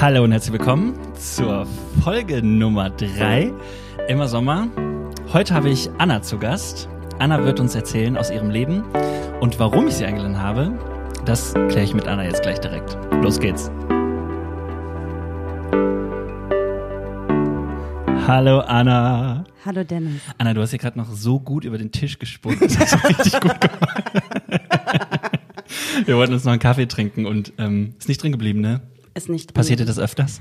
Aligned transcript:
Hallo 0.00 0.24
und 0.24 0.32
herzlich 0.32 0.54
willkommen 0.54 0.98
zur 1.14 1.66
Folge 2.02 2.42
Nummer 2.42 2.88
3 2.88 3.52
Immer 4.08 4.28
Sommer. 4.28 4.68
Heute 5.30 5.52
habe 5.52 5.68
ich 5.68 5.90
Anna 5.98 6.22
zu 6.22 6.38
Gast. 6.38 6.88
Anna 7.18 7.44
wird 7.44 7.60
uns 7.60 7.74
erzählen 7.74 8.16
aus 8.16 8.30
ihrem 8.30 8.48
Leben 8.48 8.82
und 9.40 9.58
warum 9.58 9.88
ich 9.88 9.96
sie 9.96 10.06
eingeladen 10.06 10.38
habe, 10.38 10.72
das 11.26 11.52
kläre 11.52 11.82
ich 11.82 11.92
mit 11.92 12.08
Anna 12.08 12.24
jetzt 12.24 12.40
gleich 12.40 12.58
direkt. 12.60 12.96
Los 13.22 13.38
geht's. 13.40 13.70
Hallo 18.26 18.60
Anna. 18.60 19.44
Hallo 19.66 19.84
Dennis. 19.84 20.22
Anna, 20.38 20.54
du 20.54 20.62
hast 20.62 20.70
hier 20.70 20.78
gerade 20.78 20.98
noch 20.98 21.10
so 21.12 21.40
gut 21.40 21.66
über 21.66 21.76
den 21.76 21.92
Tisch 21.92 22.18
gesprungen. 22.18 22.58
Das 22.58 22.78
hast 22.78 23.06
richtig 23.06 23.38
gut 23.38 23.60
gemacht. 23.60 24.02
Wir 26.06 26.16
wollten 26.16 26.32
uns 26.32 26.44
noch 26.44 26.52
einen 26.52 26.60
Kaffee 26.60 26.86
trinken 26.86 27.26
und 27.26 27.52
ähm, 27.58 27.96
ist 27.98 28.08
nicht 28.08 28.22
drin 28.22 28.32
geblieben, 28.32 28.62
ne? 28.62 28.80
Ist 29.14 29.28
nicht. 29.28 29.54
Passierte 29.54 29.84
das 29.84 29.98
öfters? 29.98 30.40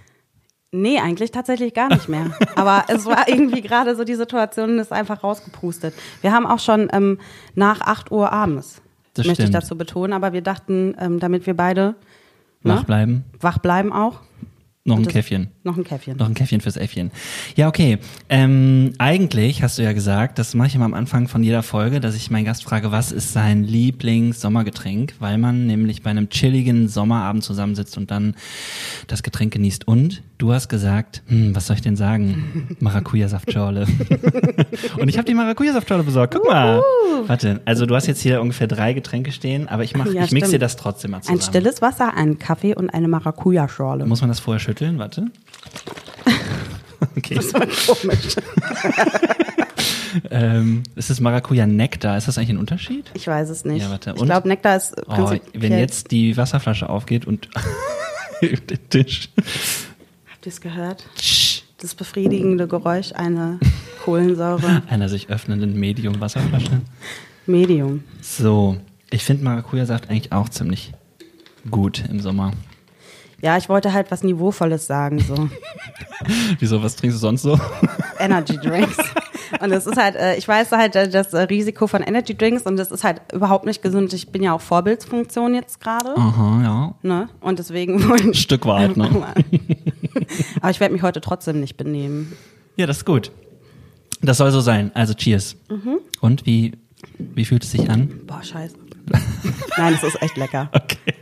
Nee, 0.71 0.99
eigentlich 0.99 1.31
tatsächlich 1.31 1.73
gar 1.73 1.89
nicht 1.89 2.07
mehr. 2.09 2.31
Aber 2.55 2.83
es 2.89 3.05
war 3.05 3.27
irgendwie 3.27 3.61
gerade 3.61 3.95
so 3.95 4.03
die 4.03 4.13
Situation, 4.13 4.77
ist 4.77 4.91
einfach 4.93 5.23
rausgepustet. 5.23 5.95
Wir 6.21 6.31
haben 6.31 6.45
auch 6.45 6.59
schon 6.59 6.89
ähm, 6.93 7.17
nach 7.55 7.81
8 7.81 8.11
Uhr 8.11 8.31
abends, 8.31 8.79
Das 9.15 9.25
möchte 9.25 9.41
ich 9.43 9.47
stimmt. 9.49 9.63
dazu 9.63 9.75
betonen. 9.77 10.13
Aber 10.13 10.31
wir 10.31 10.41
dachten, 10.41 10.95
ähm, 10.99 11.19
damit 11.19 11.47
wir 11.47 11.55
beide 11.55 11.95
ne, 12.61 12.75
Wach 12.75 12.83
bleiben. 12.83 13.23
wach 13.39 13.57
bleiben 13.57 13.91
auch, 13.91 14.21
Noch 14.89 14.97
ein 14.97 15.07
Käffchen. 15.07 15.47
noch 15.63 15.77
ein 15.77 15.83
Käffchen. 15.83 16.17
Noch 16.17 16.27
ein 16.27 16.33
Käffchen 16.33 16.61
fürs 16.61 16.77
Äffchen. 16.77 17.11
Ja, 17.55 17.67
okay. 17.67 17.97
Ähm, 18.29 18.93
eigentlich 18.97 19.63
hast 19.63 19.77
du 19.77 19.83
ja 19.83 19.93
gesagt, 19.93 20.39
das 20.39 20.53
mache 20.55 20.67
ich 20.67 20.75
immer 20.75 20.85
am 20.85 20.93
Anfang 20.93 21.27
von 21.27 21.43
jeder 21.43 21.63
Folge, 21.63 21.99
dass 21.99 22.15
ich 22.15 22.29
meinen 22.31 22.45
Gast 22.45 22.63
frage, 22.63 22.91
was 22.91 23.11
ist 23.11 23.33
sein 23.33 23.63
Lieblings-Sommergetränk, 23.63 25.15
weil 25.19 25.37
man 25.37 25.65
nämlich 25.65 26.01
bei 26.03 26.09
einem 26.09 26.29
chilligen 26.29 26.87
Sommerabend 26.87 27.43
zusammensitzt 27.43 27.97
und 27.97 28.11
dann 28.11 28.35
das 29.07 29.23
Getränk 29.23 29.53
genießt. 29.53 29.87
Und 29.87 30.23
du 30.37 30.53
hast 30.53 30.69
gesagt, 30.69 31.21
hm, 31.27 31.55
was 31.55 31.67
soll 31.67 31.75
ich 31.75 31.81
denn 31.81 31.95
sagen? 31.95 32.75
Maracuja-Saftschorle. 32.79 33.85
und 34.97 35.07
ich 35.09 35.17
habe 35.17 35.25
die 35.25 35.33
Maracuja-Saftschorle 35.33 36.03
besorgt. 36.03 36.35
Guck 36.35 36.45
mal. 36.47 36.81
Warte, 37.27 37.61
also 37.65 37.85
du 37.85 37.95
hast 37.95 38.07
jetzt 38.07 38.21
hier 38.21 38.41
ungefähr 38.41 38.67
drei 38.67 38.93
Getränke 38.93 39.31
stehen, 39.31 39.67
aber 39.67 39.83
ich 39.83 39.95
mach, 39.95 40.07
Ja, 40.07 40.23
ich 40.23 40.31
mixe 40.31 40.51
dir 40.51 40.59
das 40.59 40.75
trotzdem 40.75 41.11
mal 41.11 41.21
zusammen. 41.21 41.39
Ein 41.39 41.43
stilles 41.43 41.81
Wasser, 41.81 42.13
einen 42.15 42.39
Kaffee 42.39 42.75
und 42.75 42.89
eine 42.89 43.07
Maracuja-Schorle. 43.07 44.05
Muss 44.05 44.21
man 44.21 44.29
das 44.29 44.39
vorher 44.39 44.59
schütteln? 44.59 44.78
Warte. 44.97 45.25
Okay. 47.15 47.35
Das 47.35 47.53
war 47.53 47.61
komisch. 47.87 48.35
Ähm, 50.31 50.83
ist 50.95 51.09
das 51.09 51.19
Maracuja-Nektar? 51.19 52.17
Ist 52.17 52.27
das 52.27 52.37
eigentlich 52.37 52.49
ein 52.51 52.57
Unterschied? 52.57 53.09
Ich 53.13 53.27
weiß 53.27 53.49
es 53.49 53.63
nicht. 53.65 53.81
Ja, 53.83 53.89
warte, 53.89 54.11
ich 54.15 54.21
und? 54.21 54.27
glaube, 54.27 54.47
Nektar 54.47 54.75
ist 54.75 54.95
Oh, 55.07 55.35
wenn 55.53 55.77
jetzt 55.77 56.11
die 56.11 56.35
Wasserflasche 56.35 56.89
aufgeht 56.89 57.25
und 57.25 57.49
über 58.41 58.57
den 58.57 58.89
Tisch. 58.89 59.29
Habt 60.31 60.45
ihr 60.45 60.51
es 60.51 60.61
gehört? 60.61 61.05
Das 61.77 61.95
befriedigende 61.95 62.67
Geräusch 62.67 63.11
einer 63.13 63.59
Kohlensäure 64.03 64.83
Einer 64.87 65.07
sich 65.09 65.29
öffnenden 65.29 65.79
Medium-Wasserflasche. 65.79 66.81
Medium. 67.45 68.03
So, 68.21 68.77
ich 69.11 69.23
finde 69.23 69.43
Maracuja-Saft 69.43 70.09
eigentlich 70.09 70.31
auch 70.31 70.49
ziemlich 70.49 70.93
gut 71.69 72.03
im 72.09 72.19
Sommer. 72.19 72.51
Ja, 73.41 73.57
ich 73.57 73.69
wollte 73.69 73.93
halt 73.93 74.11
was 74.11 74.23
Niveauvolles 74.23 74.85
sagen, 74.87 75.19
so 75.19 75.49
Wieso, 76.59 76.83
was 76.83 76.95
trinkst 76.95 77.17
du 77.17 77.19
sonst 77.19 77.41
so? 77.43 77.59
Energy 78.19 78.57
Drinks. 78.57 78.97
Und 79.61 79.71
es 79.71 79.87
ist 79.87 79.97
halt, 79.97 80.15
äh, 80.15 80.35
ich 80.35 80.47
weiß 80.47 80.71
halt 80.71 80.95
äh, 80.95 81.09
das 81.09 81.33
äh, 81.33 81.41
Risiko 81.41 81.87
von 81.87 82.01
Energy 82.03 82.35
Drinks 82.35 82.63
und 82.63 82.77
das 82.77 82.91
ist 82.91 83.03
halt 83.03 83.21
überhaupt 83.33 83.65
nicht 83.65 83.81
gesund. 83.81 84.13
Ich 84.13 84.29
bin 84.31 84.43
ja 84.43 84.53
auch 84.53 84.61
Vorbildsfunktion 84.61 85.55
jetzt 85.55 85.79
gerade, 85.79 86.15
Aha, 86.15 86.61
ja. 86.63 86.95
ne? 87.01 87.29
Und 87.39 87.59
deswegen 87.59 88.03
wollen 88.09 88.33
Stück 88.33 88.65
weit, 88.65 88.95
ne? 88.97 89.09
Aber 90.61 90.71
ich 90.71 90.79
werde 90.79 90.93
mich 90.93 91.01
heute 91.01 91.21
trotzdem 91.21 91.59
nicht 91.59 91.77
benehmen. 91.77 92.33
Ja, 92.75 92.85
das 92.85 92.97
ist 92.97 93.05
gut. 93.05 93.31
Das 94.21 94.37
soll 94.37 94.51
so 94.51 94.59
sein. 94.59 94.91
Also, 94.93 95.13
cheers. 95.13 95.55
Mhm. 95.69 95.99
Und 96.19 96.45
wie, 96.45 96.73
wie 97.17 97.45
fühlt 97.45 97.63
es 97.63 97.71
sich 97.71 97.89
an? 97.89 98.21
Boah, 98.27 98.43
scheiße. 98.43 98.75
Nein, 99.77 99.93
es 99.93 100.03
ist 100.03 100.21
echt 100.21 100.37
lecker. 100.37 100.69
Okay. 100.73 101.13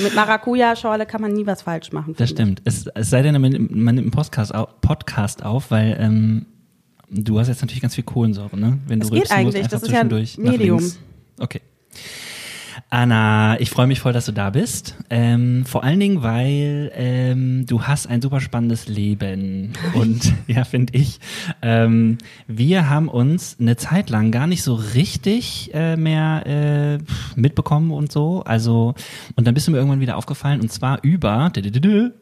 Mit 0.00 0.14
Maracuja-Schorle 0.14 1.06
kann 1.06 1.20
man 1.20 1.32
nie 1.32 1.46
was 1.46 1.62
falsch 1.62 1.92
machen. 1.92 2.14
Das 2.16 2.30
stimmt. 2.30 2.62
Es, 2.64 2.86
es 2.94 3.10
sei 3.10 3.22
denn, 3.22 3.40
man, 3.40 3.50
nimmt- 3.52 3.74
man 3.74 3.94
nimmt 3.94 4.06
einen 4.06 4.10
Podcast, 4.10 4.54
au- 4.54 4.68
Podcast 4.80 5.44
auf, 5.44 5.70
weil 5.70 5.96
ähm, 6.00 6.46
du 7.10 7.38
hast 7.38 7.48
jetzt 7.48 7.60
natürlich 7.60 7.82
ganz 7.82 7.94
viel 7.94 8.04
Kohlensäure, 8.04 8.58
ne? 8.58 8.78
Wenn 8.86 9.00
du 9.00 9.06
Es 9.06 9.10
geht 9.12 9.20
musst, 9.20 9.32
eigentlich. 9.32 9.56
einfach 9.64 9.70
Das 9.70 9.82
ist 9.82 9.92
ja 9.92 10.04
nach 10.04 10.52
Medium. 10.52 10.92
Okay. 11.38 11.60
Anna, 12.88 13.58
ich 13.60 13.70
freue 13.70 13.88
mich 13.88 13.98
voll, 13.98 14.12
dass 14.12 14.26
du 14.26 14.32
da 14.32 14.50
bist. 14.50 14.94
Ähm, 15.10 15.64
vor 15.66 15.82
allen 15.82 15.98
Dingen, 15.98 16.22
weil 16.22 16.92
ähm, 16.94 17.66
du 17.66 17.82
hast 17.82 18.06
ein 18.06 18.22
super 18.22 18.40
spannendes 18.40 18.86
Leben. 18.86 19.72
Und 19.94 20.32
ja, 20.46 20.62
finde 20.62 20.96
ich. 20.96 21.18
Ähm, 21.62 22.18
wir 22.46 22.88
haben 22.88 23.08
uns 23.08 23.56
eine 23.58 23.76
Zeit 23.76 24.08
lang 24.08 24.30
gar 24.30 24.46
nicht 24.46 24.62
so 24.62 24.74
richtig 24.74 25.70
äh, 25.74 25.96
mehr 25.96 26.44
äh, 26.46 26.98
mitbekommen 27.34 27.90
und 27.90 28.12
so. 28.12 28.44
Also, 28.44 28.94
und 29.34 29.48
dann 29.48 29.54
bist 29.54 29.66
du 29.66 29.72
mir 29.72 29.78
irgendwann 29.78 30.00
wieder 30.00 30.16
aufgefallen 30.16 30.60
und 30.60 30.70
zwar 30.70 31.02
über 31.02 31.50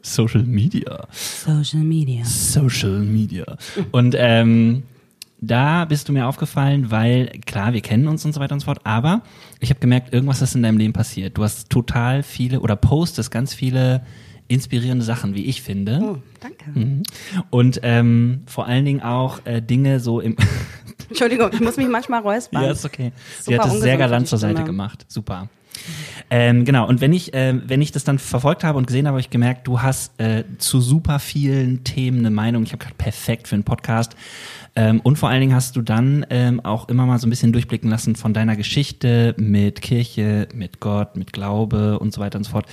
Social 0.01 0.43
Media. 0.43 1.07
Social 1.21 1.83
Media. 1.83 2.25
Social 2.25 3.01
Media. 3.01 3.45
Und 3.91 4.15
ähm, 4.17 4.81
da 5.41 5.85
bist 5.85 6.07
du 6.07 6.13
mir 6.13 6.27
aufgefallen, 6.27 6.91
weil 6.91 7.27
klar, 7.45 7.73
wir 7.73 7.81
kennen 7.81 8.07
uns 8.07 8.25
und 8.25 8.33
so 8.33 8.39
weiter 8.39 8.53
und 8.53 8.61
so 8.61 8.65
fort, 8.65 8.81
aber 8.83 9.21
ich 9.59 9.69
habe 9.69 9.79
gemerkt, 9.79 10.13
irgendwas 10.13 10.41
ist 10.41 10.55
in 10.55 10.63
deinem 10.63 10.77
Leben 10.77 10.93
passiert. 10.93 11.37
Du 11.37 11.43
hast 11.43 11.69
total 11.69 12.23
viele 12.23 12.61
oder 12.61 12.75
postest 12.75 13.31
ganz 13.31 13.53
viele 13.53 14.03
inspirierende 14.47 15.03
Sachen, 15.03 15.35
wie 15.35 15.45
ich 15.45 15.61
finde. 15.61 15.99
Oh, 16.01 16.17
danke. 16.39 16.79
Mhm. 16.79 17.03
Und 17.49 17.79
ähm, 17.83 18.43
vor 18.45 18.67
allen 18.67 18.85
Dingen 18.85 19.01
auch 19.01 19.45
äh, 19.45 19.61
Dinge 19.61 19.99
so 19.99 20.19
im 20.19 20.35
Entschuldigung, 21.09 21.49
ich 21.53 21.61
muss 21.61 21.77
mich 21.77 21.87
manchmal 21.87 22.21
räuspern. 22.21 22.63
Ja, 22.63 22.71
ist 22.71 22.85
okay. 22.85 23.11
Sie 23.39 23.53
Super 23.53 23.63
hat 23.63 23.73
es 23.73 23.81
sehr 23.81 23.97
galant 23.97 24.27
zur 24.27 24.37
Seite 24.37 24.63
gemacht. 24.63 25.05
Super. 25.07 25.49
Ähm, 26.29 26.65
genau, 26.65 26.87
und 26.87 27.01
wenn 27.01 27.13
ich, 27.13 27.31
ähm, 27.33 27.63
wenn 27.67 27.81
ich 27.81 27.91
das 27.91 28.03
dann 28.03 28.19
verfolgt 28.19 28.63
habe 28.63 28.77
und 28.77 28.87
gesehen 28.87 29.07
habe, 29.07 29.15
habe 29.15 29.21
ich 29.21 29.29
gemerkt, 29.29 29.67
du 29.67 29.81
hast 29.81 30.19
äh, 30.19 30.43
zu 30.57 30.81
super 30.81 31.19
vielen 31.19 31.83
Themen 31.83 32.19
eine 32.19 32.31
Meinung. 32.31 32.63
Ich 32.63 32.71
habe 32.71 32.79
gedacht, 32.79 32.97
perfekt 32.97 33.47
für 33.47 33.55
einen 33.55 33.63
Podcast. 33.63 34.15
Ähm, 34.75 34.99
und 35.01 35.17
vor 35.17 35.29
allen 35.29 35.39
Dingen 35.39 35.55
hast 35.55 35.75
du 35.77 35.81
dann 35.81 36.25
ähm, 36.29 36.59
auch 36.59 36.89
immer 36.89 37.05
mal 37.05 37.17
so 37.17 37.27
ein 37.27 37.29
bisschen 37.29 37.53
durchblicken 37.53 37.89
lassen 37.89 38.15
von 38.15 38.33
deiner 38.33 38.57
Geschichte 38.57 39.33
mit 39.37 39.81
Kirche, 39.81 40.49
mit 40.53 40.81
Gott, 40.81 41.15
mit 41.15 41.31
Glaube 41.31 41.99
und 41.99 42.13
so 42.13 42.19
weiter 42.19 42.37
und 42.37 42.43
so 42.43 42.51
fort. 42.51 42.65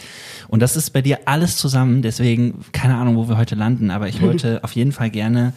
Und 0.48 0.60
das 0.60 0.76
ist 0.76 0.90
bei 0.90 1.02
dir 1.02 1.20
alles 1.26 1.56
zusammen, 1.56 2.02
deswegen 2.02 2.64
keine 2.72 2.96
Ahnung, 2.96 3.16
wo 3.16 3.28
wir 3.28 3.36
heute 3.36 3.54
landen, 3.54 3.90
aber 3.90 4.08
ich 4.08 4.20
wollte 4.22 4.64
auf 4.64 4.72
jeden 4.72 4.92
Fall 4.92 5.10
gerne, 5.10 5.52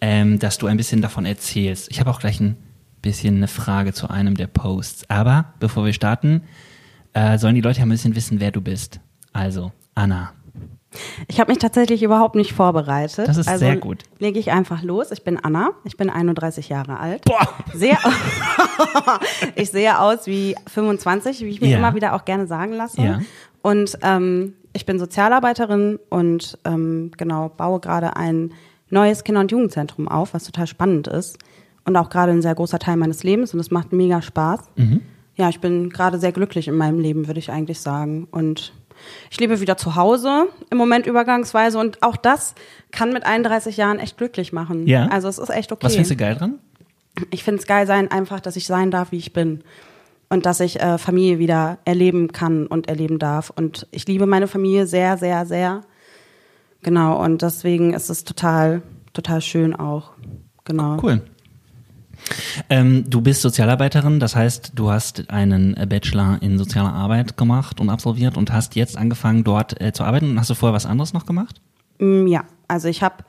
ähm, 0.00 0.38
dass 0.38 0.56
du 0.56 0.66
ein 0.66 0.78
bisschen 0.78 1.02
davon 1.02 1.26
erzählst. 1.26 1.90
Ich 1.90 2.00
habe 2.00 2.10
auch 2.10 2.20
gleich 2.20 2.40
ein 2.40 2.56
bisschen 3.02 3.36
eine 3.36 3.48
Frage 3.48 3.92
zu 3.92 4.08
einem 4.08 4.36
der 4.36 4.46
Posts. 4.46 5.10
Aber 5.10 5.52
bevor 5.60 5.84
wir 5.84 5.92
starten, 5.92 6.42
äh, 7.14 7.38
sollen 7.38 7.54
die 7.54 7.60
Leute 7.60 7.78
ja 7.80 7.86
ein 7.86 7.90
bisschen 7.90 8.14
wissen, 8.16 8.40
wer 8.40 8.50
du 8.50 8.60
bist. 8.60 9.00
Also, 9.32 9.72
Anna. 9.94 10.32
Ich 11.26 11.40
habe 11.40 11.50
mich 11.50 11.58
tatsächlich 11.58 12.02
überhaupt 12.02 12.34
nicht 12.34 12.52
vorbereitet. 12.52 13.26
Das 13.26 13.38
ist 13.38 13.48
also 13.48 13.60
sehr 13.64 13.76
gut. 13.76 14.02
Lege 14.18 14.38
ich 14.38 14.50
einfach 14.50 14.82
los. 14.82 15.10
Ich 15.10 15.24
bin 15.24 15.38
Anna. 15.42 15.70
Ich 15.84 15.96
bin 15.96 16.10
31 16.10 16.68
Jahre 16.68 17.00
alt. 17.00 17.24
Boah! 17.24 17.48
Sehr, 17.72 17.96
ich 19.54 19.70
sehe 19.70 19.98
aus 19.98 20.26
wie 20.26 20.54
25, 20.66 21.40
wie 21.40 21.48
ich 21.48 21.60
mir 21.60 21.68
Ja. 21.68 21.78
immer 21.78 21.94
wieder 21.94 22.14
auch 22.14 22.24
gerne 22.24 22.46
sagen 22.46 22.72
lasse. 22.74 23.00
Ja. 23.00 23.20
Und 23.62 23.96
ähm, 24.02 24.54
ich 24.72 24.86
bin 24.86 24.98
Sozialarbeiterin 24.98 25.98
und 26.10 26.58
ähm, 26.64 27.10
genau 27.16 27.48
baue 27.48 27.80
gerade 27.80 28.16
ein 28.16 28.52
neues 28.90 29.24
Kinder- 29.24 29.40
und 29.40 29.50
Jugendzentrum 29.50 30.08
auf, 30.08 30.34
was 30.34 30.44
total 30.44 30.66
spannend 30.66 31.06
ist 31.08 31.38
und 31.84 31.96
auch 31.96 32.10
gerade 32.10 32.32
ein 32.32 32.42
sehr 32.42 32.54
großer 32.54 32.78
Teil 32.78 32.96
meines 32.96 33.22
Lebens 33.22 33.54
und 33.54 33.60
es 33.60 33.70
macht 33.70 33.92
mega 33.92 34.20
Spaß. 34.20 34.60
Mhm. 34.76 35.00
Ja, 35.36 35.48
ich 35.48 35.60
bin 35.60 35.90
gerade 35.90 36.18
sehr 36.18 36.32
glücklich 36.32 36.68
in 36.68 36.76
meinem 36.76 36.98
Leben, 36.98 37.26
würde 37.26 37.40
ich 37.40 37.50
eigentlich 37.50 37.80
sagen. 37.80 38.28
Und 38.30 38.72
ich 39.30 39.40
lebe 39.40 39.60
wieder 39.60 39.76
zu 39.76 39.96
Hause 39.96 40.46
im 40.70 40.78
Moment 40.78 41.06
übergangsweise 41.06 41.78
und 41.78 42.02
auch 42.02 42.16
das 42.16 42.54
kann 42.90 43.12
mit 43.12 43.24
31 43.24 43.76
Jahren 43.76 43.98
echt 43.98 44.18
glücklich 44.18 44.52
machen. 44.52 44.86
Ja? 44.86 45.06
Also 45.08 45.28
es 45.28 45.38
ist 45.38 45.50
echt 45.50 45.72
okay 45.72 45.86
Was 45.86 45.94
findest 45.94 46.12
du 46.12 46.16
geil 46.16 46.36
dran? 46.36 46.58
ich 47.30 47.44
finde 47.44 47.60
es 47.60 47.66
geil 47.66 47.86
sein, 47.86 48.10
einfach, 48.10 48.40
dass 48.40 48.56
ich 48.56 48.66
sein 48.66 48.90
darf, 48.90 49.12
wie 49.12 49.18
ich 49.18 49.32
bin. 49.32 49.62
Und 50.28 50.46
dass 50.46 50.60
ich 50.60 50.80
äh, 50.80 50.96
Familie 50.96 51.38
wieder 51.38 51.78
erleben 51.84 52.32
kann 52.32 52.66
und 52.66 52.88
erleben 52.88 53.18
darf. 53.18 53.50
Und 53.50 53.86
ich 53.90 54.06
liebe 54.06 54.24
meine 54.26 54.48
Familie 54.48 54.86
sehr, 54.86 55.18
sehr, 55.18 55.44
sehr. 55.44 55.82
Genau, 56.82 57.22
und 57.22 57.42
deswegen 57.42 57.92
ist 57.92 58.08
es 58.08 58.24
total, 58.24 58.80
total 59.12 59.42
schön 59.42 59.76
auch. 59.76 60.12
Genau. 60.64 60.96
Cool. 61.02 61.20
Ähm, 62.70 63.04
du 63.08 63.20
bist 63.20 63.42
Sozialarbeiterin, 63.42 64.20
das 64.20 64.36
heißt, 64.36 64.72
du 64.74 64.90
hast 64.90 65.30
einen 65.30 65.74
Bachelor 65.88 66.38
in 66.40 66.58
sozialer 66.58 66.92
Arbeit 66.92 67.36
gemacht 67.36 67.80
und 67.80 67.90
absolviert 67.90 68.36
und 68.36 68.52
hast 68.52 68.76
jetzt 68.76 68.96
angefangen, 68.96 69.44
dort 69.44 69.80
äh, 69.80 69.92
zu 69.92 70.04
arbeiten. 70.04 70.30
Und 70.30 70.40
hast 70.40 70.50
du 70.50 70.54
vorher 70.54 70.74
was 70.74 70.86
anderes 70.86 71.12
noch 71.12 71.26
gemacht? 71.26 71.60
Mm, 71.98 72.26
Ja, 72.26 72.44
also 72.68 72.88
ich 72.88 73.02
habe 73.02 73.24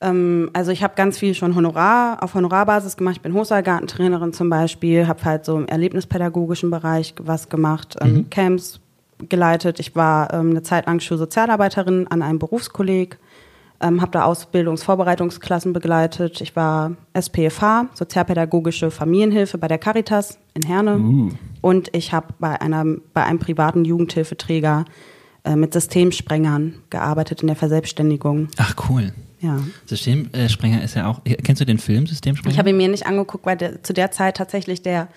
ähm, 0.00 0.50
also 0.52 0.72
ich 0.72 0.82
habe 0.82 0.94
ganz 0.94 1.18
viel 1.18 1.34
schon 1.34 1.54
Honorar 1.54 2.22
auf 2.22 2.34
Honorarbasis 2.34 2.96
gemacht. 2.96 3.16
Ich 3.16 3.22
bin 3.22 3.34
Hofsaal-Gartentrainerin 3.34 4.32
zum 4.32 4.50
Beispiel, 4.50 5.08
habe 5.08 5.24
halt 5.24 5.44
so 5.44 5.56
im 5.56 5.66
erlebnispädagogischen 5.66 6.70
Bereich 6.70 7.14
was 7.18 7.48
gemacht, 7.48 7.96
ähm, 8.00 8.28
Camps 8.30 8.80
geleitet. 9.28 9.80
Ich 9.80 9.96
war 9.96 10.32
ähm, 10.34 10.50
eine 10.50 10.62
Zeit 10.62 10.86
lang 10.86 11.00
Schulsozialarbeiterin 11.00 12.06
an 12.08 12.22
einem 12.22 12.38
Berufskolleg, 12.38 13.18
ähm, 13.80 14.00
habe 14.00 14.10
da 14.12 14.24
Ausbildungsvorbereitungsklassen 14.24 15.72
begleitet. 15.72 16.40
Ich 16.40 16.56
war 16.56 16.96
SPFH, 17.12 17.88
sozialpädagogische 17.94 18.90
Familienhilfe 18.90 19.58
bei 19.58 19.68
der 19.68 19.78
Caritas 19.78 20.38
in 20.54 20.62
Herne. 20.62 20.98
Uh. 20.98 21.30
Und 21.60 21.94
ich 21.94 22.12
habe 22.12 22.28
bei, 22.38 22.60
einer, 22.60 22.84
bei 23.12 23.24
einem 23.24 23.38
privaten 23.38 23.84
Jugendhilfeträger 23.84 24.84
äh, 25.44 25.56
mit 25.56 25.72
Systemsprengern 25.72 26.74
gearbeitet 26.90 27.42
in 27.42 27.48
der 27.48 27.56
Verselbstständigung. 27.56 28.48
Ach, 28.56 28.74
cool. 28.88 29.12
Ja. 29.40 29.60
Systemsprenger 29.84 30.82
ist 30.82 30.94
ja 30.94 31.08
auch. 31.08 31.20
Kennst 31.24 31.60
du 31.60 31.66
den 31.66 31.78
Film 31.78 32.06
Systemsprenger? 32.06 32.52
Ich 32.52 32.58
habe 32.58 32.70
ihn 32.70 32.76
mir 32.76 32.88
nicht 32.88 33.06
angeguckt, 33.06 33.44
weil 33.44 33.56
der, 33.56 33.82
zu 33.82 33.92
der 33.92 34.10
Zeit 34.10 34.38
tatsächlich 34.38 34.82
der 34.82 35.08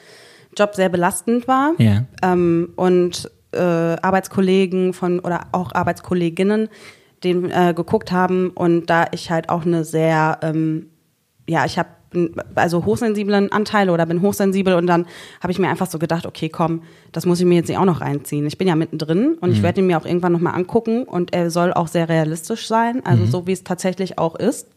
Job 0.58 0.76
sehr 0.76 0.90
belastend 0.90 1.48
war. 1.48 1.74
Ja. 1.78 2.06
Ähm, 2.22 2.70
und 2.76 3.32
äh, 3.52 3.60
Arbeitskollegen 3.60 4.94
von 4.94 5.20
oder 5.20 5.48
auch 5.52 5.74
Arbeitskolleginnen 5.74 6.70
den 7.24 7.50
äh, 7.52 7.74
geguckt 7.76 8.12
haben 8.12 8.50
und 8.52 8.90
da 8.90 9.06
ich 9.12 9.30
halt 9.32 9.50
auch 9.50 9.66
eine 9.66 9.84
sehr 9.84 10.40
ähm, 10.42 10.88
ja 11.48 11.66
ich 11.66 11.78
habe 11.78 11.90
also 12.56 12.86
hochsensiblen 12.86 13.52
Anteile 13.52 13.92
oder 13.92 14.08
bin 14.08 14.22
hochsensibel 14.24 14.74
und 14.74 14.88
dann 14.88 15.06
habe 15.42 15.52
ich 15.52 15.60
mir 15.60 15.70
einfach 15.70 15.86
so 15.88 16.00
gedacht, 16.00 16.26
okay, 16.26 16.50
komm, 16.50 16.82
das 17.12 17.28
muss 17.28 17.40
ich 17.40 17.46
mir 17.46 17.54
jetzt 17.56 17.68
nicht 17.68 17.78
auch 17.78 17.86
noch 17.86 18.02
reinziehen. 18.02 18.48
Ich 18.48 18.58
bin 18.58 18.68
ja 18.68 18.74
mittendrin 18.76 19.36
und 19.42 19.52
ich 19.52 19.62
werde 19.62 19.82
ihn 19.82 19.86
mir 19.88 19.96
auch 20.00 20.06
irgendwann 20.08 20.32
nochmal 20.32 20.56
angucken 20.56 21.04
und 21.04 21.36
er 21.36 21.52
soll 21.52 21.72
auch 21.72 21.88
sehr 21.88 22.10
realistisch 22.10 22.68
sein, 22.68 23.06
also 23.06 23.26
so 23.28 23.46
wie 23.46 23.52
es 23.52 23.64
tatsächlich 23.64 24.18
auch 24.18 24.36
ist. 24.36 24.68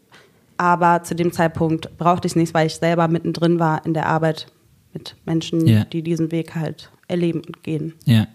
Aber 0.57 1.01
zu 1.01 1.15
dem 1.15 1.31
Zeitpunkt 1.31 1.97
brauchte 1.97 2.27
ich 2.27 2.33
es 2.33 2.35
nicht, 2.35 2.53
weil 2.53 2.67
ich 2.67 2.75
selber 2.75 3.07
mittendrin 3.07 3.57
war 3.59 3.83
in 3.83 3.95
der 3.95 4.05
Arbeit 4.05 4.45
mit 4.93 5.15
Menschen, 5.25 5.65
Ja. 5.65 5.85
die 5.85 6.03
diesen 6.03 6.31
Weg 6.31 6.53
halt 6.53 6.91
erleben 7.07 7.41
und 7.45 7.63
gehen. 7.63 7.93
Ja, 8.05 8.27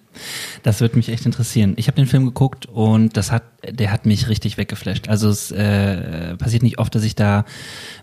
das 0.62 0.80
würde 0.80 0.96
mich 0.96 1.08
echt 1.08 1.26
interessieren. 1.26 1.74
Ich 1.76 1.86
habe 1.86 1.96
den 1.96 2.06
Film 2.06 2.24
geguckt 2.24 2.66
und 2.66 3.16
das 3.16 3.30
hat, 3.32 3.44
der 3.68 3.92
hat 3.92 4.06
mich 4.06 4.28
richtig 4.28 4.58
weggeflasht. 4.58 5.08
Also 5.08 5.28
es 5.28 5.50
äh, 5.50 6.36
passiert 6.36 6.62
nicht 6.62 6.78
oft, 6.78 6.94
dass 6.94 7.04
ich 7.04 7.14
da 7.14 7.44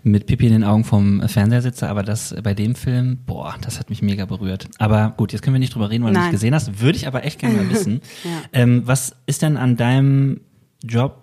mit 0.02 0.26
Pipi 0.26 0.46
in 0.46 0.52
den 0.52 0.64
Augen 0.64 0.84
vom 0.84 1.26
Fernseher 1.28 1.62
sitze, 1.62 1.88
aber 1.88 2.02
das 2.02 2.34
bei 2.42 2.54
dem 2.54 2.74
Film, 2.74 3.18
boah, 3.26 3.54
das 3.60 3.78
hat 3.78 3.90
mich 3.90 4.02
mega 4.02 4.24
berührt. 4.24 4.68
Aber 4.78 5.14
gut, 5.16 5.32
jetzt 5.32 5.42
können 5.42 5.54
wir 5.54 5.60
nicht 5.60 5.74
drüber 5.74 5.90
reden, 5.90 6.04
weil 6.04 6.12
du 6.12 6.18
Nein. 6.18 6.28
nicht 6.28 6.32
gesehen 6.32 6.54
hast. 6.54 6.80
Würde 6.80 6.96
ich 6.98 7.06
aber 7.06 7.24
echt 7.24 7.38
gerne 7.38 7.56
mal 7.56 7.70
wissen. 7.70 8.00
Ja. 8.24 8.30
ähm, 8.52 8.82
was 8.86 9.14
ist 9.26 9.42
denn 9.42 9.56
an 9.56 9.76
deinem 9.76 10.40
Job, 10.82 11.22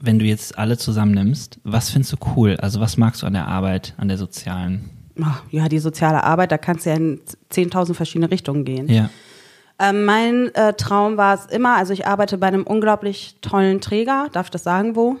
wenn 0.00 0.18
du 0.18 0.24
jetzt 0.24 0.56
alle 0.58 0.78
zusammennimmst, 0.78 1.60
was 1.64 1.90
findest 1.90 2.12
du 2.12 2.16
cool? 2.36 2.56
Also 2.56 2.80
was 2.80 2.96
magst 2.96 3.22
du 3.22 3.26
an 3.26 3.32
der 3.32 3.48
Arbeit, 3.48 3.94
an 3.96 4.08
der 4.08 4.18
sozialen? 4.18 4.90
Ja, 5.50 5.68
die 5.68 5.78
soziale 5.78 6.24
Arbeit, 6.24 6.50
da 6.52 6.58
kannst 6.58 6.86
du 6.86 6.90
ja 6.90 6.96
in 6.96 7.20
10.000 7.52 7.94
verschiedene 7.94 8.30
Richtungen 8.30 8.64
gehen. 8.64 8.88
Ja. 8.88 9.10
Ähm, 9.78 10.04
mein 10.04 10.54
äh, 10.54 10.72
Traum 10.74 11.16
war 11.16 11.34
es 11.34 11.46
immer, 11.46 11.76
also 11.76 11.92
ich 11.92 12.06
arbeite 12.06 12.38
bei 12.38 12.46
einem 12.46 12.62
unglaublich 12.64 13.36
tollen 13.40 13.80
Träger, 13.80 14.28
darf 14.32 14.46
ich 14.46 14.50
das 14.50 14.62
sagen, 14.62 14.96
wo? 14.96 15.16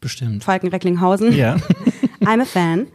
Bestimmt. 0.00 0.44
Falken-Recklinghausen. 0.44 1.32
Ja. 1.32 1.56
I'm 2.20 2.40
a 2.40 2.44
fan. 2.44 2.86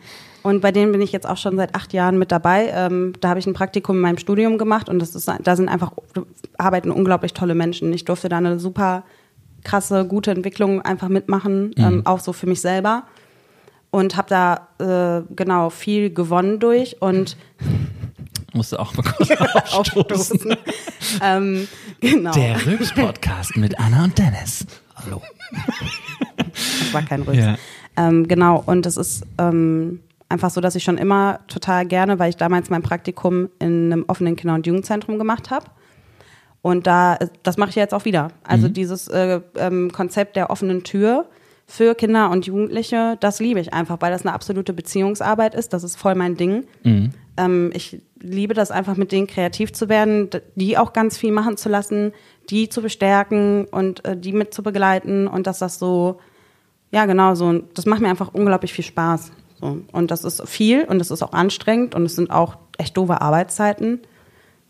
Und 0.41 0.61
bei 0.61 0.71
denen 0.71 0.91
bin 0.91 1.01
ich 1.01 1.11
jetzt 1.11 1.27
auch 1.27 1.37
schon 1.37 1.57
seit 1.57 1.75
acht 1.75 1.91
Jahren 1.91 2.17
mit 2.17 2.31
dabei. 2.31 2.71
Ähm, 2.73 3.13
da 3.19 3.29
habe 3.29 3.39
ich 3.39 3.47
ein 3.47 3.53
Praktikum 3.53 3.97
in 3.97 4.01
meinem 4.01 4.17
Studium 4.17 4.57
gemacht 4.57 4.87
und 4.87 4.99
das 4.99 5.15
ist, 5.15 5.29
da 5.43 5.55
sind 5.55 5.67
einfach, 5.67 5.91
arbeiten 6.57 6.91
unglaublich 6.91 7.33
tolle 7.33 7.55
Menschen. 7.55 7.91
Ich 7.91 8.05
durfte 8.05 8.29
da 8.29 8.37
eine 8.37 8.59
super 8.59 9.03
krasse, 9.63 10.05
gute 10.05 10.31
Entwicklung 10.31 10.81
einfach 10.81 11.09
mitmachen, 11.09 11.73
ähm, 11.77 12.05
auch 12.05 12.19
so 12.19 12.31
für 12.31 12.47
mich 12.47 12.61
selber. 12.61 13.03
Und 13.91 14.15
habe 14.15 14.29
da 14.29 15.19
äh, 15.19 15.23
genau 15.35 15.69
viel 15.69 16.13
gewonnen 16.13 16.59
durch 16.59 17.01
und 17.01 17.37
Musst 18.53 18.71
du 18.71 18.77
auch 18.77 18.93
mal 18.95 19.03
kurz 19.03 19.29
aufstoßen. 19.73 20.11
aufstoßen. 20.11 20.57
ähm, 21.23 21.67
genau. 21.99 22.31
Der 22.31 22.65
Rülps-Podcast 22.65 23.57
mit 23.57 23.79
Anna 23.79 24.05
und 24.05 24.17
Dennis. 24.17 24.65
Hallo. 24.95 25.21
Das 26.37 26.93
war 26.93 27.03
kein 27.03 27.21
Rülps. 27.21 27.37
Ja. 27.39 27.55
Ähm, 27.95 28.27
genau, 28.27 28.63
und 28.65 28.85
es 28.87 28.97
ist 28.97 29.23
ähm, 29.37 29.99
einfach 30.29 30.49
so, 30.49 30.61
dass 30.61 30.75
ich 30.75 30.83
schon 30.83 30.97
immer 30.97 31.41
total 31.47 31.85
gerne, 31.85 32.17
weil 32.17 32.29
ich 32.29 32.37
damals 32.37 32.69
mein 32.71 32.81
Praktikum 32.81 33.49
in 33.59 33.91
einem 33.93 34.05
offenen 34.07 34.35
Kinder- 34.35 34.55
und 34.55 34.65
Jugendzentrum 34.65 35.19
gemacht 35.19 35.51
habe. 35.51 35.67
Und 36.61 36.87
da, 36.87 37.17
das 37.43 37.57
mache 37.57 37.69
ich 37.69 37.75
jetzt 37.75 37.93
auch 37.93 38.05
wieder. 38.05 38.29
Also 38.43 38.67
dieses 38.67 39.07
äh, 39.07 39.41
ähm, 39.57 39.91
Konzept 39.91 40.35
der 40.35 40.49
offenen 40.49 40.83
Tür 40.83 41.27
für 41.69 41.93
Kinder 41.93 42.31
und 42.31 42.47
Jugendliche, 42.47 43.15
das 43.19 43.39
liebe 43.39 43.59
ich 43.59 43.73
einfach, 43.75 43.97
weil 44.01 44.11
das 44.11 44.23
eine 44.25 44.33
absolute 44.33 44.73
Beziehungsarbeit 44.73 45.53
ist. 45.53 45.71
Das 45.71 45.83
ist 45.83 45.97
voll 45.97 46.15
mein 46.15 46.35
Ding. 46.35 46.63
Ähm, 47.37 47.69
ich 47.75 48.01
liebe 48.19 48.55
das 48.55 48.71
einfach, 48.71 48.97
mit 48.97 49.11
denen 49.11 49.27
kreativ 49.27 49.71
zu 49.71 49.87
werden, 49.87 50.29
die 50.55 50.77
auch 50.79 50.93
ganz 50.93 51.15
viel 51.17 51.31
machen 51.31 51.57
zu 51.57 51.69
lassen, 51.69 52.11
die 52.49 52.69
zu 52.69 52.81
bestärken 52.81 53.65
und 53.65 54.03
äh, 54.03 54.17
die 54.17 54.33
mit 54.33 54.51
zu 54.51 54.63
begleiten 54.63 55.27
und 55.27 55.45
dass 55.45 55.59
das 55.59 55.77
so, 55.77 56.19
ja 56.91 57.05
genau 57.05 57.35
so, 57.35 57.59
das 57.75 57.85
macht 57.85 58.01
mir 58.01 58.09
einfach 58.09 58.33
unglaublich 58.33 58.73
viel 58.73 58.85
Spaß. 58.85 59.31
So. 59.61 59.81
Und 59.91 60.09
das 60.09 60.23
ist 60.23 60.41
viel 60.49 60.85
und 60.85 60.99
es 60.99 61.11
ist 61.11 61.21
auch 61.21 61.33
anstrengend 61.33 61.93
und 61.93 62.03
es 62.03 62.15
sind 62.15 62.31
auch 62.31 62.57
echt 62.79 62.97
doofe 62.97 63.21
Arbeitszeiten. 63.21 63.99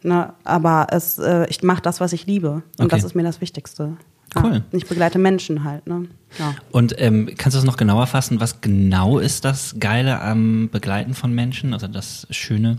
Ne? 0.03 0.33
Aber 0.43 0.87
es, 0.91 1.17
äh, 1.17 1.47
ich 1.49 1.63
mache 1.63 1.81
das, 1.81 2.01
was 2.01 2.11
ich 2.11 2.25
liebe. 2.25 2.61
Und 2.77 2.85
Okay. 2.85 2.89
das 2.89 3.03
ist 3.05 3.15
mir 3.15 3.23
das 3.23 3.39
Wichtigste. 3.39 3.95
Cool. 4.35 4.53
Ja. 4.53 4.61
Ich 4.71 4.85
begleite 4.85 5.19
Menschen 5.19 5.63
halt. 5.63 5.87
Ne? 5.87 6.07
Ja. 6.37 6.55
Und 6.71 6.95
ähm, 6.97 7.29
kannst 7.37 7.55
du 7.55 7.59
das 7.59 7.65
noch 7.65 7.77
genauer 7.77 8.07
fassen? 8.07 8.39
Was 8.39 8.61
genau 8.61 9.19
ist 9.19 9.45
das 9.45 9.75
Geile 9.79 10.21
am 10.21 10.69
Begleiten 10.71 11.13
von 11.13 11.33
Menschen? 11.33 11.73
Also 11.73 11.87
das 11.87 12.27
Schöne? 12.29 12.77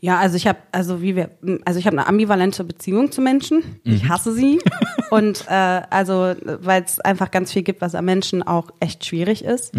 Ja, 0.00 0.18
also 0.18 0.36
ich 0.36 0.46
habe, 0.46 0.58
also 0.70 1.00
wie 1.00 1.16
wir, 1.16 1.30
also 1.64 1.78
ich 1.78 1.86
habe 1.86 1.96
eine 1.96 2.06
ambivalente 2.06 2.62
Beziehung 2.64 3.10
zu 3.10 3.22
Menschen. 3.22 3.62
Ich 3.84 4.06
hasse 4.06 4.34
sie 4.34 4.58
und 5.10 5.46
äh, 5.48 5.80
also 5.88 6.34
weil 6.44 6.82
es 6.82 7.00
einfach 7.00 7.30
ganz 7.30 7.52
viel 7.52 7.62
gibt, 7.62 7.80
was 7.80 7.94
am 7.94 8.04
Menschen 8.04 8.42
auch 8.42 8.70
echt 8.80 9.06
schwierig 9.06 9.42
ist, 9.42 9.74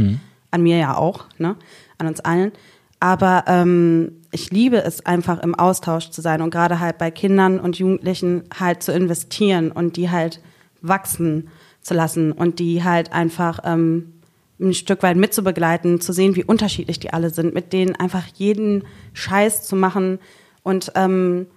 an 0.50 0.64
mir 0.64 0.78
ja 0.78 0.98
auch, 0.98 1.26
ne, 1.38 1.56
an 2.00 2.08
uns 2.08 2.22
allen. 2.22 2.54
Aber 3.00 3.44
ähm, 3.48 4.22
ich 4.32 4.52
liebe 4.52 4.84
es 4.84 5.06
einfach 5.06 5.42
im 5.42 5.56
Austausch 5.56 6.10
zu 6.10 6.22
sein 6.22 6.42
und 6.42 6.50
gerade 6.50 6.80
halt 6.80 6.98
bei 6.98 7.12
Kindern 7.12 7.60
und 7.60 7.78
Jugendlichen 7.78 8.44
halt 8.58 8.84
zu 8.84 8.92
investieren 8.94 9.72
und 9.72 9.98
die 9.98 10.10
halt 10.10 10.42
wachsen 10.82 11.50
zu 11.82 11.94
lassen 11.94 12.32
und 12.32 12.60
die 12.60 12.84
halt 12.84 13.14
einfach 13.14 13.60
ähm, 13.64 14.14
ein 14.60 14.74
Stück 14.74 15.04
weit 15.04 15.18
mitzubegleiten, 15.18 16.00
zu 16.00 16.14
sehen, 16.14 16.36
wie 16.36 16.44
unterschiedlich 16.44 17.00
die 17.00 17.12
alle 17.12 17.30
sind, 17.30 17.54
mit 17.54 17.74
denen 17.74 17.96
einfach 17.96 18.26
jeden 18.36 18.84
Scheiß 19.14 19.64
zu 19.64 19.76
machen 19.76 20.20
und 20.64 20.92
ähm, 20.96 21.48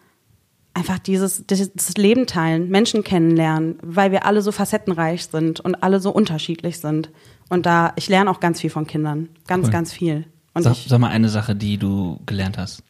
einfach 0.74 0.98
dieses, 0.98 1.46
dieses 1.46 1.96
Leben 1.96 2.26
teilen, 2.26 2.68
Menschen 2.68 3.02
kennenlernen, 3.02 3.78
weil 3.82 4.12
wir 4.12 4.24
alle 4.26 4.42
so 4.42 4.52
facettenreich 4.52 5.26
sind 5.26 5.60
und 5.60 5.82
alle 5.82 6.00
so 6.00 6.10
unterschiedlich 6.10 6.78
sind. 6.78 7.10
Und 7.48 7.66
da, 7.66 7.92
ich 7.96 8.08
lerne 8.08 8.30
auch 8.30 8.40
ganz 8.40 8.60
viel 8.60 8.70
von 8.70 8.86
Kindern. 8.86 9.28
Ganz, 9.46 9.66
Cool. 9.66 9.72
ganz 9.72 9.92
viel. 9.92 10.26
Und 10.58 10.64
Sag, 10.64 10.72
ich, 10.72 10.86
sag 10.88 10.98
mal 10.98 11.08
eine 11.08 11.28
Sache, 11.28 11.54
die 11.54 11.78
du 11.78 12.20
gelernt 12.26 12.58
hast. 12.58 12.82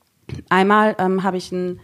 Einmal 0.48 0.96
ähm, 0.98 1.22
habe 1.22 1.37
ich 1.37 1.52
ein, 1.52 1.80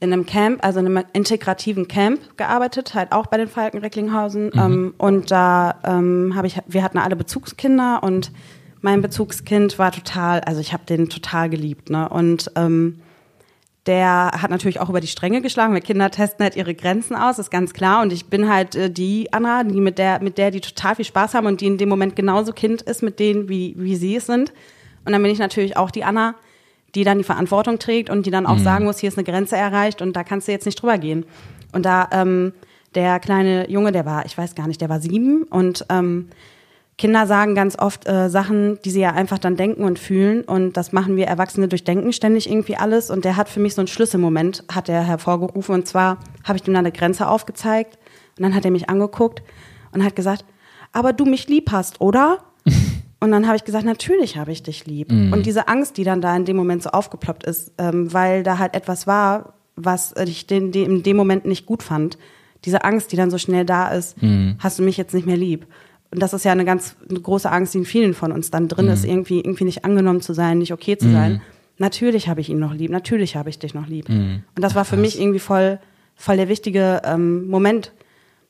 in 0.00 0.12
einem 0.12 0.24
Camp, 0.24 0.64
also 0.64 0.80
in 0.80 0.86
einem 0.86 1.04
integrativen 1.12 1.86
Camp 1.86 2.36
gearbeitet, 2.38 2.94
halt 2.94 3.12
auch 3.12 3.26
bei 3.26 3.36
den 3.36 3.48
Falken 3.48 3.80
Recklinghausen. 3.80 4.50
Ähm, 4.54 4.94
und 4.96 5.30
da 5.30 5.76
ähm, 5.84 6.32
habe 6.34 6.46
ich, 6.46 6.58
wir 6.66 6.82
hatten 6.82 6.98
alle 6.98 7.16
Bezugskinder 7.16 8.02
und 8.02 8.32
mein 8.80 9.02
Bezugskind 9.02 9.78
war 9.78 9.92
total, 9.92 10.40
also 10.40 10.60
ich 10.60 10.72
habe 10.72 10.86
den 10.86 11.10
total 11.10 11.50
geliebt. 11.50 11.90
Ne? 11.90 12.08
Und 12.08 12.50
ähm, 12.56 13.00
der 13.86 14.30
hat 14.42 14.50
natürlich 14.50 14.80
auch 14.80 14.90
über 14.90 15.00
die 15.00 15.06
Stränge 15.06 15.40
geschlagen, 15.40 15.72
weil 15.72 15.80
Kinder 15.80 16.10
testen 16.10 16.44
halt 16.44 16.56
ihre 16.56 16.74
Grenzen 16.74 17.16
aus, 17.16 17.38
ist 17.38 17.50
ganz 17.50 17.72
klar. 17.72 18.02
Und 18.02 18.12
ich 18.12 18.26
bin 18.26 18.52
halt 18.52 18.74
äh, 18.74 18.90
die 18.90 19.32
Anna, 19.32 19.64
die 19.64 19.80
mit 19.80 19.98
der, 19.98 20.22
mit 20.22 20.36
der 20.38 20.50
die 20.50 20.60
total 20.60 20.96
viel 20.96 21.04
Spaß 21.04 21.34
haben 21.34 21.46
und 21.46 21.60
die 21.60 21.66
in 21.66 21.78
dem 21.78 21.88
Moment 21.88 22.14
genauso 22.14 22.52
Kind 22.52 22.82
ist 22.82 23.02
mit 23.02 23.18
denen, 23.18 23.48
wie, 23.48 23.74
wie 23.78 23.96
sie 23.96 24.16
es 24.16 24.26
sind. 24.26 24.52
Und 25.04 25.12
dann 25.12 25.22
bin 25.22 25.32
ich 25.32 25.38
natürlich 25.38 25.76
auch 25.76 25.90
die 25.90 26.04
Anna, 26.04 26.34
die 26.94 27.04
dann 27.04 27.18
die 27.18 27.24
Verantwortung 27.24 27.78
trägt 27.78 28.10
und 28.10 28.26
die 28.26 28.30
dann 28.30 28.46
auch 28.46 28.58
sagen 28.58 28.84
muss, 28.84 28.98
hier 28.98 29.08
ist 29.08 29.16
eine 29.16 29.24
Grenze 29.24 29.56
erreicht 29.56 30.02
und 30.02 30.14
da 30.14 30.24
kannst 30.24 30.48
du 30.48 30.52
jetzt 30.52 30.66
nicht 30.66 30.80
drüber 30.80 30.98
gehen. 30.98 31.24
Und 31.72 31.86
da 31.86 32.08
ähm, 32.10 32.52
der 32.94 33.20
kleine 33.20 33.70
Junge, 33.70 33.92
der 33.92 34.04
war, 34.04 34.26
ich 34.26 34.36
weiß 34.36 34.54
gar 34.54 34.66
nicht, 34.66 34.80
der 34.80 34.88
war 34.88 35.00
sieben 35.00 35.44
und 35.44 35.86
ähm, 35.88 36.28
Kinder 37.00 37.26
sagen 37.26 37.54
ganz 37.54 37.78
oft 37.78 38.06
äh, 38.06 38.28
Sachen, 38.28 38.78
die 38.84 38.90
sie 38.90 39.00
ja 39.00 39.12
einfach 39.12 39.38
dann 39.38 39.56
denken 39.56 39.84
und 39.84 39.98
fühlen. 39.98 40.42
Und 40.42 40.76
das 40.76 40.92
machen 40.92 41.16
wir 41.16 41.26
Erwachsene 41.26 41.66
durchdenken 41.66 42.12
ständig 42.12 42.46
irgendwie 42.46 42.76
alles. 42.76 43.08
Und 43.08 43.24
der 43.24 43.38
hat 43.38 43.48
für 43.48 43.58
mich 43.58 43.74
so 43.74 43.80
einen 43.80 43.88
Schlüsselmoment, 43.88 44.64
hat 44.70 44.90
er 44.90 45.02
hervorgerufen. 45.02 45.74
Und 45.74 45.88
zwar 45.88 46.18
habe 46.44 46.58
ich 46.58 46.68
ihm 46.68 46.74
dann 46.74 46.84
eine 46.84 46.92
Grenze 46.92 47.26
aufgezeigt. 47.26 47.98
Und 48.36 48.42
dann 48.42 48.54
hat 48.54 48.66
er 48.66 48.70
mich 48.70 48.90
angeguckt 48.90 49.42
und 49.92 50.04
hat 50.04 50.14
gesagt, 50.14 50.44
aber 50.92 51.14
du 51.14 51.24
mich 51.24 51.48
lieb 51.48 51.72
hast, 51.72 52.02
oder? 52.02 52.38
Und 53.22 53.32
dann 53.32 53.46
habe 53.46 53.56
ich 53.56 53.64
gesagt, 53.64 53.84
natürlich 53.84 54.38
habe 54.38 54.50
ich 54.50 54.62
dich 54.62 54.86
lieb. 54.86 55.12
Und 55.34 55.44
diese 55.44 55.68
Angst, 55.68 55.98
die 55.98 56.04
dann 56.04 56.22
da 56.22 56.34
in 56.34 56.46
dem 56.46 56.56
Moment 56.56 56.82
so 56.82 56.88
aufgeploppt 56.88 57.44
ist, 57.44 57.70
ähm, 57.76 58.10
weil 58.14 58.42
da 58.42 58.56
halt 58.56 58.74
etwas 58.74 59.06
war, 59.06 59.52
was 59.76 60.14
ich 60.24 60.46
den, 60.46 60.72
den, 60.72 60.90
in 60.90 61.02
dem 61.02 61.18
Moment 61.18 61.44
nicht 61.44 61.66
gut 61.66 61.82
fand. 61.82 62.16
Diese 62.64 62.82
Angst, 62.82 63.12
die 63.12 63.16
dann 63.16 63.30
so 63.30 63.36
schnell 63.36 63.66
da 63.66 63.88
ist, 63.88 64.16
hast 64.58 64.78
du 64.78 64.82
mich 64.82 64.96
jetzt 64.96 65.12
nicht 65.12 65.26
mehr 65.26 65.36
lieb. 65.36 65.66
Und 66.10 66.20
das 66.20 66.32
ist 66.32 66.44
ja 66.44 66.52
eine 66.52 66.64
ganz 66.64 66.96
eine 67.08 67.20
große 67.20 67.50
Angst, 67.50 67.74
die 67.74 67.78
in 67.78 67.84
vielen 67.84 68.14
von 68.14 68.32
uns 68.32 68.50
dann 68.50 68.68
drin 68.68 68.88
ist, 68.88 69.04
irgendwie, 69.04 69.38
irgendwie 69.38 69.64
nicht 69.64 69.84
angenommen 69.84 70.20
zu 70.20 70.32
sein, 70.32 70.58
nicht 70.58 70.72
okay 70.72 70.98
zu 70.98 71.10
sein. 71.12 71.34
Und 71.34 71.40
natürlich 71.78 72.28
habe 72.28 72.40
ich 72.40 72.48
ihn 72.48 72.58
noch 72.58 72.74
lieb, 72.74 72.90
natürlich 72.90 73.36
habe 73.36 73.48
ich 73.48 73.58
dich 73.58 73.74
noch 73.74 73.86
lieb. 73.86 74.08
Und 74.56 74.62
das 74.62 74.74
war 74.74 74.84
für 74.84 74.96
mich 74.96 75.20
irgendwie 75.20 75.38
voll, 75.38 75.78
voll 76.16 76.36
der 76.36 76.48
wichtige 76.48 77.02
ähm, 77.04 77.46
Moment, 77.48 77.92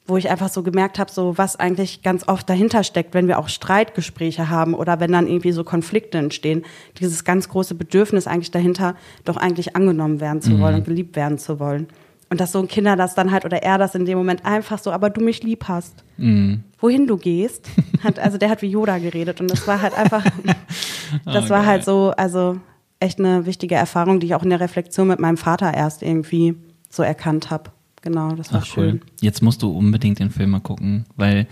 wo 0.06 0.16
ich 0.16 0.30
einfach 0.30 0.48
so 0.48 0.62
gemerkt 0.62 0.98
habe, 0.98 1.10
so 1.10 1.36
was 1.38 1.56
eigentlich 1.56 2.02
ganz 2.02 2.26
oft 2.26 2.48
dahinter 2.48 2.82
steckt, 2.82 3.14
wenn 3.14 3.28
wir 3.28 3.38
auch 3.38 3.48
Streitgespräche 3.48 4.48
haben 4.48 4.74
oder 4.74 4.98
wenn 4.98 5.12
dann 5.12 5.28
irgendwie 5.28 5.52
so 5.52 5.62
Konflikte 5.62 6.18
entstehen, 6.18 6.64
dieses 6.98 7.24
ganz 7.24 7.48
große 7.48 7.74
Bedürfnis 7.74 8.26
eigentlich 8.26 8.50
dahinter, 8.50 8.96
doch 9.24 9.36
eigentlich 9.36 9.76
angenommen 9.76 10.20
werden 10.20 10.40
zu 10.40 10.58
wollen 10.58 10.76
und 10.76 10.84
geliebt 10.84 11.14
werden 11.14 11.38
zu 11.38 11.60
wollen. 11.60 11.88
Und 12.30 12.40
dass 12.40 12.52
so 12.52 12.60
ein 12.60 12.68
Kinder 12.68 12.94
das 12.96 13.14
dann 13.16 13.32
halt 13.32 13.44
oder 13.44 13.62
er 13.62 13.76
das 13.76 13.94
in 13.96 14.04
dem 14.06 14.16
Moment 14.16 14.44
einfach 14.46 14.78
so, 14.78 14.92
aber 14.92 15.10
du 15.10 15.20
mich 15.20 15.42
lieb 15.42 15.64
hast. 15.66 16.04
Wohin 16.16 17.06
du 17.08 17.16
gehst, 17.16 17.68
hat, 18.04 18.18
also 18.20 18.38
der 18.38 18.50
hat 18.50 18.62
wie 18.62 18.68
Yoda 18.68 18.98
geredet 18.98 19.40
und 19.40 19.50
das 19.50 19.66
war 19.66 19.82
halt 19.82 19.94
einfach, 19.98 20.24
das 21.24 21.46
Oh, 21.46 21.50
war 21.50 21.58
geil. 21.60 21.66
halt 21.66 21.84
so, 21.84 22.12
also 22.16 22.58
echt 23.00 23.18
eine 23.18 23.46
wichtige 23.46 23.74
Erfahrung, 23.74 24.20
die 24.20 24.26
ich 24.26 24.34
auch 24.34 24.42
in 24.44 24.50
der 24.50 24.60
Reflexion 24.60 25.08
mit 25.08 25.18
meinem 25.18 25.38
Vater 25.38 25.74
erst 25.74 26.02
irgendwie 26.02 26.54
so 26.88 27.02
erkannt 27.02 27.50
habe. 27.50 27.70
Genau, 28.02 28.32
das 28.32 28.52
war 28.52 28.60
Ach, 28.62 28.76
cool. 28.76 28.84
schön. 28.90 29.00
Jetzt 29.20 29.42
musst 29.42 29.62
du 29.62 29.70
unbedingt 29.76 30.18
den 30.20 30.30
Film 30.30 30.50
mal 30.50 30.60
gucken, 30.60 31.06
weil 31.16 31.46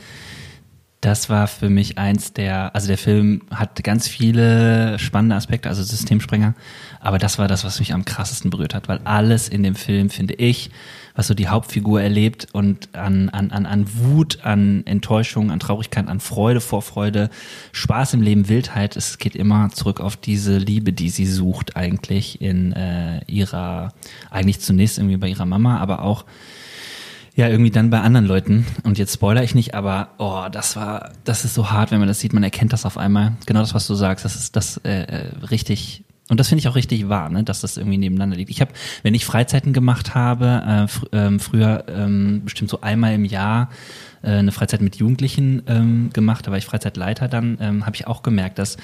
das 1.00 1.30
war 1.30 1.46
für 1.46 1.70
mich 1.70 1.96
eins 1.96 2.32
der, 2.32 2.74
also 2.74 2.88
der 2.88 2.98
Film 2.98 3.42
hat 3.54 3.82
ganz 3.84 4.08
viele 4.08 4.98
spannende 4.98 5.36
Aspekte, 5.36 5.68
also 5.68 5.82
Systemsprenger, 5.82 6.54
aber 7.00 7.18
das 7.18 7.38
war 7.38 7.46
das, 7.46 7.64
was 7.64 7.78
mich 7.78 7.94
am 7.94 8.04
krassesten 8.04 8.50
berührt 8.50 8.74
hat, 8.74 8.88
weil 8.88 9.00
alles 9.04 9.48
in 9.48 9.62
dem 9.62 9.76
Film, 9.76 10.10
finde 10.10 10.34
ich, 10.34 10.70
was 11.14 11.28
so 11.28 11.34
die 11.34 11.48
Hauptfigur 11.48 12.02
erlebt 12.02 12.48
und 12.52 12.94
an, 12.96 13.28
an, 13.28 13.52
an, 13.52 13.66
an 13.66 13.86
Wut, 13.94 14.44
an 14.44 14.84
Enttäuschung, 14.86 15.52
an 15.52 15.60
Traurigkeit, 15.60 16.08
an 16.08 16.18
Freude, 16.18 16.60
Vorfreude, 16.60 17.30
Spaß 17.72 18.14
im 18.14 18.22
Leben, 18.22 18.48
Wildheit, 18.48 18.96
es 18.96 19.18
geht 19.18 19.36
immer 19.36 19.70
zurück 19.70 20.00
auf 20.00 20.16
diese 20.16 20.58
Liebe, 20.58 20.92
die 20.92 21.10
sie 21.10 21.26
sucht 21.26 21.76
eigentlich 21.76 22.40
in 22.40 22.72
äh, 22.72 23.20
ihrer, 23.26 23.92
eigentlich 24.30 24.60
zunächst 24.60 24.98
irgendwie 24.98 25.16
bei 25.16 25.28
ihrer 25.28 25.46
Mama, 25.46 25.78
aber 25.78 26.02
auch 26.02 26.24
ja, 27.38 27.46
irgendwie 27.48 27.70
dann 27.70 27.88
bei 27.88 28.00
anderen 28.00 28.26
Leuten. 28.26 28.66
Und 28.82 28.98
jetzt 28.98 29.14
spoiler 29.14 29.44
ich 29.44 29.54
nicht, 29.54 29.72
aber 29.72 30.08
oh, 30.18 30.46
das 30.50 30.74
war, 30.74 31.12
das 31.22 31.44
ist 31.44 31.54
so 31.54 31.70
hart, 31.70 31.92
wenn 31.92 32.00
man 32.00 32.08
das 32.08 32.18
sieht. 32.18 32.32
Man 32.32 32.42
erkennt 32.42 32.72
das 32.72 32.84
auf 32.84 32.98
einmal. 32.98 33.36
Genau 33.46 33.60
das, 33.60 33.74
was 33.74 33.86
du 33.86 33.94
sagst. 33.94 34.24
Das 34.24 34.34
ist 34.34 34.56
das 34.56 34.78
äh, 34.78 35.02
äh, 35.02 35.26
richtig. 35.48 36.02
Und 36.28 36.40
das 36.40 36.48
finde 36.48 36.58
ich 36.62 36.68
auch 36.68 36.74
richtig 36.74 37.08
wahr, 37.08 37.28
ne, 37.28 37.44
dass 37.44 37.60
das 37.60 37.76
irgendwie 37.76 37.96
nebeneinander 37.96 38.36
liegt. 38.36 38.50
Ich 38.50 38.60
habe, 38.60 38.72
wenn 39.04 39.14
ich 39.14 39.24
Freizeiten 39.24 39.72
gemacht 39.72 40.16
habe, 40.16 40.64
äh, 40.66 40.88
fr 40.88 41.06
ähm, 41.12 41.38
früher 41.38 41.84
ähm, 41.86 42.42
bestimmt 42.42 42.70
so 42.70 42.80
einmal 42.80 43.14
im 43.14 43.24
Jahr 43.24 43.70
äh, 44.22 44.30
eine 44.30 44.50
Freizeit 44.50 44.80
mit 44.80 44.96
Jugendlichen 44.96 45.62
ähm, 45.68 46.10
gemacht, 46.12 46.44
da 46.44 46.50
war 46.50 46.58
ich 46.58 46.66
Freizeitleiter 46.66 47.28
dann, 47.28 47.56
ähm, 47.60 47.86
habe 47.86 47.94
ich 47.94 48.08
auch 48.08 48.22
gemerkt, 48.22 48.58
dass 48.58 48.78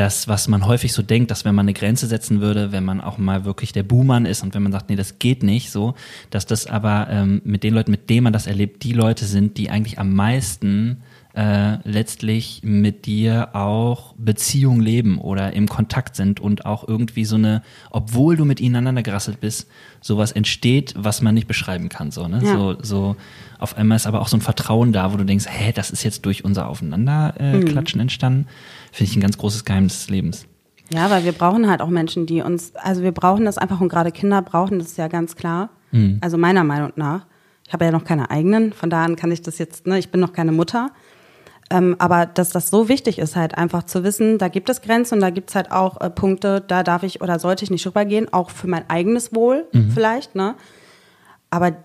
das, 0.00 0.28
was 0.28 0.48
man 0.48 0.64
häufig 0.64 0.94
so 0.94 1.02
denkt, 1.02 1.30
dass 1.30 1.44
wenn 1.44 1.54
man 1.54 1.64
eine 1.64 1.74
Grenze 1.74 2.06
setzen 2.06 2.40
würde, 2.40 2.72
wenn 2.72 2.86
man 2.86 3.02
auch 3.02 3.18
mal 3.18 3.44
wirklich 3.44 3.72
der 3.72 3.82
Buhmann 3.82 4.24
ist 4.24 4.42
und 4.42 4.54
wenn 4.54 4.62
man 4.62 4.72
sagt, 4.72 4.88
nee, 4.88 4.96
das 4.96 5.18
geht 5.18 5.42
nicht 5.42 5.70
so, 5.70 5.94
dass 6.30 6.46
das 6.46 6.66
aber 6.66 7.08
ähm, 7.10 7.42
mit 7.44 7.64
den 7.64 7.74
Leuten, 7.74 7.90
mit 7.90 8.08
denen 8.08 8.24
man 8.24 8.32
das 8.32 8.46
erlebt, 8.46 8.82
die 8.82 8.94
Leute 8.94 9.26
sind, 9.26 9.58
die 9.58 9.68
eigentlich 9.68 9.98
am 9.98 10.14
meisten 10.14 11.02
äh, 11.34 11.78
letztlich 11.88 12.62
mit 12.64 13.06
dir 13.06 13.54
auch 13.54 14.14
Beziehung 14.16 14.80
leben 14.80 15.18
oder 15.18 15.52
im 15.52 15.68
Kontakt 15.68 16.16
sind 16.16 16.40
und 16.40 16.66
auch 16.66 16.86
irgendwie 16.86 17.24
so 17.24 17.36
eine, 17.36 17.62
obwohl 17.90 18.36
du 18.36 18.44
mit 18.44 18.60
ihnen 18.60 18.76
aneinander 18.76 19.02
gerasselt 19.02 19.40
bist, 19.40 19.68
sowas 20.00 20.32
entsteht, 20.32 20.94
was 20.96 21.22
man 21.22 21.34
nicht 21.34 21.46
beschreiben 21.46 21.88
kann. 21.88 22.10
So, 22.10 22.26
ne? 22.26 22.40
Ja. 22.42 22.52
so, 22.52 22.76
so 22.82 23.16
auf 23.58 23.76
einmal 23.76 23.96
ist 23.96 24.06
aber 24.06 24.20
auch 24.20 24.28
so 24.28 24.36
ein 24.36 24.40
Vertrauen 24.40 24.92
da, 24.92 25.12
wo 25.12 25.16
du 25.16 25.24
denkst, 25.24 25.46
hä, 25.48 25.72
das 25.72 25.90
ist 25.90 26.02
jetzt 26.02 26.26
durch 26.26 26.44
unser 26.44 26.68
Aufeinanderklatschen 26.68 27.62
äh, 27.62 27.70
Klatschen 27.70 28.00
entstanden. 28.00 28.46
Finde 28.90 29.10
ich 29.10 29.16
ein 29.16 29.22
ganz 29.22 29.38
großes 29.38 29.64
Geheimnis 29.64 30.00
des 30.00 30.10
Lebens. 30.10 30.46
Ja, 30.92 31.08
weil 31.10 31.24
wir 31.24 31.32
brauchen 31.32 31.70
halt 31.70 31.80
auch 31.80 31.88
Menschen, 31.88 32.26
die 32.26 32.42
uns, 32.42 32.74
also 32.74 33.02
wir 33.02 33.12
brauchen 33.12 33.44
das 33.44 33.56
einfach 33.56 33.80
und 33.80 33.88
gerade 33.88 34.10
Kinder 34.10 34.42
brauchen 34.42 34.80
das 34.80 34.96
ja 34.96 35.06
ganz 35.06 35.36
klar. 35.36 35.70
Also 36.20 36.38
meiner 36.38 36.64
Meinung 36.64 36.92
nach. 36.96 37.26
Ich 37.66 37.72
habe 37.72 37.84
ja 37.84 37.92
noch 37.92 38.04
keine 38.04 38.30
eigenen, 38.30 38.72
von 38.72 38.90
daher 38.90 39.14
kann 39.14 39.30
ich 39.30 39.42
das 39.42 39.58
jetzt, 39.58 39.86
ne, 39.86 39.98
ich 39.98 40.10
bin 40.10 40.20
noch 40.20 40.32
keine 40.32 40.52
Mutter. 40.52 40.90
Ähm, 41.70 41.94
aber 41.98 42.26
dass 42.26 42.50
das 42.50 42.68
so 42.68 42.88
wichtig 42.88 43.18
ist, 43.18 43.36
halt 43.36 43.56
einfach 43.56 43.84
zu 43.84 44.02
wissen, 44.02 44.38
da 44.38 44.48
gibt 44.48 44.68
es 44.68 44.82
Grenzen 44.82 45.14
und 45.14 45.20
da 45.20 45.30
gibt's 45.30 45.54
halt 45.54 45.70
auch 45.70 46.00
äh, 46.00 46.10
Punkte, 46.10 46.62
da 46.66 46.82
darf 46.82 47.04
ich 47.04 47.22
oder 47.22 47.38
sollte 47.38 47.64
ich 47.64 47.70
nicht 47.70 47.86
rübergehen, 47.86 48.32
auch 48.32 48.50
für 48.50 48.66
mein 48.66 48.90
eigenes 48.90 49.34
Wohl 49.34 49.66
vielleicht, 49.94 50.34
ne? 50.34 50.56
Aber 51.48 51.76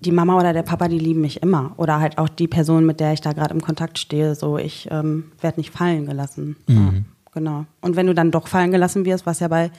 die 0.00 0.12
Mama 0.12 0.36
oder 0.36 0.52
der 0.52 0.62
Papa, 0.62 0.88
die 0.88 0.98
lieben 0.98 1.20
mich 1.20 1.42
immer. 1.42 1.74
Oder 1.76 2.00
halt 2.00 2.18
auch 2.18 2.28
die 2.28 2.48
Person, 2.48 2.86
mit 2.86 3.00
der 3.00 3.12
ich 3.12 3.20
da 3.20 3.32
gerade 3.32 3.54
im 3.54 3.60
Kontakt 3.60 3.98
stehe. 3.98 4.34
So, 4.34 4.56
ich 4.56 4.88
ähm, 4.90 5.32
werde 5.40 5.60
nicht 5.60 5.72
fallen 5.72 6.06
gelassen. 6.06 6.56
Ja, 6.68 6.92
genau. 7.32 7.66
Und 7.82 7.96
wenn 7.96 8.06
du 8.06 8.14
dann 8.14 8.30
doch 8.30 8.48
fallen 8.48 8.70
gelassen 8.70 9.04
wirst, 9.04 9.26
was 9.26 9.40
ja 9.40 9.48
bei 9.48 9.70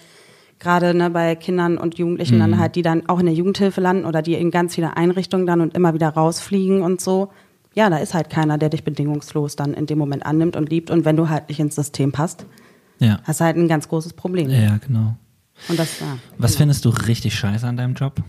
gerade 0.59 0.93
ne, 0.93 1.09
bei 1.09 1.35
Kindern 1.35 1.79
und 1.79 1.97
Jugendlichen 1.97 2.37
dann 2.37 2.59
halt, 2.59 2.75
die 2.75 2.83
dann 2.83 3.09
auch 3.09 3.19
in 3.19 3.25
der 3.25 3.33
Jugendhilfe 3.33 3.81
landen 3.81 4.05
oder 4.05 4.21
die 4.21 4.35
in 4.35 4.51
ganz 4.51 4.75
viele 4.75 4.95
Einrichtungen 4.95 5.47
dann 5.47 5.59
und 5.59 5.75
immer 5.75 5.95
wieder 5.95 6.09
rausfliegen 6.09 6.83
und 6.83 7.01
so. 7.01 7.29
Ja, 7.73 7.89
da 7.89 7.97
ist 7.97 8.13
halt 8.13 8.29
keiner, 8.29 8.57
der 8.57 8.69
dich 8.69 8.83
bedingungslos 8.83 9.55
dann 9.55 9.73
in 9.73 9.85
dem 9.85 9.97
Moment 9.97 10.25
annimmt 10.25 10.55
und 10.55 10.69
liebt. 10.69 10.89
Und 10.91 11.05
wenn 11.05 11.15
du 11.15 11.29
halt 11.29 11.47
nicht 11.49 11.59
ins 11.59 11.75
System 11.75 12.11
passt, 12.11 12.45
Ja. 12.99 13.19
hast 13.23 13.39
du 13.39 13.45
halt 13.45 13.55
ein 13.57 13.67
ganz 13.67 13.87
großes 13.87 14.13
Problem. 14.13 14.49
Ja, 14.49 14.77
genau. 14.77 15.15
Und 15.69 15.79
das, 15.79 15.99
ja, 15.99 16.17
Was 16.37 16.51
genau. 16.51 16.57
findest 16.59 16.85
du 16.85 16.89
richtig 16.89 17.35
scheiße 17.35 17.65
an 17.65 17.77
deinem 17.77 17.93
Job? 17.93 18.21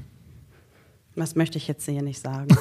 Was 1.16 1.34
möchte 1.34 1.58
ich 1.58 1.66
jetzt 1.68 1.84
hier 1.84 2.02
nicht 2.02 2.20
sagen? 2.20 2.48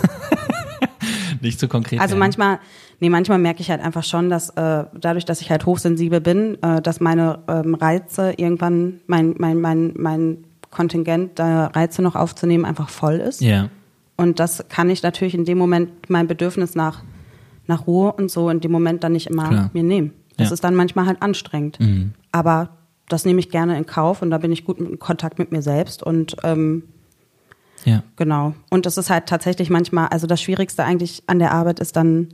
Nicht 1.40 1.60
zu 1.60 1.68
konkret. 1.68 2.00
Also 2.00 2.12
werden. 2.12 2.20
manchmal, 2.20 2.60
nee, 3.00 3.10
manchmal 3.10 3.40
merke 3.40 3.62
ich 3.62 3.72
halt 3.72 3.82
einfach 3.82 4.04
schon, 4.04 4.30
dass 4.30 4.50
äh, 4.52 4.84
dadurch, 5.00 5.26
dass 5.26 5.42
ich 5.42 5.50
halt 5.50 5.66
hochsensibel 5.66 6.22
bin, 6.22 6.62
äh, 6.62 6.82
dass 6.82 7.00
meine 7.00 7.40
ähm, 7.48 7.74
Reize 7.74 8.34
irgendwann, 8.38 9.00
mein, 9.08 9.34
mein, 9.40 9.60
mein, 9.60 9.94
mein 9.98 10.44
Kontingent, 10.70 11.40
da 11.40 11.68
Reize 11.68 12.02
noch 12.02 12.16
aufzunehmen, 12.16 12.66
einfach 12.66 12.90
voll 12.90 13.16
ist. 13.16 13.42
Ja. 13.42 13.70
Und 14.22 14.40
das 14.40 14.66
kann 14.70 14.90
ich 14.90 15.04
natürlich 15.04 15.34
in 15.36 15.46
dem 15.46 15.58
Moment 15.58 16.10
mein 16.10 16.28
Bedürfnis 16.28 16.76
nach, 16.76 17.04
nach 17.68 17.88
Ruhe 17.88 18.12
und 18.14 18.30
so 18.32 18.50
in 18.50 18.60
dem 18.62 18.72
Moment 18.72 19.04
dann 19.04 19.14
nicht 19.14 19.28
immer 19.28 19.48
Klar. 19.50 19.70
mir 19.74 19.84
nehmen. 19.84 20.14
Das 20.38 20.50
Ja. 20.50 20.54
ist 20.54 20.64
dann 20.64 20.76
manchmal 20.76 21.06
halt 21.08 21.22
anstrengend. 21.22 21.80
Mhm. 21.80 22.14
Aber 22.32 22.70
das 23.10 23.26
nehme 23.26 23.40
ich 23.40 23.50
gerne 23.50 23.78
in 23.78 23.86
Kauf 23.86 24.22
und 24.22 24.30
da 24.30 24.38
bin 24.38 24.52
ich 24.52 24.64
gut 24.64 24.80
in 24.80 24.98
Kontakt 25.00 25.38
mit 25.40 25.52
mir 25.52 25.62
selbst 25.62 26.02
und 26.04 26.36
ähm, 26.44 26.84
Ja. 27.84 28.04
Genau. 28.16 28.54
Und 28.70 28.86
es 28.86 28.98
ist 28.98 29.10
halt 29.10 29.26
tatsächlich 29.26 29.70
manchmal, 29.70 30.08
also 30.10 30.28
das 30.28 30.42
Schwierigste 30.42 30.84
eigentlich 30.84 31.24
an 31.28 31.40
der 31.40 31.52
Arbeit 31.52 31.80
ist 31.80 31.96
dann 31.96 32.30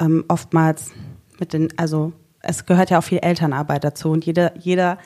ähm, 0.00 0.24
oftmals 0.28 0.92
mit 1.40 1.52
den, 1.54 1.68
also 1.78 2.12
es 2.40 2.66
gehört 2.66 2.90
ja 2.90 2.98
auch 2.98 3.04
viel 3.04 3.18
Elternarbeit 3.22 3.84
dazu 3.84 4.10
und 4.10 4.24
jeder, 4.26 4.56
jeder, 4.58 4.98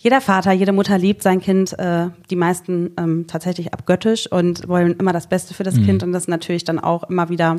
jeder 0.00 0.20
Vater, 0.20 0.52
jede 0.52 0.72
Mutter 0.72 0.96
liebt 0.96 1.22
sein 1.22 1.40
Kind, 1.40 1.78
äh, 1.78 2.08
die 2.30 2.36
meisten 2.36 2.90
ähm, 2.98 3.26
tatsächlich 3.26 3.72
abgöttisch 3.72 4.30
und 4.30 4.68
wollen 4.68 4.96
immer 4.96 5.12
das 5.12 5.28
Beste 5.28 5.54
für 5.54 5.64
das 5.64 5.74
Kind 5.74 6.02
und 6.02 6.12
das 6.12 6.24
ist 6.24 6.28
natürlich 6.28 6.64
dann 6.64 6.78
auch 6.78 7.04
immer 7.04 7.28
wieder 7.28 7.56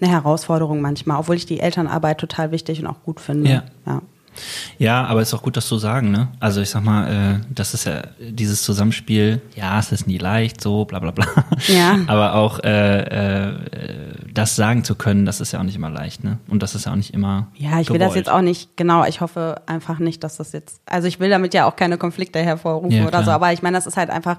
eine 0.00 0.10
Herausforderung 0.10 0.80
manchmal, 0.80 1.18
obwohl 1.18 1.36
ich 1.36 1.46
die 1.46 1.60
Elternarbeit 1.60 2.18
total 2.18 2.50
wichtig 2.50 2.80
und 2.80 2.86
auch 2.86 3.02
gut 3.04 3.20
finde. 3.20 3.50
Ja. 3.50 3.64
ja. 3.86 4.02
Ja, 4.78 5.04
aber 5.04 5.20
ist 5.20 5.34
auch 5.34 5.42
gut, 5.42 5.56
das 5.58 5.66
zu 5.66 5.76
sagen, 5.76 6.10
ne? 6.10 6.28
Also 6.40 6.62
ich 6.62 6.70
sag 6.70 6.82
mal, 6.82 7.40
äh, 7.40 7.40
das 7.50 7.74
ist 7.74 7.84
ja 7.84 8.02
dieses 8.18 8.62
Zusammenspiel, 8.62 9.42
ja, 9.54 9.78
es 9.78 9.92
ist 9.92 10.06
nie 10.06 10.16
leicht, 10.16 10.60
so, 10.60 10.86
bla 10.86 10.98
bla 11.00 11.10
bla. 11.10 11.26
Ja. 11.68 11.98
Aber 12.06 12.34
auch 12.34 12.58
äh, 12.60 13.00
äh, 13.02 13.54
das 14.34 14.56
sagen 14.56 14.82
zu 14.84 14.94
können, 14.94 15.26
das 15.26 15.40
ist 15.40 15.52
ja 15.52 15.58
auch 15.60 15.64
nicht 15.64 15.76
immer 15.76 15.90
leicht, 15.90 16.24
ne? 16.24 16.38
Und 16.48 16.62
das 16.62 16.74
ist 16.74 16.86
ja 16.86 16.92
auch 16.92 16.96
nicht 16.96 17.12
immer. 17.12 17.48
Ja, 17.54 17.80
ich 17.80 17.90
will 17.90 17.98
das 17.98 18.08
gewollt. 18.08 18.16
jetzt 18.26 18.30
auch 18.30 18.40
nicht, 18.40 18.76
genau, 18.76 19.04
ich 19.04 19.20
hoffe 19.20 19.60
einfach 19.66 19.98
nicht, 19.98 20.24
dass 20.24 20.36
das 20.38 20.52
jetzt, 20.52 20.80
also 20.86 21.06
ich 21.08 21.20
will 21.20 21.28
damit 21.30 21.54
ja 21.54 21.66
auch 21.68 21.76
keine 21.76 21.98
Konflikte 21.98 22.38
hervorrufen 22.40 22.92
Ja, 22.98 23.06
oder 23.06 23.24
so, 23.24 23.30
aber 23.30 23.52
ich 23.52 23.62
meine, 23.62 23.76
das 23.76 23.86
ist 23.86 23.96
halt 23.96 24.10
einfach 24.10 24.38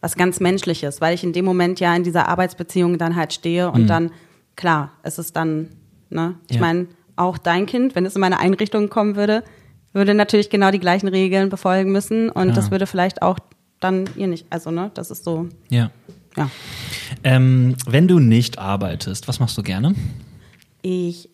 was 0.00 0.16
ganz 0.16 0.40
Menschliches, 0.40 1.00
weil 1.00 1.14
ich 1.14 1.24
in 1.24 1.32
dem 1.32 1.44
Moment 1.44 1.80
ja 1.80 1.94
in 1.94 2.04
dieser 2.04 2.28
Arbeitsbeziehung 2.28 2.98
dann 2.98 3.16
halt 3.16 3.32
stehe 3.32 3.70
und 3.70 3.86
dann, 3.86 4.10
klar, 4.56 4.92
es 5.02 5.18
ist 5.18 5.34
dann, 5.36 5.68
ne, 6.10 6.34
ich 6.48 6.56
Mhm. 6.56 6.62
Ja. 6.62 6.66
meine, 6.66 6.86
auch 7.16 7.38
dein 7.38 7.66
Kind, 7.66 7.94
wenn 7.94 8.04
es 8.06 8.14
in 8.14 8.20
meine 8.20 8.38
Einrichtung 8.40 8.88
kommen 8.90 9.14
würde, 9.16 9.44
würde 9.92 10.14
natürlich 10.14 10.50
genau 10.50 10.70
die 10.70 10.80
gleichen 10.80 11.06
Regeln 11.08 11.48
befolgen 11.48 11.92
müssen 11.92 12.28
und 12.28 12.44
Klar. 12.44 12.54
das 12.56 12.70
würde 12.70 12.86
vielleicht 12.86 13.22
auch 13.22 13.38
dann 13.80 14.08
ihr 14.16 14.26
nicht, 14.26 14.46
also 14.50 14.70
ne, 14.70 14.90
das 14.94 15.10
ist 15.10 15.24
so, 15.24 15.48
Ja. 15.70 15.90
Ja. 16.36 16.50
Ähm, 17.22 17.76
wenn 17.86 18.08
du 18.08 18.18
nicht 18.18 18.58
arbeitest, 18.58 19.28
was 19.28 19.40
machst 19.40 19.56
du 19.58 19.62
gerne? 19.62 19.94
Ich 20.82 21.28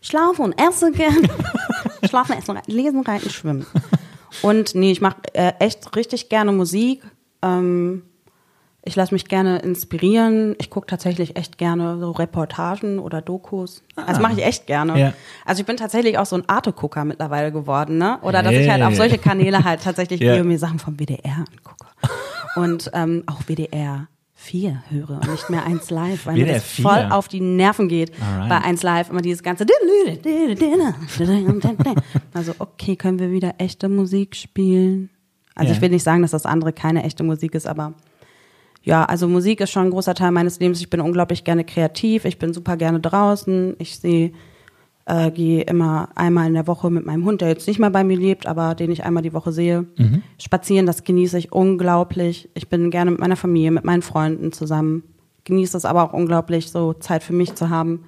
schlafe 0.00 0.42
und 0.42 0.52
esse 0.60 0.92
gern. 0.92 1.28
Schlafen, 2.08 2.36
essen, 2.36 2.58
lesen, 2.66 3.02
reiten, 3.02 3.30
schwimmen. 3.30 3.64
Und 4.42 4.74
nee, 4.74 4.90
ich 4.90 5.00
mache 5.00 5.16
äh, 5.34 5.52
echt 5.60 5.94
richtig 5.94 6.28
gerne 6.28 6.50
Musik. 6.52 7.02
Ähm, 7.42 8.02
ich 8.84 8.96
lasse 8.96 9.14
mich 9.14 9.26
gerne 9.26 9.60
inspirieren. 9.60 10.56
Ich 10.58 10.68
gucke 10.68 10.88
tatsächlich 10.88 11.36
echt 11.36 11.56
gerne 11.58 11.98
so 12.00 12.10
Reportagen 12.10 12.98
oder 12.98 13.22
Dokus. 13.22 13.84
Also 13.94 14.20
mache 14.20 14.32
ich 14.32 14.44
echt 14.44 14.66
gerne. 14.66 14.98
Ja. 14.98 15.12
Also 15.44 15.60
ich 15.60 15.66
bin 15.66 15.76
tatsächlich 15.76 16.18
auch 16.18 16.26
so 16.26 16.34
ein 16.34 16.48
Arte-Gucker 16.48 17.04
mittlerweile 17.04 17.52
geworden, 17.52 17.98
ne? 17.98 18.18
Oder 18.22 18.42
dass 18.42 18.52
ich 18.52 18.68
halt 18.68 18.82
auf 18.82 18.88
Hey. 18.90 18.96
solche 18.96 19.18
Kanäle 19.18 19.62
halt 19.62 19.82
tatsächlich 19.84 20.20
Ja. 20.20 20.42
mir 20.42 20.58
Sachen 20.58 20.80
vom 20.80 20.98
WDR 20.98 21.36
angucke. 21.48 21.81
Und 22.56 22.90
ähm, 22.94 23.22
auch 23.26 23.42
WDR 23.46 24.08
4 24.34 24.82
höre 24.90 25.10
und 25.10 25.30
nicht 25.30 25.48
mehr 25.50 25.64
1 25.64 25.90
Live, 25.90 26.26
weil 26.26 26.34
mir 26.34 26.46
das 26.46 26.64
4. 26.64 26.82
voll 26.82 27.06
auf 27.10 27.28
die 27.28 27.40
Nerven 27.40 27.88
geht. 27.88 28.12
Alright. 28.20 28.48
Bei 28.48 28.58
1 28.62 28.82
Live 28.82 29.10
immer 29.10 29.22
dieses 29.22 29.42
ganze. 29.42 29.64
Also, 32.34 32.52
okay, 32.58 32.96
können 32.96 33.18
wir 33.18 33.30
wieder 33.30 33.54
echte 33.58 33.88
Musik 33.88 34.34
spielen? 34.36 35.10
Also, 35.54 35.70
Ja. 35.70 35.76
ich 35.76 35.82
will 35.82 35.90
nicht 35.90 36.02
sagen, 36.02 36.22
dass 36.22 36.32
das 36.32 36.46
andere 36.46 36.72
keine 36.72 37.04
echte 37.04 37.22
Musik 37.22 37.54
ist, 37.54 37.66
aber 37.66 37.94
ja, 38.82 39.04
also 39.04 39.28
Musik 39.28 39.60
ist 39.60 39.70
schon 39.70 39.84
ein 39.84 39.90
großer 39.90 40.14
Teil 40.14 40.32
meines 40.32 40.58
Lebens. 40.58 40.80
Ich 40.80 40.90
bin 40.90 41.00
unglaublich 41.00 41.44
gerne 41.44 41.62
kreativ. 41.64 42.24
Ich 42.24 42.38
bin 42.38 42.52
super 42.52 42.76
gerne 42.76 42.98
draußen. 42.98 43.76
Ich 43.78 43.98
sehe, 44.00 44.32
äh, 45.06 45.30
gehe 45.30 45.62
immer 45.62 46.10
einmal 46.14 46.46
in 46.46 46.54
der 46.54 46.66
Woche 46.66 46.90
mit 46.90 47.04
meinem 47.06 47.24
Hund, 47.24 47.40
der 47.40 47.48
jetzt 47.48 47.66
nicht 47.66 47.80
mehr 47.80 47.90
bei 47.90 48.04
mir 48.04 48.16
lebt, 48.16 48.46
aber 48.46 48.74
den 48.74 48.90
ich 48.90 49.04
einmal 49.04 49.22
die 49.22 49.32
Woche 49.32 49.52
sehe. 49.52 49.86
Spazieren, 50.38 50.86
das 50.86 51.04
genieße 51.04 51.38
ich 51.38 51.52
unglaublich. 51.52 52.48
Ich 52.54 52.68
bin 52.68 52.90
gerne 52.90 53.10
mit 53.10 53.20
meiner 53.20 53.36
Familie, 53.36 53.70
mit 53.70 53.84
meinen 53.84 54.02
Freunden 54.02 54.52
zusammen. 54.52 55.02
Genieße 55.44 55.76
es 55.76 55.84
aber 55.84 56.04
auch 56.04 56.12
unglaublich, 56.12 56.70
so 56.70 56.92
Zeit 56.92 57.24
für 57.24 57.32
mich 57.32 57.54
zu 57.54 57.68
haben. 57.68 58.04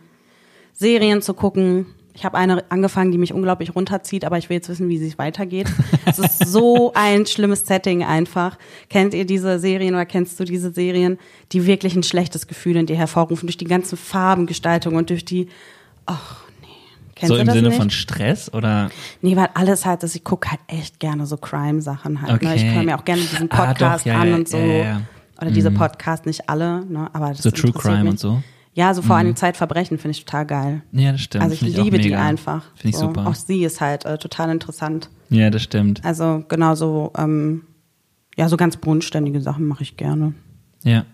Serien 0.72 1.20
zu 1.20 1.34
gucken. 1.34 1.86
Ich 2.16 2.24
habe 2.24 2.36
eine 2.36 2.70
angefangen, 2.70 3.10
die 3.10 3.18
mich 3.18 3.34
unglaublich 3.34 3.74
runterzieht, 3.74 4.24
aber 4.24 4.38
ich 4.38 4.48
will 4.48 4.54
jetzt 4.54 4.68
wissen, 4.68 4.88
wie 4.88 5.04
es 5.04 5.18
weitergeht. 5.18 5.66
es 6.06 6.20
ist 6.20 6.46
so 6.46 6.92
ein 6.94 7.26
schlimmes 7.26 7.66
Setting 7.66 8.04
einfach. 8.04 8.56
Kennt 8.88 9.14
ihr 9.14 9.24
diese 9.24 9.58
Serien 9.58 9.94
oder 9.94 10.06
kennst 10.06 10.38
du 10.38 10.44
diese 10.44 10.70
Serien, 10.70 11.18
die 11.50 11.66
wirklich 11.66 11.96
ein 11.96 12.04
schlechtes 12.04 12.46
Gefühl 12.46 12.76
in 12.76 12.86
dir 12.86 12.94
hervorrufen, 12.94 13.48
durch 13.48 13.56
die 13.56 13.64
ganzen 13.64 13.98
Farbengestaltung 13.98 14.94
und 14.94 15.10
durch 15.10 15.24
die, 15.24 15.48
ach. 16.06 16.43
Kennst 17.14 17.34
so 17.34 17.36
im 17.40 17.48
Sinne 17.48 17.68
nicht? 17.68 17.76
von 17.78 17.90
Stress 17.90 18.52
oder? 18.52 18.90
Nee, 19.22 19.36
weil 19.36 19.48
alles 19.54 19.86
halt, 19.86 20.02
dass 20.02 20.14
ich 20.14 20.24
gucke 20.24 20.50
halt 20.50 20.60
echt 20.66 20.98
gerne 21.00 21.26
so 21.26 21.36
Crime-Sachen 21.36 22.22
halt. 22.22 22.42
Ne? 22.42 22.54
Ich 22.56 22.62
Okay. 22.62 22.74
höre 22.74 22.82
mir 22.82 22.98
auch 22.98 23.04
gerne 23.04 23.22
diesen 23.22 23.50
Ah, 23.50 23.66
Podcast 23.66 24.02
doch, 24.04 24.10
ja, 24.12 24.20
an 24.20 24.28
ja, 24.30 24.34
und 24.36 24.48
so. 24.48 24.56
ja. 24.58 25.00
Oder 25.40 25.50
diese 25.50 25.70
Podcasts, 25.70 26.26
nicht 26.26 26.48
alle, 26.48 26.84
ne? 26.86 27.08
aber 27.12 27.28
das 27.30 27.38
So 27.42 27.50
True 27.50 27.72
Crime 27.72 28.02
mich. 28.04 28.10
und 28.12 28.18
so? 28.20 28.42
Ja, 28.72 28.92
so 28.94 29.02
vor 29.02 29.14
allem 29.16 29.36
Zeitverbrechen 29.36 29.98
finde 29.98 30.12
ich 30.16 30.24
total 30.24 30.46
geil. 30.46 30.82
Ja, 30.90 31.12
das 31.12 31.20
stimmt. 31.20 31.44
Also 31.44 31.54
ich 31.64 31.78
auch 31.78 31.84
liebe 31.84 31.98
die 31.98 32.14
einfach. 32.16 32.64
Finde 32.74 32.88
ich 32.88 32.96
so. 32.96 33.06
super. 33.06 33.26
Auch 33.28 33.34
sie 33.36 33.62
ist 33.64 33.80
halt 33.80 34.04
äh, 34.04 34.18
total 34.18 34.50
interessant. 34.50 35.10
Ja, 35.30 35.50
das 35.50 35.62
stimmt. 35.62 36.04
Also 36.04 36.42
genauso, 36.48 37.12
ähm, 37.16 37.62
ja, 38.36 38.48
so 38.48 38.56
ganz 38.56 38.76
bodenständige 38.76 39.40
Sachen 39.40 39.66
mache 39.66 39.84
ich 39.84 39.96
gerne. 39.96 40.34
Ja. 40.82 41.04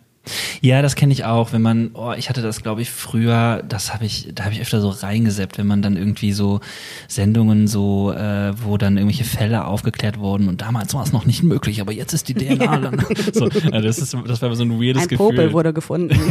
Ja, 0.60 0.82
das 0.82 0.94
kenne 0.94 1.12
ich 1.12 1.24
auch, 1.24 1.52
wenn 1.52 1.62
man, 1.62 1.90
oh, 1.94 2.12
ich 2.16 2.28
hatte 2.28 2.42
das, 2.42 2.62
glaube 2.62 2.82
ich, 2.82 2.90
früher, 2.90 3.62
das 3.66 3.94
habe 3.94 4.04
ich, 4.04 4.28
da 4.34 4.44
habe 4.44 4.54
ich 4.54 4.60
öfter 4.60 4.80
so 4.80 4.90
reingeseppt, 4.90 5.56
wenn 5.58 5.66
man 5.66 5.80
dann 5.80 5.96
irgendwie 5.96 6.32
so 6.32 6.60
Sendungen 7.08 7.66
so, 7.66 8.12
äh, 8.12 8.52
wo 8.62 8.76
dann 8.76 8.98
irgendwelche 8.98 9.24
Fälle 9.24 9.64
aufgeklärt 9.64 10.18
wurden 10.18 10.48
und 10.48 10.60
damals 10.60 10.92
war 10.94 11.02
es 11.02 11.12
noch 11.12 11.24
nicht 11.24 11.42
möglich, 11.42 11.80
aber 11.80 11.92
jetzt 11.92 12.12
ist 12.12 12.28
die 12.28 12.34
DNA 12.40 12.76
dann. 12.78 13.04
So, 13.32 13.44
also 13.44 13.80
das 13.80 13.98
ist, 13.98 14.16
das 14.26 14.42
war 14.42 14.54
so 14.54 14.64
ein 14.64 14.80
weirdes 14.80 15.02
Ein 15.04 15.08
Gefühl. 15.08 15.28
Popel 15.28 15.52
wurde 15.52 15.72
gefunden. 15.72 16.18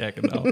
Ja, 0.00 0.10
genau. 0.12 0.44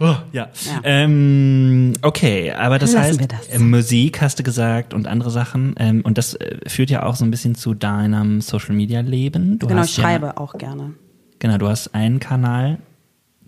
Oh, 0.00 0.16
ja. 0.32 0.48
Ähm, 0.82 1.92
okay, 2.02 2.50
aber 2.50 2.80
das 2.80 2.92
Lassen 2.92 3.20
heißt, 3.20 3.32
das. 3.32 3.46
äh, 3.50 3.60
Musik 3.60 4.20
hast 4.20 4.40
du 4.40 4.42
gesagt 4.42 4.94
und 4.94 5.06
andere 5.06 5.30
Sachen. 5.30 5.76
Ähm, 5.78 6.00
und 6.00 6.18
das 6.18 6.34
äh, 6.34 6.56
führt 6.66 6.90
ja 6.90 7.04
auch 7.04 7.14
so 7.14 7.24
ein 7.24 7.30
bisschen 7.30 7.54
zu 7.54 7.74
deinem 7.74 8.40
Social 8.40 8.74
Media 8.74 9.00
Leben. 9.00 9.60
Du 9.60 9.68
genau, 9.68 9.82
ich 9.82 9.90
hast 9.90 9.96
ja, 9.98 10.02
schreibe 10.02 10.38
auch 10.38 10.54
gerne. 10.58 10.94
Genau, 11.44 11.58
du 11.58 11.68
hast 11.68 11.94
einen 11.94 12.20
Kanal, 12.20 12.78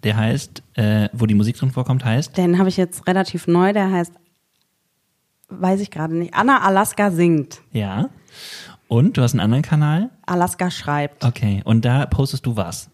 der 0.04 0.18
heißt, 0.18 0.62
äh, 0.74 1.08
wo 1.14 1.24
die 1.24 1.34
Musik 1.34 1.56
drin 1.56 1.70
vorkommt, 1.70 2.04
heißt. 2.04 2.36
Den 2.36 2.58
habe 2.58 2.68
ich 2.68 2.76
jetzt 2.76 3.06
relativ 3.06 3.46
neu, 3.46 3.72
der 3.72 3.90
heißt, 3.90 4.12
weiß 5.48 5.80
ich 5.80 5.90
gerade 5.90 6.14
nicht, 6.14 6.34
Anna 6.34 6.60
Alaska 6.60 7.10
singt. 7.10 7.62
Ja. 7.72 8.10
Und 8.86 9.16
du 9.16 9.22
hast 9.22 9.32
einen 9.32 9.40
anderen 9.40 9.62
Kanal. 9.62 10.10
Alaska 10.26 10.70
schreibt. 10.70 11.24
Okay. 11.24 11.62
Und 11.64 11.86
da 11.86 12.04
postest 12.04 12.44
du 12.44 12.54
was. 12.54 12.90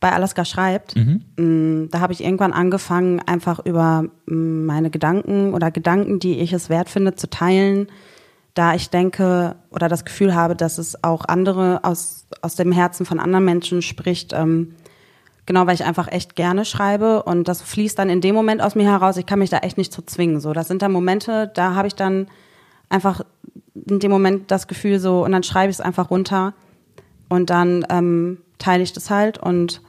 bei 0.00 0.12
Alaska 0.12 0.44
schreibt, 0.44 0.96
Mhm. 0.96 1.22
mh, 1.38 1.88
da 1.90 2.00
habe 2.00 2.12
ich 2.12 2.22
irgendwann 2.22 2.52
angefangen, 2.52 3.20
einfach 3.20 3.58
über 3.64 4.04
mh, 4.26 4.34
meine 4.66 4.90
Gedanken 4.90 5.54
oder 5.54 5.70
Gedanken, 5.70 6.18
die 6.18 6.40
ich 6.40 6.52
es 6.52 6.68
wert 6.68 6.90
finde, 6.90 7.14
zu 7.14 7.30
teilen, 7.30 7.86
da 8.54 8.74
ich 8.74 8.90
denke 8.90 9.56
oder 9.70 9.88
das 9.88 10.04
Gefühl 10.04 10.34
habe, 10.34 10.56
dass 10.56 10.78
es 10.78 11.02
auch 11.04 11.24
andere 11.26 11.80
aus, 11.84 12.26
aus 12.42 12.56
dem 12.56 12.72
Herzen 12.72 13.06
von 13.06 13.20
anderen 13.20 13.44
Menschen 13.44 13.82
spricht. 13.82 14.32
Ähm, 14.32 14.74
genau, 15.46 15.66
weil 15.66 15.74
ich 15.74 15.84
einfach 15.84 16.08
echt 16.10 16.36
gerne 16.36 16.64
schreibe 16.64 17.22
und 17.22 17.48
das 17.48 17.62
fließt 17.62 17.98
dann 17.98 18.10
in 18.10 18.20
dem 18.20 18.34
Moment 18.34 18.62
aus 18.62 18.74
mir 18.74 18.90
heraus. 18.90 19.16
Ich 19.16 19.26
kann 19.26 19.38
mich 19.38 19.50
da 19.50 19.58
echt 19.58 19.78
nicht 19.78 19.92
zu 19.92 20.02
zwingen. 20.02 20.40
So, 20.40 20.52
das 20.52 20.68
sind 20.68 20.82
dann 20.82 20.92
Momente, 20.92 21.50
da 21.54 21.74
habe 21.74 21.88
ich 21.88 21.94
dann 21.94 22.26
einfach 22.88 23.22
in 23.74 24.00
dem 24.00 24.10
Moment 24.10 24.50
das 24.50 24.66
Gefühl 24.66 24.98
so 24.98 25.24
und 25.24 25.32
dann 25.32 25.42
schreibe 25.42 25.70
ich 25.70 25.76
es 25.76 25.80
einfach 25.80 26.10
runter 26.10 26.54
und 27.28 27.50
dann 27.50 27.86
ähm, 27.88 28.38
teile 28.58 28.82
ich 28.82 28.92
das 28.92 29.10
halt 29.10 29.38
und 29.38 29.80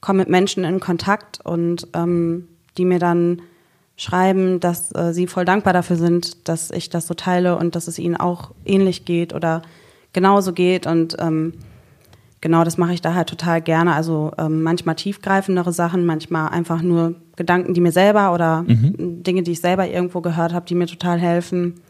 komme 0.00 0.20
mit 0.20 0.28
Menschen 0.28 0.64
in 0.64 0.80
Kontakt 0.80 1.40
und 1.44 1.88
ähm, 1.94 2.48
die 2.76 2.84
mir 2.84 2.98
dann 2.98 3.42
schreiben, 4.00 4.60
dass 4.60 4.94
äh, 4.94 5.12
sie 5.12 5.26
voll 5.26 5.44
dankbar 5.44 5.72
dafür 5.72 5.96
sind, 5.96 6.48
dass 6.48 6.70
ich 6.70 6.88
das 6.88 7.06
so 7.06 7.14
teile 7.14 7.56
und 7.56 7.74
dass 7.76 7.88
es 7.88 7.98
ihnen 7.98 8.16
auch 8.16 8.52
ähnlich 8.64 9.04
geht 9.04 9.34
oder 9.34 9.62
genauso 10.12 10.52
geht 10.52 10.86
und 10.86 11.16
ähm, 11.18 11.54
genau 12.40 12.64
das 12.64 12.78
mache 12.78 12.94
ich 12.94 13.02
da 13.02 13.14
halt 13.14 13.28
total 13.28 13.60
gerne. 13.60 13.94
Also 13.94 14.32
ähm, 14.38 14.62
manchmal 14.62 14.94
tiefgreifendere 14.94 15.72
Sachen, 15.72 16.06
manchmal 16.06 16.48
einfach 16.48 16.80
nur 16.82 17.16
Gedanken, 17.36 17.74
die 17.74 17.80
mir 17.80 17.92
selber 17.92 18.32
oder 18.34 18.64
Dinge, 18.66 19.42
die 19.42 19.52
ich 19.52 19.60
selber 19.60 19.86
irgendwo 19.86 20.20
gehört 20.20 20.52
habe, 20.52 20.66
die 20.66 20.74
mir 20.74 20.86
total 20.86 21.18
helfen 21.18 21.80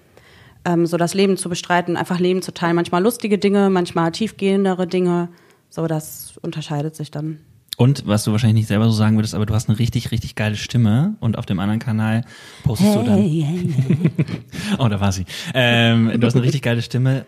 ähm, 0.65 0.87
so 0.87 0.97
das 0.97 1.15
Leben 1.15 1.37
zu 1.37 1.49
bestreiten, 1.49 1.97
einfach 1.97 2.19
Leben 2.19 2.43
zu 2.43 2.53
teilen. 2.53 2.77
Manchmal 2.77 3.03
lustige 3.03 3.39
Dinge, 3.39 3.71
manchmal 3.71 4.13
tiefgehendere 4.13 4.87
Dinge. 4.87 5.29
So, 5.69 5.87
das 5.87 6.35
unterscheidet 6.43 6.97
sich 6.97 7.11
dann. 7.11 7.41
Und 7.81 8.07
was 8.07 8.25
du 8.25 8.33
wahrscheinlich 8.33 8.57
nicht 8.57 8.69
selber 8.69 8.85
so 8.85 8.93
sagen 8.93 9.17
würdest, 9.17 9.35
aber 9.35 9.47
du 9.47 9.55
hast 9.55 9.71
eine 9.71 9.79
richtig, 9.79 10.11
richtig 10.11 10.35
geile 10.35 10.57
Stimme 10.57 11.15
und 11.19 11.39
auf 11.39 11.47
dem 11.47 11.59
anderen 11.61 11.79
Kanal 11.79 12.25
postest 12.63 12.95
du 12.95 13.03
dann. 13.03 13.19
Oh, 14.79 14.89
da 14.89 15.01
war 15.01 15.13
sie. 15.13 15.25
Ähm, 15.55 16.13
du 16.21 16.27
hast 16.27 16.35
eine 16.35 16.43
richtig 16.43 16.61
geile 16.61 16.83
Stimme 16.83 17.25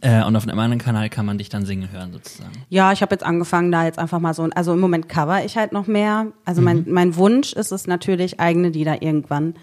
äh, 0.00 0.24
und 0.24 0.34
auf 0.34 0.42
einem 0.42 0.58
anderen 0.58 0.80
Kanal 0.80 1.08
kann 1.08 1.24
man 1.24 1.38
dich 1.38 1.50
dann 1.50 1.64
singen 1.64 1.92
hören 1.92 2.10
sozusagen. 2.10 2.50
Ja, 2.68 2.90
ich 2.90 3.00
habe 3.00 3.14
jetzt 3.14 3.22
angefangen, 3.22 3.70
da 3.70 3.84
jetzt 3.84 4.00
einfach 4.00 4.18
mal 4.18 4.34
so, 4.34 4.42
also 4.42 4.72
im 4.72 4.80
Moment 4.80 5.08
cover 5.08 5.44
ich 5.44 5.56
halt 5.56 5.70
noch 5.70 5.86
mehr. 5.86 6.26
Also 6.44 6.62
mein, 6.62 6.86
mein 6.88 7.14
Wunsch 7.14 7.52
ist 7.52 7.70
es 7.70 7.86
natürlich, 7.86 8.40
eigene 8.40 8.70
Lieder 8.70 9.02
irgendwann 9.02 9.54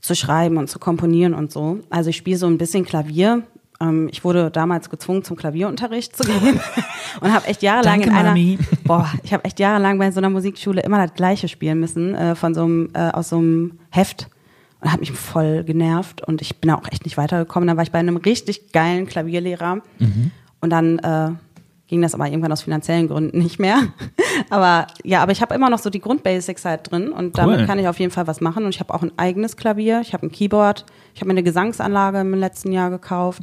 zu 0.00 0.14
schreiben 0.14 0.58
und 0.58 0.70
zu 0.70 0.78
komponieren 0.78 1.34
und 1.34 1.50
so. 1.50 1.80
Also 1.90 2.10
ich 2.10 2.16
spiele 2.16 2.38
so 2.38 2.46
ein 2.46 2.56
bisschen 2.56 2.84
Klavier. 2.84 3.42
Ähm, 3.80 4.08
ich 4.10 4.24
wurde 4.24 4.50
damals 4.50 4.90
gezwungen, 4.90 5.24
zum 5.24 5.36
Klavierunterricht 5.36 6.16
zu 6.16 6.24
gehen 6.40 6.60
und 7.20 7.32
habe 7.32 7.46
echt 7.46 7.62
jahrelang 7.62 8.00
Danke, 8.00 8.10
in 8.10 8.16
einer, 8.16 8.28
Mami. 8.30 8.58
boah, 8.84 9.10
ich 9.22 9.32
habe 9.32 9.44
echt 9.44 9.58
jahrelang 9.58 9.98
bei 9.98 10.10
so 10.10 10.18
einer 10.20 10.30
Musikschule 10.30 10.82
immer 10.82 10.98
das 10.98 11.14
Gleiche 11.14 11.48
spielen 11.48 11.80
müssen 11.80 12.14
äh, 12.14 12.34
von 12.34 12.54
so 12.54 12.64
einem 12.64 12.90
äh, 12.94 13.10
aus 13.10 13.30
so 13.30 13.38
einem 13.38 13.78
Heft 13.90 14.28
und 14.80 14.92
hat 14.92 15.00
mich 15.00 15.12
voll 15.12 15.64
genervt 15.64 16.22
und 16.22 16.40
ich 16.40 16.56
bin 16.56 16.68
da 16.68 16.76
auch 16.76 16.88
echt 16.90 17.04
nicht 17.04 17.16
weitergekommen. 17.16 17.66
Dann 17.66 17.76
war 17.76 17.84
ich 17.84 17.92
bei 17.92 17.98
einem 17.98 18.16
richtig 18.16 18.72
geilen 18.72 19.06
Klavierlehrer 19.06 19.82
und 20.60 20.70
dann 20.70 20.98
äh, 21.00 21.32
ging 21.90 22.00
das 22.00 22.14
aber 22.14 22.26
irgendwann 22.26 22.52
aus 22.52 22.62
finanziellen 22.62 23.08
Gründen 23.08 23.38
nicht 23.38 23.58
mehr. 23.58 23.78
aber 24.50 24.86
ja, 25.04 25.22
aber 25.22 25.32
ich 25.32 25.42
habe 25.42 25.54
immer 25.54 25.68
noch 25.68 25.80
so 25.80 25.90
die 25.90 26.00
Grundbasics 26.00 26.64
halt 26.64 26.90
drin 26.90 27.10
und 27.12 27.36
damit 27.36 27.58
Cool. 27.60 27.66
kann 27.66 27.78
ich 27.78 27.88
auf 27.88 27.98
jeden 27.98 28.12
Fall 28.12 28.26
was 28.26 28.40
machen 28.40 28.64
und 28.64 28.70
ich 28.74 28.80
habe 28.80 28.94
auch 28.94 29.02
ein 29.02 29.12
eigenes 29.18 29.56
Klavier, 29.56 30.00
ich 30.00 30.14
habe 30.14 30.24
ein 30.26 30.32
Keyboard, 30.32 30.86
ich 31.14 31.20
habe 31.20 31.26
mir 31.28 31.32
eine 31.34 31.42
Gesangsanlage 31.42 32.20
im 32.20 32.32
letzten 32.34 32.72
Jahr 32.72 32.88
gekauft, 32.90 33.42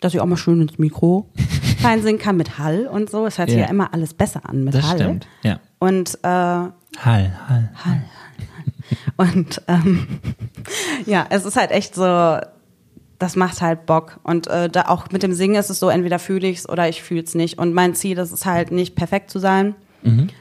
dass 0.00 0.12
ich 0.12 0.20
auch 0.20 0.26
mal 0.26 0.36
schön 0.36 0.60
ins 0.60 0.78
Mikro 0.78 1.30
reinsingen 1.82 2.20
kann 2.20 2.36
mit 2.36 2.58
Hall 2.58 2.86
und 2.88 3.08
so. 3.08 3.24
Es 3.26 3.38
hört 3.38 3.48
sich 3.48 3.58
Ja. 3.60 3.66
immer 3.66 3.94
alles 3.94 4.12
besser 4.12 4.40
an 4.44 4.64
mit 4.64 4.74
Das 4.74 4.88
Hall. 4.90 4.98
stimmt. 4.98 5.28
Ja. 5.42 5.60
Und 5.78 6.18
äh, 6.22 6.26
Hall, 6.28 6.72
Hall. 7.48 7.70
und 9.16 9.62
ähm, 9.68 10.06
ja, 11.06 11.26
es 11.30 11.44
ist 11.44 11.56
halt 11.56 11.70
echt 11.70 11.94
so, 11.94 12.38
das 13.22 13.36
macht 13.36 13.62
halt 13.62 13.86
Bock. 13.86 14.18
Und 14.22 14.48
äh, 14.48 14.68
da 14.68 14.82
auch 14.88 15.10
mit 15.10 15.22
dem 15.22 15.32
Singen 15.32 15.54
ist 15.54 15.70
es 15.70 15.78
so, 15.78 15.88
entweder 15.88 16.18
fühle 16.18 16.48
ich 16.48 16.58
es 16.58 16.68
oder 16.68 16.88
ich 16.88 17.02
fühle 17.02 17.22
es 17.22 17.34
nicht. 17.34 17.58
Und 17.58 17.72
mein 17.72 17.94
Ziel 17.94 18.18
ist 18.18 18.32
es 18.32 18.44
halt 18.44 18.72
nicht 18.72 18.96
perfekt 18.96 19.30
zu 19.30 19.38
sein, 19.38 19.74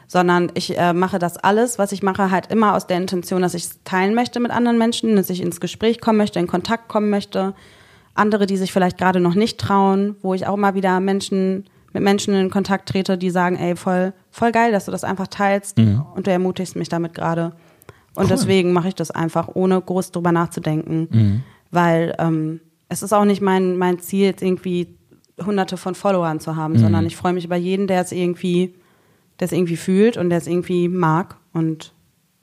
sondern 0.07 0.51
ich 0.55 0.77
äh, 0.77 0.91
mache 0.93 1.19
das 1.19 1.37
alles, 1.37 1.77
was 1.77 1.91
ich 1.91 2.01
mache, 2.01 2.31
halt 2.31 2.51
immer 2.51 2.75
aus 2.75 2.87
der 2.87 2.97
Intention, 2.97 3.43
dass 3.43 3.53
ich 3.53 3.65
es 3.65 3.79
teilen 3.83 4.15
möchte 4.15 4.39
mit 4.39 4.51
anderen 4.51 4.79
Menschen, 4.79 5.15
dass 5.15 5.29
ich 5.29 5.41
ins 5.41 5.59
Gespräch 5.59 6.01
kommen 6.01 6.17
möchte, 6.17 6.39
in 6.39 6.47
Kontakt 6.47 6.87
kommen 6.87 7.11
möchte. 7.11 7.53
Andere, 8.15 8.47
die 8.47 8.57
sich 8.57 8.73
vielleicht 8.73 8.97
gerade 8.97 9.19
noch 9.19 9.35
nicht 9.35 9.59
trauen, 9.59 10.15
wo 10.23 10.33
ich 10.33 10.47
auch 10.47 10.57
mal 10.57 10.73
wieder 10.73 10.99
Menschen 10.99 11.65
mit 11.93 12.01
Menschen 12.01 12.33
in 12.33 12.49
Kontakt 12.49 12.89
trete, 12.89 13.17
die 13.17 13.29
sagen, 13.29 13.57
ey, 13.57 13.75
voll, 13.75 14.13
voll 14.31 14.51
geil, 14.51 14.71
dass 14.71 14.85
du 14.85 14.91
das 14.91 15.03
einfach 15.03 15.27
teilst 15.27 15.77
und 16.15 16.25
du 16.25 16.31
ermutigst 16.31 16.75
mich 16.75 16.89
damit 16.89 17.13
gerade. 17.13 17.51
Und 18.15 18.31
deswegen 18.31 18.73
mache 18.73 18.87
ich 18.87 18.95
das 18.95 19.11
einfach, 19.11 19.49
ohne 19.53 19.79
groß 19.79 20.11
drüber 20.11 20.31
nachzudenken. 20.31 21.43
Weil 21.69 22.15
ähm, 22.19 22.59
es 22.91 23.01
ist 23.01 23.13
auch 23.13 23.23
nicht 23.23 23.41
mein, 23.41 23.77
mein 23.77 23.99
Ziel, 23.99 24.25
jetzt 24.25 24.43
irgendwie 24.43 24.87
hunderte 25.41 25.77
von 25.77 25.95
Followern 25.95 26.41
zu 26.41 26.57
haben, 26.57 26.77
sondern 26.77 27.05
ich 27.05 27.15
freue 27.15 27.31
mich 27.31 27.45
über 27.45 27.55
jeden, 27.55 27.87
der 27.87 28.01
es 28.01 28.11
irgendwie, 28.11 28.75
der 29.39 29.45
es 29.45 29.53
irgendwie 29.53 29.77
fühlt 29.77 30.17
und 30.17 30.29
der 30.29 30.39
es 30.39 30.45
irgendwie 30.45 30.89
mag. 30.89 31.37
Und 31.53 31.93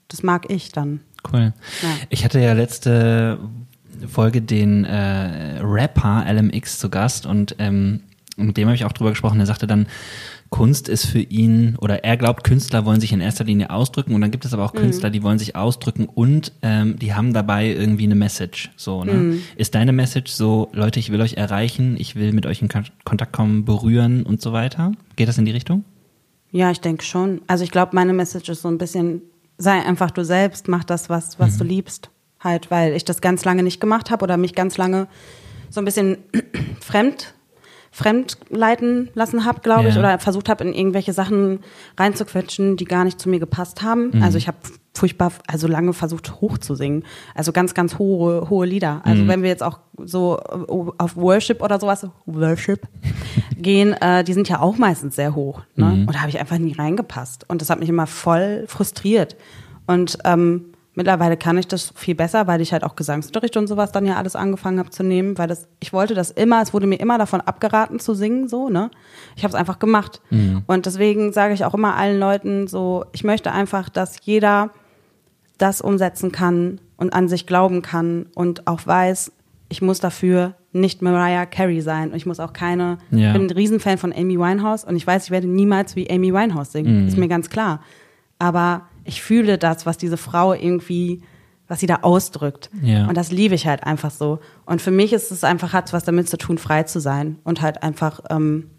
das 0.07 0.23
mag 0.23 0.49
ich 0.49 0.71
dann. 0.71 1.01
Cool. 1.31 1.53
Ja. 1.83 1.89
Ich 2.09 2.25
hatte 2.25 2.39
ja 2.39 2.53
letzte 2.53 3.37
Folge 4.07 4.41
den 4.41 4.85
äh, 4.85 5.59
Rapper 5.61 6.25
LMX 6.27 6.79
zu 6.79 6.89
Gast 6.89 7.27
und 7.27 7.55
ähm, 7.59 8.01
mit 8.47 8.57
dem 8.57 8.67
habe 8.67 8.75
ich 8.75 8.85
auch 8.85 8.93
drüber 8.93 9.11
gesprochen, 9.11 9.37
der 9.37 9.47
sagte 9.47 9.67
dann, 9.67 9.87
Kunst 10.49 10.89
ist 10.89 11.05
für 11.05 11.19
ihn, 11.19 11.75
oder 11.79 12.03
er 12.03 12.17
glaubt, 12.17 12.43
Künstler 12.43 12.85
wollen 12.85 12.99
sich 12.99 13.13
in 13.13 13.21
erster 13.21 13.43
Linie 13.43 13.69
ausdrücken 13.69 14.15
und 14.15 14.21
dann 14.21 14.31
gibt 14.31 14.45
es 14.45 14.53
aber 14.53 14.65
auch 14.65 14.73
mhm. 14.73 14.79
Künstler, 14.79 15.09
die 15.09 15.21
wollen 15.21 15.37
sich 15.37 15.55
ausdrücken 15.55 16.05
und 16.05 16.53
ähm, 16.61 16.97
die 16.97 17.13
haben 17.13 17.33
dabei 17.33 17.67
irgendwie 17.67 18.05
eine 18.05 18.15
Message. 18.15 18.71
So, 18.75 19.03
ne? 19.03 19.13
Mhm. 19.13 19.41
Ist 19.55 19.75
deine 19.75 19.91
Message 19.91 20.31
so, 20.31 20.69
Leute, 20.73 20.99
ich 20.99 21.11
will 21.11 21.21
euch 21.21 21.35
erreichen, 21.35 21.95
ich 21.99 22.15
will 22.15 22.33
mit 22.33 22.45
euch 22.45 22.61
in 22.61 22.69
Kontakt 23.05 23.31
kommen, 23.31 23.65
berühren 23.65 24.23
und 24.23 24.41
so 24.41 24.51
weiter? 24.51 24.91
Geht 25.15 25.27
das 25.27 25.37
in 25.37 25.45
die 25.45 25.51
Richtung? 25.51 25.83
Ja, 26.51 26.71
ich 26.71 26.81
denke 26.81 27.03
schon. 27.03 27.41
Also 27.45 27.63
ich 27.63 27.71
glaube, 27.71 27.91
meine 27.93 28.13
Message 28.13 28.49
ist 28.49 28.63
so 28.63 28.69
ein 28.69 28.79
bisschen, 28.79 29.21
sei 29.57 29.85
einfach 29.85 30.09
du 30.09 30.25
selbst, 30.25 30.67
mach 30.67 30.83
das, 30.83 31.09
was, 31.09 31.39
was 31.39 31.55
mhm. 31.55 31.57
du 31.59 31.63
liebst. 31.65 32.09
Halt, 32.39 32.71
weil 32.71 32.93
ich 32.93 33.05
das 33.05 33.21
ganz 33.21 33.43
lange 33.43 33.63
nicht 33.63 33.81
gemacht 33.81 34.09
habe 34.09 34.23
oder 34.23 34.37
mich 34.37 34.55
ganz 34.55 34.77
lange 34.77 35.07
so 35.69 35.81
ein 35.81 35.85
bisschen 35.85 36.17
fremd 36.79 37.35
fremd 37.91 38.37
leiten 38.49 39.09
lassen 39.13 39.45
habe, 39.45 39.61
glaube 39.61 39.83
ja. 39.83 39.89
ich, 39.89 39.97
oder 39.97 40.19
versucht 40.19 40.49
habe, 40.49 40.63
in 40.63 40.73
irgendwelche 40.73 41.13
Sachen 41.13 41.59
reinzuquetschen, 41.97 42.77
die 42.77 42.85
gar 42.85 43.03
nicht 43.03 43.19
zu 43.19 43.29
mir 43.29 43.39
gepasst 43.39 43.81
haben. 43.81 44.11
Mhm. 44.11 44.23
Also 44.23 44.37
ich 44.37 44.47
habe 44.47 44.57
furchtbar, 44.93 45.31
also 45.47 45.67
lange 45.67 45.93
versucht 45.93 46.41
hoch 46.41 46.57
zu 46.57 46.75
singen. 46.75 47.03
Also 47.33 47.51
ganz, 47.51 47.73
ganz 47.73 47.97
hohe, 47.97 48.49
hohe 48.49 48.65
Lieder. 48.65 49.01
Also 49.03 49.23
mhm. 49.23 49.27
wenn 49.27 49.41
wir 49.41 49.49
jetzt 49.49 49.63
auch 49.63 49.79
so 49.97 50.39
äh, 50.39 50.73
auf 50.97 51.15
Worship 51.15 51.61
oder 51.61 51.79
sowas, 51.79 52.05
Worship 52.25 52.87
gehen, 53.57 53.93
äh, 53.93 54.23
die 54.23 54.33
sind 54.33 54.49
ja 54.49 54.59
auch 54.59 54.77
meistens 54.77 55.15
sehr 55.15 55.35
hoch. 55.35 55.61
Ne? 55.75 55.85
Mhm. 55.85 56.07
Und 56.07 56.15
da 56.15 56.19
habe 56.19 56.29
ich 56.29 56.39
einfach 56.39 56.57
nie 56.57 56.73
reingepasst. 56.73 57.45
Und 57.47 57.61
das 57.61 57.69
hat 57.69 57.79
mich 57.79 57.89
immer 57.89 58.07
voll 58.07 58.65
frustriert. 58.67 59.35
Und 59.87 60.17
ähm, 60.25 60.65
Mittlerweile 60.95 61.37
kann 61.37 61.57
ich 61.57 61.67
das 61.67 61.93
viel 61.95 62.15
besser, 62.15 62.47
weil 62.47 62.61
ich 62.61 62.73
halt 62.73 62.83
auch 62.83 62.95
Gesangsunterricht 62.95 63.55
und 63.57 63.67
sowas 63.67 63.91
dann 63.91 64.05
ja 64.05 64.17
alles 64.17 64.35
angefangen 64.35 64.79
habe 64.79 64.89
zu 64.89 65.03
nehmen, 65.03 65.37
weil 65.37 65.47
das, 65.47 65.67
ich 65.79 65.93
wollte 65.93 66.13
das 66.13 66.31
immer, 66.31 66.61
es 66.61 66.73
wurde 66.73 66.87
mir 66.87 66.99
immer 66.99 67.17
davon 67.17 67.41
abgeraten 67.41 67.99
zu 67.99 68.13
singen, 68.13 68.49
so, 68.49 68.69
ne? 68.69 68.89
Ich 69.35 69.43
habe 69.43 69.49
es 69.49 69.55
einfach 69.55 69.79
gemacht. 69.79 70.19
Mhm. 70.29 70.63
Und 70.67 70.85
deswegen 70.85 71.31
sage 71.31 71.53
ich 71.53 71.63
auch 71.63 71.73
immer 71.73 71.95
allen 71.95 72.19
Leuten 72.19 72.67
so, 72.67 73.05
ich 73.11 73.23
möchte 73.23 73.51
einfach, 73.51 73.87
dass 73.87 74.17
jeder 74.23 74.71
das 75.57 75.79
umsetzen 75.79 76.31
kann 76.31 76.81
und 76.97 77.13
an 77.13 77.29
sich 77.29 77.45
glauben 77.45 77.81
kann 77.81 78.25
und 78.33 78.67
auch 78.67 78.85
weiß, 78.85 79.31
ich 79.69 79.81
muss 79.81 79.99
dafür 79.99 80.55
nicht 80.71 81.01
Mariah 81.01 81.45
Carey 81.45 81.81
sein 81.81 82.09
und 82.09 82.15
ich 82.15 82.25
muss 82.25 82.39
auch 82.39 82.53
keine, 82.53 82.97
ja. 83.11 83.27
ich 83.27 83.33
bin 83.33 83.47
ein 83.47 83.51
Riesenfan 83.51 83.97
von 83.97 84.11
Amy 84.11 84.37
Winehouse 84.37 84.83
und 84.83 84.95
ich 84.95 85.05
weiß, 85.05 85.25
ich 85.25 85.31
werde 85.31 85.47
niemals 85.47 85.95
wie 85.95 86.09
Amy 86.09 86.33
Winehouse 86.33 86.71
singen, 86.71 87.03
mhm. 87.03 87.07
ist 87.07 87.17
mir 87.17 87.27
ganz 87.27 87.49
klar. 87.49 87.81
Aber 88.39 88.88
ich 89.09 89.23
fühle 89.23 89.57
das, 89.57 89.87
was 89.87 89.97
diese 89.97 90.17
Frau 90.17 90.53
irgendwie, 90.53 91.21
was 91.67 91.79
sie 91.79 91.87
da 91.87 91.97
ausdrückt. 92.03 92.69
Ja. 92.83 93.07
Und 93.07 93.17
das 93.17 93.31
liebe 93.31 93.55
ich 93.55 93.65
halt 93.65 93.83
einfach 93.83 94.11
so. 94.11 94.39
Und 94.65 94.83
für 94.83 94.91
mich 94.91 95.13
ist 95.13 95.31
es 95.31 95.43
einfach, 95.43 95.73
hat 95.73 95.91
was 95.93 96.03
damit 96.03 96.29
zu 96.29 96.37
tun, 96.37 96.59
frei 96.59 96.83
zu 96.83 96.99
sein 96.99 97.39
und 97.43 97.59
halt 97.61 97.81
einfach, 97.81 98.21
ähm, 98.29 98.69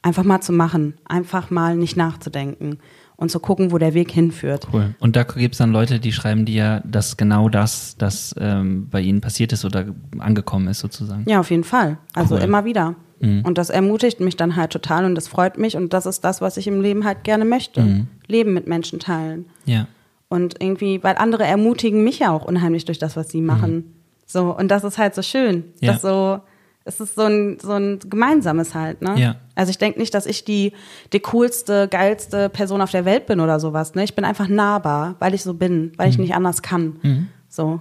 einfach 0.00 0.24
mal 0.24 0.40
zu 0.40 0.52
machen, 0.52 0.94
einfach 1.04 1.50
mal 1.50 1.76
nicht 1.76 1.98
nachzudenken 1.98 2.78
und 3.16 3.30
zu 3.30 3.40
gucken, 3.40 3.72
wo 3.72 3.76
der 3.76 3.92
Weg 3.92 4.10
hinführt. 4.10 4.68
Cool. 4.72 4.94
Und 5.00 5.16
da 5.16 5.24
gibt 5.24 5.54
es 5.54 5.58
dann 5.58 5.70
Leute, 5.70 6.00
die 6.00 6.12
schreiben 6.12 6.46
dir, 6.46 6.82
dass 6.86 7.18
genau 7.18 7.50
das, 7.50 7.96
das 7.98 8.34
ähm, 8.38 8.88
bei 8.88 9.02
ihnen 9.02 9.20
passiert 9.20 9.52
ist 9.52 9.66
oder 9.66 9.84
angekommen 10.18 10.68
ist 10.68 10.78
sozusagen. 10.78 11.24
Ja, 11.28 11.40
auf 11.40 11.50
jeden 11.50 11.64
Fall. 11.64 11.98
Also 12.14 12.36
cool. 12.36 12.42
immer 12.42 12.64
wieder. 12.64 12.94
Mhm. 13.20 13.44
Und 13.44 13.58
das 13.58 13.70
ermutigt 13.70 14.20
mich 14.20 14.36
dann 14.36 14.56
halt 14.56 14.70
total 14.70 15.04
und 15.04 15.14
das 15.14 15.28
freut 15.28 15.58
mich 15.58 15.76
und 15.76 15.92
das 15.92 16.06
ist 16.06 16.24
das, 16.24 16.40
was 16.40 16.56
ich 16.56 16.66
im 16.66 16.80
Leben 16.80 17.04
halt 17.04 17.24
gerne 17.24 17.44
möchte. 17.44 17.82
Mhm. 17.82 18.08
Leben 18.26 18.54
mit 18.54 18.66
Menschen 18.66 18.98
teilen. 18.98 19.46
Ja. 19.64 19.86
Und 20.28 20.62
irgendwie, 20.62 21.02
weil 21.02 21.16
andere 21.16 21.44
ermutigen 21.44 22.04
mich 22.04 22.18
ja 22.18 22.32
auch 22.32 22.44
unheimlich 22.44 22.84
durch 22.84 22.98
das, 22.98 23.16
was 23.16 23.30
sie 23.30 23.40
machen. 23.40 23.74
Mhm. 23.74 23.84
So, 24.26 24.54
und 24.56 24.68
das 24.68 24.84
ist 24.84 24.98
halt 24.98 25.14
so 25.14 25.22
schön. 25.22 25.64
Ja. 25.80 25.92
Dass 25.92 26.02
so, 26.02 26.40
es 26.84 27.00
ist 27.00 27.14
so 27.14 27.22
ein, 27.22 27.58
so 27.60 27.72
ein 27.72 27.98
gemeinsames 27.98 28.74
halt, 28.74 29.00
ne? 29.00 29.14
Ja. 29.18 29.36
Also 29.54 29.70
ich 29.70 29.78
denke 29.78 29.98
nicht, 29.98 30.12
dass 30.14 30.26
ich 30.26 30.44
die, 30.44 30.72
die 31.12 31.20
coolste, 31.20 31.88
geilste 31.88 32.48
Person 32.50 32.82
auf 32.82 32.90
der 32.90 33.04
Welt 33.06 33.26
bin 33.26 33.40
oder 33.40 33.58
sowas, 33.58 33.94
ne? 33.94 34.04
Ich 34.04 34.14
bin 34.14 34.24
einfach 34.24 34.48
nahbar, 34.48 35.16
weil 35.18 35.32
ich 35.32 35.42
so 35.42 35.54
bin, 35.54 35.92
weil 35.96 36.10
ich 36.10 36.18
mhm. 36.18 36.24
nicht 36.24 36.34
anders 36.34 36.60
kann. 36.60 36.96
Mhm. 37.02 37.28
So. 37.48 37.80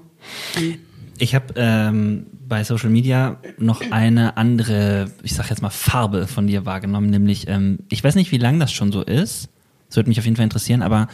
Und 0.55 0.79
ich 1.19 1.35
habe 1.35 1.53
ähm, 1.55 2.27
bei 2.47 2.63
Social 2.63 2.89
Media 2.89 3.37
noch 3.57 3.81
eine 3.91 4.37
andere, 4.37 5.11
ich 5.23 5.33
sag 5.33 5.49
jetzt 5.49 5.61
mal 5.61 5.69
Farbe 5.69 6.27
von 6.27 6.47
dir 6.47 6.65
wahrgenommen, 6.65 7.09
nämlich 7.09 7.47
ähm, 7.47 7.79
ich 7.89 8.03
weiß 8.03 8.15
nicht, 8.15 8.31
wie 8.31 8.37
lang 8.37 8.59
das 8.59 8.71
schon 8.71 8.91
so 8.91 9.01
ist. 9.01 9.49
Das 9.87 9.95
würde 9.95 10.09
mich 10.09 10.19
auf 10.19 10.25
jeden 10.25 10.35
Fall 10.35 10.43
interessieren, 10.43 10.81
aber 10.81 11.07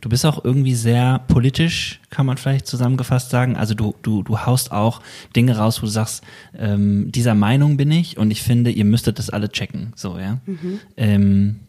du 0.00 0.08
bist 0.08 0.26
auch 0.26 0.44
irgendwie 0.44 0.74
sehr 0.74 1.20
politisch, 1.28 2.00
kann 2.10 2.26
man 2.26 2.36
vielleicht 2.36 2.66
zusammengefasst 2.66 3.30
sagen. 3.30 3.56
Also 3.56 3.74
du 3.74 3.94
du 4.02 4.22
du 4.22 4.40
haust 4.40 4.72
auch 4.72 5.00
Dinge 5.34 5.56
raus, 5.56 5.82
wo 5.82 5.86
du 5.86 5.92
sagst, 5.92 6.22
ähm, 6.56 7.10
dieser 7.12 7.34
Meinung 7.34 7.76
bin 7.76 7.90
ich 7.90 8.18
und 8.18 8.30
ich 8.30 8.42
finde, 8.42 8.70
ihr 8.70 8.84
müsstet 8.84 9.18
das 9.18 9.30
alle 9.30 9.50
checken. 9.50 9.92
So 9.96 10.18
ja. 10.18 10.38
Mhm. 10.46 10.80
Ähm, 10.96 11.60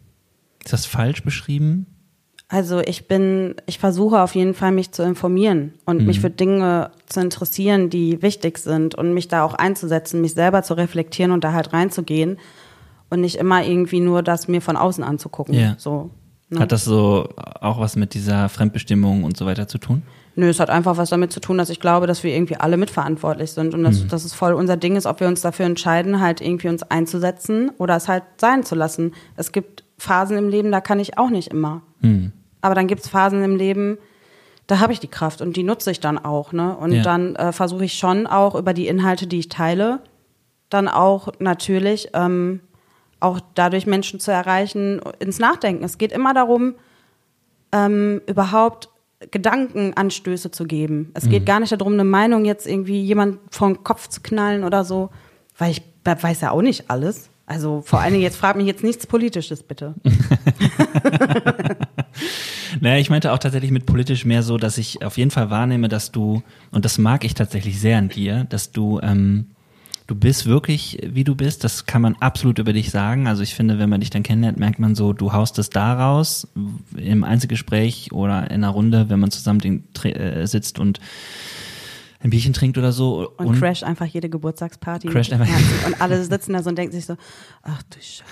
ist 0.63 0.73
das 0.73 0.85
falsch 0.85 1.23
beschrieben? 1.23 1.85
Also 2.49 2.79
ich 2.79 3.09
bin, 3.09 3.55
ich 3.65 3.77
versuche 3.77 4.21
auf 4.21 4.33
jeden 4.33 4.53
Fall 4.53 4.71
mich 4.71 4.91
zu 4.93 5.03
informieren 5.03 5.73
und 5.85 5.99
mhm. 5.99 6.05
mich 6.05 6.21
für 6.21 6.29
Dinge 6.29 6.91
zu 7.05 7.19
interessieren, 7.19 7.89
die 7.89 8.21
wichtig 8.21 8.57
sind 8.57 8.95
und 8.95 9.13
mich 9.13 9.27
da 9.27 9.43
auch 9.43 9.53
einzusetzen, 9.53 10.21
mich 10.21 10.33
selber 10.33 10.63
zu 10.63 10.73
reflektieren 10.75 11.31
und 11.31 11.43
da 11.43 11.51
halt 11.51 11.73
reinzugehen 11.73 12.37
und 13.09 13.19
nicht 13.19 13.35
immer 13.35 13.65
irgendwie 13.65 13.99
nur 13.99 14.23
das 14.23 14.47
mir 14.47 14.61
von 14.61 14.77
außen 14.77 15.03
anzugucken. 15.03 15.55
Ja. 15.55 15.75
So, 15.77 16.09
ne? 16.49 16.59
Hat 16.59 16.71
das 16.71 16.85
so 16.85 17.27
auch 17.35 17.81
was 17.81 17.97
mit 17.97 18.13
dieser 18.13 18.47
Fremdbestimmung 18.47 19.25
und 19.25 19.35
so 19.35 19.45
weiter 19.45 19.67
zu 19.67 19.77
tun? 19.77 20.03
Nö, 20.35 20.47
es 20.47 20.61
hat 20.61 20.69
einfach 20.69 20.95
was 20.95 21.09
damit 21.09 21.33
zu 21.33 21.41
tun, 21.41 21.57
dass 21.57 21.69
ich 21.69 21.81
glaube, 21.81 22.07
dass 22.07 22.23
wir 22.23 22.33
irgendwie 22.33 22.57
alle 22.57 22.77
mitverantwortlich 22.77 23.51
sind 23.51 23.73
und 23.73 23.83
dass, 23.83 24.03
mhm. 24.03 24.07
dass 24.07 24.23
es 24.23 24.33
voll 24.33 24.53
unser 24.53 24.77
Ding 24.77 24.95
ist, 24.95 25.05
ob 25.05 25.19
wir 25.19 25.27
uns 25.27 25.41
dafür 25.41 25.65
entscheiden, 25.65 26.21
halt 26.21 26.39
irgendwie 26.39 26.69
uns 26.69 26.83
einzusetzen 26.83 27.71
oder 27.77 27.97
es 27.97 28.07
halt 28.07 28.23
sein 28.37 28.63
zu 28.63 28.75
lassen. 28.75 29.13
Es 29.35 29.51
gibt 29.51 29.83
Phasen 29.97 30.37
im 30.37 30.47
Leben, 30.47 30.71
da 30.71 30.79
kann 30.79 30.99
ich 30.99 31.17
auch 31.17 31.29
nicht 31.29 31.49
immer. 31.49 31.81
Mhm. 32.01 32.31
Aber 32.61 32.75
dann 32.75 32.87
gibt 32.87 33.01
es 33.01 33.09
Phasen 33.09 33.43
im 33.43 33.55
Leben, 33.55 33.97
da 34.67 34.79
habe 34.79 34.91
ich 34.91 34.99
die 34.99 35.07
Kraft 35.07 35.41
und 35.41 35.55
die 35.55 35.63
nutze 35.63 35.91
ich 35.91 35.99
dann 35.99 36.17
auch. 36.17 36.51
Ne? 36.51 36.75
Und 36.75 36.91
ja. 36.91 37.01
dann 37.01 37.35
äh, 37.35 37.51
versuche 37.53 37.85
ich 37.85 37.93
schon 37.93 38.27
auch 38.27 38.53
über 38.55 38.73
die 38.73 38.87
Inhalte, 38.87 39.25
die 39.25 39.39
ich 39.39 39.49
teile, 39.49 40.01
dann 40.69 40.89
auch 40.89 41.29
natürlich 41.39 42.09
ähm, 42.13 42.59
auch 43.19 43.39
dadurch 43.55 43.87
Menschen 43.87 44.19
zu 44.19 44.31
erreichen, 44.31 45.01
ins 45.19 45.39
Nachdenken. 45.39 45.83
Es 45.83 45.97
geht 45.97 46.11
immer 46.11 46.33
darum, 46.33 46.75
ähm, 47.71 48.21
überhaupt 48.27 48.89
Gedankenanstöße 49.31 50.51
zu 50.51 50.65
geben. 50.65 51.11
Es 51.13 51.25
mhm. 51.25 51.29
geht 51.29 51.45
gar 51.45 51.59
nicht 51.59 51.71
darum, 51.71 51.93
eine 51.93 52.03
Meinung 52.03 52.45
jetzt 52.45 52.67
irgendwie 52.67 53.01
jemand 53.01 53.39
vom 53.49 53.83
Kopf 53.83 54.09
zu 54.09 54.21
knallen 54.21 54.63
oder 54.63 54.83
so, 54.83 55.09
weil 55.57 55.71
ich 55.71 55.81
weiß 56.03 56.41
ja 56.41 56.51
auch 56.51 56.61
nicht 56.61 56.89
alles. 56.89 57.29
Also 57.47 57.81
vor 57.81 58.01
allen 58.01 58.11
Dingen, 58.11 58.23
jetzt 58.23 58.35
frag 58.35 58.57
mich 58.57 58.67
jetzt 58.67 58.83
nichts 58.83 59.07
Politisches, 59.07 59.63
bitte. 59.63 59.95
naja, 62.81 62.99
ich 62.99 63.09
meinte 63.09 63.31
auch 63.31 63.37
tatsächlich 63.37 63.71
mit 63.71 63.85
politisch 63.85 64.25
mehr 64.25 64.43
so, 64.43 64.57
dass 64.57 64.77
ich 64.77 65.01
auf 65.01 65.17
jeden 65.17 65.31
Fall 65.31 65.49
wahrnehme, 65.49 65.87
dass 65.87 66.11
du, 66.11 66.43
und 66.71 66.83
das 66.83 66.97
mag 66.97 67.23
ich 67.23 67.35
tatsächlich 67.35 67.79
sehr 67.79 67.99
an 67.99 68.09
dir, 68.09 68.43
dass 68.49 68.73
du, 68.73 68.99
ähm, 69.01 69.45
du 70.07 70.15
bist 70.15 70.45
wirklich, 70.45 70.99
wie 71.05 71.23
du 71.23 71.35
bist. 71.35 71.63
Das 71.63 71.85
kann 71.85 72.01
man 72.01 72.17
absolut 72.19 72.59
über 72.59 72.73
dich 72.73 72.91
sagen. 72.91 73.27
Also 73.27 73.43
ich 73.43 73.55
finde, 73.55 73.79
wenn 73.79 73.89
man 73.89 74.01
dich 74.01 74.09
dann 74.09 74.23
kennenlernt, 74.23 74.59
merkt 74.59 74.79
man 74.79 74.93
so, 74.93 75.13
du 75.13 75.31
haust 75.31 75.57
es 75.57 75.69
da 75.69 75.93
raus, 75.93 76.49
im 76.97 77.23
Einzelgespräch 77.23 78.11
oder 78.11 78.51
in 78.51 78.65
einer 78.65 78.69
Runde, 78.69 79.07
wenn 79.07 79.21
man 79.21 79.31
zusammen 79.31 79.85
äh, 80.03 80.45
sitzt 80.45 80.79
und 80.79 80.99
ein 82.21 82.29
Bierchen 82.29 82.53
trinkt 82.53 82.77
oder 82.77 82.91
so. 82.91 83.31
Und, 83.37 83.47
und 83.47 83.59
crasht 83.59 83.83
einfach 83.83 84.05
jede 84.05 84.29
Geburtstagsparty. 84.29 85.07
Crasht 85.07 85.33
einfach. 85.33 85.47
Und 85.85 86.01
alle 86.01 86.23
sitzen 86.23 86.53
da 86.53 86.63
so 86.63 86.69
und 86.69 86.77
denken 86.77 86.93
sich 86.93 87.05
so, 87.05 87.15
ach 87.63 87.81
du 87.83 87.99
Scheiße. 87.99 88.23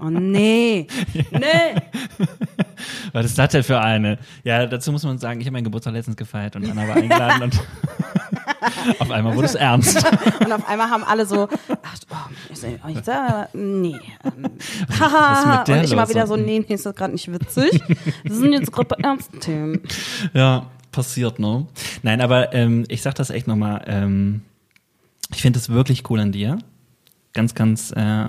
Oh 0.00 0.10
nee, 0.10 0.86
nee. 1.30 1.74
Was 3.12 3.26
ist 3.26 3.38
das 3.38 3.50
denn 3.50 3.62
für 3.62 3.80
eine? 3.80 4.18
Ja, 4.44 4.66
dazu 4.66 4.92
muss 4.92 5.02
man 5.02 5.18
sagen, 5.18 5.40
ich 5.40 5.46
habe 5.46 5.54
meinen 5.54 5.64
Geburtstag 5.64 5.92
letztens 5.94 6.16
gefeiert 6.16 6.56
und 6.56 6.70
Anna 6.70 6.86
war 6.86 6.96
eingeladen 6.96 7.42
und 7.42 7.60
auf 9.00 9.10
einmal 9.10 9.34
wurde 9.34 9.46
es 9.46 9.54
ernst. 9.54 9.96
und 10.40 10.52
auf 10.52 10.68
einmal 10.68 10.90
haben 10.90 11.04
alle 11.04 11.26
so, 11.26 11.48
ach, 11.82 11.96
oh, 12.10 12.16
ich, 12.50 12.62
ich, 12.62 13.04
sag, 13.04 13.54
nee. 13.54 13.96
Ähm, 14.24 14.50
haha. 15.00 15.62
und 15.62 15.84
ich 15.84 15.92
immer 15.92 16.08
wieder 16.08 16.26
so, 16.26 16.36
nee, 16.36 16.64
nee, 16.66 16.74
ist 16.74 16.86
das 16.86 16.94
gerade 16.94 17.12
nicht 17.12 17.30
witzig. 17.32 17.82
Das 18.24 18.36
sind 18.36 18.52
jetzt 18.52 18.72
gerade 18.72 18.94
ernste 19.02 19.38
Themen. 19.38 19.82
Ja, 20.32 20.66
passiert, 20.98 21.38
ne? 21.38 21.64
Nein, 22.02 22.20
aber 22.20 22.52
ähm, 22.54 22.84
ich 22.88 23.02
sag 23.02 23.14
das 23.14 23.30
echt 23.30 23.46
nochmal, 23.46 23.84
ähm, 23.86 24.40
ich 25.32 25.40
finde 25.40 25.60
es 25.60 25.68
wirklich 25.68 26.10
cool 26.10 26.18
an 26.18 26.32
dir 26.32 26.58
ganz, 27.38 27.54
ganz, 27.54 27.92
äh, 27.96 28.00
äh, 28.00 28.26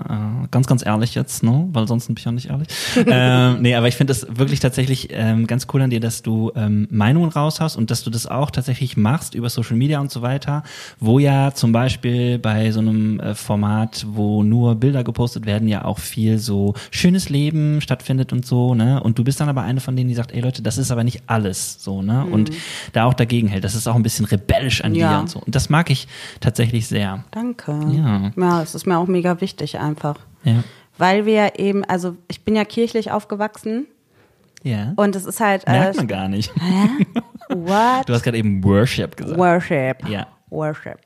ganz, 0.52 0.68
ganz 0.68 0.86
ehrlich 0.86 1.16
jetzt, 1.16 1.42
ne? 1.42 1.68
Weil 1.72 1.88
sonst 1.88 2.06
bin 2.06 2.14
ich 2.16 2.28
auch 2.28 2.32
nicht 2.32 2.48
ehrlich. 2.48 2.68
ähm, 3.06 3.60
nee, 3.60 3.74
aber 3.74 3.88
ich 3.88 3.96
finde 3.96 4.12
das 4.12 4.24
wirklich 4.30 4.60
tatsächlich 4.60 5.08
ähm, 5.10 5.48
ganz 5.48 5.66
cool 5.74 5.82
an 5.82 5.90
dir, 5.90 5.98
dass 5.98 6.22
du 6.22 6.52
ähm, 6.54 6.86
Meinungen 6.92 7.28
raushaust 7.28 7.76
und 7.76 7.90
dass 7.90 8.04
du 8.04 8.10
das 8.10 8.28
auch 8.28 8.52
tatsächlich 8.52 8.96
machst 8.96 9.34
über 9.34 9.50
Social 9.50 9.76
Media 9.76 9.98
und 10.00 10.12
so 10.12 10.22
weiter, 10.22 10.62
wo 11.00 11.18
ja 11.18 11.52
zum 11.52 11.72
Beispiel 11.72 12.38
bei 12.38 12.70
so 12.70 12.78
einem 12.78 13.18
äh, 13.18 13.34
Format, 13.34 14.06
wo 14.08 14.44
nur 14.44 14.76
Bilder 14.76 15.02
gepostet 15.02 15.44
werden, 15.44 15.66
ja 15.66 15.84
auch 15.84 15.98
viel 15.98 16.38
so 16.38 16.74
schönes 16.92 17.30
Leben 17.30 17.80
stattfindet 17.80 18.32
und 18.32 18.46
so, 18.46 18.76
ne? 18.76 19.02
Und 19.02 19.18
du 19.18 19.24
bist 19.24 19.40
dann 19.40 19.48
aber 19.48 19.62
eine 19.62 19.80
von 19.80 19.96
denen, 19.96 20.08
die 20.08 20.14
sagt, 20.14 20.30
ey 20.30 20.40
Leute, 20.40 20.62
das 20.62 20.78
ist 20.78 20.92
aber 20.92 21.02
nicht 21.02 21.24
alles 21.26 21.82
so, 21.82 22.00
ne? 22.00 22.26
Mhm. 22.26 22.32
Und 22.32 22.50
da 22.92 23.06
auch 23.06 23.14
dagegen 23.14 23.48
hält. 23.48 23.64
Das 23.64 23.74
ist 23.74 23.88
auch 23.88 23.96
ein 23.96 24.04
bisschen 24.04 24.24
rebellisch 24.24 24.84
an 24.84 24.94
ja. 24.94 25.14
dir 25.14 25.20
und 25.22 25.30
so. 25.30 25.40
Und 25.40 25.56
das 25.56 25.68
mag 25.68 25.90
ich 25.90 26.06
tatsächlich 26.38 26.86
sehr. 26.86 27.24
Danke. 27.32 27.76
Ja. 27.90 28.30
Ja, 28.36 28.62
es 28.62 28.76
ist 28.76 28.86
mir 28.86 28.99
auch 29.00 29.06
mega 29.08 29.40
wichtig 29.40 29.78
einfach. 29.78 30.16
Ja. 30.44 30.62
Weil 30.98 31.26
wir 31.26 31.58
eben, 31.58 31.84
also 31.84 32.16
ich 32.28 32.44
bin 32.44 32.54
ja 32.56 32.64
kirchlich 32.64 33.10
aufgewachsen 33.10 33.86
Ja. 34.62 34.92
und 34.96 35.16
es 35.16 35.24
ist 35.24 35.40
halt. 35.40 35.66
Merkt 35.66 35.94
äh, 35.94 35.98
man 35.98 36.08
gar 36.08 36.28
nicht. 36.28 36.52
What? 37.48 38.04
Du 38.08 38.12
hast 38.14 38.22
gerade 38.22 38.38
eben 38.38 38.62
Worship 38.62 39.16
gesagt. 39.16 39.38
Worship. 39.38 40.08
Ja. 40.08 40.26
Worship. 40.50 40.98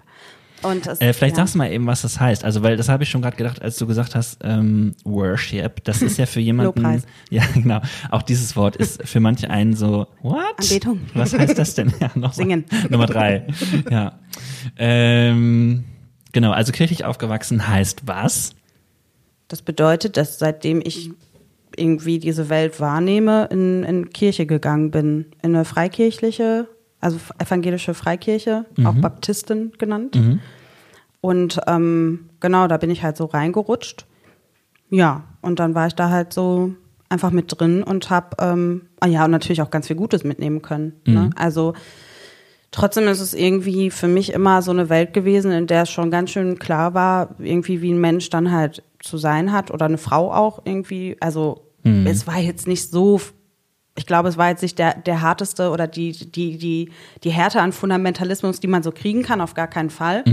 Und 0.63 0.87
es, 0.87 0.99
Äh, 1.01 1.13
vielleicht 1.13 1.37
ja. 1.37 1.43
sagst 1.43 1.55
du 1.55 1.59
mal 1.59 1.71
eben, 1.71 1.87
was 1.87 2.03
das 2.03 2.19
heißt. 2.19 2.43
Also, 2.43 2.63
weil 2.63 2.77
das 2.79 2.89
habe 2.89 3.03
ich 3.03 3.11
schon 3.11 3.21
gerade 3.21 3.37
gedacht, 3.37 3.61
als 3.61 3.77
du 3.77 3.87
gesagt 3.87 4.15
hast, 4.15 4.39
ähm, 4.43 4.95
Worship. 5.05 5.85
Das 5.85 6.01
ist 6.01 6.17
ja 6.17 6.25
für 6.27 6.41
jemanden. 6.41 6.81
Lobpreis. 6.83 7.05
Ja, 7.31 7.43
genau. 7.53 7.81
Auch 8.11 8.23
dieses 8.23 8.57
Wort 8.57 8.77
ist 8.77 9.07
für 9.07 9.21
manche 9.21 9.51
einen 9.51 9.75
so, 9.75 10.07
what? 10.23 10.39
Anbetung. 10.59 11.01
Was 11.15 11.35
heißt 11.39 11.59
das 11.59 11.75
denn? 11.75 11.93
Ja, 12.01 12.11
noch 12.15 12.33
Singen. 12.33 12.65
Nummer 12.89 13.07
drei. 13.07 13.47
Ja. 13.91 14.19
Ähm, 14.79 15.85
genau, 16.35 16.51
also 16.53 16.71
kirchlich 16.73 17.07
aufgewachsen 17.07 17.67
heißt 17.67 18.03
was? 18.07 18.51
Das 19.49 19.63
bedeutet, 19.63 20.19
dass 20.19 20.39
seitdem 20.39 20.81
ich 20.85 21.11
irgendwie 21.77 22.19
diese 22.19 22.49
Welt 22.51 22.79
wahrnehme, 22.81 23.47
in, 23.51 23.83
in 23.85 24.11
Kirche 24.11 24.45
gegangen 24.47 24.91
bin. 24.91 25.27
In 25.43 25.55
eine 25.55 25.65
freikirchliche, 25.65 26.69
also 27.01 27.19
evangelische 27.39 27.95
Freikirche, 27.95 28.67
Mhm. 28.77 28.87
auch 28.87 28.95
Baptisten 28.95 29.73
genannt. 29.79 30.17
Und 31.21 31.59
ähm, 31.67 32.29
genau, 32.41 32.69
da 32.69 32.77
bin 32.77 32.91
ich 32.91 33.03
halt 33.03 33.17
so 33.17 33.25
reingerutscht. 33.25 34.07
Ja, 34.91 35.25
und 35.41 35.59
dann 35.59 35.75
war 35.75 35.87
ich 35.87 35.95
da 35.95 36.11
halt 36.11 36.33
so 36.33 36.75
einfach 37.09 37.31
mit 37.31 37.47
drin 37.59 37.83
und 37.83 38.11
habe, 38.11 38.37
ähm, 38.41 38.83
ah 39.01 39.07
ja, 39.07 39.25
und 39.25 39.31
natürlich 39.31 39.63
auch 39.63 39.71
ganz 39.71 39.87
viel 39.87 39.97
Gutes 39.97 40.23
mitnehmen 40.25 40.63
können. 40.63 40.93
Ne? 41.07 41.31
Also 41.37 41.75
trotzdem 42.75 43.07
ist 43.07 43.21
es 43.21 43.35
irgendwie 43.35 43.91
für 43.91 44.09
mich 44.09 44.33
immer 44.33 44.61
so 44.61 44.73
eine 44.73 44.89
Welt 44.89 45.13
gewesen, 45.13 45.53
in 45.53 45.69
der 45.69 45.83
es 45.83 45.91
schon 45.91 46.11
ganz 46.11 46.31
schön 46.31 46.59
klar 46.59 46.93
war, 46.93 47.37
irgendwie 47.39 47.81
wie 47.83 47.93
ein 47.93 48.01
Mensch 48.01 48.31
dann 48.31 48.51
halt 48.51 48.83
zu 49.01 49.17
sein 49.17 49.53
hat 49.53 49.71
oder 49.71 49.87
eine 49.87 49.99
Frau 49.99 50.33
auch 50.33 50.63
irgendwie. 50.65 51.17
Also 51.21 51.71
es 52.07 52.27
war 52.27 52.39
jetzt 52.39 52.67
nicht 52.67 52.91
so, 52.91 53.21
ich 53.97 54.07
glaube, 54.07 54.29
es 54.29 54.37
war 54.37 54.49
jetzt 54.49 54.63
nicht 54.63 54.79
der, 54.79 54.95
der 54.95 55.21
harteste 55.21 55.71
oder 55.71 55.87
die, 55.87 56.13
die, 56.13 56.59
die, 56.59 56.91
die 57.23 57.31
Härte 57.31 57.61
an 57.61 57.73
Fundamentalismus, 57.73 58.59
die 58.59 58.67
man 58.67 58.83
so 58.83 58.91
kriegen 58.91 59.23
kann, 59.23 59.41
auf 59.41 59.55
gar 59.55 59.69
keinen 59.69 59.91
Fall. 59.91 60.25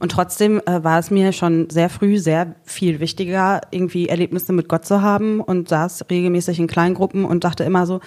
Und 0.00 0.10
trotzdem 0.10 0.60
äh, 0.66 0.82
war 0.82 0.98
es 0.98 1.10
mir 1.10 1.32
schon 1.32 1.70
sehr 1.70 1.88
früh 1.88 2.18
sehr 2.18 2.56
viel 2.64 2.98
wichtiger, 2.98 3.60
irgendwie 3.70 4.08
Erlebnisse 4.08 4.52
mit 4.52 4.68
Gott 4.68 4.84
zu 4.84 5.00
haben 5.00 5.40
und 5.40 5.68
saß 5.68 6.06
regelmäßig 6.10 6.58
in 6.58 6.66
Kleingruppen 6.66 7.24
und 7.24 7.44
dachte 7.44 7.62
immer 7.62 7.86
so, 7.86 8.00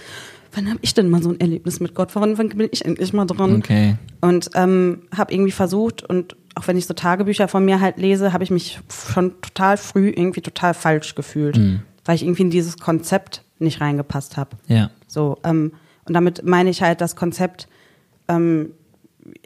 wann 0.54 0.70
habe 0.70 0.80
ich 0.82 0.94
denn 0.94 1.10
mal 1.10 1.22
so 1.22 1.30
ein 1.30 1.40
Erlebnis 1.40 1.80
mit 1.80 1.96
Gott? 1.96 2.16
Wann, 2.16 2.38
wann 2.38 2.50
bin 2.50 2.70
ich 2.72 2.86
endlich 2.86 3.14
mal 3.14 3.26
dran? 3.26 3.58
Okay. 3.58 3.98
Und 4.22 4.50
ähm, 4.56 5.04
habe 5.16 5.34
irgendwie 5.34 5.52
versucht 5.52 6.04
und 6.04 6.36
auch 6.56 6.68
wenn 6.68 6.78
ich 6.78 6.88
so 6.88 6.94
Tagebücher 6.94 7.48
von 7.48 7.64
mir 7.64 7.82
halt 7.82 7.98
lese, 7.98 8.34
habe 8.34 8.44
ich 8.44 8.50
mich 8.50 8.80
schon 8.90 9.40
total 9.42 9.78
früh 9.78 10.10
irgendwie 10.10 10.42
total 10.42 10.74
falsch 10.74 11.14
gefühlt, 11.14 11.60
weil 12.06 12.16
ich 12.16 12.24
irgendwie 12.24 12.44
in 12.44 12.50
dieses 12.50 12.78
Konzept 12.78 13.44
nicht 13.60 13.80
reingepasst 13.80 14.38
habe. 14.38 14.58
Ja. 14.68 14.90
So, 15.08 15.38
ähm, 15.44 15.74
und 16.06 16.14
damit 16.14 16.46
meine 16.46 16.70
ich 16.70 16.82
halt 16.82 17.02
das 17.02 17.16
Konzept, 17.16 17.68
ähm, 18.28 18.72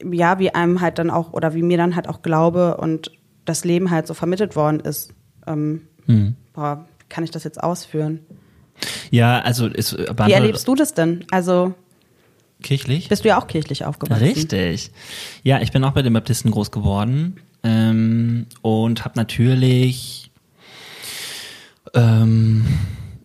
ja, 0.04 0.40
wie 0.40 0.54
einem 0.54 0.80
halt 0.80 1.00
dann 1.00 1.10
auch, 1.10 1.34
oder 1.34 1.54
wie 1.54 1.64
mir 1.64 1.78
dann 1.78 1.96
halt 1.96 2.08
auch 2.08 2.22
Glaube 2.22 2.78
und 2.78 3.12
das 3.46 3.66
Leben 3.66 3.90
halt 3.90 4.08
so 4.08 4.14
vermittelt 4.14 4.56
worden 4.56 4.80
ist. 4.80 5.14
Ähm, 5.48 5.82
boah, 6.54 6.86
wie 7.00 7.06
kann 7.10 7.24
ich 7.24 7.32
das 7.32 7.44
jetzt 7.44 7.62
ausführen? 7.62 8.20
Ja, 9.10 9.40
also 9.40 9.68
ist 9.68 9.98
Wie 9.98 10.32
erlebst 10.32 10.68
du 10.68 10.76
das 10.76 10.94
denn? 10.94 11.26
Also, 11.32 11.74
kirchlich? 12.62 13.10
bist 13.10 13.24
du 13.24 13.30
ja 13.30 13.40
auch 13.40 13.48
kirchlich 13.48 13.86
aufgewachsen? 13.86 14.24
Richtig. 14.24 14.92
Ja, 15.44 15.62
ich 15.62 15.72
bin 15.72 15.84
auch 15.84 15.92
bei 15.92 16.02
den 16.02 16.14
Baptisten 16.14 16.52
groß 16.52 16.72
geworden 16.72 17.38
ähm, 17.64 18.48
und 18.62 19.06
habe 19.06 19.18
natürlich, 19.18 20.32
ähm, 21.94 22.66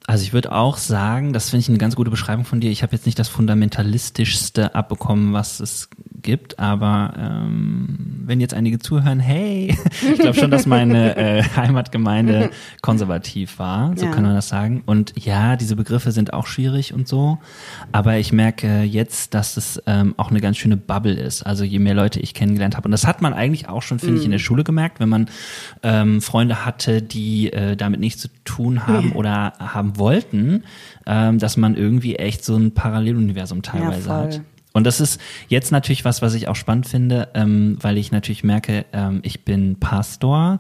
also 0.07 0.23
ich 0.23 0.33
würde 0.33 0.53
auch 0.53 0.77
sagen, 0.77 1.33
das 1.33 1.51
finde 1.51 1.63
ich 1.63 1.69
eine 1.69 1.79
ganz 1.79 1.97
gute 1.97 2.11
Beschreibung 2.11 2.45
von 2.45 2.61
dir. 2.61 2.71
Ich 2.71 2.83
habe 2.83 2.95
jetzt 2.95 3.07
nicht 3.07 3.19
das 3.19 3.29
fundamentalistischste 3.29 4.75
abbekommen, 4.75 5.33
was 5.33 5.61
es 5.61 5.89
gibt, 6.27 6.59
aber 6.59 7.15
ähm, 7.19 8.25
wenn 8.27 8.41
jetzt 8.41 8.53
einige 8.53 8.79
zuhören, 8.79 9.19
hey, 9.21 9.75
ich 10.13 10.19
glaube 10.19 10.39
schon, 10.39 10.51
dass 10.51 10.67
meine 10.67 11.17
äh, 11.17 11.43
Heimatgemeinde 11.57 12.51
konservativ 12.83 13.59
war, 13.59 13.97
so 13.97 14.05
Ja. 14.05 14.11
kann 14.13 14.25
man 14.25 14.35
das 14.35 14.49
sagen. 14.49 14.83
Und 14.85 15.15
ja, 15.19 15.57
diese 15.57 15.75
Begriffe 15.77 16.13
sind 16.13 16.35
auch 16.35 16.47
schwierig 16.47 16.93
und 16.93 17.09
so, 17.09 17.39
aber 17.93 18.19
ich 18.19 18.33
merke 18.33 18.83
jetzt, 18.83 19.33
dass 19.33 19.57
es 19.57 19.83
ähm, 19.87 20.13
auch 20.19 20.31
eine 20.31 20.41
ganz 20.43 20.59
schöne 20.59 20.77
Bubble 20.77 21.15
ist. 21.15 21.43
Also 21.45 21.65
je 21.65 21.79
mehr 21.79 21.95
Leute 21.95 22.21
ich 22.21 22.35
kennengelernt 22.35 22.77
habe, 22.77 22.87
und 22.87 22.93
das 22.93 23.07
hat 23.07 23.23
man 23.23 23.33
eigentlich 23.33 23.69
auch 23.71 23.81
schon, 23.83 23.99
finde 23.99 24.19
ich, 24.19 24.25
in 24.27 24.33
der 24.33 24.39
Schule 24.39 24.65
gemerkt, 24.65 25.01
wenn 25.01 25.09
man 25.09 25.31
ähm, 25.83 26.21
Freunde 26.21 26.67
hatte, 26.67 27.01
die 27.01 27.53
äh, 27.53 27.77
damit 27.77 28.01
nichts 28.01 28.21
zu 28.21 28.29
tun 28.45 28.87
haben 28.87 29.13
oder 29.13 29.55
haben 29.59 29.97
wollten, 29.99 30.65
ähm, 31.07 31.39
dass 31.39 31.57
man 31.57 31.77
irgendwie 31.77 32.17
echt 32.17 32.45
so 32.45 32.57
ein 32.57 32.75
Paralleluniversum 32.75 33.63
teilweise 33.63 34.09
voll. 34.09 34.17
hat. 34.17 34.41
Und 34.77 34.85
das 34.85 35.01
ist 35.01 35.19
jetzt 35.49 35.73
natürlich 35.73 36.05
was, 36.05 36.21
was 36.21 36.35
ich 36.35 36.49
auch 36.49 36.55
spannend 36.55 36.87
finde, 36.87 37.31
ähm, 37.33 37.79
weil 37.81 37.97
ich 37.97 38.13
natürlich 38.13 38.45
merke, 38.45 38.85
ähm, 38.93 39.21
ich 39.23 39.43
bin 39.43 39.77
Pastor 39.77 40.59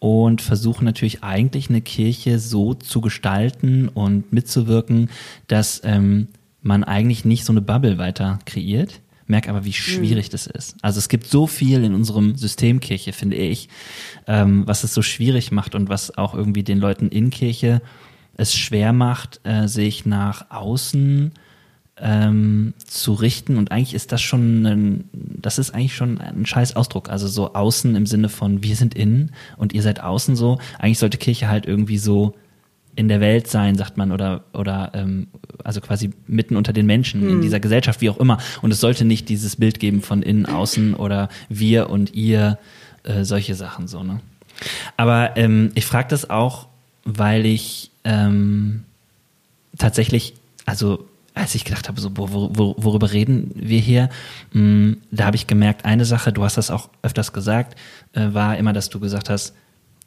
und 0.00 0.42
versuche 0.42 0.84
natürlich 0.84 1.22
eigentlich 1.22 1.68
eine 1.68 1.80
Kirche 1.80 2.40
so 2.40 2.74
zu 2.74 3.00
gestalten 3.00 3.86
und 3.86 4.32
mitzuwirken, 4.32 5.10
dass 5.46 5.80
ähm, 5.84 6.26
man 6.60 6.82
eigentlich 6.82 7.24
nicht 7.24 7.44
so 7.44 7.52
eine 7.52 7.60
Bubble 7.60 7.98
weiter 7.98 8.40
kreiert. 8.46 9.00
Merke 9.28 9.50
aber, 9.50 9.64
wie 9.64 9.72
schwierig 9.72 10.28
das 10.28 10.48
ist. 10.48 10.74
Also 10.82 10.98
es 10.98 11.08
gibt 11.08 11.28
so 11.28 11.46
viel 11.46 11.84
in 11.84 11.94
unserem 11.94 12.34
System 12.34 12.80
Kirche, 12.80 13.12
finde 13.12 13.36
ich, 13.36 13.68
ähm, 14.26 14.66
was 14.66 14.82
es 14.82 14.92
so 14.92 15.02
schwierig 15.02 15.52
macht 15.52 15.76
und 15.76 15.88
was 15.88 16.18
auch 16.18 16.34
irgendwie 16.34 16.64
den 16.64 16.80
Leuten 16.80 17.10
in 17.10 17.30
Kirche 17.30 17.80
es 18.36 18.56
schwer 18.56 18.92
macht, 18.92 19.38
äh, 19.44 19.68
sich 19.68 20.04
nach 20.04 20.50
außen 20.50 21.30
ähm, 21.98 22.74
zu 22.84 23.12
richten 23.12 23.56
und 23.56 23.70
eigentlich 23.70 23.94
ist 23.94 24.12
das 24.12 24.22
schon 24.22 24.66
ein, 24.66 25.04
das 25.12 25.58
ist 25.58 25.74
eigentlich 25.74 25.94
schon 25.94 26.18
ein 26.18 26.46
scheiß 26.46 26.74
Ausdruck. 26.74 27.10
Also 27.10 27.28
so 27.28 27.54
außen 27.54 27.94
im 27.94 28.06
Sinne 28.06 28.28
von 28.28 28.62
wir 28.62 28.76
sind 28.76 28.94
innen 28.94 29.32
und 29.56 29.72
ihr 29.72 29.82
seid 29.82 30.00
außen 30.00 30.34
so. 30.34 30.58
Eigentlich 30.78 30.98
sollte 30.98 31.18
Kirche 31.18 31.48
halt 31.48 31.66
irgendwie 31.66 31.98
so 31.98 32.34
in 32.94 33.08
der 33.08 33.20
Welt 33.20 33.46
sein, 33.46 33.76
sagt 33.76 33.96
man, 33.96 34.12
oder, 34.12 34.44
oder 34.52 34.92
ähm, 34.94 35.28
also 35.64 35.80
quasi 35.80 36.10
mitten 36.26 36.56
unter 36.56 36.72
den 36.72 36.86
Menschen 36.86 37.28
in 37.28 37.40
dieser 37.40 37.60
Gesellschaft, 37.60 38.02
wie 38.02 38.10
auch 38.10 38.18
immer. 38.18 38.38
Und 38.60 38.70
es 38.70 38.80
sollte 38.80 39.04
nicht 39.04 39.28
dieses 39.28 39.56
Bild 39.56 39.80
geben 39.80 40.02
von 40.02 40.22
innen, 40.22 40.44
außen 40.44 40.94
oder 40.94 41.30
wir 41.48 41.88
und 41.88 42.14
ihr, 42.14 42.58
äh, 43.04 43.24
solche 43.24 43.54
Sachen 43.54 43.88
so, 43.88 44.02
ne? 44.02 44.20
Aber 44.96 45.36
ähm, 45.36 45.72
ich 45.74 45.86
frage 45.86 46.08
das 46.08 46.28
auch, 46.30 46.68
weil 47.04 47.46
ich 47.46 47.90
ähm, 48.04 48.84
tatsächlich, 49.78 50.34
also 50.66 51.08
als 51.34 51.54
ich 51.54 51.64
gedacht 51.64 51.88
habe, 51.88 52.00
so, 52.00 52.10
wo, 52.14 52.30
wo, 52.32 52.50
wo- 52.52 52.74
worüber 52.78 53.12
reden 53.12 53.50
wir 53.54 53.80
hier, 53.80 54.08
mh, 54.52 54.96
da 55.10 55.24
habe 55.26 55.36
ich 55.36 55.46
gemerkt, 55.46 55.84
eine 55.84 56.04
Sache, 56.04 56.32
du 56.32 56.44
hast 56.44 56.56
das 56.56 56.70
auch 56.70 56.90
öfters 57.02 57.32
gesagt, 57.32 57.78
äh, 58.12 58.32
war 58.34 58.56
immer, 58.58 58.72
dass 58.72 58.88
du 58.90 59.00
gesagt 59.00 59.30
hast, 59.30 59.54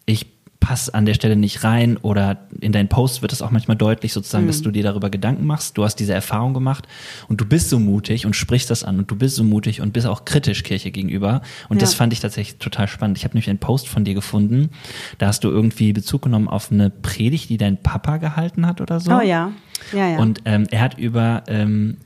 ich 0.06 0.28
passe 0.66 0.96
an 0.96 1.06
der 1.06 1.14
Stelle 1.14 1.36
nicht 1.36 1.64
rein 1.64 1.98
oder 1.98 2.38
in 2.60 2.72
deinen 2.72 2.88
Posts 2.90 3.22
wird 3.22 3.32
es 3.32 3.44
auch 3.44 3.52
manchmal 3.52 3.78
deutlich 3.78 4.14
sozusagen, 4.14 4.48
dass 4.48 4.64
du 4.64 4.72
dir 4.72 4.82
darüber 4.82 5.12
Gedanken 5.12 5.46
machst. 5.46 5.78
Du 5.78 5.84
hast 5.84 5.98
diese 5.98 6.14
Erfahrung 6.14 6.56
gemacht 6.56 6.88
und 7.28 7.40
du 7.40 7.46
bist 7.46 7.70
so 7.70 7.78
mutig 7.78 8.26
und 8.26 8.36
sprichst 8.36 8.72
das 8.72 8.84
an 8.84 8.98
und 8.98 9.12
du 9.12 9.16
bist 9.16 9.36
so 9.36 9.44
mutig 9.44 9.82
und 9.82 9.94
bist 9.94 10.08
auch 10.08 10.26
kritisch 10.26 10.64
Kirche 10.64 10.90
gegenüber. 10.90 11.44
Und 11.70 11.84
das 11.84 11.92
Ja. 11.92 11.98
fand 11.98 12.14
ich 12.14 12.20
tatsächlich 12.20 12.58
total 12.58 12.88
spannend. 12.88 13.16
Ich 13.20 13.26
habe 13.26 13.36
nämlich 13.36 13.48
einen 13.48 13.60
Post 13.60 13.88
von 13.88 14.04
dir 14.06 14.16
gefunden, 14.16 14.72
da 15.20 15.28
hast 15.28 15.44
du 15.44 15.50
irgendwie 15.50 15.94
Bezug 15.94 16.24
genommen 16.24 16.48
auf 16.48 16.72
eine 16.72 16.90
Predigt, 16.90 17.50
die 17.50 17.58
dein 17.58 17.78
Papa 17.78 18.18
gehalten 18.18 18.66
hat 18.66 18.82
oder 18.82 19.00
so. 19.00 19.12
Oh 19.14 19.22
ja. 19.22 19.52
Ja, 19.94 20.10
ja. 20.10 20.18
Und 20.18 20.42
ähm, 20.46 20.66
er 20.72 20.82
hat 20.82 20.98
über, 20.98 21.44
ähm, 21.48 21.98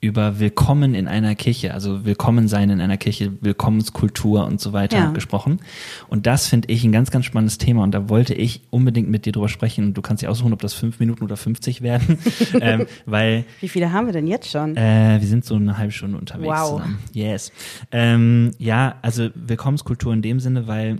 über 0.00 0.38
Willkommen 0.38 0.94
in 0.94 1.08
einer 1.08 1.34
Kirche, 1.34 1.72
also 1.72 2.04
Willkommen 2.04 2.48
sein 2.48 2.70
in 2.70 2.80
einer 2.80 2.96
Kirche, 2.98 3.32
Willkommenskultur 3.40 4.44
und 4.46 4.60
so 4.60 4.72
weiter 4.72 4.96
Ja. 4.98 5.10
gesprochen. 5.10 5.60
Und 6.08 6.26
das 6.26 6.46
finde 6.48 6.68
ich 6.70 6.84
ein 6.84 6.92
ganz, 6.92 7.10
ganz 7.10 7.24
spannendes 7.24 7.58
Thema 7.58 7.82
und 7.82 7.92
da 7.92 8.08
wollte 8.08 8.34
ich 8.34 8.60
unbedingt 8.70 9.08
mit 9.08 9.24
dir 9.26 9.32
drüber 9.32 9.48
sprechen 9.48 9.84
und 9.86 9.94
du 9.94 10.02
kannst 10.02 10.22
dir 10.22 10.30
aussuchen, 10.30 10.52
ob 10.52 10.60
das 10.60 10.74
fünf 10.74 11.00
Minuten 11.00 11.24
oder 11.24 11.36
50 11.36 11.80
werden, 11.82 12.18
ähm, 12.60 12.86
weil 13.06 13.44
Wie 13.60 13.68
viele 13.68 13.92
haben 13.92 14.06
wir 14.06 14.12
denn 14.12 14.26
jetzt 14.26 14.50
schon? 14.50 14.76
äh, 14.76 15.16
wir 15.20 15.26
sind 15.28 15.44
so 15.44 15.54
eine 15.56 15.78
halbe 15.78 15.92
Stunde 15.92 16.18
unterwegs 16.18 16.46
Wow. 16.46 16.70
zusammen. 16.78 16.98
Yes. 17.12 17.50
Ähm, 17.90 18.50
ja, 18.58 18.96
also 19.02 19.30
Willkommenskultur 19.34 20.12
in 20.12 20.22
dem 20.22 20.40
Sinne, 20.40 20.66
weil 20.66 20.98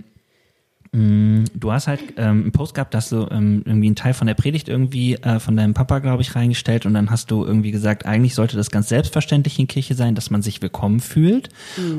du 0.97 1.71
hast 1.71 1.87
halt 1.87 2.01
ähm, 2.17 2.41
einen 2.43 2.51
Post 2.51 2.73
gehabt, 2.73 2.93
dass 2.93 3.09
du 3.09 3.27
ähm, 3.29 3.61
irgendwie 3.65 3.87
einen 3.87 3.95
Teil 3.95 4.13
von 4.13 4.27
der 4.27 4.33
Predigt 4.33 4.67
irgendwie 4.67 5.15
äh, 5.15 5.39
von 5.39 5.55
deinem 5.55 5.73
Papa, 5.73 5.99
glaube 5.99 6.21
ich, 6.21 6.35
reingestellt 6.35 6.85
und 6.85 6.93
dann 6.93 7.11
hast 7.11 7.29
du 7.29 7.45
irgendwie 7.45 7.71
gesagt, 7.71 8.05
eigentlich 8.05 8.33
sollte 8.35 8.57
das 8.57 8.71
ganz 8.71 8.89
selbstverständlich 8.89 9.59
in 9.59 9.67
Kirche 9.67 9.95
sein, 9.95 10.15
dass 10.15 10.29
man 10.29 10.41
sich 10.41 10.61
willkommen 10.61 10.99
fühlt. 10.99 11.49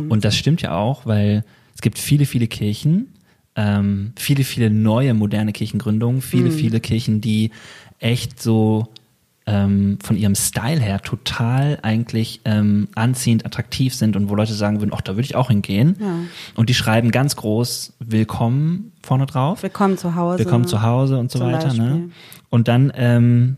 Und 0.09 0.25
das 0.25 0.37
stimmt 0.37 0.63
ja 0.63 0.77
auch, 0.77 1.07
weil 1.07 1.45
es 1.75 1.81
gibt 1.81 1.99
viele, 1.99 2.27
viele 2.27 2.47
Kirchen, 2.49 3.09
ähm, 3.57 4.13
viele, 4.17 4.45
viele 4.45 4.71
neue 4.71 5.15
moderne 5.15 5.53
Kirchengründungen, 5.53 6.23
viele, 6.23 6.51
viele 6.51 6.81
Kirchen, 6.81 7.21
die 7.21 7.51
echt 7.99 8.43
so 8.43 8.89
ähm, 9.49 9.99
von 10.03 10.17
ihrem 10.17 10.35
Style 10.35 10.79
her 10.79 11.01
total 11.01 11.79
eigentlich 11.83 12.43
ähm, 12.45 12.89
anziehend, 12.95 13.47
attraktiv 13.47 13.95
sind 13.95 14.15
und 14.15 14.29
wo 14.29 14.35
Leute 14.35 14.53
sagen 14.53 14.81
würden, 14.81 14.93
ach, 14.95 15.01
da 15.01 15.13
würde 15.13 15.23
ich 15.23 15.37
auch 15.37 15.49
hingehen. 15.49 15.97
Ja. 15.99 16.15
Und 16.55 16.69
die 16.69 16.75
schreiben 16.75 17.11
ganz 17.11 17.35
groß 17.37 17.95
Willkommen 17.99 18.93
vorne 19.03 19.25
drauf. 19.25 19.63
Willkommen 19.63 19.97
zu 19.97 20.15
Hause. 20.15 20.41
Willkommen 20.41 20.67
zu 20.67 20.83
Hause 20.83 21.19
und 21.19 21.31
so 21.31 21.41
weiter. 21.41 21.73
Ne? 21.73 22.11
Und 22.51 22.69
dann 22.69 22.93
ähm, 22.95 23.57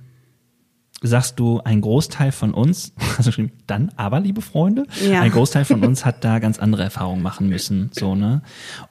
sagst 1.02 1.40
du, 1.40 1.60
ein 1.64 1.80
Großteil 1.80 2.30
von 2.30 2.54
uns, 2.54 2.92
also 3.18 3.32
dann 3.66 3.90
aber, 3.96 4.20
liebe 4.20 4.42
Freunde, 4.42 4.86
Ja. 5.10 5.22
ein 5.22 5.32
Großteil 5.32 5.64
von 5.64 5.82
uns 5.84 6.04
hat 6.04 6.24
da 6.24 6.38
ganz 6.38 6.60
andere 6.60 6.84
Erfahrungen 6.84 7.22
machen 7.22 7.48
müssen. 7.48 7.90
So, 7.92 8.14
ne? 8.14 8.42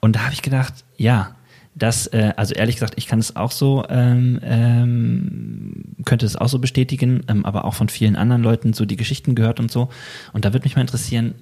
Und 0.01 0.17
da 0.17 0.23
habe 0.25 0.33
ich 0.33 0.41
gedacht, 0.41 0.73
ja, 0.97 1.35
das, 1.75 2.07
äh, 2.07 2.33
also 2.35 2.53
ehrlich 2.53 2.75
gesagt, 2.75 2.95
ich 2.97 3.07
kann 3.07 3.19
es 3.19 3.35
auch 3.35 3.51
so, 3.51 3.85
ähm, 3.89 4.39
ähm, 4.43 5.83
könnte 6.05 6.25
es 6.25 6.35
auch 6.35 6.49
so 6.49 6.59
bestätigen, 6.59 7.21
ähm, 7.27 7.45
aber 7.45 7.65
auch 7.65 7.73
von 7.73 7.89
vielen 7.89 8.15
anderen 8.15 8.43
Leuten 8.43 8.73
so 8.73 8.85
die 8.85 8.97
Geschichten 8.97 9.35
gehört 9.35 9.59
und 9.59 9.71
so. 9.71 9.89
Und 10.33 10.45
da 10.45 10.53
würde 10.53 10.65
mich 10.65 10.75
mal 10.75 10.81
interessieren, 10.81 11.35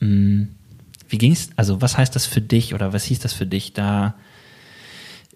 mh, 0.00 0.46
wie 1.08 1.18
ging's, 1.18 1.50
also 1.56 1.80
was 1.80 1.98
heißt 1.98 2.14
das 2.14 2.26
für 2.26 2.40
dich 2.40 2.74
oder 2.74 2.92
was 2.92 3.04
hieß 3.04 3.20
das 3.20 3.32
für 3.32 3.46
dich, 3.46 3.72
da 3.72 4.14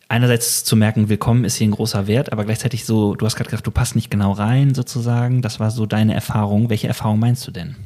einerseits 0.08 0.64
zu 0.64 0.76
merken, 0.76 1.08
willkommen 1.08 1.44
ist 1.44 1.56
hier 1.56 1.68
ein 1.68 1.72
großer 1.72 2.06
Wert, 2.06 2.32
aber 2.32 2.44
gleichzeitig 2.44 2.84
so, 2.84 3.14
du 3.14 3.26
hast 3.26 3.36
gerade 3.36 3.50
gesagt, 3.50 3.66
du 3.66 3.70
passt 3.70 3.94
nicht 3.94 4.10
genau 4.10 4.32
rein 4.32 4.74
sozusagen. 4.74 5.42
Das 5.42 5.60
war 5.60 5.70
so 5.70 5.86
deine 5.86 6.14
Erfahrung. 6.14 6.70
Welche 6.70 6.88
Erfahrung 6.88 7.18
meinst 7.18 7.46
du 7.46 7.50
denn? 7.50 7.76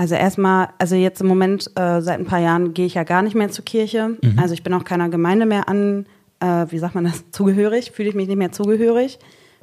Also 0.00 0.14
erstmal, 0.14 0.68
also 0.78 0.94
jetzt 0.96 1.20
im 1.20 1.26
Moment, 1.26 1.70
äh, 1.74 2.00
seit 2.00 2.18
ein 2.18 2.24
paar 2.24 2.38
Jahren 2.38 2.72
gehe 2.72 2.86
ich 2.86 2.94
ja 2.94 3.04
gar 3.04 3.20
nicht 3.20 3.34
mehr 3.34 3.50
zur 3.50 3.66
Kirche. 3.66 4.16
Mhm. 4.22 4.38
Also 4.38 4.54
ich 4.54 4.62
bin 4.62 4.72
auch 4.72 4.84
keiner 4.84 5.10
Gemeinde 5.10 5.44
mehr 5.44 5.68
an, 5.68 6.06
äh, 6.40 6.64
wie 6.70 6.78
sagt 6.78 6.94
man 6.94 7.04
das, 7.04 7.24
zugehörig, 7.32 7.90
fühle 7.90 8.08
ich 8.08 8.14
mich 8.14 8.26
nicht 8.26 8.38
mehr 8.38 8.50
zugehörig, 8.50 9.18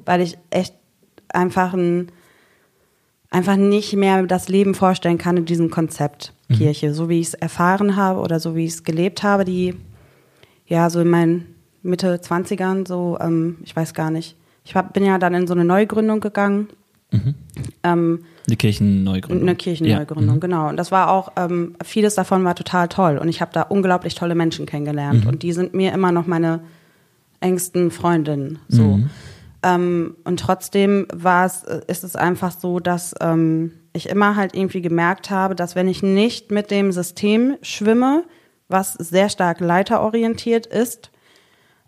weil 0.05 0.21
ich 0.21 0.37
echt 0.51 0.75
einfach 1.29 1.73
ein, 1.73 2.11
einfach 3.31 3.55
nicht 3.55 3.95
mehr 3.95 4.21
das 4.27 4.47
Leben 4.47 4.75
vorstellen 4.75 5.17
kann 5.17 5.37
in 5.37 5.45
diesem 5.45 5.71
Konzept 5.71 6.33
Mhm. 6.49 6.55
Kirche, 6.55 6.93
so 6.93 7.09
wie 7.09 7.19
ich 7.19 7.27
es 7.27 7.33
erfahren 7.33 7.95
habe 7.95 8.19
oder 8.19 8.39
so 8.39 8.55
wie 8.55 8.65
ich 8.65 8.73
es 8.73 8.83
gelebt 8.83 9.23
habe, 9.23 9.43
die 9.43 9.75
ja 10.65 10.89
so 10.89 11.01
in 11.01 11.09
meinen 11.09 11.55
Mitte 11.83 12.15
20ern, 12.21 12.87
so, 12.87 13.17
ähm, 13.19 13.57
ich 13.63 13.75
weiß 13.75 13.93
gar 13.93 14.11
nicht. 14.11 14.37
Ich 14.63 14.75
hab, 14.75 14.93
bin 14.93 15.03
ja 15.03 15.17
dann 15.17 15.33
in 15.33 15.47
so 15.47 15.53
eine 15.53 15.65
Neugründung 15.65 16.19
gegangen. 16.19 16.69
Ähm, 17.83 18.19
Eine 18.47 18.55
Kirchenneugründung. 18.57 19.47
eine 19.47 19.55
Kirchenneugründung, 19.55 20.35
Ja. 20.35 20.39
genau. 20.39 20.69
Und 20.69 20.77
das 20.77 20.91
war 20.91 21.09
auch, 21.11 21.31
ähm, 21.37 21.75
vieles 21.83 22.15
davon 22.15 22.43
war 22.43 22.55
total 22.55 22.87
toll. 22.87 23.17
Und 23.17 23.29
ich 23.29 23.41
habe 23.41 23.51
da 23.53 23.61
unglaublich 23.63 24.15
tolle 24.15 24.35
Menschen 24.35 24.65
kennengelernt. 24.65 25.25
Und 25.25 25.43
die 25.43 25.53
sind 25.53 25.73
mir 25.73 25.93
immer 25.93 26.11
noch 26.11 26.27
meine 26.27 26.61
engsten 27.39 27.91
Freundinnen. 27.91 28.59
So. 28.67 28.99
Ähm, 29.63 30.15
und 30.23 30.39
trotzdem 30.39 31.07
war 31.13 31.45
es, 31.45 31.63
äh, 31.63 31.81
ist 31.87 32.03
es 32.03 32.15
einfach 32.15 32.51
so, 32.51 32.79
dass 32.79 33.15
ähm, 33.21 33.71
ich 33.93 34.09
immer 34.09 34.35
halt 34.35 34.55
irgendwie 34.55 34.81
gemerkt 34.81 35.29
habe, 35.29 35.55
dass 35.55 35.75
wenn 35.75 35.87
ich 35.87 36.03
nicht 36.03 36.51
mit 36.51 36.71
dem 36.71 36.91
System 36.91 37.55
schwimme, 37.61 38.23
was 38.69 38.93
sehr 38.93 39.29
stark 39.29 39.59
leiterorientiert 39.59 40.65
ist, 40.67 41.09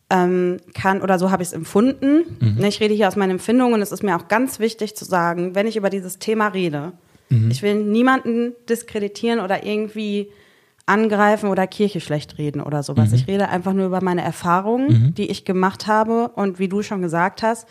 ähm, 0.10 0.58
kann, 0.74 1.02
oder 1.02 1.20
so 1.20 1.30
habe 1.32 1.44
ich 1.44 1.50
es 1.50 1.54
empfunden. 1.54 2.24
Ne, 2.58 2.68
Ich 2.68 2.80
rede 2.80 2.94
hier 2.94 3.08
aus 3.08 3.16
meinen 3.16 3.32
Empfindungen 3.32 3.76
und 3.76 3.82
es 3.82 3.92
ist 3.92 4.02
mir 4.04 4.16
auch 4.16 4.28
ganz 4.28 4.60
wichtig 4.60 4.96
zu 4.96 5.06
sagen, 5.06 5.54
wenn 5.56 5.68
ich 5.68 5.76
über 5.78 5.90
dieses 5.90 6.18
Thema 6.20 6.48
rede, 6.48 6.94
ich 7.52 7.62
will 7.62 7.76
niemanden 7.76 8.54
diskreditieren 8.68 9.40
oder 9.40 9.64
irgendwie 9.64 10.30
angreifen 10.88 11.50
oder 11.50 11.68
Kirche 11.68 12.02
schlecht 12.02 12.40
reden 12.40 12.60
oder 12.62 12.82
sowas. 12.82 13.14
Ich 13.14 13.28
rede 13.28 13.50
einfach 13.50 13.74
nur 13.74 13.86
über 13.86 14.02
meine 14.04 14.24
Erfahrungen, 14.24 15.14
die 15.16 15.30
ich 15.30 15.46
gemacht 15.46 15.86
habe 15.86 16.30
und 16.30 16.58
wie 16.58 16.68
du 16.68 16.82
schon 16.82 17.04
gesagt 17.04 17.44
hast, 17.44 17.68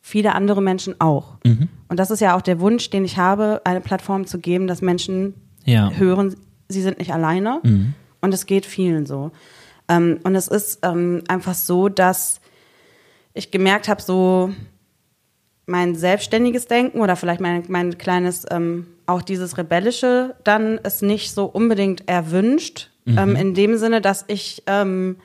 viele 0.00 0.36
andere 0.36 0.62
Menschen 0.62 1.00
auch. 1.00 1.34
Und 1.88 1.98
das 1.98 2.12
ist 2.12 2.20
ja 2.20 2.36
auch 2.36 2.42
der 2.42 2.60
Wunsch, 2.60 2.90
den 2.90 3.04
ich 3.04 3.18
habe, 3.18 3.60
eine 3.64 3.80
Plattform 3.80 4.24
zu 4.26 4.38
geben, 4.38 4.68
dass 4.68 4.82
Menschen 4.82 5.34
Ja. 5.64 5.90
hören, 5.90 6.36
sie 6.68 6.82
sind 6.82 6.98
nicht 7.00 7.12
alleine. 7.12 7.60
Und 8.20 8.32
es 8.32 8.46
geht 8.46 8.66
vielen 8.66 9.04
so. 9.06 9.32
Ähm, 9.92 10.20
und 10.24 10.34
es 10.34 10.48
ist 10.48 10.80
ähm, 10.82 11.22
einfach 11.28 11.54
so, 11.54 11.88
dass 11.88 12.40
ich 13.34 13.50
gemerkt 13.50 13.88
habe, 13.88 14.02
so 14.02 14.52
mein 15.66 15.94
selbstständiges 15.94 16.66
Denken 16.66 17.00
oder 17.00 17.16
vielleicht 17.16 17.40
mein, 17.40 17.64
mein 17.68 17.96
kleines, 17.98 18.44
ähm, 18.50 18.86
auch 19.06 19.22
dieses 19.22 19.56
Rebellische, 19.58 20.34
dann 20.44 20.78
ist 20.78 21.02
nicht 21.02 21.32
so 21.32 21.44
unbedingt 21.44 22.08
erwünscht. 22.08 22.90
Ähm, 23.04 23.34
in 23.34 23.54
dem 23.54 23.78
Sinne, 23.78 24.00
dass 24.00 24.24
ich 24.28 24.62
ähm, 24.68 25.16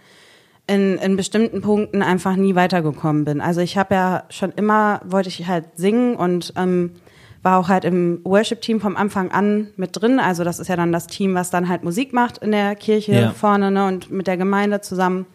in, 0.65 0.97
in 0.97 1.15
bestimmten 1.15 1.61
Punkten 1.61 2.01
einfach 2.01 2.35
nie 2.35 2.55
weitergekommen 2.55 3.23
bin. 3.23 3.39
Also 3.39 3.61
ich 3.61 3.77
habe 3.77 3.93
ja 3.93 4.23
schon 4.29 4.51
immer, 4.51 5.01
wollte 5.05 5.29
ich 5.29 5.47
halt 5.47 5.65
singen 5.75 6.15
und 6.15 6.53
ähm, 6.57 6.95
war 7.43 7.59
auch 7.59 7.69
halt 7.69 7.85
im 7.85 8.19
Worship-Team 8.23 8.79
vom 8.81 8.95
Anfang 8.97 9.31
an 9.31 9.67
mit 9.77 9.99
drin. 9.99 10.19
Also 10.19 10.43
das 10.43 10.59
ist 10.59 10.67
ja 10.67 10.75
dann 10.75 10.91
das 10.91 11.07
Team, 11.07 11.33
was 11.35 11.49
dann 11.49 11.69
halt 11.69 11.83
Musik 11.83 12.13
macht 12.13 12.39
in 12.39 12.51
der 12.51 12.75
Kirche 12.75 13.13
Ja. 13.13 13.31
vorne 13.31 13.71
ne, 13.71 13.87
und 13.87 14.11
mit 14.11 14.27
der 14.27 14.37
Gemeinde 14.37 14.81
zusammen. 14.81 15.25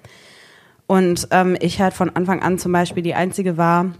Und 0.86 1.28
ähm, 1.30 1.56
ich 1.60 1.80
halt 1.80 1.94
von 1.94 2.10
Anfang 2.10 2.42
an 2.42 2.58
zum 2.58 2.72
Beispiel 2.72 3.02
die 3.02 3.14
Einzige 3.14 3.56
war, 3.56 3.92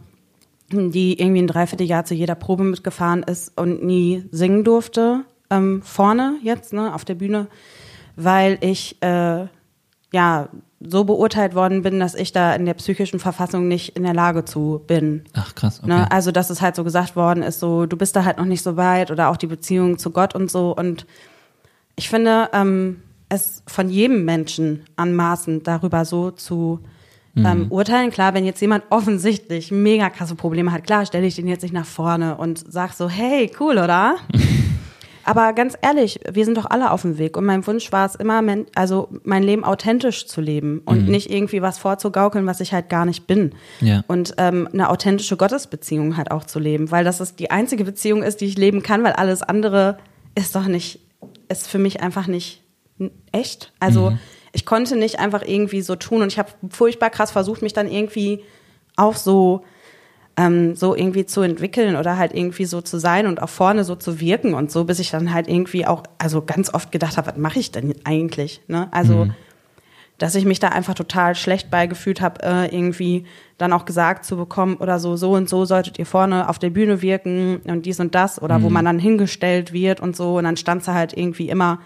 die 0.71 1.19
irgendwie 1.19 1.43
ein 1.43 1.47
Dreivierteljahr 1.47 2.05
zu 2.05 2.15
jeder 2.15 2.35
Probe 2.35 2.65
mitgefahren 2.65 3.23
ist 3.23 3.59
und 3.59 3.83
nie 3.85 4.25
singen 4.31 4.65
durfte, 4.65 5.25
ähm, 5.51 5.83
vorne 5.83 6.37
jetzt, 6.43 6.73
ne, 6.73 6.95
auf 6.95 7.05
der 7.05 7.15
Bühne, 7.15 7.47
weil 8.17 8.59
ich 8.63 8.97
äh, 9.03 9.47
ja 10.13 10.49
so 10.87 11.05
beurteilt 11.05 11.55
worden 11.55 11.83
bin, 11.83 12.01
dass 12.01 12.15
ich 12.15 12.33
da 12.33 12.55
in 12.55 12.67
der 12.67 12.75
psychischen 12.75 13.21
Verfassung 13.21 13.69
nicht 13.69 13.97
in 13.97 14.03
der 14.03 14.15
Lage 14.15 14.45
zu 14.45 14.83
bin. 14.87 15.25
Ach 15.35 15.55
krass, 15.55 15.81
okay. 15.81 15.89
Ne? 15.89 16.11
Also, 16.11 16.33
dass 16.33 16.51
es 16.51 16.61
halt 16.61 16.77
so 16.77 16.85
gesagt 16.85 17.17
worden 17.17 17.43
ist, 17.43 17.61
so, 17.61 17.87
du 17.87 17.97
bist 17.97 18.17
da 18.17 18.25
halt 18.25 18.39
noch 18.39 18.45
nicht 18.45 18.63
so 18.63 18.77
weit 18.77 19.11
oder 19.11 19.29
auch 19.29 19.37
die 19.37 19.47
Beziehung 19.47 19.99
zu 19.99 20.11
Gott 20.11 20.35
und 20.35 20.51
so. 20.51 20.75
Und 20.75 21.07
ich 21.97 22.09
finde, 22.09 22.49
ähm, 22.53 23.03
es 23.29 23.63
von 23.67 23.89
jedem 23.89 24.25
Menschen 24.25 24.85
anmaßend, 24.97 25.67
darüber 25.67 26.05
so 26.05 26.31
zu 26.31 26.81
ähm, 27.37 27.67
urteilen. 27.71 28.11
Klar, 28.11 28.35
wenn 28.35 28.45
jetzt 28.45 28.61
jemand 28.61 28.85
offensichtlich 28.91 29.71
mega 29.71 30.11
krasse 30.11 30.35
Probleme 30.35 30.71
hat, 30.71 30.85
klar, 30.85 31.07
stelle 31.07 31.27
ich 31.27 31.37
den 31.37 31.49
jetzt 31.49 31.63
nicht 31.63 31.73
nach 31.73 31.87
vorne 31.87 32.37
und 32.37 32.63
sag 32.71 32.93
so, 32.93 33.09
hey, 33.09 33.51
cool, 33.59 33.79
oder? 33.79 34.17
Aber 35.25 35.53
ganz 35.53 35.77
ehrlich, 35.81 36.21
wir 36.31 36.45
sind 36.45 36.57
doch 36.57 36.67
alle 36.69 36.91
auf 36.91 37.03
dem 37.03 37.19
Weg. 37.19 37.37
Und 37.37 37.45
mein 37.45 37.67
Wunsch 37.67 37.93
war 37.93 38.07
es 38.07 38.15
immer, 38.15 38.43
also 38.75 39.09
mein 39.25 39.43
Leben 39.43 39.65
authentisch 39.65 40.27
zu 40.27 40.41
leben 40.41 40.83
und 40.85 41.09
nicht 41.09 41.31
irgendwie 41.31 41.63
was 41.63 41.79
vorzugaukeln, 41.79 42.47
was 42.47 42.61
ich 42.61 42.73
halt 42.73 42.89
gar 42.89 43.05
nicht 43.05 43.27
bin. 43.27 43.53
Ja. 43.81 44.05
Und 44.09 44.35
ähm, 44.39 44.69
eine 44.73 44.91
authentische 44.91 45.37
Gottesbeziehung 45.37 46.17
halt 46.17 46.31
auch 46.31 46.45
zu 46.45 46.59
leben, 46.59 46.91
weil 46.91 47.05
das 47.05 47.21
ist 47.21 47.39
die 47.39 47.51
einzige 47.51 47.85
Beziehung 47.85 48.23
ist, 48.23 48.41
die 48.41 48.47
ich 48.47 48.57
leben 48.57 48.83
kann, 48.83 49.05
weil 49.05 49.13
alles 49.13 49.43
andere 49.43 49.99
ist 50.35 50.55
doch 50.55 50.67
nicht, 50.67 51.01
ist 51.49 51.69
für 51.69 51.79
mich 51.79 52.01
einfach 52.01 52.27
nicht 52.27 52.63
echt. 53.33 53.73
Also 53.81 54.17
ich 54.53 54.67
konnte 54.67 54.97
nicht 54.97 55.19
einfach 55.19 55.43
irgendwie 55.43 55.83
so 55.83 55.97
tun 55.97 56.23
und 56.23 56.33
ich 56.33 56.39
habe 56.39 56.51
furchtbar 56.71 57.11
krass 57.11 57.31
versucht, 57.31 57.63
mich 57.63 57.73
dann 57.73 57.91
irgendwie 57.91 58.43
auch 58.97 59.17
so 59.17 59.65
ähm, 60.37 60.75
so 60.75 60.95
irgendwie 60.95 61.27
zu 61.27 61.43
entwickeln 61.43 61.97
oder 61.97 62.17
halt 62.17 62.35
irgendwie 62.35 62.65
so 62.65 62.81
zu 62.81 62.99
sein 62.99 63.27
und 63.27 63.43
auch 63.43 63.49
vorne 63.49 63.85
so 63.85 63.97
zu 63.97 64.21
wirken 64.21 64.55
und 64.55 64.71
so, 64.71 64.85
bis 64.85 64.99
ich 64.99 65.11
dann 65.11 65.33
halt 65.33 65.49
irgendwie 65.49 65.87
auch, 65.87 66.05
also 66.19 66.43
ganz 66.43 66.73
oft 66.73 66.91
gedacht 66.93 67.17
habe, 67.17 67.29
was 67.29 67.37
mache 67.37 67.59
ich 67.59 67.71
denn 67.71 67.95
eigentlich? 68.05 68.63
Ne? 68.67 68.89
Also, 68.93 69.29
dass 70.19 70.35
ich 70.35 70.45
mich 70.45 70.61
da 70.61 70.69
einfach 70.69 70.95
total 70.95 71.35
schlecht 71.35 71.71
beigefühlt 71.71 72.21
habe, 72.21 72.43
äh, 72.43 72.75
irgendwie 72.75 73.25
dann 73.59 73.73
auch 73.73 73.85
gesagt 73.85 74.25
zu 74.25 74.37
bekommen 74.37 74.77
oder 74.77 74.99
so, 74.99 75.17
so 75.17 75.33
und 75.33 75.49
so 75.49 75.65
solltet 75.65 75.99
ihr 75.99 76.07
vorne 76.07 76.49
auf 76.49 76.59
der 76.59 76.71
Bühne 76.71 77.03
wirken 77.03 77.61
und 77.65 77.87
dies 77.87 78.01
und 78.01 78.15
das 78.15 78.41
oder 78.41 78.63
wo 78.63 78.71
man 78.71 78.85
dann 78.85 78.99
hingestellt 78.99 79.73
wird 79.73 80.01
und 80.01 80.17
so 80.17 80.39
und 80.39 80.45
dann 80.45 80.57
stand 80.57 80.85
sie 80.85 80.95
halt 80.95 81.17
irgendwie 81.17 81.49
immer 81.49 81.81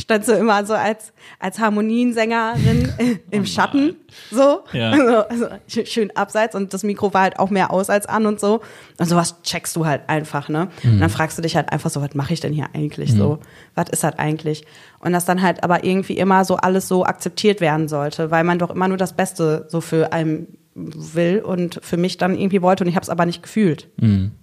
stand 0.00 0.24
so 0.24 0.32
immer 0.32 0.64
so 0.66 0.74
als, 0.74 1.12
als 1.38 1.58
Harmoniensängerin 1.58 3.20
im 3.30 3.46
Schatten, 3.46 3.96
so, 4.30 4.60
Ja. 4.72 4.90
also, 4.92 5.16
also 5.28 5.46
sch- 5.68 5.86
schön 5.86 6.10
abseits 6.16 6.54
und 6.54 6.74
das 6.74 6.82
Mikro 6.82 7.12
war 7.14 7.22
halt 7.22 7.38
auch 7.38 7.50
mehr 7.50 7.70
aus 7.72 7.90
als 7.90 8.06
an 8.06 8.26
und 8.26 8.40
so. 8.40 8.60
Und 8.98 9.06
sowas 9.06 9.40
checkst 9.42 9.76
du 9.76 9.86
halt 9.86 10.02
einfach, 10.08 10.48
ne? 10.48 10.68
Und 10.84 11.00
dann 11.00 11.10
fragst 11.10 11.38
du 11.38 11.42
dich 11.42 11.56
halt 11.56 11.72
einfach 11.72 11.90
so, 11.90 12.00
was 12.02 12.14
mache 12.14 12.32
ich 12.32 12.40
denn 12.40 12.52
hier 12.52 12.66
eigentlich 12.74 13.12
so? 13.12 13.38
Was 13.74 13.88
ist 13.90 14.02
das 14.04 14.18
eigentlich? 14.18 14.64
Und 15.00 15.12
das 15.12 15.24
dann 15.24 15.40
halt 15.42 15.62
aber 15.64 15.84
irgendwie 15.84 16.14
immer 16.18 16.44
so 16.44 16.56
alles 16.56 16.88
so 16.88 17.04
akzeptiert 17.04 17.60
werden 17.60 17.88
sollte, 17.88 18.30
weil 18.30 18.44
man 18.44 18.58
doch 18.58 18.70
immer 18.70 18.88
nur 18.88 18.96
das 18.96 19.14
Beste 19.14 19.66
so 19.68 19.80
für 19.80 20.12
einen 20.12 20.56
will 20.74 21.40
und 21.44 21.80
für 21.82 21.96
mich 21.96 22.16
dann 22.16 22.36
irgendwie 22.38 22.62
wollte 22.62 22.84
und 22.84 22.88
ich 22.88 22.94
habe 22.96 23.02
es 23.02 23.10
aber 23.10 23.26
nicht 23.26 23.42
gefühlt. 23.42 23.88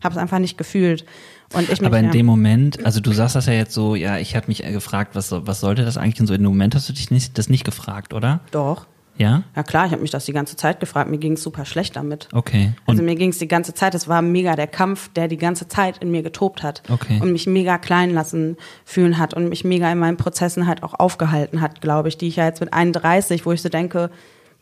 Habe 0.04 0.14
es 0.14 0.18
einfach 0.18 0.39
nicht 0.39 0.58
gefühlt. 0.58 1.06
Und 1.54 1.64
ich 1.70 1.80
mich, 1.80 1.88
Aber 1.88 2.00
in 2.00 2.06
ja, 2.06 2.12
dem 2.12 2.26
Moment, 2.26 2.86
also 2.86 3.00
du 3.00 3.12
sagst 3.14 3.36
das 3.36 3.45
ja 3.45 3.54
jetzt 3.54 3.74
so, 3.74 3.95
ja, 3.95 4.18
ich 4.18 4.36
habe 4.36 4.48
mich 4.48 4.64
gefragt, 4.64 5.16
was, 5.16 5.32
was 5.32 5.60
sollte 5.62 5.86
das 5.86 5.98
eigentlich? 5.98 6.20
Und 6.20 6.28
so 6.28 6.34
in 6.34 6.41
dem 6.43 6.50
Moment 6.52 6.76
hast 6.76 6.89
du 6.89 6.93
dich 6.93 7.10
nicht, 7.12 7.38
das 7.38 7.50
nicht 7.50 7.64
gefragt, 7.64 8.14
oder? 8.14 8.41
doch. 8.52 8.86
Ja? 9.20 9.41
Ja 9.56 9.64
klar, 9.64 9.88
ich 9.88 9.91
habe 9.93 10.04
mich 10.04 10.12
das 10.12 10.26
die 10.26 10.32
ganze 10.32 10.56
Zeit 10.58 10.80
gefragt. 10.80 11.10
Mir 11.10 11.18
ging 11.18 11.34
es 11.34 11.41
super 11.41 11.66
schlecht 11.66 11.95
damit. 11.95 12.30
Okay. 12.34 12.74
Also 12.86 13.00
Und 13.00 13.06
mir 13.06 13.16
ging 13.16 13.32
es 13.32 13.39
die 13.39 13.48
ganze 13.48 13.74
Zeit, 13.74 13.95
es 13.95 14.08
war 14.08 14.22
mega 14.22 14.56
der 14.56 14.68
Kampf, 14.68 15.10
der 15.14 15.28
die 15.28 15.38
ganze 15.38 15.68
Zeit 15.68 15.98
in 16.04 16.12
mir 16.12 16.22
getobt 16.22 16.62
hat 16.62 16.84
Okay. 16.88 17.20
und 17.20 17.32
mich 17.32 17.48
mega 17.48 17.80
klein 17.80 18.12
lassen 18.14 18.58
fühlen 18.86 19.18
hat 19.18 19.34
und 19.34 19.50
mich 19.50 19.64
mega 19.64 19.91
in 19.91 19.98
meinen 19.98 20.18
Prozessen 20.18 20.68
halt 20.68 20.84
auch 20.84 20.93
aufgehalten 21.00 21.62
hat, 21.62 21.82
glaube 21.82 22.10
ich, 22.10 22.20
die 22.20 22.28
ich 22.28 22.36
ja 22.36 22.45
jetzt 22.45 22.60
mit 22.60 22.74
31, 22.74 23.43
wo 23.48 23.52
ich 23.54 23.64
so 23.64 23.70
denke, 23.70 24.12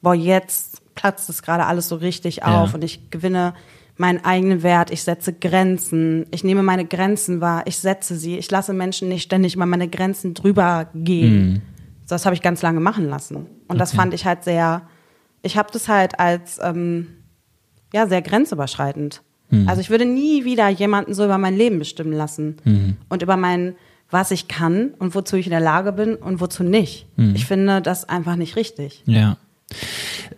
boah, 0.02 0.14
jetzt 0.16 0.82
platzt 0.96 1.28
es 1.30 1.42
gerade 1.44 1.66
alles 1.66 1.90
so 1.90 1.98
richtig 1.98 2.44
auf 2.44 2.70
Ja. 2.70 2.76
und 2.76 2.84
ich 2.86 3.10
gewinne 3.10 3.56
meinen 3.98 4.24
eigenen 4.26 4.62
Wert, 4.64 4.92
ich 4.92 5.04
setze 5.04 5.32
Grenzen, 5.34 6.26
ich 6.32 6.44
nehme 6.44 6.64
meine 6.64 6.86
Grenzen 6.86 7.40
wahr, 7.42 7.64
ich 7.66 7.78
setze 7.78 8.18
sie, 8.18 8.38
ich 8.38 8.52
lasse 8.52 8.74
Menschen 8.74 9.08
nicht 9.08 9.24
ständig 9.24 9.56
über 9.56 9.66
meine 9.66 9.88
Grenzen 9.88 10.34
drüber 10.34 10.90
gehen. 10.94 11.62
So, 12.06 12.16
Das 12.16 12.26
habe 12.26 12.36
ich 12.36 12.42
ganz 12.42 12.62
lange 12.62 12.80
machen 12.82 13.08
lassen. 13.10 13.48
Und 13.68 13.78
das 13.80 13.92
Okay. 13.92 13.98
fand 13.98 14.14
ich 14.14 14.26
halt 14.26 14.44
sehr, 14.44 14.82
ich 15.44 15.58
habe 15.58 15.70
das 15.72 15.88
halt 15.88 16.20
als 16.20 16.60
ähm, 16.62 17.08
ja, 17.94 18.08
sehr 18.08 18.22
grenzüberschreitend. 18.22 19.22
Also 19.68 19.80
ich 19.80 19.90
würde 19.92 20.06
nie 20.06 20.44
wieder 20.44 20.68
jemanden 20.70 21.14
so 21.14 21.24
über 21.24 21.38
mein 21.38 21.56
Leben 21.56 21.78
bestimmen 21.80 22.12
lassen 22.12 22.58
und 23.10 23.22
über 23.22 23.38
mein, 23.38 23.76
was 24.10 24.32
ich 24.32 24.48
kann 24.50 24.90
und 25.00 25.16
wozu 25.16 25.38
ich 25.38 25.46
in 25.46 25.52
der 25.52 25.60
Lage 25.62 25.94
bin 25.94 26.16
und 26.16 26.42
wozu 26.42 26.64
nicht. 26.64 27.08
Ich 27.36 27.46
finde 27.46 27.82
das 27.82 28.10
einfach 28.10 28.36
nicht 28.36 28.56
richtig. 28.58 29.04
Ja. 29.06 29.38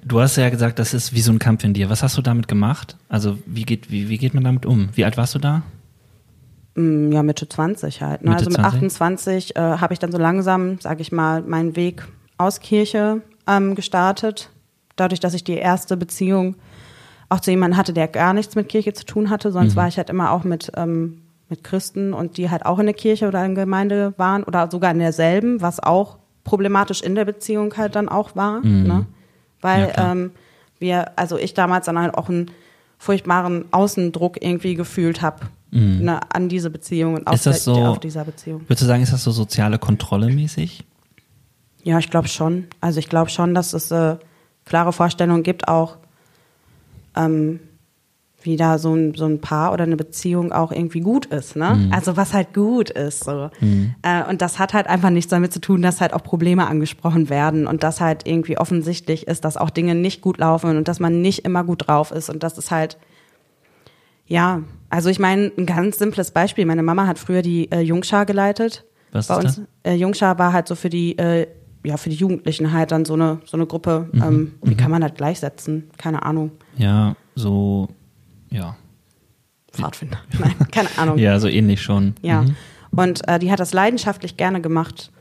Du 0.04 0.22
hast 0.22 0.38
ja 0.38 0.50
gesagt, 0.50 0.80
das 0.80 0.94
ist 0.94 1.14
wie 1.14 1.22
so 1.22 1.32
ein 1.32 1.40
Kampf 1.40 1.64
in 1.64 1.74
dir. 1.74 1.90
Was 1.90 2.02
hast 2.04 2.18
du 2.18 2.22
damit 2.22 2.48
gemacht? 2.48 2.98
Also 3.10 3.38
wie 3.46 3.64
geht, 3.64 3.92
wie, 3.92 4.10
wie 4.10 4.18
geht 4.18 4.34
man 4.34 4.44
damit 4.44 4.66
um? 4.66 4.90
Wie 4.94 5.04
alt 5.06 5.18
warst 5.18 5.36
du 5.36 5.40
da? 5.40 5.64
Mm, 6.76 7.12
Ja, 7.12 7.24
Mitte 7.24 7.48
20 7.48 8.02
halt. 8.02 8.24
Ne? 8.24 8.32
Mitte 8.32 8.46
also 8.46 8.50
mit 8.52 8.60
20? 8.62 8.78
28 8.78 9.56
äh, 9.56 9.60
habe 9.60 9.94
ich 9.94 10.00
dann 10.00 10.12
so 10.12 10.18
langsam, 10.18 10.80
sage 10.80 11.02
ich 11.02 11.12
mal, 11.12 11.42
meinen 11.42 11.76
Weg 11.76 12.06
aus 12.38 12.60
Kirche 12.60 13.22
ähm, 13.48 13.76
gestartet. 13.76 14.50
Dadurch, 14.96 15.20
dass 15.20 15.34
ich 15.34 15.44
die 15.44 15.58
erste 15.58 15.98
Beziehung 15.98 16.56
auch 17.30 17.42
zu 17.42 17.52
jemandem 17.52 17.78
hatte, 17.78 17.94
der 17.94 18.08
gar 18.08 18.34
nichts 18.34 18.56
mit 18.56 18.70
Kirche 18.70 18.94
zu 18.94 19.06
tun 19.06 19.30
hatte. 19.30 19.52
Sonst 19.52 19.76
war 19.76 19.88
ich 19.90 19.98
halt 19.98 20.10
immer 20.10 20.32
auch 20.32 20.46
mit, 20.46 20.72
ähm, 20.78 21.22
mit 21.50 21.64
Christen 21.64 22.14
und 22.14 22.38
die 22.38 22.50
halt 22.50 22.66
auch 22.66 22.80
in 22.80 22.86
der 22.86 22.96
Kirche 22.96 23.28
oder 23.28 23.44
in 23.44 23.54
der 23.54 23.66
Gemeinde 23.66 24.14
waren 24.18 24.44
oder 24.44 24.72
sogar 24.72 24.92
in 24.92 25.00
derselben, 25.00 25.62
was 25.62 25.82
auch 25.82 26.18
problematisch 26.46 27.02
in 27.02 27.16
der 27.16 27.26
Beziehung 27.26 27.76
halt 27.76 27.96
dann 27.96 28.08
auch 28.08 28.36
war. 28.38 28.62
Ne? 28.62 29.06
Weil 29.68 29.94
Ja, 29.96 30.12
ähm, 30.12 30.32
wir, 30.80 31.12
also 31.18 31.38
ich 31.38 31.54
damals 31.54 31.86
dann 31.88 32.00
halt 32.00 32.14
auch 32.16 32.30
einen 32.30 32.52
furchtbaren 32.98 33.66
Außendruck 33.72 34.42
irgendwie 34.42 34.76
gefühlt 34.76 35.22
habe 35.22 35.46
ne, 36.06 36.20
an 36.34 36.48
diese 36.50 36.70
Beziehung 36.70 37.16
und 37.16 37.28
auf, 37.28 37.34
der, 37.44 37.54
so- 37.54 37.76
auf 37.86 38.00
dieser 38.00 38.24
Beziehung. 38.24 38.62
Würdest 38.62 38.82
du 38.84 38.86
sagen, 38.86 39.04
ist 39.04 39.12
das 39.12 39.24
so 39.24 39.32
soziale 39.32 39.78
Kontrolle 39.78 40.28
mäßig? 40.30 40.86
Ja, 41.84 42.00
ich 42.00 42.10
glaube 42.10 42.28
schon. 42.30 42.68
Also 42.82 43.00
ich 43.00 43.10
glaube 43.10 43.30
schon, 43.30 43.54
dass 43.54 43.74
es 43.74 43.92
äh, 43.92 44.16
klare 44.66 44.94
Vorstellungen 44.94 45.44
gibt, 45.44 45.68
auch 45.68 45.98
ähm, 47.16 47.60
wie 48.48 48.58
da 48.58 48.80
so 48.80 48.96
ein, 48.96 49.14
so 49.14 49.26
ein 49.26 49.40
Paar 49.40 49.74
oder 49.74 49.84
eine 49.84 49.96
Beziehung 49.96 50.52
auch 50.52 50.72
irgendwie 50.72 51.02
gut 51.02 51.28
ist, 51.28 51.56
ne? 51.56 51.90
Also 51.92 52.18
was 52.18 52.34
halt 52.34 52.56
gut 52.56 52.90
ist. 52.90 53.26
So. 53.26 53.52
Äh, 54.02 54.24
und 54.28 54.42
das 54.42 54.58
hat 54.58 54.74
halt 54.74 54.88
einfach 54.88 55.12
nichts 55.12 55.30
damit 55.30 55.54
zu 55.54 55.62
tun, 55.62 55.84
dass 55.84 56.02
halt 56.02 56.14
auch 56.14 56.24
Probleme 56.24 56.66
angesprochen 56.68 57.30
werden 57.30 57.68
und 57.68 57.84
dass 57.84 58.02
halt 58.02 58.26
irgendwie 58.26 58.58
offensichtlich 58.58 59.28
ist, 59.28 59.46
dass 59.46 59.58
auch 59.58 59.70
Dinge 59.70 59.94
nicht 59.94 60.22
gut 60.22 60.40
laufen 60.40 60.78
und 60.78 60.88
dass 60.88 61.00
man 61.00 61.22
nicht 61.22 61.46
immer 61.46 61.64
gut 61.64 61.88
drauf 61.88 62.12
ist 62.12 62.30
und 62.30 62.42
dass 62.42 62.58
es 62.58 62.72
halt 62.72 62.98
ja, 64.28 64.62
also 64.90 65.10
ich 65.10 65.20
meine, 65.20 65.52
ein 65.58 65.66
ganz 65.66 65.98
simples 65.98 66.32
Beispiel. 66.32 66.66
Meine 66.66 66.84
Mama 66.84 67.08
hat 67.08 67.18
früher 67.18 67.42
die 67.42 67.72
äh, 67.72 67.80
Jungschar 67.80 68.26
geleitet. 68.26 68.84
Was 69.12 69.28
Bei 69.28 69.38
ist 69.38 69.44
uns, 69.46 69.56
das? 69.56 69.94
Äh, 69.94 69.96
Jungschar 69.96 70.38
war 70.38 70.54
halt 70.54 70.68
so 70.68 70.76
für 70.76 70.90
die, 70.90 71.18
äh, 71.18 71.48
ja, 71.86 71.98
für 71.98 72.10
die 72.10 72.18
Jugendlichen 72.18 72.74
halt 72.74 72.92
dann 72.92 73.06
so 73.06 73.14
eine, 73.14 73.40
so 73.46 73.56
eine 73.56 73.66
Gruppe. 73.66 74.10
Mhm. 74.12 74.22
Ähm, 74.22 74.54
wie 74.64 74.76
kann 74.76 74.92
man 74.92 75.02
das 75.02 75.14
gleichsetzen? 75.14 75.90
Keine 75.98 76.24
Ahnung. 76.24 76.52
Ja, 76.78 77.16
so, 77.36 77.88
ja. 78.50 78.76
Pfadfinder. 79.72 80.18
Nein, 80.40 80.56
keine 80.72 80.90
Ahnung. 80.98 81.18
Ja, 81.18 81.40
so 81.40 81.48
ähnlich 81.48 81.82
schon. 81.82 82.16
Ja. 82.22 82.42
Mhm. 82.44 82.56
Und 82.92 83.28
äh, 83.28 83.38
die 83.40 83.52
hat 83.52 83.60
das 83.60 83.74
leidenschaftlich 83.74 84.38
gerne 84.38 84.62
gemacht. 84.62 85.12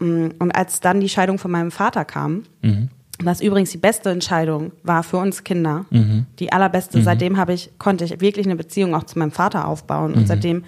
Mm, 0.00 0.28
Und 0.38 0.52
als 0.52 0.80
dann 0.80 1.00
die 1.00 1.08
Scheidung 1.08 1.38
von 1.38 1.50
meinem 1.50 1.70
Vater 1.70 2.04
kam, 2.04 2.44
Mhm. 2.62 2.88
was 3.22 3.40
übrigens 3.40 3.70
die 3.70 3.78
beste 3.78 4.10
Entscheidung 4.10 4.72
war 4.82 5.02
für 5.02 5.18
uns 5.18 5.44
Kinder, 5.44 5.84
Mhm. 5.90 6.26
die 6.38 6.52
allerbeste, 6.52 7.02
seitdem 7.02 7.36
habe 7.36 7.52
ich, 7.52 7.70
konnte 7.78 8.04
ich 8.04 8.20
wirklich 8.20 8.46
eine 8.46 8.56
Beziehung 8.56 8.94
auch 8.94 9.04
zu 9.04 9.18
meinem 9.18 9.30
Vater 9.32 9.68
aufbauen. 9.68 10.14
Und 10.14 10.26
seitdem 10.26 10.64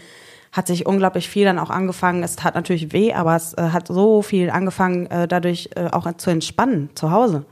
hat 0.53 0.67
sich 0.67 0.85
unglaublich 0.85 1.29
viel 1.31 1.47
dann 1.47 1.59
auch 1.59 1.71
angefangen. 1.71 2.23
Es 2.23 2.37
tat 2.37 2.55
natürlich 2.55 2.93
weh, 2.93 3.15
aber 3.15 3.35
es 3.35 3.55
äh, 3.55 3.71
hat 3.71 3.89
so 3.89 4.21
viel 4.21 4.51
angefangen, 4.51 5.07
äh, 5.07 5.27
dadurch 5.27 5.71
äh, 5.77 5.87
auch 5.91 6.07
zu 6.19 6.29
entspannen 6.31 6.91
zu 6.95 7.11
Hause. 7.11 7.47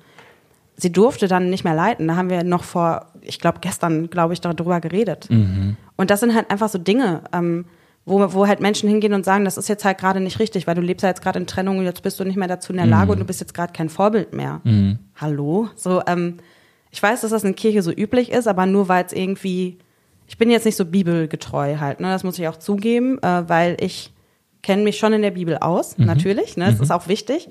Sie 0.80 0.92
durfte 0.92 1.28
dann 1.28 1.50
nicht 1.50 1.64
mehr 1.64 1.74
leiten. 1.74 2.08
Da 2.08 2.16
haben 2.16 2.30
wir 2.30 2.42
noch 2.44 2.64
vor, 2.64 3.06
ich 3.20 3.38
glaube, 3.38 3.58
gestern, 3.60 4.08
glaube 4.10 4.32
ich, 4.32 4.40
darüber 4.40 4.80
geredet. 4.80 5.28
Und 5.96 6.10
das 6.10 6.20
sind 6.20 6.34
halt 6.34 6.50
einfach 6.50 6.68
so 6.68 6.78
Dinge, 6.78 7.22
ähm, 7.32 7.66
wo, 8.06 8.32
wo 8.32 8.46
halt 8.46 8.60
Menschen 8.60 8.88
hingehen 8.88 9.12
und 9.12 9.24
sagen, 9.24 9.44
das 9.44 9.58
ist 9.58 9.68
jetzt 9.68 9.84
halt 9.84 9.98
gerade 9.98 10.20
nicht 10.20 10.38
richtig, 10.38 10.66
weil 10.66 10.74
du 10.74 10.80
lebst 10.80 11.02
ja 11.02 11.10
jetzt 11.10 11.22
gerade 11.22 11.38
in 11.38 11.46
Trennung 11.46 11.78
und 11.78 11.84
jetzt 11.84 12.02
bist 12.02 12.18
du 12.18 12.24
nicht 12.24 12.36
mehr 12.36 12.48
dazu 12.48 12.72
in 12.72 12.78
der 12.78 12.86
Lage 12.90 13.12
und 13.12 13.18
du 13.20 13.24
bist 13.24 13.40
jetzt 13.40 13.52
gerade 13.54 13.72
kein 13.72 13.88
Vorbild 13.90 14.32
mehr. 14.32 14.60
Hallo? 15.16 15.68
So, 15.76 16.02
ähm, 16.06 16.38
ich 16.90 17.02
weiß, 17.02 17.20
dass 17.20 17.30
das 17.30 17.44
in 17.44 17.54
Kirche 17.54 17.82
so 17.82 17.92
üblich 17.92 18.32
ist, 18.32 18.48
aber 18.48 18.66
nur 18.66 18.88
weil 18.88 19.04
es 19.04 19.12
irgendwie, 19.12 19.78
ich 20.26 20.38
bin 20.38 20.50
jetzt 20.50 20.64
nicht 20.64 20.76
so 20.76 20.86
bibelgetreu 20.86 21.76
halt, 21.78 22.00
ne? 22.00 22.08
Das 22.08 22.24
muss 22.24 22.38
ich 22.38 22.48
auch 22.48 22.56
zugeben, 22.56 23.18
äh, 23.22 23.48
weil 23.48 23.76
ich 23.80 24.12
kenne 24.62 24.82
mich 24.82 24.98
schon 24.98 25.12
in 25.12 25.22
der 25.22 25.30
Bibel 25.32 25.58
aus, 25.58 25.96
natürlich, 25.98 26.56
ne? 26.56 26.64
Das 26.66 26.80
ist 26.80 26.90
auch 26.90 27.06
wichtig. 27.06 27.48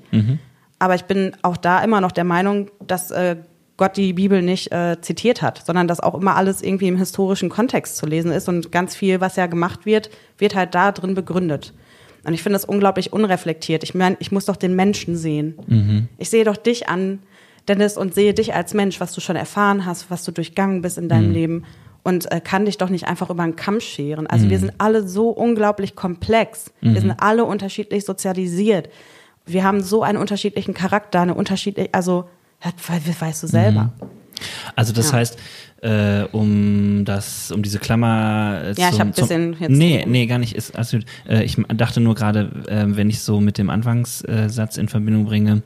Aber 0.80 0.96
ich 0.96 1.04
bin 1.04 1.36
auch 1.42 1.56
da 1.56 1.84
immer 1.84 2.00
noch 2.00 2.10
der 2.10 2.24
Meinung, 2.24 2.70
dass 2.84 3.12
äh, 3.12 3.36
Gott 3.76 3.96
die 3.96 4.14
Bibel 4.14 4.42
nicht 4.42 4.72
äh, 4.72 5.00
zitiert 5.00 5.42
hat, 5.42 5.62
sondern 5.64 5.86
dass 5.86 6.00
auch 6.00 6.14
immer 6.14 6.34
alles 6.36 6.62
irgendwie 6.62 6.88
im 6.88 6.96
historischen 6.96 7.48
Kontext 7.48 7.96
zu 7.96 8.06
lesen 8.06 8.32
ist 8.32 8.48
und 8.48 8.72
ganz 8.72 8.96
viel, 8.96 9.20
was 9.20 9.36
ja 9.36 9.46
gemacht 9.46 9.86
wird, 9.86 10.10
wird 10.38 10.54
halt 10.56 10.74
da 10.74 10.90
drin 10.90 11.14
begründet. 11.14 11.72
Und 12.24 12.34
ich 12.34 12.42
finde 12.42 12.54
das 12.54 12.64
unglaublich 12.64 13.12
unreflektiert. 13.12 13.82
Ich 13.82 13.94
meine, 13.94 14.16
ich 14.20 14.32
muss 14.32 14.46
doch 14.46 14.56
den 14.56 14.74
Menschen 14.74 15.16
sehen. 15.16 15.54
Ich 16.18 16.28
sehe 16.28 16.44
doch 16.44 16.56
dich 16.56 16.88
an, 16.88 17.20
Dennis, 17.68 17.96
und 17.96 18.14
sehe 18.14 18.34
dich 18.34 18.54
als 18.54 18.74
Mensch, 18.74 19.00
was 19.00 19.12
du 19.12 19.20
schon 19.20 19.36
erfahren 19.36 19.86
hast, 19.86 20.10
was 20.10 20.24
du 20.24 20.32
durchgangen 20.32 20.82
bist 20.82 20.98
in 20.98 21.08
deinem 21.08 21.32
Leben 21.32 21.64
und 22.02 22.30
äh, 22.32 22.40
kann 22.40 22.64
dich 22.64 22.78
doch 22.78 22.88
nicht 22.88 23.06
einfach 23.06 23.30
über 23.30 23.42
einen 23.42 23.56
Kamm 23.56 23.80
scheren. 23.80 24.26
Also 24.26 24.48
wir 24.50 24.58
sind 24.58 24.72
alle 24.78 25.06
so 25.06 25.28
unglaublich 25.28 25.94
komplex. 25.94 26.72
Wir 26.80 27.00
sind 27.00 27.12
alle 27.18 27.44
unterschiedlich 27.44 28.04
sozialisiert. 28.04 28.88
Wir 29.46 29.64
haben 29.64 29.80
so 29.82 30.02
einen 30.02 30.18
unterschiedlichen 30.18 30.74
Charakter, 30.74 31.20
eine 31.20 31.34
unterschiedliche, 31.34 31.88
also 31.92 32.28
das 32.62 32.72
we- 32.88 33.20
weißt 33.20 33.42
du 33.42 33.46
selber. 33.46 33.92
Also 34.76 34.92
das 34.92 35.10
Ja. 35.10 35.18
heißt, 35.18 35.38
äh, 35.82 36.22
um 36.32 37.04
das, 37.04 37.50
um 37.50 37.62
diese 37.62 37.78
Klammer 37.78 38.60
äh, 38.64 38.80
Ja, 38.80 38.88
ich 38.88 38.90
zum, 38.92 39.00
hab 39.00 39.06
ein 39.06 39.10
bisschen 39.12 39.54
zum, 39.54 39.62
jetzt- 39.62 39.70
Nee, 39.78 40.04
nee, 40.06 40.26
gar 40.26 40.38
nicht. 40.38 40.54
Ist, 40.54 40.76
also, 40.76 40.98
äh, 41.28 41.42
ich 41.44 41.56
dachte 41.76 42.00
nur 42.00 42.14
gerade, 42.14 42.50
äh, 42.68 42.84
wenn 42.88 43.10
ich 43.10 43.20
so 43.20 43.40
mit 43.40 43.58
dem 43.58 43.70
Anfangssatz 43.70 44.76
in 44.78 44.88
Verbindung 44.88 45.24
bringe, 45.26 45.62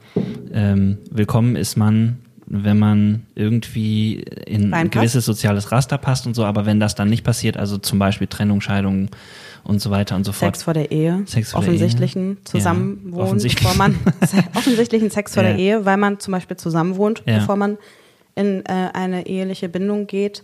ähm, 0.52 0.98
willkommen 1.10 1.56
ist 1.56 1.76
man, 1.76 2.18
wenn 2.46 2.78
man 2.78 3.26
irgendwie 3.34 4.20
in 4.46 4.72
ein 4.74 4.90
gewisses 4.90 5.24
soziales 5.24 5.72
Raster 5.72 5.98
passt 5.98 6.26
und 6.26 6.34
so, 6.34 6.44
aber 6.44 6.66
wenn 6.66 6.78
das 6.80 6.94
dann 6.94 7.08
nicht 7.10 7.24
passiert, 7.24 7.56
also 7.56 7.78
zum 7.78 7.98
Beispiel 7.98 8.26
Trennung, 8.26 8.60
Scheidung 8.60 9.08
und 9.64 9.80
so 9.80 9.90
weiter 9.90 10.14
und 10.16 10.24
so 10.24 10.32
fort. 10.32 10.54
Sex 10.54 10.62
vor 10.62 10.74
der 10.74 10.90
Ehe, 10.92 11.22
Sex 11.26 11.52
vor 11.52 11.60
der 11.60 11.68
offensichtlichen 11.70 12.32
Ehe. 12.38 12.44
Zusammenwohnen, 12.44 13.16
Ja, 13.16 13.22
offensichtlich. 13.22 13.62
bevor 13.68 13.76
man 13.78 13.96
offensichtlichen 14.54 15.10
Sex 15.10 15.34
vor 15.34 15.42
Ja. 15.42 15.50
der 15.50 15.58
Ehe, 15.58 15.84
weil 15.84 15.96
man 15.96 16.20
zum 16.20 16.32
Beispiel 16.32 16.56
zusammenwohnt, 16.56 17.22
Ja. 17.26 17.38
bevor 17.38 17.56
man 17.56 17.78
in 18.36 18.64
äh, 18.66 18.90
eine 18.92 19.26
eheliche 19.26 19.68
Bindung 19.68 20.06
geht. 20.06 20.42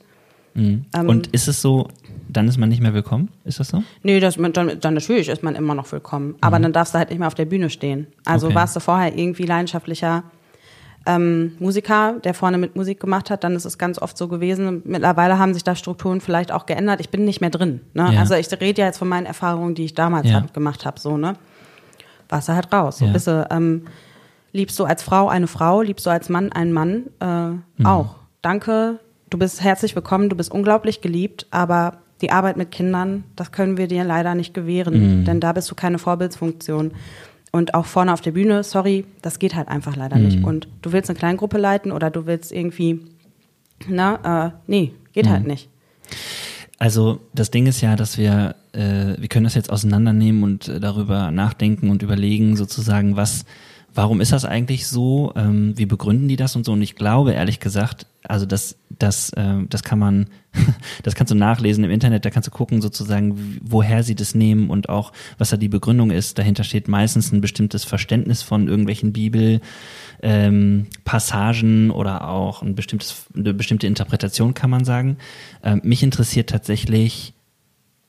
Mhm. 0.55 0.85
Ähm, 0.97 1.09
und 1.09 1.29
ist 1.29 1.49
es 1.49 1.61
so, 1.63 1.89
dann 2.29 2.49
ist 2.49 2.57
man 2.59 2.69
nicht 2.69 2.81
mehr 2.83 2.95
willkommen? 2.95 3.29
Ist 3.45 3.61
das 3.61 3.69
so? 3.69 3.83
Nee, 4.03 4.21
das, 4.21 4.37
dann, 4.37 4.53
dann 4.53 4.95
natürlich 4.95 5.29
ist 5.29 5.43
man 5.43 5.55
immer 5.55 5.75
noch 5.75 5.91
willkommen. 5.93 6.35
Aber 6.41 6.59
dann 6.59 6.73
darfst 6.73 6.95
du 6.95 6.99
halt 6.99 7.11
nicht 7.11 7.19
mehr 7.19 7.29
auf 7.29 7.35
der 7.35 7.45
Bühne 7.45 7.71
stehen. 7.71 8.07
Also 8.25 8.47
Okay. 8.47 8.55
warst 8.57 8.75
du 8.77 8.81
vorher 8.81 9.17
irgendwie 9.17 9.45
leidenschaftlicher 9.45 10.23
ähm, 11.07 11.53
Musiker, 11.59 12.15
der 12.25 12.35
vorne 12.35 12.59
mit 12.59 12.77
Musik 12.77 13.01
gemacht 13.01 13.31
hat, 13.31 13.43
dann 13.45 13.55
ist 13.57 13.65
es 13.65 13.79
ganz 13.79 13.99
oft 14.01 14.17
so 14.19 14.29
gewesen. 14.29 14.83
Mittlerweile 14.85 15.39
haben 15.39 15.55
sich 15.55 15.65
da 15.65 15.75
Strukturen 15.75 16.21
vielleicht 16.21 16.53
auch 16.53 16.67
geändert. 16.67 17.01
Ich 17.01 17.09
bin 17.09 17.25
nicht 17.25 17.41
mehr 17.41 17.51
drin. 17.51 17.81
Ne? 17.95 18.11
Ja. 18.13 18.21
Also 18.21 18.35
ich 18.35 18.51
rede 18.61 18.83
ja 18.83 18.87
jetzt 18.87 18.99
von 18.99 19.09
meinen 19.09 19.27
Erfahrungen, 19.27 19.75
die 19.75 19.85
ich 19.85 19.95
damals 19.95 20.29
Ja. 20.29 20.41
halt 20.41 20.53
gemacht 20.55 20.85
habe. 20.85 21.01
So, 21.01 21.17
ne? 21.17 21.35
Warst 22.29 22.49
du 22.49 22.53
halt 22.55 22.73
raus. 22.73 22.99
So 22.99 23.07
Ja. 23.07 23.13
bist 23.13 23.27
du, 23.27 23.47
ähm, 23.51 23.87
liebst 24.53 24.79
du 24.79 24.85
als 24.85 25.03
Frau 25.03 25.29
eine 25.29 25.47
Frau, 25.47 25.81
liebst 25.83 26.05
du 26.07 26.11
als 26.11 26.29
Mann 26.29 26.53
einen 26.53 26.73
Mann 26.73 27.05
äh, 27.21 27.27
Mhm. 27.27 27.87
auch. 27.87 28.17
Danke, 28.43 28.99
du 29.31 29.39
bist 29.39 29.63
herzlich 29.63 29.95
willkommen, 29.97 30.29
du 30.29 30.37
bist 30.37 30.51
unglaublich 30.53 31.01
geliebt, 31.01 31.47
aber 31.51 31.99
die 32.21 32.31
Arbeit 32.31 32.57
mit 32.59 32.71
Kindern, 32.71 33.25
das 33.37 33.51
können 33.53 33.79
wir 33.79 33.87
dir 33.89 34.05
leider 34.05 34.35
nicht 34.35 34.53
gewähren, 34.53 35.21
Mhm. 35.21 35.25
denn 35.25 35.41
da 35.41 35.53
bist 35.55 35.71
du 35.71 35.75
keine 35.75 35.99
Vorbildsfunktion. 35.99 36.93
Und 37.53 37.75
auch 37.75 37.87
vorne 37.87 38.13
auf 38.13 38.21
der 38.21 38.31
Bühne, 38.33 38.63
sorry, 38.63 39.05
das 39.23 39.39
geht 39.41 39.55
halt 39.57 39.69
einfach 39.69 39.97
leider 39.97 40.17
Mhm. 40.19 40.25
nicht. 40.25 40.45
Und 40.45 40.69
du 40.83 40.93
willst 40.93 41.11
eine 41.11 41.19
Kleingruppe 41.19 41.59
leiten 41.59 41.91
oder 41.91 42.11
du 42.11 42.27
willst 42.27 42.53
irgendwie, 42.53 43.01
na, 43.89 44.47
äh, 44.47 44.51
nee, 44.67 44.93
geht 45.13 45.27
Mhm. 45.27 45.31
halt 45.31 45.47
nicht. 45.47 45.69
Also 46.79 47.21
das 47.35 47.51
Ding 47.51 47.67
ist 47.67 47.81
ja, 47.81 47.97
dass 47.97 48.17
wir, 48.17 48.55
äh, 48.73 49.15
wir 49.19 49.29
können 49.29 49.45
das 49.45 49.55
jetzt 49.55 49.71
auseinandernehmen 49.71 50.43
und 50.43 50.69
äh, 50.69 50.81
darüber 50.81 51.31
nachdenken 51.31 51.91
und 51.91 52.03
überlegen, 52.03 52.57
sozusagen, 52.57 53.17
was, 53.17 53.45
Warum 53.93 54.21
ist 54.21 54.31
das 54.31 54.45
eigentlich 54.45 54.87
so? 54.87 55.33
Ähm, 55.35 55.77
wie 55.77 55.85
begründen 55.85 56.29
die 56.29 56.37
das 56.37 56.55
und 56.55 56.65
so? 56.65 56.71
Und 56.71 56.81
ich 56.81 56.95
glaube, 56.95 57.33
ehrlich 57.33 57.59
gesagt, 57.59 58.07
also 58.23 58.47
das, 58.47 58.77
das, 59.03 59.31
äh, 59.31 59.57
das 59.69 59.83
kann 59.83 59.99
man, 59.99 60.27
das 61.03 61.15
kannst 61.15 61.31
du 61.31 61.35
nachlesen 61.35 61.85
im 61.85 61.91
Internet, 61.91 62.25
da 62.25 62.31
kannst 62.31 62.47
du 62.47 62.51
gucken 62.51 62.81
sozusagen, 62.81 63.59
woher 63.63 64.03
sie 64.03 64.15
das 64.15 64.35
nehmen 64.35 64.71
und 64.71 64.89
auch, 64.89 65.13
was 65.39 65.51
da 65.51 65.57
die 65.57 65.69
Begründung 65.69 66.11
ist. 66.11 66.39
Dahinter 66.39 66.65
steht 66.65 66.89
meistens 66.89 67.33
ein 67.33 67.41
bestimmtes 67.41 67.85
Verständnis 67.85 68.43
von 68.43 68.69
irgendwelchen 68.69 69.13
Bibel, 69.13 69.61
ähm, 70.23 70.87
Passagen 71.05 71.91
oder 71.91 72.29
auch 72.29 72.63
ein 72.63 72.75
bestimmtes, 72.75 73.27
eine 73.35 73.55
bestimmte 73.55 73.87
Interpretation, 73.87 74.55
kann 74.55 74.71
man 74.71 74.85
sagen. 74.85 75.17
Ähm, 75.63 75.81
mich 75.85 76.03
interessiert 76.03 76.51
tatsächlich, 76.51 77.35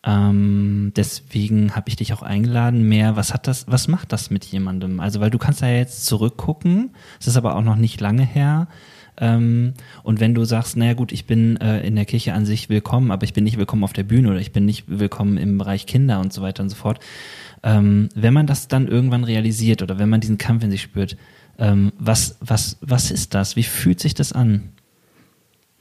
ähm, 0.04 0.94
deswegen 0.96 1.76
habe 1.76 1.90
ich 1.90 1.96
dich 1.96 2.14
auch 2.14 2.24
eingeladen. 2.24 2.88
Mehr, 2.88 3.16
was 3.16 3.34
hat 3.34 3.48
das, 3.48 3.68
was 3.68 3.88
macht 3.88 4.12
das 4.12 4.32
mit 4.32 4.46
jemandem? 4.46 5.00
Also, 5.00 5.20
weil 5.20 5.30
du 5.30 5.38
kannst 5.38 5.62
ja 5.62 5.70
jetzt 5.70 6.06
zurückgucken, 6.06 6.92
es 7.20 7.28
ist 7.28 7.38
aber 7.38 7.56
auch 7.56 7.62
noch 7.62 7.76
nicht 7.76 8.02
lange 8.02 8.24
her. 8.26 8.68
Ähm, 9.22 9.76
und 10.02 10.20
wenn 10.20 10.34
du 10.34 10.44
sagst, 10.44 10.76
naja 10.76 10.96
gut, 10.96 11.12
ich 11.12 11.26
bin 11.26 11.56
äh, 11.58 11.86
in 11.86 11.96
der 11.96 12.06
Kirche 12.06 12.34
an 12.34 12.46
sich 12.46 12.70
willkommen, 12.70 13.12
aber 13.12 13.24
ich 13.24 13.34
bin 13.34 13.44
nicht 13.44 13.58
willkommen 13.58 13.84
auf 13.84 13.94
der 13.94 14.04
Bühne 14.04 14.30
oder 14.30 14.40
ich 14.40 14.52
bin 14.52 14.66
nicht 14.66 14.86
willkommen 14.88 15.38
im 15.38 15.60
Bereich 15.60 15.86
Kinder 15.86 16.20
und 16.20 16.34
so 16.34 16.42
weiter 16.42 16.64
und 16.64 16.70
so 16.70 16.76
fort. 16.76 17.00
Ähm, 17.62 18.10
wenn 18.16 18.34
man 18.34 18.48
das 18.48 18.68
dann 18.68 18.88
irgendwann 18.88 19.24
realisiert 19.24 19.84
oder 19.84 20.00
wenn 20.00 20.10
man 20.10 20.22
diesen 20.22 20.40
Kampf 20.40 20.64
in 20.64 20.72
sich 20.72 20.82
spürt, 20.82 21.18
ähm, 21.60 21.92
was, 22.00 22.38
was, 22.42 22.78
was 22.82 23.12
ist 23.12 23.36
das? 23.36 23.56
Wie 23.56 23.64
fühlt 23.64 24.00
sich 24.00 24.16
das 24.16 24.34
an? 24.34 24.70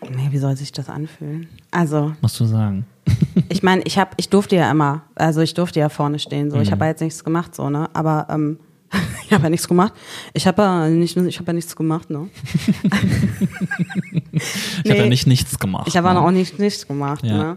Nee, 0.02 0.28
wie 0.30 0.38
soll 0.38 0.54
sich 0.56 0.72
das 0.72 0.90
anfühlen? 0.90 1.48
Also. 1.70 2.14
Musst 2.20 2.38
du 2.40 2.44
sagen. 2.44 2.84
ich 3.48 3.62
meine, 3.62 3.82
ich 3.84 3.98
habe, 3.98 4.10
ich 4.18 4.28
durfte 4.28 4.56
ja 4.56 4.70
immer, 4.70 5.02
also 5.14 5.40
ich 5.40 5.54
durfte 5.54 5.80
ja 5.80 5.88
vorne 5.88 6.18
stehen, 6.18 6.50
so. 6.50 6.56
Mhm. 6.56 6.62
Ich 6.62 6.72
habe 6.72 6.84
ja 6.84 6.90
jetzt 6.90 7.00
nichts 7.00 7.24
gemacht, 7.24 7.54
so, 7.54 7.70
ne? 7.70 7.88
Aber 7.94 8.26
ähm, 8.28 8.58
ich 9.26 9.32
habe 9.32 9.44
ja 9.44 9.50
nichts 9.50 9.68
gemacht. 9.68 9.92
Ich 10.32 10.46
habe 10.46 10.62
ja 10.62 10.88
nicht, 10.88 11.16
ich 11.16 11.38
habe 11.38 11.46
ja 11.48 11.52
nichts 11.52 11.76
gemacht, 11.76 12.10
ne? 12.10 12.28
ich 14.32 14.84
nee, 14.84 14.90
habe 14.90 15.02
ja 15.02 15.06
nicht 15.06 15.26
nichts 15.26 15.58
gemacht. 15.58 15.88
Ich 15.88 15.96
habe 15.96 16.12
ne? 16.12 16.20
auch 16.20 16.30
nicht 16.30 16.58
nichts 16.58 16.86
gemacht, 16.86 17.24
ja. 17.24 17.36
ne? 17.36 17.56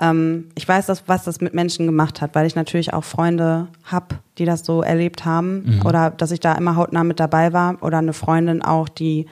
Ähm, 0.00 0.46
ich 0.54 0.66
weiß, 0.66 0.86
dass, 0.86 1.04
was 1.06 1.24
das 1.24 1.40
mit 1.40 1.52
Menschen 1.52 1.86
gemacht 1.86 2.22
hat, 2.22 2.34
weil 2.34 2.46
ich 2.46 2.56
natürlich 2.56 2.94
auch 2.94 3.04
Freunde 3.04 3.68
habe, 3.84 4.16
die 4.38 4.46
das 4.46 4.64
so 4.64 4.82
erlebt 4.82 5.26
haben 5.26 5.76
mhm. 5.76 5.86
oder 5.86 6.10
dass 6.10 6.30
ich 6.30 6.40
da 6.40 6.54
immer 6.54 6.76
hautnah 6.76 7.04
mit 7.04 7.20
dabei 7.20 7.52
war 7.52 7.76
oder 7.82 7.98
eine 7.98 8.14
Freundin 8.14 8.62
auch, 8.62 8.88
die 8.88 9.26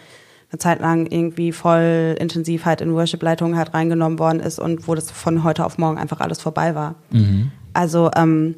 eine 0.50 0.58
Zeit 0.58 0.80
lang 0.80 1.06
irgendwie 1.06 1.52
voll 1.52 2.16
intensiv 2.18 2.64
halt 2.64 2.80
in 2.80 2.92
Worship-Leitung 2.92 3.56
halt 3.56 3.74
reingenommen 3.74 4.18
worden 4.18 4.40
ist 4.40 4.58
und 4.58 4.86
wo 4.88 4.94
das 4.94 5.10
von 5.10 5.44
heute 5.44 5.64
auf 5.64 5.78
morgen 5.78 5.98
einfach 5.98 6.20
alles 6.20 6.40
vorbei 6.40 6.74
war. 6.74 6.94
Mhm. 7.10 7.50
Also 7.72 8.10
ähm, 8.16 8.56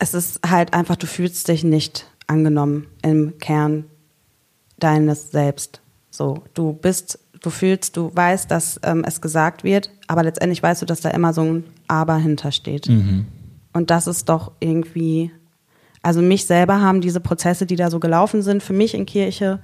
es 0.00 0.14
ist 0.14 0.40
halt 0.44 0.74
einfach, 0.74 0.96
du 0.96 1.06
fühlst 1.06 1.46
dich 1.46 1.62
nicht 1.62 2.06
angenommen 2.26 2.88
im 3.02 3.38
Kern 3.38 3.84
deines 4.78 5.30
Selbst. 5.30 5.80
So, 6.10 6.42
du 6.54 6.72
bist, 6.72 7.20
du 7.40 7.50
fühlst, 7.50 7.96
du 7.96 8.10
weißt, 8.12 8.50
dass 8.50 8.80
ähm, 8.82 9.04
es 9.06 9.20
gesagt 9.20 9.62
wird, 9.62 9.90
aber 10.08 10.24
letztendlich 10.24 10.60
weißt 10.62 10.82
du, 10.82 10.86
dass 10.86 11.00
da 11.00 11.10
immer 11.10 11.32
so 11.32 11.42
ein 11.42 11.64
Aber 11.86 12.16
hintersteht. 12.16 12.88
Mhm. 12.88 13.26
Und 13.72 13.90
das 13.90 14.08
ist 14.08 14.28
doch 14.28 14.50
irgendwie 14.58 15.30
also 16.02 16.22
mich 16.22 16.46
selber 16.46 16.80
haben 16.80 17.00
diese 17.00 17.20
Prozesse, 17.20 17.66
die 17.66 17.76
da 17.76 17.90
so 17.90 18.00
gelaufen 18.00 18.42
sind, 18.42 18.62
für 18.62 18.72
mich 18.72 18.94
in 18.94 19.06
Kirche 19.06 19.60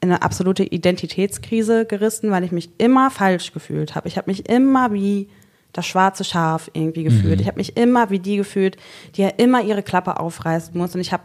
in 0.00 0.10
eine 0.10 0.22
absolute 0.22 0.64
Identitätskrise 0.64 1.86
gerissen, 1.86 2.30
weil 2.30 2.44
ich 2.44 2.52
mich 2.52 2.70
immer 2.78 3.10
falsch 3.10 3.52
gefühlt 3.52 3.94
habe. 3.94 4.08
Ich 4.08 4.16
habe 4.16 4.30
mich 4.30 4.48
immer 4.48 4.92
wie 4.92 5.28
das 5.74 5.86
schwarze 5.86 6.24
Schaf 6.24 6.70
irgendwie 6.72 7.04
gefühlt. 7.04 7.36
Mhm. 7.36 7.40
Ich 7.40 7.46
habe 7.46 7.58
mich 7.58 7.76
immer 7.76 8.10
wie 8.10 8.18
die 8.18 8.36
gefühlt, 8.36 8.76
die 9.16 9.22
ja 9.22 9.28
immer 9.28 9.62
ihre 9.62 9.82
Klappe 9.82 10.18
aufreißen 10.18 10.76
muss. 10.76 10.94
Und 10.94 11.00
ich 11.00 11.12
habe, 11.12 11.24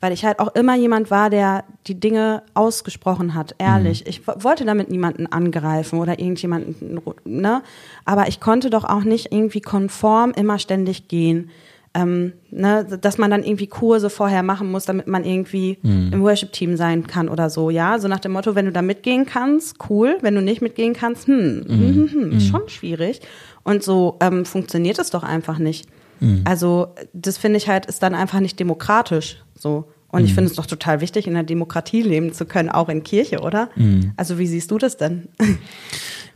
weil 0.00 0.12
ich 0.12 0.24
halt 0.24 0.40
auch 0.40 0.54
immer 0.54 0.74
jemand 0.74 1.10
war, 1.10 1.30
der 1.30 1.64
die 1.86 1.98
Dinge 1.98 2.42
ausgesprochen 2.54 3.34
hat, 3.34 3.54
ehrlich. 3.58 4.02
Mhm. 4.02 4.08
Ich 4.08 4.26
wollte 4.26 4.64
damit 4.64 4.90
niemanden 4.90 5.26
angreifen 5.26 5.98
oder 5.98 6.18
irgendjemanden, 6.18 7.00
ne? 7.24 7.62
Aber 8.04 8.28
ich 8.28 8.40
konnte 8.40 8.70
doch 8.70 8.84
auch 8.84 9.04
nicht 9.04 9.32
irgendwie 9.32 9.60
konform 9.60 10.32
immer 10.32 10.58
ständig 10.58 11.08
gehen 11.08 11.50
ähm, 11.98 12.32
ne, 12.50 12.84
dass 12.84 13.18
man 13.18 13.30
dann 13.30 13.42
irgendwie 13.42 13.66
Kurse 13.66 14.08
vorher 14.08 14.44
machen 14.44 14.70
muss, 14.70 14.84
damit 14.84 15.08
man 15.08 15.24
irgendwie 15.24 15.78
mhm. 15.82 16.10
im 16.12 16.22
Worship-Team 16.22 16.76
sein 16.76 17.06
kann 17.06 17.28
oder 17.28 17.50
so, 17.50 17.70
ja. 17.70 17.98
So 17.98 18.06
nach 18.06 18.20
dem 18.20 18.32
Motto, 18.32 18.54
wenn 18.54 18.66
du 18.66 18.72
da 18.72 18.82
mitgehen 18.82 19.26
kannst, 19.26 19.76
cool, 19.90 20.16
wenn 20.20 20.34
du 20.34 20.40
nicht 20.40 20.62
mitgehen 20.62 20.94
kannst, 20.94 21.26
hm, 21.26 21.64
mhm. 21.66 21.68
hm, 21.68 22.08
hm, 22.12 22.30
hm, 22.32 22.40
schon 22.40 22.68
schwierig. 22.68 23.20
Und 23.64 23.82
so 23.82 24.16
ähm, 24.20 24.44
funktioniert 24.44 24.98
es 24.98 25.10
doch 25.10 25.24
einfach 25.24 25.58
nicht. 25.58 25.88
Mhm. 26.20 26.42
Also, 26.44 26.94
das 27.12 27.36
finde 27.36 27.56
ich 27.56 27.68
halt, 27.68 27.86
ist 27.86 28.02
dann 28.02 28.14
einfach 28.14 28.40
nicht 28.40 28.58
demokratisch 28.60 29.42
so. 29.54 29.88
Und 30.10 30.24
ich 30.24 30.30
mhm. 30.30 30.36
finde 30.36 30.50
es 30.50 30.56
doch 30.56 30.66
total 30.66 31.00
wichtig, 31.00 31.26
in 31.26 31.34
der 31.34 31.42
Demokratie 31.42 32.02
leben 32.02 32.32
zu 32.32 32.46
können, 32.46 32.70
auch 32.70 32.88
in 32.88 33.02
Kirche, 33.02 33.40
oder? 33.40 33.68
Mhm. 33.74 34.12
Also, 34.16 34.38
wie 34.38 34.46
siehst 34.46 34.70
du 34.70 34.78
das 34.78 34.96
denn? 34.96 35.28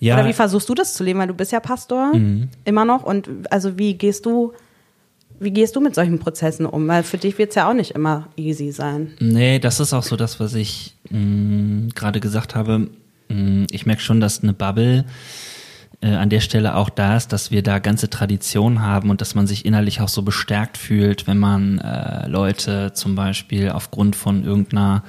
Ja. 0.01 0.17
Oder 0.17 0.27
wie 0.27 0.33
versuchst 0.33 0.69
du 0.69 0.75
das 0.75 0.95
zu 0.95 1.05
leben? 1.05 1.21
Weil 1.21 1.29
du 1.29 1.35
bist 1.35 1.53
ja 1.53 1.61
Pastor, 1.61 2.13
mhm. 2.13 2.49
immer 2.65 2.85
noch. 2.85 3.05
Und 3.05 3.31
also, 3.53 3.79
wie 3.79 3.95
gehst 3.95 4.27
du 4.27 4.53
wie 5.43 5.51
gehst 5.51 5.77
du 5.77 5.81
mit 5.81 5.95
solchen 5.95 6.19
Prozessen 6.19 6.67
um? 6.67 6.87
Weil 6.89 7.03
für 7.03 7.19
dich 7.19 7.39
wird 7.39 7.51
es 7.51 7.57
ja 7.57 7.69
auch 7.69 7.75
nicht 7.75 7.93
immer 7.93 8.29
easy 8.37 8.73
sein. 8.73 9.13
Nee, 9.21 9.59
das 9.59 9.81
ist 9.81 9.93
auch 9.93 10.03
so 10.03 10.17
das, 10.17 10.41
was 10.41 10.55
ich 10.55 10.95
mm, 11.11 11.89
gerade 11.95 12.21
gesagt 12.21 12.55
habe. 12.55 12.89
Mm, 13.29 13.65
ich 13.71 13.87
merke 13.87 14.03
schon, 14.03 14.21
dass 14.21 14.43
eine 14.43 14.53
Bubble 14.53 15.05
äh, 16.01 16.15
an 16.15 16.31
der 16.31 16.41
Stelle 16.41 16.75
auch 16.75 16.91
da 16.91 17.17
ist, 17.17 17.33
dass 17.33 17.51
wir 17.51 17.63
da 17.63 17.79
ganze 17.79 18.11
Traditionen 18.11 18.83
haben 18.83 19.11
und 19.11 19.21
dass 19.21 19.35
man 19.35 19.47
sich 19.47 19.65
innerlich 19.65 20.01
auch 20.01 20.09
so 20.09 20.23
bestärkt 20.23 20.77
fühlt, 20.77 21.27
wenn 21.27 21.39
man 21.39 21.79
äh, 21.79 22.27
Leute 22.29 22.93
zum 22.93 23.15
Beispiel 23.15 23.71
aufgrund 23.71 24.17
von 24.17 24.45
irgendeiner 24.45 25.03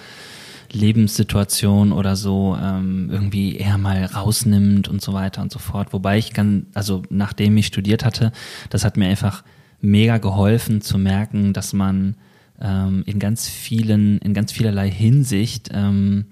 Lebenssituation 0.72 1.92
oder 1.92 2.16
so 2.16 2.58
ähm, 2.62 3.10
irgendwie 3.12 3.58
eher 3.58 3.78
mal 3.78 4.06
rausnimmt 4.06 4.88
und 4.88 5.02
so 5.02 5.14
weiter 5.14 5.42
und 5.42 5.52
so 5.52 5.60
fort. 5.60 5.94
Wobei 5.94 6.18
ich 6.18 6.34
kann, 6.34 6.66
also 6.74 7.04
nachdem 7.10 7.56
ich 7.58 7.68
studiert 7.68 8.04
hatte, 8.04 8.32
das 8.70 8.84
hat 8.84 8.98
mir 8.98 9.08
einfach 9.08 9.44
mega 9.84 10.18
geholfen 10.18 10.82
zu 10.82 10.98
merken, 10.98 11.54
dass 11.54 11.74
man 11.74 12.16
ähm, 12.60 13.04
in 13.06 13.20
ganz 13.20 13.48
vielen, 13.48 14.18
in 14.20 14.34
ganz 14.34 14.52
vielerlei 14.52 14.90
Hinsicht 14.90 15.70
ähm, 15.74 16.26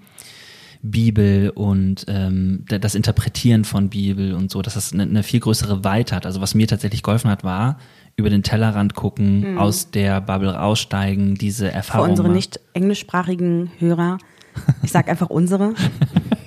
Bibel 0.82 1.50
und 1.50 2.06
ähm, 2.08 2.64
das 2.66 2.96
Interpretieren 2.96 3.64
von 3.64 3.88
Bibel 3.88 4.34
und 4.34 4.50
so, 4.50 4.62
dass 4.62 4.74
das 4.74 4.92
eine, 4.92 5.04
eine 5.04 5.22
viel 5.22 5.38
größere 5.38 5.84
Weite 5.84 6.16
hat. 6.16 6.26
Also 6.26 6.40
was 6.40 6.54
mir 6.54 6.66
tatsächlich 6.66 7.02
geholfen 7.02 7.30
hat, 7.30 7.44
war 7.44 7.78
über 8.16 8.30
den 8.30 8.42
Tellerrand 8.42 8.94
gucken, 8.94 9.52
mhm. 9.52 9.58
aus 9.58 9.90
der 9.90 10.20
Bubble 10.20 10.60
aussteigen, 10.60 11.34
diese 11.34 11.70
Erfahrung. 11.70 12.06
Für 12.06 12.10
unsere 12.10 12.28
nicht 12.30 12.58
englischsprachigen 12.72 13.70
Hörer, 13.78 14.18
ich 14.82 14.90
sag 14.90 15.08
einfach 15.08 15.30
unsere. 15.30 15.74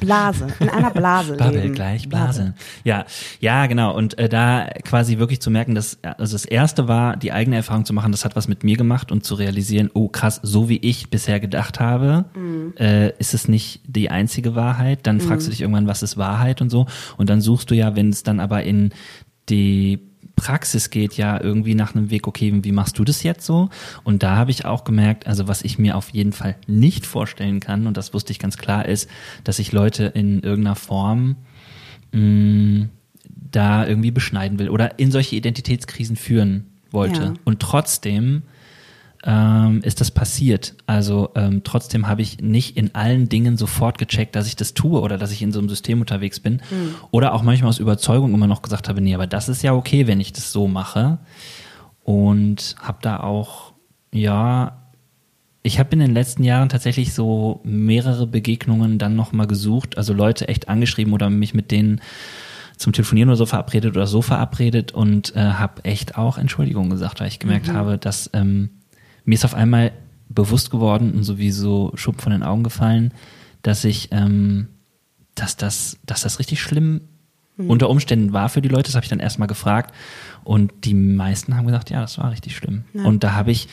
Blase, 0.00 0.48
in 0.60 0.68
einer 0.68 0.90
Blase 0.90 1.36
Bubble 1.36 1.62
leben. 1.62 1.74
gleich 1.74 2.08
Blase. 2.08 2.42
Blase. 2.42 2.54
Ja, 2.84 3.04
ja, 3.40 3.66
genau. 3.66 3.94
Und 3.94 4.18
äh, 4.18 4.28
da 4.28 4.68
quasi 4.84 5.18
wirklich 5.18 5.40
zu 5.40 5.50
merken, 5.50 5.74
dass 5.74 5.98
also 6.02 6.34
das 6.34 6.44
erste 6.44 6.88
war, 6.88 7.16
die 7.16 7.32
eigene 7.32 7.56
Erfahrung 7.56 7.84
zu 7.84 7.92
machen, 7.92 8.12
das 8.12 8.24
hat 8.24 8.36
was 8.36 8.48
mit 8.48 8.64
mir 8.64 8.76
gemacht 8.76 9.12
und 9.12 9.24
zu 9.24 9.34
realisieren, 9.34 9.90
oh 9.94 10.08
krass, 10.08 10.40
so 10.42 10.68
wie 10.68 10.78
ich 10.78 11.10
bisher 11.10 11.40
gedacht 11.40 11.80
habe, 11.80 12.24
mhm. 12.34 12.74
äh, 12.78 13.10
ist 13.18 13.34
es 13.34 13.48
nicht 13.48 13.80
die 13.86 14.10
einzige 14.10 14.54
Wahrheit. 14.54 15.00
Dann 15.06 15.20
fragst 15.20 15.46
mhm. 15.46 15.50
du 15.50 15.50
dich 15.50 15.60
irgendwann, 15.60 15.86
was 15.86 16.02
ist 16.02 16.16
Wahrheit 16.16 16.60
und 16.60 16.70
so. 16.70 16.86
Und 17.16 17.30
dann 17.30 17.40
suchst 17.40 17.70
du 17.70 17.74
ja, 17.74 17.96
wenn 17.96 18.10
es 18.10 18.22
dann 18.22 18.40
aber 18.40 18.62
in 18.62 18.90
die 19.48 20.00
Praxis 20.36 20.90
geht 20.90 21.16
ja 21.16 21.40
irgendwie 21.40 21.74
nach 21.74 21.94
einem 21.94 22.10
Weg, 22.10 22.26
okay, 22.26 22.52
wie 22.62 22.72
machst 22.72 22.98
du 22.98 23.04
das 23.04 23.22
jetzt 23.22 23.46
so? 23.46 23.70
Und 24.02 24.22
da 24.22 24.36
habe 24.36 24.50
ich 24.50 24.64
auch 24.64 24.84
gemerkt, 24.84 25.26
also 25.26 25.48
was 25.48 25.62
ich 25.62 25.78
mir 25.78 25.96
auf 25.96 26.10
jeden 26.10 26.32
Fall 26.32 26.56
nicht 26.66 27.06
vorstellen 27.06 27.60
kann, 27.60 27.86
und 27.86 27.96
das 27.96 28.12
wusste 28.14 28.32
ich 28.32 28.38
ganz 28.38 28.58
klar, 28.58 28.86
ist, 28.86 29.08
dass 29.44 29.58
ich 29.58 29.72
Leute 29.72 30.04
in 30.04 30.40
irgendeiner 30.40 30.76
Form 30.76 31.36
mh, 32.12 32.20
mm, 32.20 32.90
da 33.50 33.86
irgendwie 33.86 34.10
beschneiden 34.10 34.58
will 34.58 34.68
oder 34.68 34.98
in 34.98 35.12
solche 35.12 35.36
Identitätskrisen 35.36 36.16
führen 36.16 36.66
wollte. 36.90 37.22
Ja. 37.22 37.34
Und 37.44 37.60
trotzdem 37.60 38.42
ähm, 39.26 39.80
ist 39.82 40.00
das 40.00 40.10
passiert. 40.10 40.74
Also 40.86 41.30
ähm, 41.34 41.62
trotzdem 41.64 42.06
habe 42.06 42.22
ich 42.22 42.40
nicht 42.40 42.76
in 42.76 42.94
allen 42.94 43.28
Dingen 43.28 43.56
sofort 43.56 43.96
gecheckt, 43.96 44.36
dass 44.36 44.46
ich 44.46 44.56
das 44.56 44.74
tue 44.74 45.00
oder 45.00 45.16
dass 45.16 45.32
ich 45.32 45.40
in 45.40 45.50
so 45.50 45.60
einem 45.60 45.68
System 45.68 46.00
unterwegs 46.00 46.40
bin. 46.40 46.54
Mhm. 46.70 46.94
Oder 47.10 47.32
auch 47.32 47.42
manchmal 47.42 47.70
aus 47.70 47.78
Überzeugung 47.78 48.34
immer 48.34 48.46
noch 48.46 48.60
gesagt 48.60 48.88
habe, 48.88 49.00
nee, 49.00 49.14
aber 49.14 49.26
das 49.26 49.48
ist 49.48 49.62
ja 49.62 49.72
okay, 49.72 50.06
wenn 50.06 50.20
ich 50.20 50.32
das 50.32 50.52
so 50.52 50.68
mache. 50.68 51.18
Und 52.02 52.76
habe 52.80 52.98
da 53.00 53.20
auch, 53.20 53.72
ja, 54.12 54.82
ich 55.62 55.78
habe 55.78 55.92
in 55.94 56.00
den 56.00 56.12
letzten 56.12 56.44
Jahren 56.44 56.68
tatsächlich 56.68 57.14
so 57.14 57.62
mehrere 57.64 58.26
Begegnungen 58.26 58.98
dann 58.98 59.16
nochmal 59.16 59.46
gesucht, 59.46 59.96
also 59.96 60.12
Leute 60.12 60.48
echt 60.48 60.68
angeschrieben 60.68 61.14
oder 61.14 61.30
mich 61.30 61.54
mit 61.54 61.70
denen 61.70 62.02
zum 62.76 62.92
Telefonieren 62.92 63.30
oder 63.30 63.36
so 63.36 63.46
verabredet 63.46 63.96
oder 63.96 64.06
so 64.06 64.20
verabredet 64.20 64.92
und 64.92 65.34
äh, 65.34 65.40
habe 65.40 65.82
echt 65.86 66.18
auch 66.18 66.36
Entschuldigung 66.36 66.90
gesagt, 66.90 67.20
weil 67.20 67.28
ich 67.28 67.38
gemerkt 67.38 67.68
mhm. 67.68 67.72
habe, 67.72 67.96
dass 67.96 68.28
ähm, 68.34 68.68
mir 69.24 69.34
ist 69.34 69.44
auf 69.44 69.54
einmal 69.54 69.92
bewusst 70.28 70.70
geworden 70.70 71.12
und 71.12 71.24
sowieso 71.24 71.92
Schuppen 71.94 72.20
von 72.20 72.32
den 72.32 72.42
Augen 72.42 72.62
gefallen, 72.62 73.12
dass 73.62 73.84
ich, 73.84 74.08
ähm, 74.12 74.68
dass 75.34 75.56
das, 75.56 75.98
dass 76.04 76.22
das 76.22 76.38
richtig 76.38 76.60
schlimm 76.60 77.02
mhm. 77.56 77.70
unter 77.70 77.88
Umständen 77.88 78.32
war 78.32 78.48
für 78.48 78.62
die 78.62 78.68
Leute. 78.68 78.84
Das 78.84 78.94
habe 78.94 79.04
ich 79.04 79.10
dann 79.10 79.20
erstmal 79.20 79.48
gefragt. 79.48 79.94
Und 80.44 80.72
die 80.84 80.94
meisten 80.94 81.56
haben 81.56 81.66
gesagt, 81.66 81.90
ja, 81.90 82.00
das 82.00 82.18
war 82.18 82.30
richtig 82.30 82.56
schlimm. 82.56 82.84
Ja. 82.92 83.04
Und 83.04 83.24
da 83.24 83.32
habe 83.32 83.50
ich, 83.50 83.68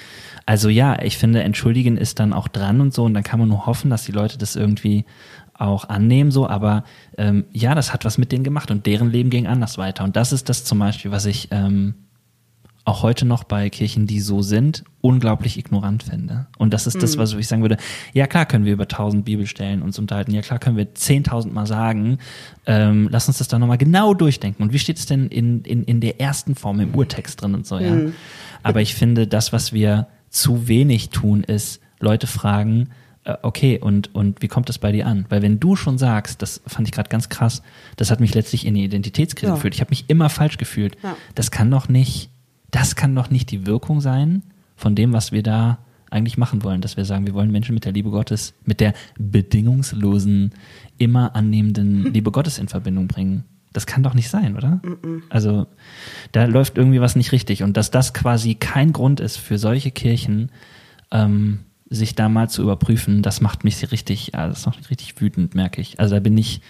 also 0.45 0.69
ja, 0.69 1.01
ich 1.01 1.17
finde, 1.17 1.43
entschuldigen 1.43 1.97
ist 1.97 2.19
dann 2.19 2.33
auch 2.33 2.47
dran 2.47 2.81
und 2.81 2.93
so. 2.93 3.03
Und 3.03 3.13
dann 3.13 3.23
kann 3.23 3.39
man 3.39 3.49
nur 3.49 3.65
hoffen, 3.65 3.89
dass 3.89 4.05
die 4.05 4.11
Leute 4.13 4.37
das 4.37 4.55
irgendwie 4.55 5.05
auch 5.53 5.89
annehmen, 5.89 6.31
so, 6.31 6.49
aber 6.49 6.83
ähm, 7.19 7.45
ja, 7.51 7.75
das 7.75 7.93
hat 7.93 8.03
was 8.03 8.17
mit 8.17 8.31
denen 8.31 8.43
gemacht 8.43 8.71
und 8.71 8.87
deren 8.87 9.11
Leben 9.11 9.29
ging 9.29 9.45
anders 9.45 9.77
weiter. 9.77 10.03
Und 10.03 10.15
das 10.15 10.33
ist 10.33 10.49
das 10.49 10.63
zum 10.63 10.79
Beispiel, 10.79 11.11
was 11.11 11.25
ich 11.25 11.49
ähm, 11.51 11.93
auch 12.83 13.03
heute 13.03 13.25
noch 13.25 13.43
bei 13.43 13.69
Kirchen, 13.69 14.07
die 14.07 14.19
so 14.19 14.41
sind, 14.41 14.83
unglaublich 15.01 15.57
ignorant 15.57 16.03
finde. 16.03 16.47
Und 16.57 16.73
das 16.73 16.87
ist 16.87 16.95
mhm. 16.95 17.01
das, 17.01 17.17
was 17.17 17.33
ich 17.33 17.47
sagen 17.47 17.61
würde, 17.61 17.77
ja 18.13 18.25
klar 18.25 18.45
können 18.45 18.65
wir 18.65 18.73
über 18.73 18.87
tausend 18.87 19.25
Bibelstellen 19.25 19.81
uns 19.81 19.99
unterhalten, 19.99 20.31
ja 20.31 20.41
klar 20.41 20.57
können 20.57 20.77
wir 20.77 20.95
zehntausend 20.95 21.53
Mal 21.53 21.67
sagen, 21.67 22.17
ähm, 22.65 23.07
lass 23.11 23.27
uns 23.27 23.37
das 23.37 23.47
da 23.47 23.59
nochmal 23.59 23.77
genau 23.77 24.13
durchdenken. 24.13 24.63
Und 24.63 24.73
wie 24.73 24.79
steht 24.79 24.97
es 24.97 25.05
denn 25.05 25.27
in, 25.27 25.61
in, 25.61 25.83
in 25.83 25.99
der 26.01 26.19
ersten 26.19 26.55
Form 26.55 26.79
im 26.79 26.95
Urtext 26.95 27.41
drin 27.41 27.53
und 27.53 27.67
so, 27.67 27.77
ja. 27.77 27.91
Mhm. 27.91 28.13
Aber 28.63 28.81
ich 28.81 28.95
finde, 28.95 29.27
das, 29.27 29.53
was 29.53 29.73
wir 29.73 30.07
zu 30.29 30.67
wenig 30.67 31.09
tun, 31.09 31.43
ist 31.43 31.81
Leute 31.99 32.25
fragen, 32.25 32.89
äh, 33.23 33.37
okay, 33.43 33.79
und, 33.79 34.13
und 34.15 34.41
wie 34.41 34.47
kommt 34.47 34.69
das 34.69 34.79
bei 34.79 34.91
dir 34.91 35.05
an? 35.05 35.25
Weil 35.29 35.41
wenn 35.41 35.59
du 35.59 35.75
schon 35.75 35.97
sagst, 35.97 36.41
das 36.41 36.61
fand 36.65 36.87
ich 36.87 36.93
gerade 36.93 37.09
ganz 37.09 37.29
krass, 37.29 37.61
das 37.95 38.09
hat 38.09 38.19
mich 38.19 38.33
letztlich 38.33 38.65
in 38.65 38.73
die 38.73 38.83
Identitätskrise 38.83 39.51
ja. 39.51 39.55
geführt. 39.55 39.75
Ich 39.75 39.81
habe 39.81 39.91
mich 39.91 40.05
immer 40.07 40.29
falsch 40.29 40.57
gefühlt. 40.57 40.97
Ja. 41.03 41.15
Das 41.35 41.51
kann 41.51 41.69
doch 41.69 41.87
nicht 41.89 42.31
das 42.71 42.95
kann 42.95 43.15
doch 43.15 43.29
nicht 43.29 43.51
die 43.51 43.65
Wirkung 43.65 44.01
sein 44.01 44.43
von 44.75 44.95
dem, 44.95 45.13
was 45.13 45.31
wir 45.31 45.43
da 45.43 45.79
eigentlich 46.09 46.37
machen 46.37 46.63
wollen, 46.63 46.81
dass 46.81 46.97
wir 46.97 47.05
sagen, 47.05 47.25
wir 47.25 47.33
wollen 47.33 47.51
Menschen 47.51 47.73
mit 47.73 47.85
der 47.85 47.93
Liebe 47.93 48.09
Gottes, 48.09 48.53
mit 48.65 48.79
der 48.81 48.93
bedingungslosen, 49.17 50.53
immer 50.97 51.35
annehmenden 51.35 52.05
hm. 52.05 52.13
Liebe 52.13 52.31
Gottes 52.31 52.59
in 52.59 52.67
Verbindung 52.67 53.07
bringen. 53.07 53.45
Das 53.73 53.85
kann 53.85 54.03
doch 54.03 54.13
nicht 54.13 54.29
sein, 54.29 54.57
oder? 54.57 54.81
Also 55.29 55.65
da 56.33 56.43
läuft 56.43 56.77
irgendwie 56.77 56.99
was 56.99 57.15
nicht 57.15 57.31
richtig. 57.31 57.63
Und 57.63 57.77
dass 57.77 57.89
das 57.89 58.13
quasi 58.13 58.55
kein 58.55 58.91
Grund 58.91 59.21
ist 59.21 59.37
für 59.37 59.57
solche 59.57 59.91
Kirchen, 59.91 60.51
ähm, 61.09 61.59
sich 61.89 62.15
da 62.15 62.27
mal 62.27 62.49
zu 62.49 62.63
überprüfen, 62.63 63.21
das 63.21 63.39
macht 63.39 63.63
mich 63.63 63.91
richtig, 63.91 64.31
ja, 64.33 64.47
das 64.47 64.65
macht 64.65 64.79
mich 64.79 64.89
richtig 64.89 65.19
wütend, 65.21 65.55
merke 65.55 65.79
ich. 65.79 65.99
Also 65.99 66.15
da 66.15 66.19
bin 66.19 66.37
ich, 66.37 66.61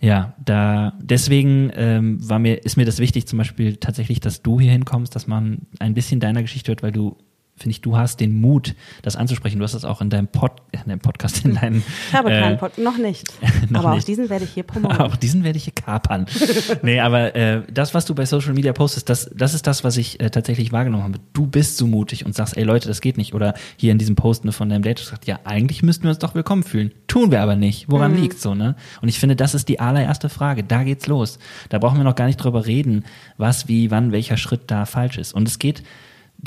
ja, 0.00 0.34
da 0.44 0.92
deswegen 1.00 1.70
ähm, 1.74 2.18
war 2.28 2.38
mir, 2.38 2.64
ist 2.64 2.76
mir 2.76 2.84
das 2.84 2.98
wichtig, 2.98 3.26
zum 3.26 3.38
Beispiel 3.38 3.76
tatsächlich, 3.76 4.20
dass 4.20 4.42
du 4.42 4.60
hier 4.60 4.72
hinkommst, 4.72 5.14
dass 5.14 5.26
man 5.26 5.66
ein 5.78 5.94
bisschen 5.94 6.20
deiner 6.20 6.42
Geschichte 6.42 6.70
hört, 6.70 6.82
weil 6.82 6.92
du 6.92 7.16
finde 7.56 7.70
ich, 7.70 7.80
du 7.80 7.96
hast 7.96 8.20
den 8.20 8.38
Mut, 8.38 8.74
das 9.02 9.16
anzusprechen. 9.16 9.58
Du 9.58 9.64
hast 9.64 9.74
das 9.74 9.86
auch 9.86 10.02
in 10.02 10.10
deinem, 10.10 10.28
Pod, 10.28 10.52
in 10.72 10.80
deinem 10.86 10.98
Podcast, 10.98 11.44
in 11.44 11.54
deinem. 11.54 11.82
Ich 12.08 12.14
habe 12.14 12.30
äh, 12.30 12.40
keinen 12.40 12.58
Pod, 12.58 12.76
noch 12.76 12.98
nicht. 12.98 13.24
noch 13.70 13.80
aber 13.80 13.94
nicht. 13.94 14.02
auch 14.02 14.06
diesen 14.06 14.28
werde 14.28 14.44
ich 14.44 14.50
hier 14.52 14.62
promoten. 14.62 14.96
auch 15.00 15.16
diesen 15.16 15.42
werde 15.42 15.56
ich 15.56 15.64
hier 15.64 15.72
kapern. 15.72 16.26
nee, 16.82 17.00
aber 17.00 17.34
äh, 17.34 17.62
das, 17.72 17.94
was 17.94 18.04
du 18.04 18.14
bei 18.14 18.26
Social 18.26 18.52
Media 18.52 18.74
postest, 18.74 19.08
das, 19.08 19.30
das 19.34 19.54
ist 19.54 19.66
das, 19.66 19.84
was 19.84 19.96
ich 19.96 20.20
äh, 20.20 20.28
tatsächlich 20.30 20.70
wahrgenommen 20.70 21.04
habe. 21.04 21.18
Du 21.32 21.46
bist 21.46 21.78
so 21.78 21.86
mutig 21.86 22.26
und 22.26 22.34
sagst, 22.34 22.58
ey 22.58 22.64
Leute, 22.64 22.88
das 22.88 23.00
geht 23.00 23.16
nicht. 23.16 23.34
Oder 23.34 23.54
hier 23.76 23.90
in 23.90 23.98
diesem 23.98 24.16
Post 24.16 24.44
ne, 24.44 24.52
von 24.52 24.68
deinem 24.68 24.82
Date 24.82 24.98
sagt, 24.98 25.26
ja, 25.26 25.40
eigentlich 25.44 25.82
müssten 25.82 26.04
wir 26.04 26.10
uns 26.10 26.18
doch 26.18 26.34
willkommen 26.34 26.62
fühlen. 26.62 26.92
Tun 27.06 27.30
wir 27.30 27.40
aber 27.40 27.56
nicht. 27.56 27.90
Woran 27.90 28.12
mhm. 28.12 28.20
liegt 28.20 28.38
so, 28.38 28.54
ne? 28.54 28.76
Und 29.00 29.08
ich 29.08 29.18
finde, 29.18 29.34
das 29.34 29.54
ist 29.54 29.68
die 29.70 29.80
allererste 29.80 30.28
Frage. 30.28 30.62
Da 30.62 30.84
geht's 30.84 31.06
los. 31.06 31.38
Da 31.70 31.78
brauchen 31.78 31.96
wir 31.96 32.04
noch 32.04 32.16
gar 32.16 32.26
nicht 32.26 32.36
drüber 32.36 32.66
reden, 32.66 33.04
was, 33.38 33.66
wie, 33.66 33.90
wann, 33.90 34.12
welcher 34.12 34.36
Schritt 34.36 34.62
da 34.66 34.84
falsch 34.84 35.16
ist. 35.16 35.32
Und 35.32 35.48
es 35.48 35.58
geht 35.58 35.82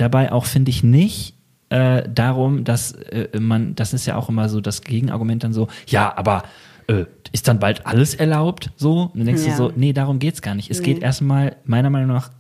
dabei 0.01 0.31
auch, 0.31 0.45
finde 0.45 0.69
ich, 0.71 0.83
nicht 0.83 1.35
äh, 1.69 2.03
darum, 2.09 2.63
dass 2.63 2.93
äh, 2.93 3.39
man, 3.39 3.75
das 3.75 3.93
ist 3.93 4.05
ja 4.05 4.15
auch 4.15 4.29
immer 4.29 4.49
so 4.49 4.61
das 4.61 4.81
Gegenargument 4.81 5.43
dann 5.43 5.53
so, 5.53 5.67
ja, 5.87 6.15
aber 6.15 6.43
äh, 6.87 7.05
ist 7.31 7.47
dann 7.47 7.59
bald 7.59 7.85
alles 7.85 8.15
erlaubt? 8.15 8.71
So? 8.75 9.11
Und 9.13 9.17
dann 9.17 9.25
denkst 9.25 9.43
ja. 9.43 9.51
du 9.51 9.57
so, 9.57 9.71
nee, 9.75 9.93
darum 9.93 10.19
geht's 10.19 10.41
gar 10.41 10.55
nicht. 10.55 10.71
Es 10.71 10.79
nee. 10.79 10.85
geht 10.85 11.03
erstmal 11.03 11.57
meiner 11.65 11.89
Meinung 11.89 12.09
nach 12.09 12.31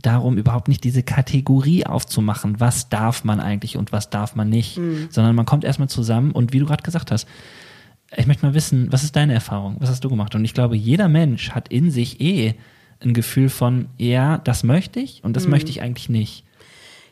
darum, 0.00 0.38
überhaupt 0.38 0.68
nicht 0.68 0.84
diese 0.84 1.02
Kategorie 1.02 1.84
aufzumachen, 1.84 2.60
was 2.60 2.88
darf 2.88 3.24
man 3.24 3.40
eigentlich 3.40 3.76
und 3.76 3.92
was 3.92 4.10
darf 4.10 4.36
man 4.36 4.48
nicht, 4.48 4.78
mhm. 4.78 5.08
sondern 5.10 5.34
man 5.34 5.44
kommt 5.44 5.64
erstmal 5.64 5.88
zusammen 5.88 6.30
und 6.30 6.52
wie 6.52 6.60
du 6.60 6.66
gerade 6.66 6.82
gesagt 6.82 7.10
hast, 7.10 7.26
ich 8.16 8.26
möchte 8.26 8.46
mal 8.46 8.54
wissen, 8.54 8.90
was 8.90 9.02
ist 9.02 9.16
deine 9.16 9.34
Erfahrung? 9.34 9.76
Was 9.80 9.90
hast 9.90 10.02
du 10.02 10.08
gemacht? 10.08 10.34
Und 10.34 10.44
ich 10.44 10.54
glaube, 10.54 10.76
jeder 10.76 11.08
Mensch 11.08 11.50
hat 11.50 11.68
in 11.68 11.90
sich 11.90 12.20
eh 12.20 12.54
ein 13.00 13.12
Gefühl 13.12 13.48
von, 13.48 13.88
ja, 13.98 14.38
das 14.38 14.64
möchte 14.64 15.00
ich 15.00 15.22
und 15.24 15.36
das 15.36 15.44
mhm. 15.44 15.50
möchte 15.50 15.70
ich 15.70 15.82
eigentlich 15.82 16.08
nicht. 16.08 16.44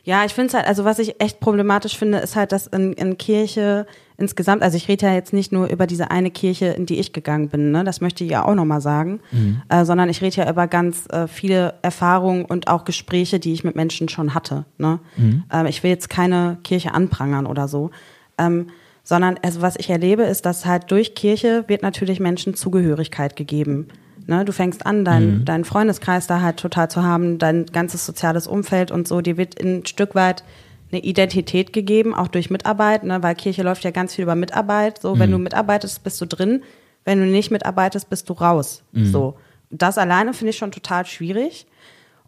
Ja, 0.07 0.23
ich 0.23 0.33
finde 0.33 0.47
es 0.47 0.53
halt, 0.53 0.67
also 0.67 0.85
was 0.85 0.99
ich 0.99 1.19
echt 1.19 1.41
problematisch 1.41 1.97
finde, 1.97 2.19
ist 2.19 2.37
halt, 2.37 2.53
dass 2.53 2.65
in, 2.67 2.93
in 2.93 3.17
Kirche 3.17 3.85
insgesamt, 4.15 4.63
also 4.63 4.77
ich 4.77 4.87
rede 4.87 5.05
ja 5.05 5.13
jetzt 5.13 5.33
nicht 5.33 5.51
nur 5.51 5.67
über 5.67 5.85
diese 5.85 6.11
eine 6.11 6.31
Kirche, 6.31 6.67
in 6.67 6.85
die 6.85 6.97
ich 6.97 7.11
gegangen 7.11 7.49
bin, 7.49 7.71
ne? 7.71 7.83
das 7.83 7.99
möchte 7.99 8.23
ich 8.23 8.31
ja 8.31 8.45
auch 8.45 8.55
nochmal 8.55 8.79
sagen, 8.79 9.19
mhm. 9.31 9.61
äh, 9.67 9.83
sondern 9.83 10.07
ich 10.07 10.21
rede 10.21 10.37
ja 10.37 10.49
über 10.49 10.67
ganz 10.67 11.07
äh, 11.09 11.27
viele 11.27 11.73
Erfahrungen 11.81 12.45
und 12.45 12.69
auch 12.69 12.85
Gespräche, 12.85 13.37
die 13.37 13.51
ich 13.51 13.65
mit 13.65 13.75
Menschen 13.75 14.07
schon 14.07 14.33
hatte. 14.33 14.63
Ne? 14.77 14.99
Mhm. 15.17 15.43
Äh, 15.51 15.67
ich 15.67 15.83
will 15.83 15.91
jetzt 15.91 16.09
keine 16.09 16.57
Kirche 16.63 16.93
anprangern 16.93 17.45
oder 17.45 17.67
so. 17.67 17.91
Ähm, 18.37 18.67
sondern 19.03 19.37
also 19.43 19.61
was 19.61 19.75
ich 19.75 19.89
erlebe, 19.89 20.23
ist, 20.23 20.45
dass 20.45 20.65
halt 20.65 20.89
durch 20.89 21.15
Kirche 21.15 21.65
wird 21.67 21.81
natürlich 21.81 22.21
Menschen 22.21 22.53
Zugehörigkeit 22.53 23.35
gegeben. 23.35 23.89
Ne? 24.27 24.45
Du 24.45 24.51
fängst 24.51 24.85
an, 24.85 25.05
deinen 25.05 25.39
mhm. 25.39 25.45
dein 25.45 25.65
Freundeskreis 25.65 26.27
da 26.27 26.41
halt 26.41 26.57
total 26.57 26.89
zu 26.89 27.03
haben, 27.03 27.37
dein 27.37 27.65
ganzes 27.65 28.05
soziales 28.05 28.45
Umfeld 28.45 28.91
und 28.91 29.07
so. 29.07 29.21
Dir 29.21 29.37
wird 29.37 29.59
ein 29.61 29.85
Stück 29.85 30.15
weit 30.15 30.43
eine 30.91 31.01
Identität 31.01 31.73
gegeben, 31.73 32.13
auch 32.13 32.27
durch 32.27 32.49
Mitarbeit, 32.49 33.03
ne? 33.03 33.23
weil 33.23 33.35
Kirche 33.35 33.63
läuft 33.63 33.83
ja 33.83 33.91
ganz 33.91 34.15
viel 34.15 34.23
über 34.23 34.35
Mitarbeit. 34.35 35.01
So, 35.01 35.15
mhm. 35.15 35.19
wenn 35.19 35.31
du 35.31 35.37
mitarbeitest, 35.37 36.03
bist 36.03 36.21
du 36.21 36.25
drin. 36.25 36.63
Wenn 37.03 37.19
du 37.19 37.25
nicht 37.25 37.51
mitarbeitest, 37.51 38.09
bist 38.09 38.29
du 38.29 38.33
raus. 38.33 38.83
Mhm. 38.91 39.05
So. 39.05 39.37
Das 39.69 39.97
alleine 39.97 40.33
finde 40.33 40.51
ich 40.51 40.57
schon 40.57 40.71
total 40.71 41.05
schwierig. 41.05 41.67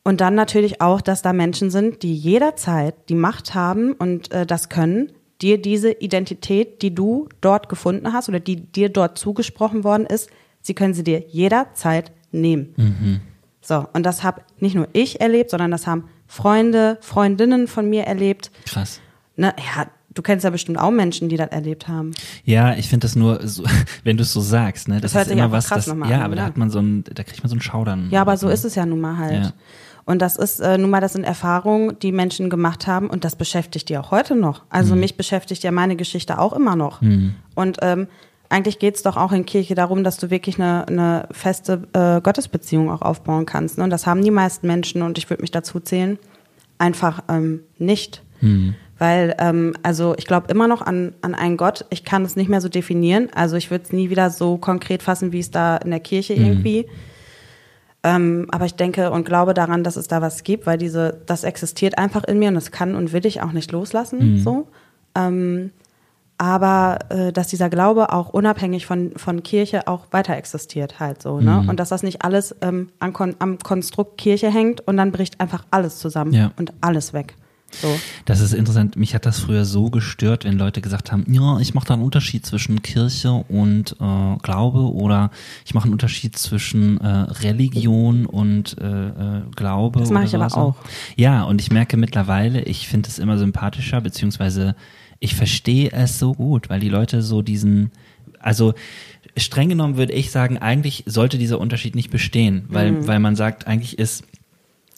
Und 0.03 0.21
dann 0.21 0.35
natürlich 0.35 0.81
auch, 0.81 1.01
dass 1.01 1.21
da 1.21 1.33
Menschen 1.33 1.69
sind, 1.69 2.03
die 2.03 2.15
jederzeit 2.15 2.95
die 3.09 3.15
Macht 3.15 3.53
haben 3.53 3.93
und 3.93 4.31
äh, 4.31 4.45
das 4.45 4.69
können, 4.69 5.11
dir 5.41 5.61
diese 5.61 5.91
Identität, 5.91 6.81
die 6.81 6.93
du 6.93 7.27
dort 7.41 7.69
gefunden 7.69 8.11
hast 8.13 8.29
oder 8.29 8.39
die 8.39 8.57
dir 8.57 8.89
dort 8.89 9.17
zugesprochen 9.17 9.83
worden 9.83 10.05
ist, 10.05 10.29
Sie 10.61 10.73
können 10.73 10.93
sie 10.93 11.03
dir 11.03 11.23
jederzeit 11.27 12.11
nehmen. 12.31 12.73
Mhm. 12.77 13.21
So, 13.61 13.87
und 13.93 14.03
das 14.03 14.23
habe 14.23 14.41
nicht 14.59 14.75
nur 14.75 14.87
ich 14.93 15.21
erlebt, 15.21 15.51
sondern 15.51 15.71
das 15.71 15.87
haben 15.87 16.05
Freunde, 16.27 16.97
Freundinnen 17.01 17.67
von 17.67 17.89
mir 17.89 18.03
erlebt. 18.03 18.51
Krass. 18.65 19.01
Ne, 19.35 19.53
ja, 19.57 19.87
du 20.13 20.21
kennst 20.21 20.43
ja 20.43 20.49
bestimmt 20.49 20.79
auch 20.79 20.91
Menschen, 20.91 21.29
die 21.29 21.37
das 21.37 21.49
erlebt 21.49 21.87
haben. 21.87 22.11
Ja, 22.43 22.75
ich 22.75 22.89
finde 22.89 23.05
das 23.05 23.15
nur, 23.15 23.47
so, 23.47 23.63
wenn 24.03 24.17
du 24.17 24.23
es 24.23 24.33
so 24.33 24.41
sagst, 24.41 24.87
ne, 24.87 25.01
das, 25.01 25.13
das 25.13 25.27
ist 25.27 25.33
immer 25.33 25.51
was, 25.51 25.67
das, 25.67 25.87
ja, 25.87 25.93
an, 25.93 26.13
aber 26.13 26.35
da 26.35 26.43
hat 26.43 26.57
man 26.57 26.69
so 26.69 26.79
ein, 26.79 27.03
da 27.03 27.23
kriegt 27.23 27.43
man 27.43 27.49
so 27.49 27.55
einen 27.55 27.61
Schaudern. 27.61 28.09
Ja, 28.11 28.21
aber 28.21 28.37
so 28.37 28.49
ist 28.49 28.65
es 28.65 28.75
ja 28.75 28.85
nun 28.85 29.01
mal 29.01 29.17
halt. 29.17 29.43
Ja. 29.43 29.53
Und 30.05 30.23
das 30.23 30.37
ist 30.37 30.59
äh, 30.59 30.77
nun 30.77 30.89
mal, 30.89 31.01
das 31.01 31.13
sind 31.13 31.23
Erfahrungen, 31.23 31.97
die 31.99 32.11
Menschen 32.11 32.49
gemacht 32.49 32.87
haben 32.87 33.09
und 33.09 33.23
das 33.23 33.35
beschäftigt 33.35 33.89
die 33.89 33.97
auch 33.97 34.09
heute 34.09 34.35
noch. 34.35 34.63
Also 34.69 34.95
mhm. 34.95 35.01
mich 35.01 35.17
beschäftigt 35.17 35.63
ja 35.63 35.71
meine 35.71 35.95
Geschichte 35.95 36.39
auch 36.39 36.53
immer 36.53 36.75
noch. 36.75 37.01
Mhm. 37.01 37.35
Und 37.53 37.77
ähm, 37.81 38.07
eigentlich 38.49 38.79
geht 38.79 38.95
es 38.95 39.03
doch 39.03 39.15
auch 39.15 39.31
in 39.31 39.45
Kirche 39.45 39.75
darum, 39.75 40.03
dass 40.03 40.17
du 40.17 40.31
wirklich 40.31 40.59
eine, 40.59 40.87
eine 40.87 41.29
feste 41.31 41.83
äh, 41.93 42.19
Gottesbeziehung 42.19 42.89
auch 42.89 43.03
aufbauen 43.03 43.45
kannst. 43.45 43.77
Ne? 43.77 43.83
Und 43.83 43.91
das 43.91 44.07
haben 44.07 44.23
die 44.23 44.31
meisten 44.31 44.65
Menschen, 44.65 45.03
und 45.03 45.17
ich 45.19 45.29
würde 45.29 45.41
mich 45.41 45.51
dazu 45.51 45.79
zählen, 45.79 46.17
einfach 46.79 47.23
ähm, 47.29 47.61
nicht. 47.77 48.23
Mhm. 48.41 48.73
Weil, 48.97 49.35
ähm, 49.39 49.75
also 49.83 50.15
ich 50.17 50.25
glaube 50.25 50.47
immer 50.51 50.67
noch 50.67 50.81
an, 50.81 51.13
an 51.21 51.35
einen 51.35 51.57
Gott. 51.57 51.85
Ich 51.89 52.03
kann 52.03 52.25
es 52.25 52.35
nicht 52.35 52.49
mehr 52.49 52.59
so 52.59 52.69
definieren. 52.69 53.29
Also 53.33 53.55
ich 53.55 53.71
würde 53.71 53.85
es 53.85 53.93
nie 53.93 54.09
wieder 54.09 54.29
so 54.29 54.57
konkret 54.57 55.03
fassen, 55.03 55.31
wie 55.31 55.39
es 55.39 55.51
da 55.51 55.77
in 55.77 55.91
der 55.91 56.01
Kirche 56.01 56.35
mhm. 56.35 56.45
irgendwie. 56.45 56.87
Ähm, 58.03 58.47
aber 58.51 58.65
ich 58.65 58.75
denke 58.75 59.11
und 59.11 59.25
glaube 59.25 59.53
daran, 59.53 59.83
dass 59.83 59.95
es 59.95 60.07
da 60.07 60.21
was 60.21 60.43
gibt, 60.43 60.65
weil 60.65 60.77
diese, 60.77 61.21
das 61.25 61.43
existiert 61.43 61.97
einfach 61.97 62.23
in 62.23 62.39
mir 62.39 62.47
und 62.47 62.55
das 62.55 62.71
kann 62.71 62.95
und 62.95 63.13
will 63.13 63.25
ich 63.25 63.41
auch 63.41 63.51
nicht 63.51 63.71
loslassen. 63.71 64.33
Mhm. 64.33 64.39
So. 64.39 64.67
Ähm, 65.15 65.71
aber 66.39 66.99
äh, 67.09 67.33
dass 67.33 67.47
dieser 67.47 67.69
Glaube 67.69 68.13
auch 68.13 68.29
unabhängig 68.29 68.85
von, 68.85 69.11
von 69.17 69.43
Kirche 69.43 69.87
auch 69.87 70.07
weiter 70.11 70.37
existiert 70.37 70.99
halt 70.99 71.21
so, 71.21 71.41
ne? 71.41 71.61
Mhm. 71.61 71.69
Und 71.69 71.79
dass 71.81 71.89
das 71.89 72.01
nicht 72.01 72.23
alles 72.23 72.55
ähm, 72.61 72.89
am, 72.99 73.11
Kon 73.11 73.35
am 73.39 73.59
Konstrukt 73.59 74.17
Kirche 74.17 74.49
hängt 74.49 74.79
und 74.87 74.95
dann 74.95 75.11
bricht 75.11 75.41
einfach 75.41 75.65
alles 75.69 75.99
zusammen 75.99 76.33
ja. 76.33 76.51
und 76.57 76.71
alles 76.79 77.11
weg. 77.11 77.35
So. 77.71 77.87
Das 78.25 78.39
ist 78.39 78.53
interessant. 78.53 78.95
Mich 78.95 79.13
hat 79.13 79.25
das 79.25 79.39
früher 79.39 79.65
so 79.65 79.89
gestört, 79.89 80.45
wenn 80.45 80.57
Leute 80.57 80.81
gesagt 80.81 81.11
haben, 81.11 81.25
ja, 81.31 81.59
ich 81.59 81.73
mache 81.73 81.87
da 81.87 81.93
einen 81.95 82.03
Unterschied 82.03 82.45
zwischen 82.45 82.81
Kirche 82.81 83.31
und 83.31 83.97
äh, 83.99 84.37
Glaube 84.41 84.93
oder 84.93 85.31
ich 85.65 85.73
mache 85.73 85.83
einen 85.83 85.93
Unterschied 85.93 86.37
zwischen 86.37 86.99
äh, 87.01 87.07
Religion 87.07 88.25
und 88.25 88.77
äh, 88.79 89.07
äh 89.07 89.41
Glaube. 89.55 89.99
Das 89.99 90.09
mache 90.09 90.25
ich 90.25 90.35
aber 90.35 90.55
auch. 90.57 90.75
Ja, 91.17 91.43
und 91.43 91.61
ich 91.61 91.69
merke 91.69 91.97
mittlerweile, 91.97 92.61
ich 92.61 92.87
finde 92.87 93.09
es 93.09 93.19
immer 93.19 93.37
sympathischer, 93.37 94.01
beziehungsweise 94.01 94.75
ich 95.19 95.35
verstehe 95.35 95.91
es 95.91 96.19
so 96.19 96.33
gut, 96.33 96.69
weil 96.69 96.79
die 96.79 96.89
Leute 96.89 97.21
so 97.21 97.41
diesen, 97.41 97.91
also 98.39 98.73
streng 99.37 99.69
genommen 99.69 99.97
würde 99.97 100.13
ich 100.13 100.31
sagen, 100.31 100.57
eigentlich 100.57 101.03
sollte 101.05 101.37
dieser 101.37 101.59
Unterschied 101.59 101.95
nicht 101.95 102.09
bestehen, 102.09 102.65
weil, 102.69 102.91
mhm. 102.91 103.07
weil 103.07 103.19
man 103.19 103.35
sagt, 103.35 103.67
eigentlich 103.67 103.99
ist 103.99 104.23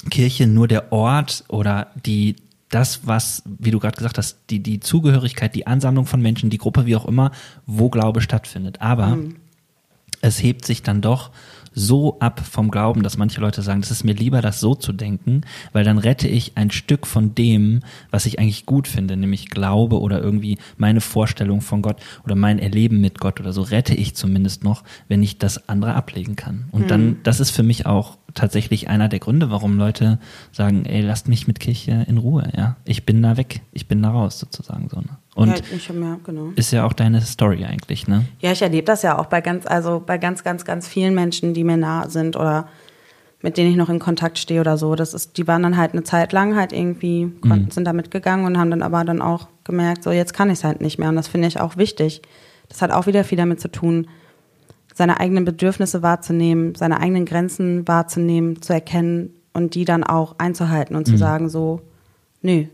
Kirche 0.09 0.47
nur 0.47 0.67
der 0.67 0.91
Ort 0.91 1.43
oder 1.47 1.91
die, 2.05 2.35
das, 2.69 3.05
was, 3.05 3.43
wie 3.45 3.71
du 3.71 3.79
gerade 3.79 3.97
gesagt 3.97 4.17
hast, 4.17 4.37
die, 4.49 4.61
die 4.61 4.79
Zugehörigkeit, 4.79 5.53
die 5.55 5.67
Ansammlung 5.67 6.05
von 6.05 6.21
Menschen, 6.21 6.49
die 6.49 6.57
Gruppe, 6.57 6.85
wie 6.85 6.95
auch 6.95 7.05
immer, 7.05 7.31
wo 7.65 7.89
Glaube 7.89 8.21
stattfindet. 8.21 8.81
Aber 8.81 9.15
mhm. 9.15 9.35
es 10.21 10.41
hebt 10.41 10.65
sich 10.65 10.81
dann 10.81 11.01
doch 11.01 11.31
so 11.73 12.19
ab 12.19 12.39
vom 12.39 12.69
Glauben, 12.69 13.03
dass 13.03 13.17
manche 13.17 13.41
Leute 13.41 13.61
sagen, 13.61 13.81
es 13.81 13.91
ist 13.91 14.03
mir 14.03 14.13
lieber, 14.13 14.41
das 14.41 14.59
so 14.59 14.75
zu 14.75 14.91
denken, 14.93 15.41
weil 15.71 15.83
dann 15.83 15.97
rette 15.97 16.27
ich 16.27 16.53
ein 16.55 16.71
Stück 16.71 17.07
von 17.07 17.33
dem, 17.35 17.81
was 18.09 18.25
ich 18.25 18.39
eigentlich 18.39 18.65
gut 18.65 18.87
finde, 18.87 19.15
nämlich 19.17 19.49
Glaube 19.49 19.99
oder 19.99 20.21
irgendwie 20.21 20.57
meine 20.77 21.01
Vorstellung 21.01 21.61
von 21.61 21.81
Gott 21.81 21.97
oder 22.23 22.35
mein 22.35 22.59
Erleben 22.59 22.99
mit 23.01 23.19
Gott 23.19 23.39
oder 23.39 23.53
so, 23.53 23.61
rette 23.61 23.95
ich 23.95 24.15
zumindest 24.15 24.63
noch, 24.63 24.83
wenn 25.07 25.23
ich 25.23 25.37
das 25.37 25.69
andere 25.69 25.95
ablegen 25.95 26.35
kann. 26.35 26.65
Und 26.71 26.83
mhm. 26.83 26.87
dann, 26.87 27.17
das 27.23 27.39
ist 27.39 27.51
für 27.51 27.63
mich 27.63 27.85
auch 27.85 28.17
tatsächlich 28.33 28.89
einer 28.89 29.09
der 29.09 29.19
Gründe, 29.19 29.51
warum 29.51 29.77
Leute 29.77 30.19
sagen, 30.51 30.85
ey, 30.85 31.01
lasst 31.01 31.27
mich 31.27 31.47
mit 31.47 31.59
Kirche 31.59 32.05
in 32.07 32.17
Ruhe, 32.17 32.49
ja. 32.55 32.77
Ich 32.85 33.05
bin 33.05 33.21
da 33.21 33.37
weg, 33.37 33.61
ich 33.71 33.87
bin 33.87 34.01
da 34.01 34.11
raus, 34.11 34.39
sozusagen 34.39 34.89
so. 34.89 34.97
Ne? 34.97 35.17
Und 35.35 35.49
ja, 35.49 35.55
ich, 35.75 35.87
ja, 35.87 36.19
genau. 36.23 36.49
ist 36.55 36.71
ja 36.71 36.85
auch 36.85 36.93
deine 36.93 37.21
Story 37.21 37.65
eigentlich, 37.65 38.07
ne? 38.07 38.25
Ja, 38.39 38.51
ich 38.51 38.61
erlebe 38.61 38.85
das 38.85 39.01
ja 39.01 39.17
auch 39.17 39.27
bei 39.27 39.41
ganz, 39.41 39.65
also 39.65 40.01
bei 40.05 40.17
ganz, 40.17 40.43
ganz, 40.43 40.65
ganz 40.65 40.87
vielen 40.87 41.15
Menschen, 41.15 41.53
die 41.53 41.63
mir 41.63 41.77
nah 41.77 42.09
sind 42.09 42.35
oder 42.35 42.67
mit 43.41 43.57
denen 43.57 43.71
ich 43.71 43.75
noch 43.75 43.89
in 43.89 43.99
Kontakt 43.99 44.37
stehe 44.37 44.61
oder 44.61 44.77
so. 44.77 44.95
Das 44.95 45.13
ist, 45.13 45.37
die 45.37 45.47
waren 45.47 45.63
dann 45.63 45.77
halt 45.77 45.93
eine 45.93 46.03
Zeit 46.03 46.31
lang 46.31 46.55
halt 46.55 46.73
irgendwie, 46.73 47.31
konnten, 47.41 47.65
mhm. 47.65 47.71
sind 47.71 47.85
da 47.85 47.93
mitgegangen 47.93 48.45
und 48.45 48.57
haben 48.57 48.69
dann 48.69 48.83
aber 48.83 49.03
dann 49.03 49.21
auch 49.21 49.47
gemerkt, 49.63 50.03
so 50.03 50.11
jetzt 50.11 50.33
kann 50.33 50.49
ich 50.49 50.59
es 50.59 50.63
halt 50.63 50.81
nicht 50.81 50.99
mehr. 50.99 51.09
Und 51.09 51.15
das 51.15 51.27
finde 51.27 51.47
ich 51.47 51.59
auch 51.59 51.77
wichtig. 51.77 52.21
Das 52.69 52.81
hat 52.81 52.91
auch 52.91 53.07
wieder 53.07 53.23
viel 53.23 53.37
damit 53.37 53.59
zu 53.59 53.69
tun, 53.69 54.07
seine 54.93 55.19
eigenen 55.19 55.45
Bedürfnisse 55.45 56.01
wahrzunehmen, 56.01 56.75
seine 56.75 56.99
eigenen 56.99 57.25
Grenzen 57.25 57.87
wahrzunehmen, 57.87 58.61
zu 58.61 58.73
erkennen 58.73 59.33
und 59.53 59.75
die 59.75 59.85
dann 59.85 60.03
auch 60.03 60.35
einzuhalten 60.37 60.95
und 60.95 61.07
mhm. 61.07 61.11
zu 61.11 61.17
sagen, 61.17 61.49
so, 61.49 61.81
nö, 62.41 62.65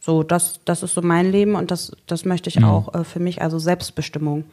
so, 0.00 0.22
das, 0.22 0.60
das 0.64 0.82
ist 0.82 0.94
so 0.94 1.02
mein 1.02 1.30
Leben 1.30 1.54
und 1.54 1.70
das, 1.70 1.92
das 2.06 2.24
möchte 2.24 2.48
ich 2.48 2.60
mhm. 2.60 2.64
auch 2.64 2.94
äh, 2.94 3.04
für 3.04 3.20
mich, 3.20 3.42
also 3.42 3.58
Selbstbestimmung. 3.58 4.44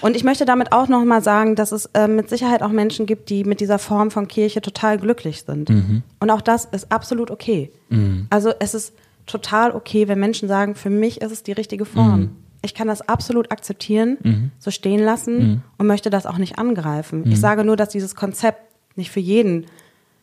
Und 0.00 0.16
ich 0.16 0.24
möchte 0.24 0.44
damit 0.44 0.72
auch 0.72 0.88
nochmal 0.88 1.22
sagen, 1.22 1.56
dass 1.56 1.72
es 1.72 1.86
äh, 1.94 2.08
mit 2.08 2.28
Sicherheit 2.28 2.62
auch 2.62 2.68
Menschen 2.68 3.06
gibt, 3.06 3.30
die 3.30 3.42
mit 3.42 3.60
dieser 3.60 3.78
Form 3.78 4.10
von 4.10 4.28
Kirche 4.28 4.60
total 4.60 4.98
glücklich 4.98 5.44
sind. 5.44 5.70
Mhm. 5.70 6.02
Und 6.20 6.30
auch 6.30 6.42
das 6.42 6.66
ist 6.66 6.92
absolut 6.92 7.30
okay. 7.30 7.70
Mhm. 7.88 8.26
Also 8.28 8.52
es 8.60 8.74
ist 8.74 8.92
total 9.26 9.72
okay, 9.72 10.06
wenn 10.06 10.20
Menschen 10.20 10.46
sagen, 10.46 10.74
für 10.74 10.90
mich 10.90 11.22
ist 11.22 11.32
es 11.32 11.42
die 11.42 11.52
richtige 11.52 11.86
Form. 11.86 12.36
Mhm. 12.64 12.66
Ich 12.66 12.74
kann 12.74 12.88
das 12.88 13.02
absolut 13.02 13.52
akzeptieren, 13.52 14.18
mhm. 14.22 14.50
so 14.58 14.70
stehen 14.70 15.00
lassen 15.00 15.38
mhm. 15.38 15.62
und 15.78 15.86
möchte 15.86 16.10
das 16.10 16.26
auch 16.26 16.38
nicht 16.38 16.58
angreifen. 16.58 17.22
Ich 17.24 17.36
mhm. 17.36 17.40
sage 17.40 17.64
nur, 17.64 17.76
dass 17.76 17.90
dieses 17.90 18.14
Konzept 18.14 18.60
nicht 18.96 19.10
für 19.10 19.20
jeden 19.20 19.66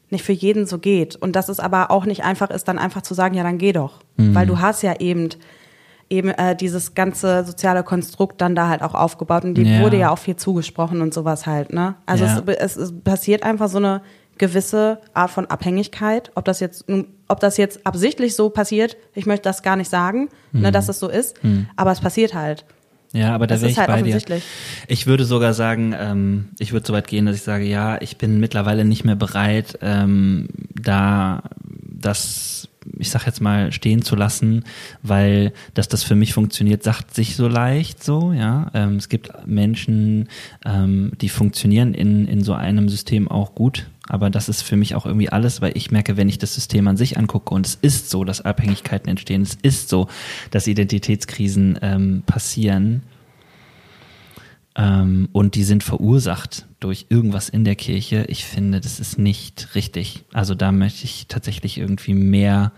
nicht 0.10 0.26
für 0.26 0.34
jeden 0.34 0.66
so 0.66 0.78
geht 0.78 1.16
und 1.16 1.38
dass 1.38 1.48
es 1.48 1.62
aber 1.62 1.90
auch 1.90 2.06
nicht 2.06 2.26
einfach 2.26 2.50
ist, 2.50 2.68
dann 2.68 2.78
einfach 2.78 3.02
zu 3.02 3.14
sagen, 3.14 3.34
ja, 3.34 3.44
dann 3.44 3.58
geh 3.58 3.72
doch, 3.72 4.02
weil 4.18 4.46
du 4.46 4.60
hast 4.60 4.82
ja 4.82 5.00
eben 5.00 5.30
eben 6.10 6.30
äh, 6.32 6.56
dieses 6.56 6.94
ganze 6.94 7.46
soziale 7.46 7.84
Konstrukt 7.84 8.42
dann 8.42 8.54
da 8.54 8.68
halt 8.68 8.82
auch 8.82 8.94
aufgebaut 8.94 9.46
und 9.46 9.56
dem 9.56 9.66
ja. 9.66 9.80
wurde 9.80 9.98
ja 9.98 10.12
auch 10.12 10.18
viel 10.18 10.36
zugesprochen 10.36 11.02
und 11.02 11.14
sowas 11.14 11.48
halt, 11.48 11.72
ne? 11.72 11.96
Also 12.06 12.26
ja. 12.26 12.44
es, 12.46 12.76
es, 12.76 12.76
es 12.76 12.94
passiert 13.04 13.44
einfach 13.44 13.70
so 13.70 13.78
eine 13.78 14.02
gewisse 14.38 15.00
Art 15.14 15.32
von 15.32 15.46
Abhängigkeit, 15.46 16.32
ob 16.36 16.44
das 16.46 16.60
jetzt 16.60 16.90
ob 17.32 17.40
das 17.40 17.58
jetzt 17.58 17.86
absichtlich 17.86 18.36
so 18.36 18.50
passiert, 18.50 18.98
ich 19.16 19.26
möchte 19.26 19.44
das 19.44 19.64
gar 19.64 19.76
nicht 19.76 19.90
sagen, 19.90 20.24
ne, 20.24 20.30
mhm. 20.52 20.62
ne, 20.62 20.72
dass 20.72 20.90
es 20.90 21.00
so 21.00 21.10
ist, 21.10 21.44
mhm. 21.44 21.68
aber 21.76 21.92
es 21.92 22.02
passiert 22.02 22.34
halt. 22.34 22.66
Ja, 23.14 23.36
aber 23.36 23.46
da 23.48 23.60
wäre 23.60 23.70
ich 23.70 23.78
halt 23.78 23.90
bei 23.90 24.02
dir. 24.02 24.22
Ich 24.88 25.06
würde 25.06 25.26
sogar 25.26 25.54
sagen, 25.54 25.94
ähm, 25.98 26.50
ich 26.60 26.72
würde 26.72 26.88
so 26.88 26.94
weit 26.94 27.08
gehen, 27.08 27.26
dass 27.26 27.36
ich 27.36 27.42
sage, 27.42 27.66
ja, 27.66 28.02
ich 28.02 28.18
bin 28.18 28.40
mittlerweile 28.40 28.86
nicht 28.86 29.04
mehr 29.04 29.18
bereit, 29.18 29.78
ähm, 29.82 30.48
da 30.74 31.44
das 31.84 32.70
ich 32.98 33.12
sag 33.12 33.26
jetzt 33.26 33.42
mal, 33.42 33.72
stehen 33.72 34.02
zu 34.02 34.16
lassen, 34.16 34.64
weil 35.04 35.54
dass 35.74 35.88
das 35.88 36.04
für 36.04 36.16
mich 36.16 36.34
funktioniert, 36.34 36.84
sagt 36.84 37.14
sich 37.14 37.36
so 37.36 37.48
leicht 37.48 38.04
so, 38.04 38.34
ja. 38.34 38.72
Ähm, 38.74 38.96
es 38.96 39.08
gibt 39.08 39.32
Menschen, 39.46 40.30
ähm, 40.66 41.12
die 41.22 41.30
funktionieren 41.30 41.94
in, 41.94 42.28
in 42.28 42.44
so 42.44 42.54
einem 42.54 42.90
System 42.90 43.28
auch 43.28 43.54
gut, 43.54 43.88
aber 44.12 44.30
das 44.30 44.50
ist 44.50 44.62
für 44.62 44.76
mich 44.76 44.94
auch 44.94 45.06
irgendwie 45.06 45.30
alles, 45.30 45.62
weil 45.62 45.72
ich 45.78 45.90
merke, 45.90 46.18
wenn 46.18 46.28
ich 46.28 46.38
das 46.38 46.54
System 46.54 46.86
an 46.90 46.98
sich 46.98 47.18
angucke 47.18 47.54
und 47.54 47.66
es 47.66 47.76
ist 47.76 48.10
so, 48.10 48.26
dass 48.26 48.42
Abhängigkeiten 48.42 49.08
entstehen, 49.08 49.42
es 49.42 49.58
ist 49.62 49.88
so, 49.88 50.08
dass 50.52 50.68
Identitätskrisen 50.68 51.80
ähm, 51.82 52.24
passieren, 52.26 53.04
ähm, 54.76 55.30
und 55.32 55.56
die 55.56 55.64
sind 55.64 55.84
verursacht 55.84 56.66
durch 56.80 57.08
irgendwas 57.10 57.50
in 57.50 57.64
der 57.64 57.76
Kirche. 57.76 58.26
Ich 58.28 58.46
finde, 58.46 58.80
das 58.80 59.00
ist 59.00 59.18
nicht 59.18 59.76
richtig. 59.76 60.24
Also 60.34 60.56
da 60.56 60.72
möchte 60.72 61.06
ich 61.06 61.28
tatsächlich 61.28 61.78
irgendwie 61.78 62.14
mehr, 62.14 62.72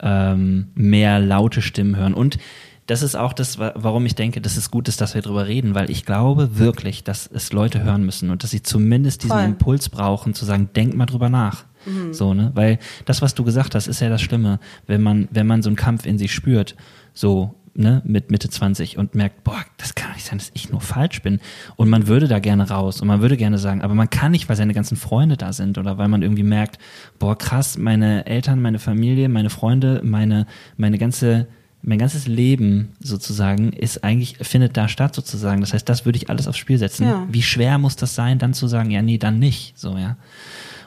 ähm, 0.00 0.68
mehr 0.74 1.20
laute 1.20 1.62
Stimmen 1.62 1.96
hören. 1.96 2.14
Und 2.14 2.38
das 2.86 3.02
ist 3.02 3.16
auch 3.16 3.32
das, 3.32 3.58
warum 3.58 4.04
ich 4.04 4.14
denke, 4.14 4.40
dass 4.40 4.56
es 4.56 4.70
gut 4.70 4.88
ist, 4.88 5.00
dass 5.00 5.14
wir 5.14 5.22
darüber 5.22 5.46
reden, 5.46 5.74
weil 5.74 5.90
ich 5.90 6.04
glaube 6.04 6.58
wirklich, 6.58 7.02
dass 7.02 7.28
es 7.32 7.52
Leute 7.52 7.82
hören 7.82 8.04
müssen 8.04 8.30
und 8.30 8.42
dass 8.42 8.50
sie 8.50 8.62
zumindest 8.62 9.22
diesen 9.22 9.36
Voll. 9.36 9.44
Impuls 9.44 9.88
brauchen, 9.88 10.34
zu 10.34 10.44
sagen, 10.44 10.68
denk 10.76 10.94
mal 10.94 11.06
drüber 11.06 11.28
nach. 11.28 11.64
Mhm. 11.86 12.12
So, 12.12 12.34
ne? 12.34 12.52
Weil 12.54 12.78
das, 13.06 13.22
was 13.22 13.34
du 13.34 13.44
gesagt 13.44 13.74
hast, 13.74 13.86
ist 13.86 14.00
ja 14.00 14.08
das 14.08 14.20
Schlimme, 14.20 14.60
wenn 14.86 15.02
man, 15.02 15.28
wenn 15.30 15.46
man 15.46 15.62
so 15.62 15.70
einen 15.70 15.76
Kampf 15.76 16.04
in 16.04 16.18
sich 16.18 16.32
spürt, 16.32 16.76
so, 17.14 17.54
ne, 17.74 18.02
mit 18.04 18.30
Mitte 18.30 18.48
20 18.48 18.98
und 18.98 19.14
merkt, 19.14 19.44
boah, 19.44 19.64
das 19.78 19.94
kann 19.94 20.12
nicht 20.12 20.24
sein, 20.26 20.38
dass 20.38 20.50
ich 20.54 20.70
nur 20.70 20.80
falsch 20.80 21.22
bin. 21.22 21.40
Und 21.76 21.88
man 21.88 22.06
würde 22.06 22.28
da 22.28 22.38
gerne 22.38 22.68
raus 22.68 23.00
und 23.00 23.08
man 23.08 23.20
würde 23.20 23.36
gerne 23.36 23.58
sagen, 23.58 23.82
aber 23.82 23.94
man 23.94 24.10
kann 24.10 24.32
nicht, 24.32 24.48
weil 24.48 24.56
seine 24.56 24.74
ganzen 24.74 24.96
Freunde 24.96 25.36
da 25.36 25.52
sind 25.52 25.78
oder 25.78 25.98
weil 25.98 26.08
man 26.08 26.22
irgendwie 26.22 26.42
merkt, 26.42 26.78
boah, 27.18 27.36
krass, 27.36 27.78
meine 27.78 28.26
Eltern, 28.26 28.62
meine 28.62 28.78
Familie, 28.78 29.28
meine 29.28 29.50
Freunde, 29.50 30.00
meine, 30.04 30.46
meine 30.76 30.98
ganze, 30.98 31.46
mein 31.86 31.98
ganzes 31.98 32.26
Leben 32.26 32.92
sozusagen 33.00 33.72
ist 33.72 34.04
eigentlich, 34.04 34.38
findet 34.40 34.76
da 34.76 34.88
statt 34.88 35.14
sozusagen. 35.14 35.60
Das 35.60 35.74
heißt, 35.74 35.88
das 35.88 36.04
würde 36.04 36.16
ich 36.16 36.30
alles 36.30 36.48
aufs 36.48 36.58
Spiel 36.58 36.78
setzen. 36.78 37.06
Ja. 37.06 37.26
Wie 37.30 37.42
schwer 37.42 37.78
muss 37.78 37.96
das 37.96 38.14
sein, 38.14 38.38
dann 38.38 38.54
zu 38.54 38.66
sagen, 38.66 38.90
ja, 38.90 39.02
nee, 39.02 39.18
dann 39.18 39.38
nicht, 39.38 39.78
so, 39.78 39.96
ja. 39.96 40.16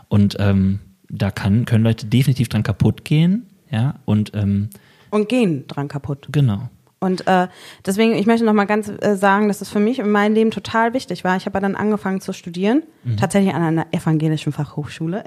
Und, 0.08 0.38
ähm, 0.40 0.80
da 1.10 1.32
kann, 1.32 1.66
können 1.66 1.84
Leute 1.84 2.06
definitiv 2.06 2.50
dran 2.50 2.64
kaputt 2.64 3.06
gehen, 3.06 3.48
ja, 3.72 3.96
und, 4.06 4.32
ähm, 4.34 4.70
und 5.10 5.30
gehen 5.30 5.66
dran 5.68 5.88
kaputt. 5.88 6.28
Genau. 6.32 6.70
Und 7.00 7.28
äh, 7.28 7.48
deswegen, 7.86 8.16
ich 8.16 8.26
möchte 8.26 8.44
noch 8.44 8.54
mal 8.54 8.66
ganz 8.66 8.90
äh, 8.90 9.16
sagen, 9.16 9.50
dass 9.50 9.62
es 9.62 9.70
für 9.70 9.80
mich 9.80 10.00
in 10.00 10.10
meinem 10.10 10.34
Leben 10.34 10.50
total 10.50 10.96
wichtig 10.96 11.24
war. 11.24 11.38
Ich 11.38 11.46
habe 11.46 11.60
dann 11.60 11.76
angefangen 11.76 12.22
zu 12.22 12.34
studieren, 12.34 12.82
mhm. 13.04 13.18
tatsächlich 13.18 13.54
an 13.54 13.62
einer 13.62 13.86
evangelischen 13.92 14.52
Fachhochschule, 14.52 15.24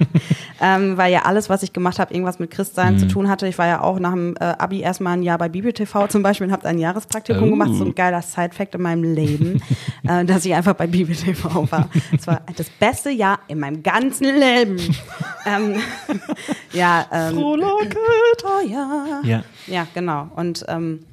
ähm, 0.60 0.96
weil 0.96 1.12
ja 1.12 1.22
alles, 1.22 1.50
was 1.50 1.64
ich 1.64 1.72
gemacht 1.72 1.98
habe, 1.98 2.14
irgendwas 2.14 2.38
mit 2.38 2.52
Christsein 2.52 2.94
mhm. 2.94 2.98
zu 3.00 3.08
tun 3.08 3.28
hatte. 3.28 3.48
Ich 3.48 3.58
war 3.58 3.66
ja 3.66 3.80
auch 3.80 3.98
nach 3.98 4.12
dem 4.12 4.36
äh, 4.38 4.44
Abi 4.44 4.80
erstmal 4.80 5.14
ein 5.14 5.24
Jahr 5.24 5.38
bei 5.38 5.48
Bibel 5.48 5.72
TV 5.72 6.06
zum 6.06 6.22
Beispiel 6.22 6.46
und 6.46 6.52
habe 6.52 6.68
ein 6.68 6.78
Jahrespraktikum 6.78 7.48
oh. 7.48 7.50
gemacht. 7.50 7.70
So 7.74 7.84
ein 7.84 7.96
geiler 7.96 8.22
Side-Fact 8.22 8.76
in 8.76 8.82
meinem 8.82 9.02
Leben, 9.02 9.60
äh, 10.08 10.24
dass 10.24 10.44
ich 10.44 10.54
einfach 10.54 10.74
bei 10.74 10.86
Bibel 10.86 11.16
TV 11.16 11.68
war. 11.72 11.88
Das 12.12 12.28
war 12.28 12.42
das 12.54 12.70
beste 12.70 13.10
Jahr 13.10 13.40
in 13.48 13.58
meinem 13.58 13.82
ganzen 13.82 14.26
Leben. 14.38 14.78
ähm, 15.46 15.80
ja, 16.72 17.06
ähm, 17.10 17.34
Frohlocket. 17.34 17.96
Oh 18.44 18.64
ja. 18.64 19.42
Ja. 19.68 19.86
Genau. 19.94 20.28
Und 20.34 20.64
ähm, 20.68 21.04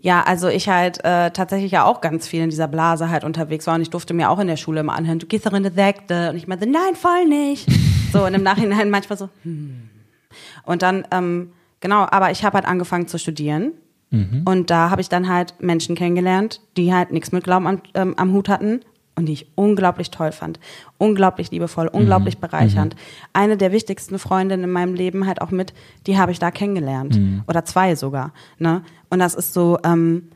ja, 0.00 0.22
also 0.22 0.48
ich 0.48 0.68
halt 0.68 1.04
äh, 1.04 1.30
tatsächlich 1.30 1.70
ja 1.70 1.84
auch 1.84 2.00
ganz 2.00 2.26
viel 2.26 2.42
in 2.42 2.50
dieser 2.50 2.66
Blase 2.66 3.08
halt 3.08 3.22
unterwegs 3.22 3.66
war 3.68 3.76
und 3.76 3.82
ich 3.82 3.90
durfte 3.90 4.14
mir 4.14 4.30
auch 4.30 4.40
in 4.40 4.48
der 4.48 4.56
Schule 4.56 4.80
immer 4.80 4.94
anhören, 4.94 5.20
du 5.20 5.26
gehst 5.26 5.46
doch 5.46 5.52
in 5.52 5.62
die 5.62 5.70
Sekte 5.70 6.30
und 6.30 6.36
ich 6.36 6.48
meinte, 6.48 6.66
nein, 6.66 6.96
voll 6.96 7.26
nicht. 7.26 7.68
So 8.12 8.26
und 8.26 8.34
im 8.34 8.42
Nachhinein 8.42 8.90
manchmal 8.90 9.16
so, 9.16 9.30
hm. 9.42 9.88
Und 10.64 10.82
dann, 10.82 11.06
ähm, 11.10 11.52
genau, 11.80 12.06
aber 12.10 12.30
ich 12.30 12.44
habe 12.44 12.56
halt 12.56 12.66
angefangen 12.66 13.08
zu 13.08 13.18
studieren 13.18 13.72
mhm. 14.10 14.42
und 14.44 14.70
da 14.70 14.90
habe 14.90 15.00
ich 15.00 15.08
dann 15.08 15.28
halt 15.28 15.54
Menschen 15.60 15.94
kennengelernt, 15.94 16.60
die 16.76 16.92
halt 16.92 17.12
nichts 17.12 17.32
mit 17.32 17.44
Glauben 17.44 17.66
am, 17.66 17.82
ähm, 17.94 18.14
am 18.18 18.32
Hut 18.32 18.48
hatten 18.48 18.80
und 19.14 19.26
die 19.26 19.32
ich 19.32 19.46
unglaublich 19.54 20.10
toll 20.10 20.32
fand. 20.32 20.58
Unglaublich 20.98 21.50
liebevoll, 21.50 21.88
unglaublich 21.88 22.36
mhm. 22.36 22.40
bereichernd. 22.40 22.94
Mhm. 22.94 23.00
Eine 23.32 23.56
der 23.56 23.72
wichtigsten 23.72 24.18
Freundinnen 24.18 24.64
in 24.64 24.70
meinem 24.70 24.94
Leben 24.94 25.26
halt 25.26 25.42
auch 25.42 25.50
mit, 25.50 25.74
die 26.06 26.18
habe 26.18 26.32
ich 26.32 26.38
da 26.38 26.50
kennengelernt. 26.50 27.16
Mhm. 27.16 27.42
Oder 27.46 27.64
zwei 27.64 27.94
sogar. 27.94 28.32
Ne? 28.58 28.82
Und 29.10 29.18
das 29.18 29.34
ist 29.34 29.52
so, 29.52 29.78
ähm, 29.84 30.28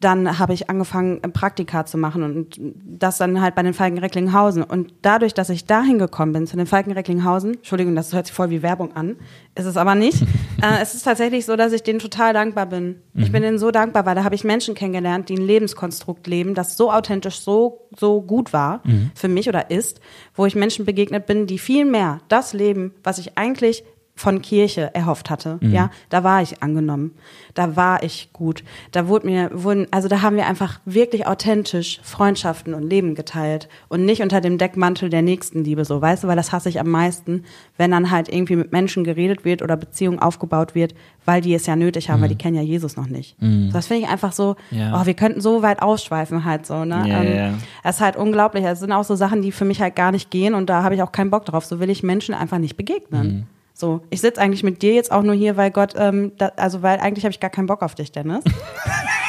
dann 0.00 0.38
habe 0.38 0.52
ich 0.52 0.68
angefangen, 0.68 1.20
Praktika 1.32 1.86
zu 1.86 1.96
machen 1.96 2.22
und 2.22 2.60
das 2.60 3.16
dann 3.16 3.40
halt 3.40 3.54
bei 3.54 3.62
den 3.62 3.72
Falken 3.72 3.98
Recklinghausen. 3.98 4.62
Und 4.62 4.92
dadurch, 5.00 5.32
dass 5.32 5.48
ich 5.48 5.64
dahin 5.64 5.98
gekommen 5.98 6.34
bin, 6.34 6.46
zu 6.46 6.56
den 6.56 6.66
Falken 6.66 6.92
Recklinghausen, 6.92 7.54
Entschuldigung, 7.54 7.94
das 7.96 8.12
hört 8.12 8.26
sich 8.26 8.34
voll 8.34 8.50
wie 8.50 8.62
Werbung 8.62 8.94
an, 8.94 9.16
ist 9.54 9.64
es 9.64 9.78
aber 9.78 9.94
nicht. 9.94 10.22
äh, 10.62 10.82
es 10.82 10.94
ist 10.94 11.04
tatsächlich 11.04 11.46
so, 11.46 11.56
dass 11.56 11.72
ich 11.72 11.82
denen 11.82 11.98
total 11.98 12.34
dankbar 12.34 12.66
bin. 12.66 13.00
Mhm. 13.14 13.22
Ich 13.22 13.32
bin 13.32 13.42
denen 13.42 13.58
so 13.58 13.70
dankbar, 13.70 14.04
weil 14.04 14.14
da 14.14 14.24
habe 14.24 14.34
ich 14.34 14.44
Menschen 14.44 14.74
kennengelernt, 14.74 15.30
die 15.30 15.36
ein 15.38 15.46
Lebenskonstrukt 15.46 16.26
leben, 16.26 16.54
das 16.54 16.76
so 16.76 16.92
authentisch, 16.92 17.40
so, 17.40 17.88
so 17.96 18.20
gut 18.20 18.52
war 18.52 18.82
mhm. 18.84 19.10
für 19.14 19.28
mich 19.28 19.48
oder 19.48 19.70
ist, 19.70 20.00
wo 20.34 20.44
ich 20.44 20.54
Menschen 20.54 20.84
begegnet 20.84 21.24
bin, 21.24 21.46
die 21.46 21.58
viel 21.58 21.86
mehr 21.86 22.20
das 22.28 22.52
leben, 22.52 22.92
was 23.02 23.16
ich 23.18 23.38
eigentlich 23.38 23.82
von 24.16 24.40
Kirche 24.40 24.94
erhofft 24.94 25.28
hatte. 25.28 25.58
Mhm. 25.60 25.72
Ja, 25.72 25.90
da 26.08 26.24
war 26.24 26.40
ich 26.40 26.62
angenommen. 26.62 27.12
Da 27.52 27.76
war 27.76 28.02
ich 28.02 28.30
gut. 28.32 28.64
Da 28.90 29.08
wurde 29.08 29.26
mir, 29.26 29.50
wurden, 29.52 29.86
also 29.90 30.08
da 30.08 30.22
haben 30.22 30.36
wir 30.36 30.46
einfach 30.46 30.80
wirklich 30.86 31.26
authentisch 31.26 32.00
Freundschaften 32.02 32.72
und 32.72 32.82
Leben 32.82 33.14
geteilt 33.14 33.68
und 33.88 34.06
nicht 34.06 34.22
unter 34.22 34.40
dem 34.40 34.56
Deckmantel 34.56 35.10
der 35.10 35.20
Nächstenliebe, 35.20 35.84
so, 35.84 36.00
weißt 36.00 36.24
du, 36.24 36.28
weil 36.28 36.36
das 36.36 36.50
hasse 36.50 36.70
ich 36.70 36.80
am 36.80 36.88
meisten, 36.88 37.44
wenn 37.76 37.90
dann 37.90 38.10
halt 38.10 38.30
irgendwie 38.30 38.56
mit 38.56 38.72
Menschen 38.72 39.04
geredet 39.04 39.44
wird 39.44 39.60
oder 39.60 39.76
Beziehungen 39.76 40.18
aufgebaut 40.18 40.74
wird, 40.74 40.94
weil 41.26 41.42
die 41.42 41.52
es 41.52 41.66
ja 41.66 41.76
nötig 41.76 42.08
haben, 42.08 42.18
mhm. 42.18 42.22
weil 42.22 42.28
die 42.30 42.38
kennen 42.38 42.56
ja 42.56 42.62
Jesus 42.62 42.96
noch 42.96 43.08
nicht. 43.08 43.40
Mhm. 43.42 43.70
Das 43.70 43.86
finde 43.86 44.04
ich 44.04 44.08
einfach 44.08 44.32
so, 44.32 44.56
ja. 44.70 44.98
oh, 44.98 45.04
wir 45.04 45.14
könnten 45.14 45.42
so 45.42 45.60
weit 45.60 45.82
ausschweifen 45.82 46.46
halt 46.46 46.64
so, 46.64 46.86
ne? 46.86 47.04
Ja, 47.06 47.22
ähm, 47.22 47.36
ja. 47.36 47.54
Das 47.82 47.96
ist 47.96 48.00
halt 48.00 48.16
unglaublich. 48.16 48.64
Es 48.64 48.80
sind 48.80 48.92
auch 48.92 49.04
so 49.04 49.14
Sachen, 49.14 49.42
die 49.42 49.52
für 49.52 49.66
mich 49.66 49.82
halt 49.82 49.94
gar 49.94 50.10
nicht 50.10 50.30
gehen 50.30 50.54
und 50.54 50.70
da 50.70 50.82
habe 50.82 50.94
ich 50.94 51.02
auch 51.02 51.12
keinen 51.12 51.30
Bock 51.30 51.44
drauf. 51.44 51.66
So 51.66 51.80
will 51.80 51.90
ich 51.90 52.02
Menschen 52.02 52.34
einfach 52.34 52.58
nicht 52.58 52.78
begegnen. 52.78 53.46
So, 53.78 54.00
ich 54.08 54.22
sitze 54.22 54.40
eigentlich 54.40 54.62
mit 54.62 54.80
dir 54.80 54.94
jetzt 54.94 55.12
auch 55.12 55.22
nur 55.22 55.34
hier, 55.34 55.58
weil 55.58 55.70
Gott, 55.70 55.92
ähm, 55.98 56.32
da, 56.38 56.46
also 56.56 56.80
weil 56.80 56.98
eigentlich 56.98 57.26
habe 57.26 57.32
ich 57.32 57.40
gar 57.40 57.50
keinen 57.50 57.66
Bock 57.66 57.82
auf 57.82 57.94
dich, 57.94 58.10
Dennis. 58.10 58.42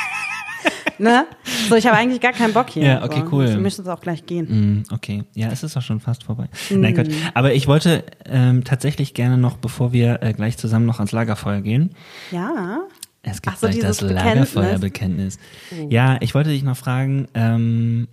ne? 0.98 1.26
So, 1.68 1.76
ich 1.76 1.86
habe 1.86 1.98
eigentlich 1.98 2.22
gar 2.22 2.32
keinen 2.32 2.54
Bock 2.54 2.70
hier. 2.70 2.84
Ja, 2.84 3.04
okay, 3.04 3.24
so. 3.26 3.36
cool. 3.36 3.50
Wir 3.50 3.58
müssen 3.58 3.82
es 3.82 3.90
auch 3.90 4.00
gleich 4.00 4.26
gehen. 4.26 4.86
Mm, 4.88 4.94
okay, 4.94 5.26
ja, 5.34 5.50
es 5.50 5.64
ist 5.64 5.76
auch 5.76 5.82
schon 5.82 6.00
fast 6.00 6.24
vorbei. 6.24 6.48
Mm. 6.70 6.80
Nein, 6.80 6.96
Gott. 6.96 7.08
Aber 7.34 7.54
ich 7.54 7.68
wollte 7.68 8.06
ähm, 8.24 8.64
tatsächlich 8.64 9.14
gerne 9.14 9.38
noch, 9.38 9.58
bevor 9.58 9.92
wir 9.92 10.24
äh, 10.24 10.32
gleich 10.32 10.58
zusammen 10.58 10.86
noch 10.86 11.00
ans 11.00 11.12
Lagerfeuer 11.12 11.60
gehen. 11.60 11.94
Ja. 12.32 12.84
Es 13.24 13.42
gibt 13.42 13.60
so, 13.60 13.68
gleich 13.68 13.82
das 13.82 14.00
Lagerfeuerbekenntnis. 14.00 15.40
Oh. 15.74 15.88
Ja, 15.90 16.16
ich 16.22 16.34
wollte 16.34 16.52
dich 16.52 16.64
noch 16.64 16.78
fragen. 16.78 17.28
Ähm, 17.34 18.08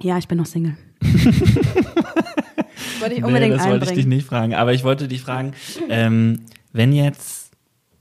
ja, 0.00 0.16
ich 0.16 0.28
bin 0.28 0.38
noch 0.38 0.46
Single. 0.46 0.76
wollte 3.02 3.14
ich 3.16 3.24
unbedingt 3.24 3.52
nee, 3.52 3.58
das 3.58 3.68
wollte 3.68 3.84
ich 3.86 3.92
dich 3.92 4.06
nicht 4.06 4.26
fragen. 4.26 4.54
Aber 4.54 4.72
ich 4.72 4.84
wollte 4.84 5.08
dich 5.08 5.20
fragen, 5.20 5.52
ähm, 5.88 6.40
wenn 6.72 6.92
jetzt, 6.92 7.52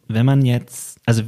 wenn 0.07 0.25
man 0.25 0.45
jetzt, 0.45 0.99
also 1.05 1.23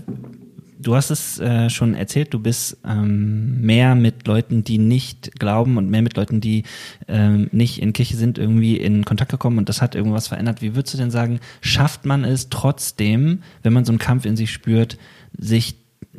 du 0.80 0.96
hast 0.96 1.10
es 1.10 1.40
äh, 1.40 1.70
schon 1.70 1.96
erzählt, 1.96 2.34
du 2.34 2.40
bist 2.40 2.78
ähm, 2.86 3.62
mehr 3.62 3.96
mit 3.96 4.28
Leuten, 4.28 4.64
die 4.64 4.78
nicht 4.78 5.40
glauben 5.40 5.78
und 5.78 5.90
mehr 5.90 6.02
mit 6.02 6.16
Leuten, 6.16 6.42
die 6.42 6.64
ähm, 7.08 7.50
nicht 7.52 7.82
in 7.82 7.94
Kirche 7.94 8.16
sind, 8.16 8.38
irgendwie 8.38 8.78
in 8.78 9.06
Kontakt 9.06 9.32
gekommen 9.32 9.58
und 9.58 9.70
das 9.70 9.82
hat 9.82 9.96
irgendwas 9.96 10.28
verändert. 10.28 10.62
Wie 10.62 10.76
würdest 10.76 10.94
du 10.94 10.98
denn 10.98 11.12
sagen, 11.12 11.40
schafft 11.62 12.06
man 12.06 12.24
es 12.24 12.50
trotzdem, 12.50 13.44
wenn 13.64 13.74
man 13.74 13.86
so 13.86 13.92
einen 13.92 14.00
Kampf 14.00 14.26
in 14.26 14.36
sich 14.36 14.52
spürt, 14.52 14.98
sich 15.38 15.76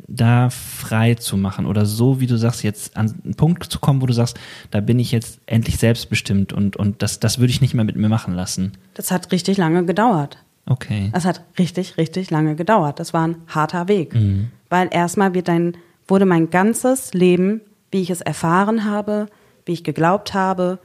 da 0.07 0.49
frei 0.49 1.15
zu 1.15 1.37
machen 1.37 1.65
oder 1.65 1.85
so, 1.85 2.19
wie 2.19 2.27
du 2.27 2.37
sagst, 2.37 2.63
jetzt 2.63 2.95
an 2.95 3.13
einen 3.23 3.35
Punkt 3.35 3.63
zu 3.63 3.79
kommen, 3.79 4.01
wo 4.01 4.05
du 4.05 4.13
sagst, 4.13 4.37
da 4.71 4.79
bin 4.79 4.99
ich 4.99 5.11
jetzt 5.11 5.39
endlich 5.45 5.77
selbstbestimmt 5.77 6.53
und, 6.53 6.75
und 6.75 7.01
das, 7.01 7.19
das 7.19 7.39
würde 7.39 7.51
ich 7.51 7.61
nicht 7.61 7.73
mehr 7.73 7.85
mit 7.85 7.95
mir 7.95 8.09
machen 8.09 8.33
lassen? 8.33 8.73
Das 8.93 9.11
hat 9.11 9.31
richtig 9.31 9.57
lange 9.57 9.85
gedauert. 9.85 10.37
Okay. 10.67 11.09
Das 11.13 11.25
hat 11.25 11.41
richtig, 11.59 11.97
richtig 11.97 12.31
lange 12.31 12.55
gedauert. 12.55 12.99
Das 12.99 13.13
war 13.13 13.27
ein 13.27 13.37
harter 13.47 13.87
Weg. 13.87 14.15
Mhm. 14.15 14.49
Weil 14.69 14.89
erstmal 14.91 15.33
wird 15.33 15.47
dein, 15.47 15.77
wurde 16.07 16.25
mein 16.25 16.49
ganzes 16.49 17.13
Leben, 17.13 17.61
wie 17.91 18.01
ich 18.01 18.09
es 18.09 18.21
erfahren 18.21 18.85
habe, 18.85 19.27
wie 19.65 19.73
ich 19.73 19.83
geglaubt 19.83 20.33
habe, 20.33 20.79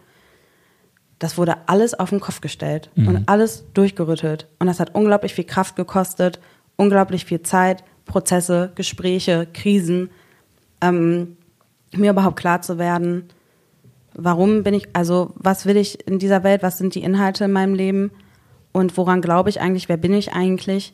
das 1.20 1.36
wurde 1.36 1.56
alles 1.68 1.92
auf 1.92 2.10
den 2.10 2.20
Kopf 2.20 2.40
gestellt 2.40 2.90
mhm. 2.94 3.08
und 3.08 3.28
alles 3.28 3.64
durchgerüttelt. 3.74 4.48
Und 4.58 4.66
das 4.66 4.80
hat 4.80 4.94
unglaublich 4.94 5.34
viel 5.34 5.44
Kraft 5.44 5.76
gekostet, 5.76 6.40
unglaublich 6.76 7.26
viel 7.26 7.42
Zeit, 7.42 7.84
Prozesse, 8.10 8.72
Gespräche, 8.74 9.46
Krisen, 9.52 10.10
ähm, 10.82 11.36
mir 11.92 12.10
überhaupt 12.10 12.36
klar 12.36 12.60
zu 12.60 12.76
werden, 12.78 13.28
warum 14.14 14.62
bin 14.62 14.74
ich, 14.74 14.88
also 14.92 15.32
was 15.36 15.64
will 15.64 15.76
ich 15.76 16.06
in 16.06 16.18
dieser 16.18 16.42
Welt, 16.42 16.62
was 16.62 16.78
sind 16.78 16.94
die 16.94 17.02
Inhalte 17.02 17.44
in 17.44 17.52
meinem 17.52 17.74
Leben 17.74 18.10
und 18.72 18.96
woran 18.96 19.20
glaube 19.20 19.48
ich 19.48 19.60
eigentlich, 19.60 19.88
wer 19.88 19.96
bin 19.96 20.12
ich 20.12 20.32
eigentlich 20.32 20.92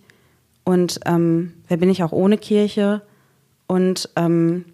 und 0.65 1.01
ähm, 1.07 1.55
wer 1.69 1.79
bin 1.79 1.91
ich 1.91 2.03
auch 2.03 2.13
ohne 2.13 2.39
Kirche 2.39 3.03
und 3.67 4.11
ähm, 4.17 4.67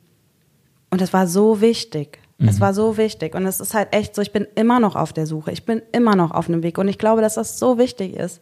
und 0.91 1.01
es 1.01 1.15
war 1.15 1.27
so 1.27 1.63
wichtig. 1.63 2.19
Mhm. 2.37 2.49
Es 2.49 2.61
war 2.61 2.75
so 2.75 2.99
wichtig 2.99 3.35
und 3.35 3.47
es 3.47 3.61
ist 3.61 3.73
halt 3.73 3.95
echt 3.95 4.15
so, 4.15 4.21
ich 4.21 4.33
bin 4.33 4.47
immer 4.57 4.81
noch 4.81 4.97
auf 4.97 5.13
der 5.13 5.27
Suche, 5.27 5.53
ich 5.53 5.65
bin 5.65 5.81
immer 5.93 6.17
noch 6.17 6.33
auf 6.33 6.49
einem 6.49 6.63
Weg 6.63 6.77
und 6.79 6.89
ich 6.89 6.99
glaube, 6.99 7.23
dass 7.23 7.35
das 7.35 7.59
so 7.59 7.79
wichtig 7.79 8.15
ist, 8.15 8.41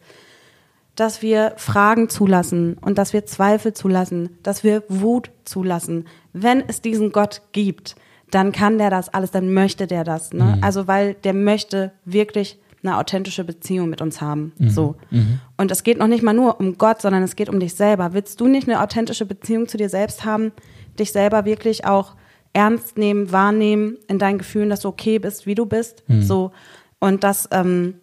dass 1.01 1.23
wir 1.23 1.53
Fragen 1.57 2.09
zulassen 2.09 2.77
und 2.79 2.99
dass 2.99 3.11
wir 3.11 3.25
Zweifel 3.25 3.73
zulassen, 3.73 4.37
dass 4.43 4.63
wir 4.63 4.83
Wut 4.87 5.31
zulassen. 5.45 6.05
Wenn 6.31 6.63
es 6.67 6.79
diesen 6.79 7.11
Gott 7.11 7.41
gibt, 7.53 7.95
dann 8.29 8.51
kann 8.51 8.77
der 8.77 8.91
das 8.91 9.09
alles, 9.09 9.31
dann 9.31 9.51
möchte 9.51 9.87
der 9.87 10.03
das. 10.03 10.31
Ne? 10.31 10.57
Mhm. 10.57 10.63
Also 10.63 10.87
weil 10.87 11.15
der 11.15 11.33
möchte 11.33 11.91
wirklich 12.05 12.59
eine 12.83 12.99
authentische 12.99 13.43
Beziehung 13.43 13.89
mit 13.89 13.99
uns 13.99 14.21
haben. 14.21 14.53
Mhm. 14.59 14.69
So. 14.69 14.95
Mhm. 15.09 15.39
Und 15.57 15.71
es 15.71 15.81
geht 15.81 15.97
noch 15.97 16.05
nicht 16.05 16.21
mal 16.21 16.33
nur 16.33 16.59
um 16.59 16.77
Gott, 16.77 17.01
sondern 17.01 17.23
es 17.23 17.35
geht 17.35 17.49
um 17.49 17.59
dich 17.59 17.73
selber. 17.73 18.13
Willst 18.13 18.39
du 18.39 18.47
nicht 18.47 18.69
eine 18.69 18.79
authentische 18.79 19.25
Beziehung 19.25 19.67
zu 19.67 19.77
dir 19.77 19.89
selbst 19.89 20.23
haben, 20.23 20.51
dich 20.99 21.11
selber 21.11 21.45
wirklich 21.45 21.85
auch 21.85 22.15
ernst 22.53 22.99
nehmen, 22.99 23.31
wahrnehmen 23.31 23.97
in 24.07 24.19
deinen 24.19 24.37
Gefühlen, 24.37 24.69
dass 24.69 24.81
du 24.81 24.89
okay 24.89 25.17
bist, 25.17 25.47
wie 25.47 25.55
du 25.55 25.65
bist? 25.65 26.03
Mhm. 26.07 26.21
So. 26.21 26.51
Und 26.99 27.23
das, 27.23 27.49
ähm, 27.51 27.95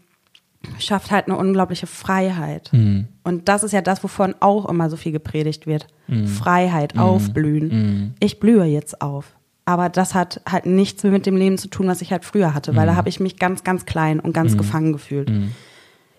schafft 0.78 1.10
halt 1.10 1.26
eine 1.26 1.36
unglaubliche 1.36 1.86
Freiheit. 1.86 2.70
Mhm. 2.72 3.08
Und 3.22 3.48
das 3.48 3.62
ist 3.62 3.72
ja 3.72 3.80
das, 3.80 4.02
wovon 4.02 4.34
auch 4.40 4.68
immer 4.68 4.90
so 4.90 4.96
viel 4.96 5.12
gepredigt 5.12 5.66
wird. 5.66 5.86
Mhm. 6.08 6.26
Freiheit, 6.26 6.94
mhm. 6.94 7.00
aufblühen. 7.00 7.68
Mhm. 7.68 8.14
Ich 8.20 8.40
blühe 8.40 8.64
jetzt 8.64 9.00
auf. 9.00 9.36
Aber 9.64 9.88
das 9.88 10.14
hat 10.14 10.40
halt 10.50 10.66
nichts 10.66 11.02
mit 11.04 11.26
dem 11.26 11.36
Leben 11.36 11.58
zu 11.58 11.68
tun, 11.68 11.88
was 11.88 12.00
ich 12.00 12.10
halt 12.10 12.24
früher 12.24 12.54
hatte, 12.54 12.74
weil 12.74 12.86
da 12.86 12.92
mhm. 12.92 12.96
habe 12.96 13.08
ich 13.10 13.20
mich 13.20 13.38
ganz, 13.38 13.64
ganz 13.64 13.84
klein 13.84 14.18
und 14.18 14.32
ganz 14.32 14.54
mhm. 14.54 14.58
gefangen 14.58 14.92
gefühlt. 14.94 15.30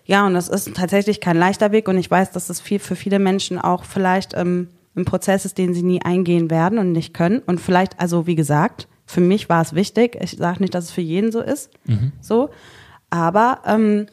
Ja, 0.04 0.24
und 0.24 0.34
das 0.34 0.48
ist 0.48 0.74
tatsächlich 0.74 1.20
kein 1.20 1.36
leichter 1.36 1.72
Weg 1.72 1.88
und 1.88 1.98
ich 1.98 2.08
weiß, 2.08 2.30
dass 2.30 2.46
das 2.46 2.60
viel 2.60 2.78
für 2.78 2.94
viele 2.94 3.18
Menschen 3.18 3.58
auch 3.58 3.82
vielleicht 3.84 4.34
ähm, 4.36 4.68
ein 4.96 5.04
Prozess 5.04 5.44
ist, 5.44 5.58
den 5.58 5.74
sie 5.74 5.82
nie 5.82 6.00
eingehen 6.00 6.48
werden 6.48 6.78
und 6.78 6.92
nicht 6.92 7.12
können. 7.12 7.40
Und 7.40 7.60
vielleicht, 7.60 7.98
also 7.98 8.28
wie 8.28 8.36
gesagt, 8.36 8.86
für 9.04 9.20
mich 9.20 9.48
war 9.48 9.62
es 9.62 9.74
wichtig. 9.74 10.16
Ich 10.20 10.36
sage 10.36 10.60
nicht, 10.60 10.74
dass 10.74 10.84
es 10.84 10.90
für 10.92 11.00
jeden 11.00 11.32
so 11.32 11.40
ist. 11.40 11.70
So. 12.20 12.50
Aber 13.10 13.62
ähm, 13.66 14.06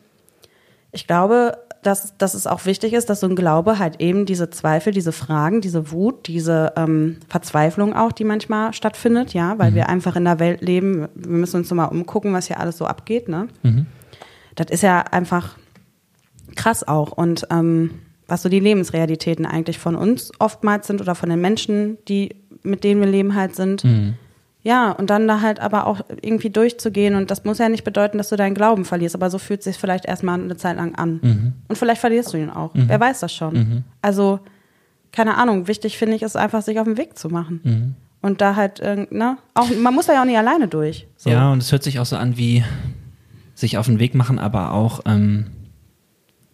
ich 0.98 1.06
glaube, 1.06 1.60
dass, 1.84 2.18
dass 2.18 2.34
es 2.34 2.48
auch 2.48 2.66
wichtig 2.66 2.94
ist, 2.94 3.08
dass 3.08 3.20
so 3.20 3.28
ein 3.28 3.36
Glaube 3.36 3.78
halt 3.78 4.02
eben 4.02 4.26
diese 4.26 4.50
Zweifel, 4.50 4.92
diese 4.92 5.12
Fragen, 5.12 5.62
diese 5.62 5.92
Wut, 5.92 6.28
diese 6.28 6.74
ähm, 6.76 7.18
Verzweiflung 7.30 7.96
auch, 7.96 8.12
die 8.12 8.24
manchmal 8.24 8.74
stattfindet, 8.74 9.36
ja, 9.36 9.60
weil 9.60 9.72
mhm. 9.72 9.76
wir 9.76 9.90
einfach 9.90 10.16
in 10.16 10.26
der 10.26 10.40
Welt 10.40 10.62
leben, 10.62 11.08
wir 11.14 11.30
müssen 11.30 11.58
uns 11.58 11.70
so 11.70 11.76
mal 11.76 11.86
umgucken, 11.86 12.34
was 12.34 12.48
hier 12.48 12.60
alles 12.60 12.78
so 12.78 12.86
abgeht, 12.88 13.30
ne? 13.30 13.48
Mhm. 13.62 13.86
Das 14.56 14.72
ist 14.72 14.82
ja 14.82 15.02
einfach 15.02 15.56
krass 16.56 16.86
auch 16.88 17.12
und 17.12 17.46
ähm, 17.52 17.92
was 18.28 18.42
so 18.42 18.50
die 18.50 18.60
Lebensrealitäten 18.60 19.46
eigentlich 19.46 19.78
von 19.78 19.96
uns 19.96 20.32
oftmals 20.40 20.88
sind 20.88 21.00
oder 21.00 21.14
von 21.14 21.30
den 21.30 21.40
Menschen, 21.40 22.00
die 22.08 22.38
mit 22.64 22.84
denen 22.84 23.02
wir 23.02 23.08
leben 23.08 23.36
halt 23.36 23.56
sind. 23.56 23.84
Mhm. 23.84 24.16
Ja, 24.64 24.92
und 24.92 25.10
dann 25.10 25.28
da 25.28 25.42
halt 25.42 25.60
aber 25.60 25.88
auch 25.88 26.02
irgendwie 26.22 26.50
durchzugehen. 26.50 27.16
Und 27.16 27.32
das 27.32 27.46
muss 27.46 27.58
ja 27.58 27.70
nicht 27.70 27.84
bedeuten, 27.84 28.18
dass 28.18 28.30
du 28.30 28.36
deinen 28.36 28.56
Glauben 28.56 28.86
verlierst, 28.86 29.16
aber 29.16 29.30
so 29.30 29.38
fühlt 29.38 29.60
es 29.60 29.66
sich 29.66 29.78
vielleicht 29.78 30.06
erstmal 30.06 30.40
eine 30.40 30.58
Zeit 30.58 30.76
lang 30.76 30.96
an. 30.96 31.20
Mhm. 31.22 31.54
Und 31.68 31.78
vielleicht 31.78 32.02
verlierst 32.02 32.34
du 32.34 32.38
ihn 32.38 32.50
auch. 32.50 32.74
Mhm. 32.74 32.90
Wer 32.90 33.00
weiß 33.00 33.22
das 33.22 33.34
schon. 33.34 33.54
Mhm. 33.54 33.84
Also, 34.02 34.40
keine 35.12 35.38
Ahnung, 35.38 35.68
wichtig 35.68 35.98
finde 35.98 36.16
ich 36.16 36.24
es 36.24 36.36
einfach, 36.36 36.62
sich 36.62 36.80
auf 36.80 36.86
den 36.86 36.98
Weg 36.98 37.18
zu 37.18 37.30
machen. 37.30 37.62
Mhm. 37.64 37.96
Und 38.22 38.42
da 38.42 38.56
halt, 38.56 38.82
ne, 38.82 39.38
auch, 39.54 39.70
man 39.80 39.94
muss 39.94 40.08
da 40.08 40.14
ja 40.14 40.22
auch 40.22 40.26
nicht 40.26 40.38
alleine 40.38 40.68
durch. 40.68 41.08
So. 41.16 41.30
Ja, 41.30 41.52
und 41.52 41.60
es 41.60 41.72
hört 41.72 41.84
sich 41.84 42.00
auch 42.00 42.06
so 42.06 42.18
an 42.18 42.36
wie 42.38 42.64
sich 43.56 43.78
auf 43.78 43.86
den 43.86 44.00
Weg 44.00 44.16
machen, 44.16 44.38
aber 44.38 44.74
auch 44.74 45.02
ähm, 45.06 45.48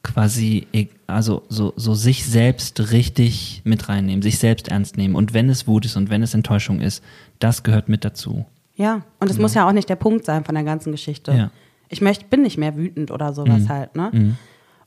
quasi, 0.04 0.68
e, 0.74 0.88
also 1.08 1.44
so, 1.50 1.74
so 1.76 1.96
sich 1.96 2.26
selbst 2.26 2.92
richtig 2.92 3.62
mit 3.66 3.90
reinnehmen, 3.90 4.22
sich 4.22 4.40
selbst 4.40 4.68
ernst 4.68 4.98
nehmen. 4.98 5.16
Und 5.16 5.34
wenn 5.34 5.50
es 5.50 5.68
Wut 5.68 5.86
ist 5.86 5.96
und 5.96 6.10
wenn 6.10 6.22
es 6.22 6.34
Enttäuschung 6.34 6.80
ist, 6.80 7.04
das 7.44 7.64
gehört 7.64 7.90
mit 7.90 8.06
dazu. 8.06 8.46
Ja, 8.76 9.02
und 9.20 9.30
es 9.30 9.36
genau. 9.36 9.44
muss 9.44 9.54
ja 9.54 9.68
auch 9.68 9.74
nicht 9.74 9.90
der 9.90 9.96
Punkt 9.96 10.26
sein 10.26 10.46
von 10.46 10.56
der 10.56 10.64
ganzen 10.64 10.92
Geschichte. 10.92 11.34
Ja. 11.34 11.52
Ich 11.90 12.02
möchte, 12.02 12.26
bin 12.26 12.42
nicht 12.42 12.58
mehr 12.58 12.76
wütend 12.76 13.12
oder 13.12 13.34
sowas 13.34 13.64
mhm. 13.64 13.70
halt, 13.70 13.96
ne? 13.96 14.10
Mhm. 14.12 14.38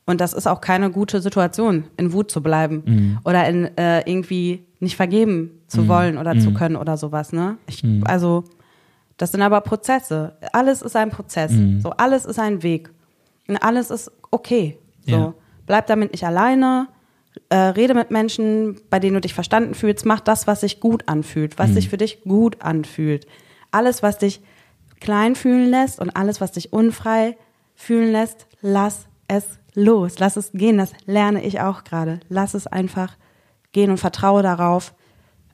Und 0.08 0.20
das 0.20 0.32
ist 0.32 0.46
auch 0.46 0.60
keine 0.60 0.90
gute 0.90 1.20
Situation, 1.20 1.84
in 1.96 2.12
Wut 2.12 2.30
zu 2.30 2.40
bleiben 2.40 2.82
mhm. 2.86 3.18
oder 3.24 3.48
in 3.48 3.76
äh, 3.76 4.08
irgendwie 4.08 4.64
nicht 4.78 4.96
vergeben 4.96 5.50
zu 5.66 5.82
mhm. 5.82 5.88
wollen 5.88 6.18
oder 6.18 6.38
zu 6.38 6.50
mhm. 6.50 6.54
können 6.54 6.76
oder 6.76 6.96
sowas, 6.96 7.32
ne? 7.32 7.58
Ich, 7.66 7.82
mhm. 7.82 8.04
also, 8.06 8.44
das 9.16 9.32
sind 9.32 9.42
aber 9.42 9.60
Prozesse. 9.60 10.36
Alles 10.52 10.82
ist 10.82 10.96
ein 10.96 11.10
Prozess. 11.10 11.52
So, 11.80 11.90
alles 11.90 12.24
ist 12.24 12.38
ein 12.38 12.62
Weg. 12.62 12.90
Und 13.48 13.56
alles 13.56 13.90
ist 13.90 14.10
okay. 14.30 14.78
So, 15.06 15.12
ja. 15.12 15.34
bleib 15.66 15.86
damit 15.86 16.12
nicht 16.12 16.24
alleine. 16.24 16.88
Äh, 17.48 17.56
rede 17.56 17.94
mit 17.94 18.10
Menschen, 18.10 18.80
bei 18.90 18.98
denen 18.98 19.14
du 19.14 19.20
dich 19.20 19.34
verstanden 19.34 19.74
fühlst. 19.74 20.04
Mach 20.04 20.20
das, 20.20 20.46
was 20.46 20.62
sich 20.62 20.80
gut 20.80 21.08
anfühlt, 21.08 21.58
was 21.58 21.70
mhm. 21.70 21.74
sich 21.74 21.88
für 21.88 21.96
dich 21.96 22.22
gut 22.22 22.60
anfühlt. 22.62 23.26
Alles, 23.70 24.02
was 24.02 24.18
dich 24.18 24.40
klein 25.00 25.34
fühlen 25.34 25.68
lässt 25.70 26.00
und 26.00 26.16
alles, 26.16 26.40
was 26.40 26.52
dich 26.52 26.72
unfrei 26.72 27.36
fühlen 27.74 28.10
lässt, 28.10 28.46
lass 28.62 29.06
es 29.28 29.58
los. 29.74 30.18
Lass 30.18 30.36
es 30.36 30.52
gehen. 30.52 30.78
Das 30.78 30.92
lerne 31.04 31.44
ich 31.44 31.60
auch 31.60 31.84
gerade. 31.84 32.20
Lass 32.28 32.54
es 32.54 32.66
einfach 32.66 33.16
gehen 33.72 33.90
und 33.90 33.98
vertraue 33.98 34.42
darauf, 34.42 34.94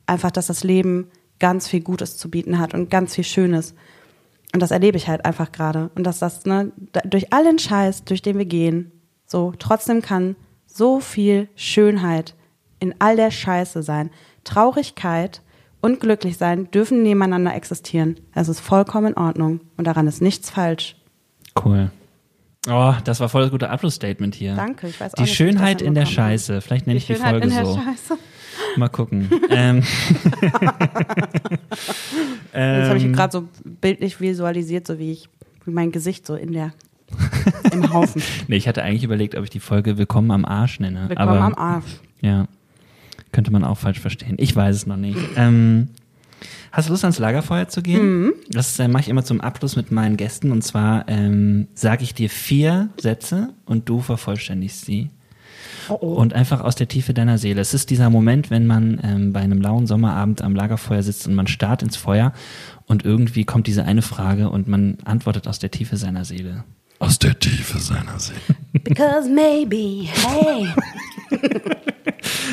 einfach, 0.07 0.31
dass 0.31 0.47
das 0.47 0.65
Leben 0.65 1.11
ganz 1.41 1.69
viel 1.69 1.81
Gutes 1.81 2.17
zu 2.17 2.31
bieten 2.31 2.59
hat 2.59 2.73
und 2.73 2.89
ganz 2.89 3.15
viel 3.17 3.25
Schönes. 3.25 3.75
Und 4.55 4.63
das 4.63 4.71
erlebe 4.71 4.97
ich 4.97 5.09
halt 5.09 5.25
einfach 5.25 5.51
gerade. 5.51 5.91
Und 5.95 6.05
dass 6.05 6.21
das, 6.21 6.45
ne, 6.45 6.73
durch 7.05 7.33
allen 7.33 7.59
Scheiß, 7.59 8.05
durch 8.05 8.23
den 8.23 8.39
wir 8.39 8.45
gehen, 8.45 8.93
So, 9.27 9.53
trotzdem 9.59 10.03
kann 10.03 10.37
so 10.73 11.01
viel 11.01 11.49
Schönheit 11.55 12.35
in 12.81 12.95
all 12.99 13.17
der 13.17 13.31
Scheiße 13.31 13.83
sein. 13.83 14.11
Traurigkeit 14.45 15.43
und 15.81 16.01
glücklich 16.01 16.37
sein 16.37 16.71
dürfen 16.71 17.03
nebeneinander 17.03 17.55
existieren. 17.55 18.17
Es 18.35 18.49
ist 18.49 18.61
vollkommen 18.61 19.09
in 19.09 19.17
Ordnung 19.17 19.61
und 19.77 19.87
daran 19.87 20.07
ist 20.07 20.23
nichts 20.23 20.51
falsch. 20.51 20.97
Cool. 21.63 21.91
Oh, 22.69 22.95
das 23.05 23.19
war 23.19 23.29
voll 23.29 23.43
das 23.43 23.51
gute 23.51 23.71
Abschlussstatement 23.71 24.37
hier. 24.37 24.55
Danke, 24.55 24.87
ich 24.89 25.01
weiß 25.01 25.15
auch 25.15 25.17
Die 25.17 25.23
nicht, 25.23 25.35
Schönheit 25.35 25.83
in 25.83 25.95
der. 25.95 26.07
Scheiße. 26.07 26.61
Vielleicht 26.61 26.87
nenne 26.87 26.99
ich 26.99 27.07
die 27.07 27.15
Schönheit 27.15 27.31
Folge 27.31 27.49
in 27.49 27.55
der 27.55 27.67
so. 27.67 27.75
Scheiße. 27.77 28.19
Mal 28.77 28.89
gucken. 28.89 29.29
ähm, 29.51 29.83
Das 32.53 32.89
habe 32.89 32.99
ich 32.99 33.05
ähm, 33.05 33.13
gerade 33.15 33.33
so 33.33 33.49
bildlich 33.65 34.21
visualisiert, 34.21 34.87
so 34.87 34.99
wie 34.99 35.11
ich, 35.11 35.29
wie 35.65 35.73
mein 35.73 35.91
Gesicht 35.91 36.25
so 36.25 36.37
in 36.37 36.53
der, 36.53 36.73
im 37.73 37.93
Haufen. 37.93 38.23
nee, 38.49 38.57
ich 38.57 38.69
hatte 38.69 38.83
eigentlich 38.83 39.05
überlegt, 39.05 39.35
ob 39.37 39.45
ich 39.45 39.51
die 39.51 39.61
Folge 39.61 39.99
Willkommen 39.99 40.31
am 40.31 40.45
Arsch 40.45 40.81
nenne. 40.81 41.09
Willkommen 41.09 41.29
aber, 41.29 41.41
am 41.41 41.55
Arsch. 41.55 42.01
Ja. 42.21 42.47
Könnte 43.33 43.51
man 43.51 43.65
auch 43.65 43.79
falsch 43.79 44.01
verstehen. 44.01 44.37
Ich 44.39 44.55
weiß 44.55 44.77
es 44.77 44.87
noch 44.87 44.97
nicht. 44.97 45.19
Ähm, 45.37 45.89
hast 46.71 46.89
du 46.89 46.93
Lust, 46.93 47.05
ans 47.05 47.19
Lagerfeuer 47.19 47.69
zu 47.69 47.83
gehen? 47.83 48.25
Mhm. 48.25 48.33
Das 48.51 48.79
äh, 48.79 48.89
mache 48.89 49.03
ich 49.03 49.09
immer 49.09 49.25
zum 49.25 49.41
Abschluss 49.41 49.75
mit 49.77 49.91
meinen 49.91 50.17
Gästen. 50.17 50.53
Und 50.53 50.63
zwar 50.63 51.09
ähm, 51.09 51.69
sage 51.75 52.05
ich 52.05 52.15
dir 52.15 52.29
vier 52.29 52.91
Sätze 53.01 53.55
und 53.65 53.89
du 53.89 54.01
vervollständigst 54.01 54.85
sie. 54.85 55.11
Oh, 55.89 55.99
oh. 56.01 56.15
Und 56.15 56.35
einfach 56.35 56.61
aus 56.61 56.75
der 56.75 56.89
Tiefe 56.89 57.15
deiner 57.15 57.39
Seele. 57.39 57.61
Es 57.61 57.75
ist 57.75 57.91
dieser 57.91 58.11
Moment, 58.11 58.51
wenn 58.51 58.67
man 58.67 59.01
ähm, 59.03 59.33
bei 59.33 59.41
einem 59.41 59.61
lauen 59.61 59.87
Sommerabend 59.87 60.43
am 60.43 60.55
Lagerfeuer 60.55 61.03
sitzt 61.03 61.27
und 61.27 61.35
man 61.35 61.47
starrt 61.47 61.83
ins 61.83 61.97
Feuer 61.97 62.33
und 62.87 63.05
irgendwie 63.05 63.45
kommt 63.45 63.67
diese 63.67 63.85
eine 63.85 64.03
Frage 64.03 64.51
und 64.51 64.69
man 64.69 64.99
antwortet 65.05 65.49
aus 65.49 65.59
der 65.59 65.71
Tiefe 65.71 65.97
seiner 65.97 66.25
Seele. 66.25 66.65
Aus 67.03 67.19
der 67.19 67.37
Tiefe 67.37 67.81
seiner 67.81 68.17
Seele. 68.21 68.39
Because 68.85 69.29
maybe, 69.29 70.07
hey. 70.07 70.69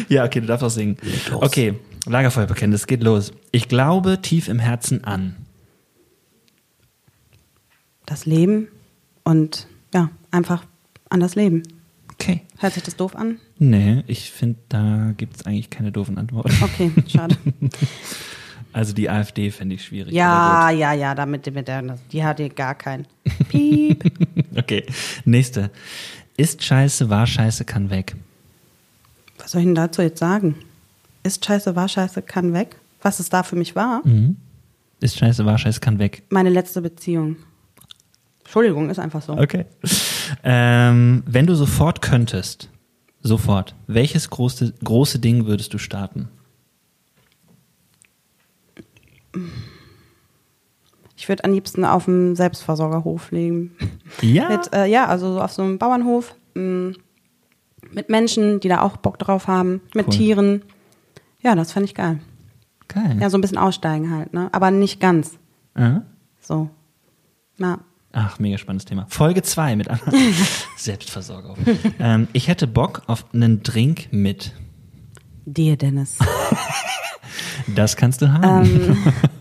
Ja, 0.08 0.26
okay, 0.26 0.41
du 0.41 0.47
darfst 0.47 0.64
auch 0.64 0.72
singen. 0.72 0.97
Okay, 1.32 1.76
Lagerfeuerbekenntnis, 2.08 2.88
geht 2.88 3.04
los. 3.04 3.32
Ich 3.52 3.68
glaube 3.68 4.24
tief 4.24 4.47
im 4.47 4.58
Herzen 4.58 5.04
an. 5.04 5.36
Das 8.08 8.26
Leben 8.26 8.70
und 9.24 9.68
ja, 9.93 10.10
einfach 10.32 10.64
an 11.10 11.20
das 11.20 11.36
Leben. 11.36 11.62
Okay. 12.14 12.41
Hört 12.58 12.74
sich 12.74 12.82
das 12.82 12.95
doof 12.95 13.16
an? 13.16 13.38
Nee, 13.60 14.04
ich 14.08 14.32
finde, 14.32 14.58
da 14.68 15.14
gibt 15.16 15.36
es 15.36 15.45
eigentlich 15.45 15.70
keine 15.70 15.91
doofen 15.91 16.18
Antworten. 16.18 16.58
Okay, 16.64 16.91
schade. 17.08 17.38
Also 18.72 18.93
die 18.93 19.09
AfD 19.09 19.49
fände 19.51 19.76
ich 19.76 19.86
schwierig. 19.86 20.13
ja, 20.13 20.70
ja, 20.70 20.93
ja, 20.93 21.15
damit 21.15 21.51
mit 21.53 21.67
der, 21.67 21.97
die 22.11 22.24
hat 22.24 22.38
hier 22.38 22.49
gar 22.49 22.76
keinen. 22.76 23.05
Piep. 23.49 24.03
Okay, 24.57 24.84
nächste. 25.26 25.70
Ist 26.36 26.63
scheiße, 26.63 27.09
war 27.09 27.26
scheiße, 27.28 27.63
kann 27.65 27.89
weg. 27.89 28.15
Was 29.38 29.51
soll 29.51 29.61
ich 29.61 29.67
denn 29.67 29.76
dazu 29.76 30.01
jetzt 30.01 30.20
sagen? 30.20 30.55
Ist 31.24 31.45
scheiße, 31.45 31.76
war 31.76 31.88
scheiße, 31.88 32.22
kann 32.24 32.51
weg? 32.51 32.76
Was 33.01 33.20
es 33.20 33.30
da 33.30 33.43
für 33.43 33.55
mich 33.55 33.76
war? 33.76 34.01
Mhm. 34.05 34.36
Ist 34.99 35.17
scheiße, 35.17 35.45
war 35.45 35.57
scheiße, 35.57 35.80
kann 35.80 35.99
weg. 35.99 36.24
Meine 36.30 36.49
letzte 36.49 36.82
Beziehung. 36.82 37.38
Entschuldigung, 38.39 38.89
ist 38.89 38.99
einfach 38.99 39.22
so. 39.22 39.34
Okay. 39.38 39.65
Ähm, 40.43 41.24
wenn 41.26 41.45
du 41.45 41.55
sofort 41.55 42.01
könntest, 42.01 42.70
sofort, 43.22 43.76
welches 43.88 44.30
große, 44.30 44.74
große 44.84 45.20
Ding 45.20 45.45
würdest 45.45 45.74
du 45.74 45.78
starten? 45.78 46.28
Ich 51.15 51.27
würde 51.27 51.43
am 51.43 51.51
liebsten 51.51 51.84
auf 51.86 52.05
dem 52.05 52.36
Selbstversorgerhof 52.36 53.32
leben. 53.32 53.75
Ja. 54.21 54.49
Mit, 54.49 54.73
äh, 54.73 54.86
ja, 54.86 55.05
also 55.07 55.34
so 55.34 55.41
auf 55.41 55.51
so 55.51 55.61
einem 55.61 55.77
Bauernhof. 55.77 56.36
mh, 56.55 56.93
mit 57.91 58.09
Menschen, 58.09 58.59
die 58.59 58.67
da 58.67 58.82
auch 58.82 58.97
Bock 58.97 59.17
drauf 59.17 59.47
haben. 59.47 59.82
Mit 59.95 60.07
Cool. 60.07 60.13
Tieren. 60.13 60.61
Ja, 61.41 61.55
das 61.55 61.71
fände 61.71 61.86
ich 61.86 61.95
geil. 61.95 62.19
Geil. 62.88 63.17
Ja, 63.19 63.30
so 63.30 63.38
ein 63.38 63.41
bisschen 63.41 63.57
aussteigen 63.57 64.11
halt, 64.15 64.34
ne? 64.34 64.49
Aber 64.51 64.69
nicht 64.69 64.99
ganz. 64.99 65.38
Äh? 65.75 65.99
So. 66.39 66.69
Na, 67.57 67.80
Ach, 68.11 68.39
mega 68.39 68.57
spannendes 68.57 68.86
Thema. 68.86 69.05
Folge 69.07 69.43
2 69.43 69.75
mit 69.75 69.88
Anna. 69.88 70.01
Selbstversorgung. 70.77 71.57
ähm, 71.99 72.27
ich 72.34 72.47
hätte 72.47 72.65
Bock 72.67 73.03
auf 73.07 73.25
einen 73.34 73.61
Drink 73.61 74.07
mit. 74.11 74.53
dir, 75.45 75.77
Dennis. 75.77 76.17
Das 77.76 77.95
kannst 77.95 78.22
du 78.22 78.32
haben. 78.32 78.97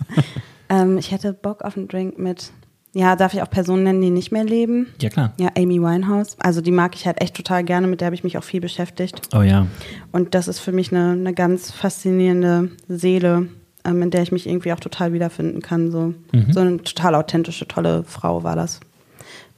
ähm, 0.69 0.99
ich 0.99 1.11
hätte 1.13 1.33
Bock 1.33 1.63
auf 1.63 1.77
einen 1.77 1.89
Drink 1.89 2.19
mit. 2.19 2.51
Ja, 2.95 3.17
darf 3.17 3.35
ich 3.35 3.43
auch 3.43 3.51
Personen 3.51 3.85
nennen, 3.85 4.01
die 4.01 4.11
nicht 4.11 4.33
mehr 4.33 4.45
leben? 4.45 4.87
ja, 5.01 5.11
klar. 5.11 5.33
Ja, 5.39 5.51
Amy 5.57 5.81
Winehouse. 5.81 6.37
Also 6.41 6.61
die 6.63 6.71
mag 6.71 6.95
ich 6.95 7.07
halt 7.07 7.21
echt 7.21 7.37
total 7.37 7.63
gerne, 7.63 7.87
mit 7.87 8.01
der 8.01 8.07
habe 8.07 8.15
ich 8.15 8.25
mich 8.25 8.39
auch 8.39 8.45
viel 8.45 8.61
beschäftigt. 8.61 9.29
Oh 9.37 9.43
ja. 9.43 9.67
Und 10.11 10.35
das 10.35 10.49
ist 10.49 10.59
für 10.59 10.73
mich 10.73 10.91
eine, 10.91 11.11
eine 11.13 11.35
ganz 11.35 11.71
faszinierende 11.71 12.71
Seele, 12.89 13.49
ähm, 13.85 14.03
in 14.03 14.11
der 14.11 14.23
ich 14.23 14.33
mich 14.33 14.49
irgendwie 14.49 14.73
auch 14.73 14.81
total 14.81 15.13
wiederfinden 15.13 15.61
kann. 15.61 15.91
So, 15.91 16.15
so 16.51 16.61
eine 16.61 16.79
total 16.79 17.15
authentische, 17.15 17.69
tolle 17.69 18.05
Frau 18.05 18.43
war 18.43 18.57
das, 18.57 18.81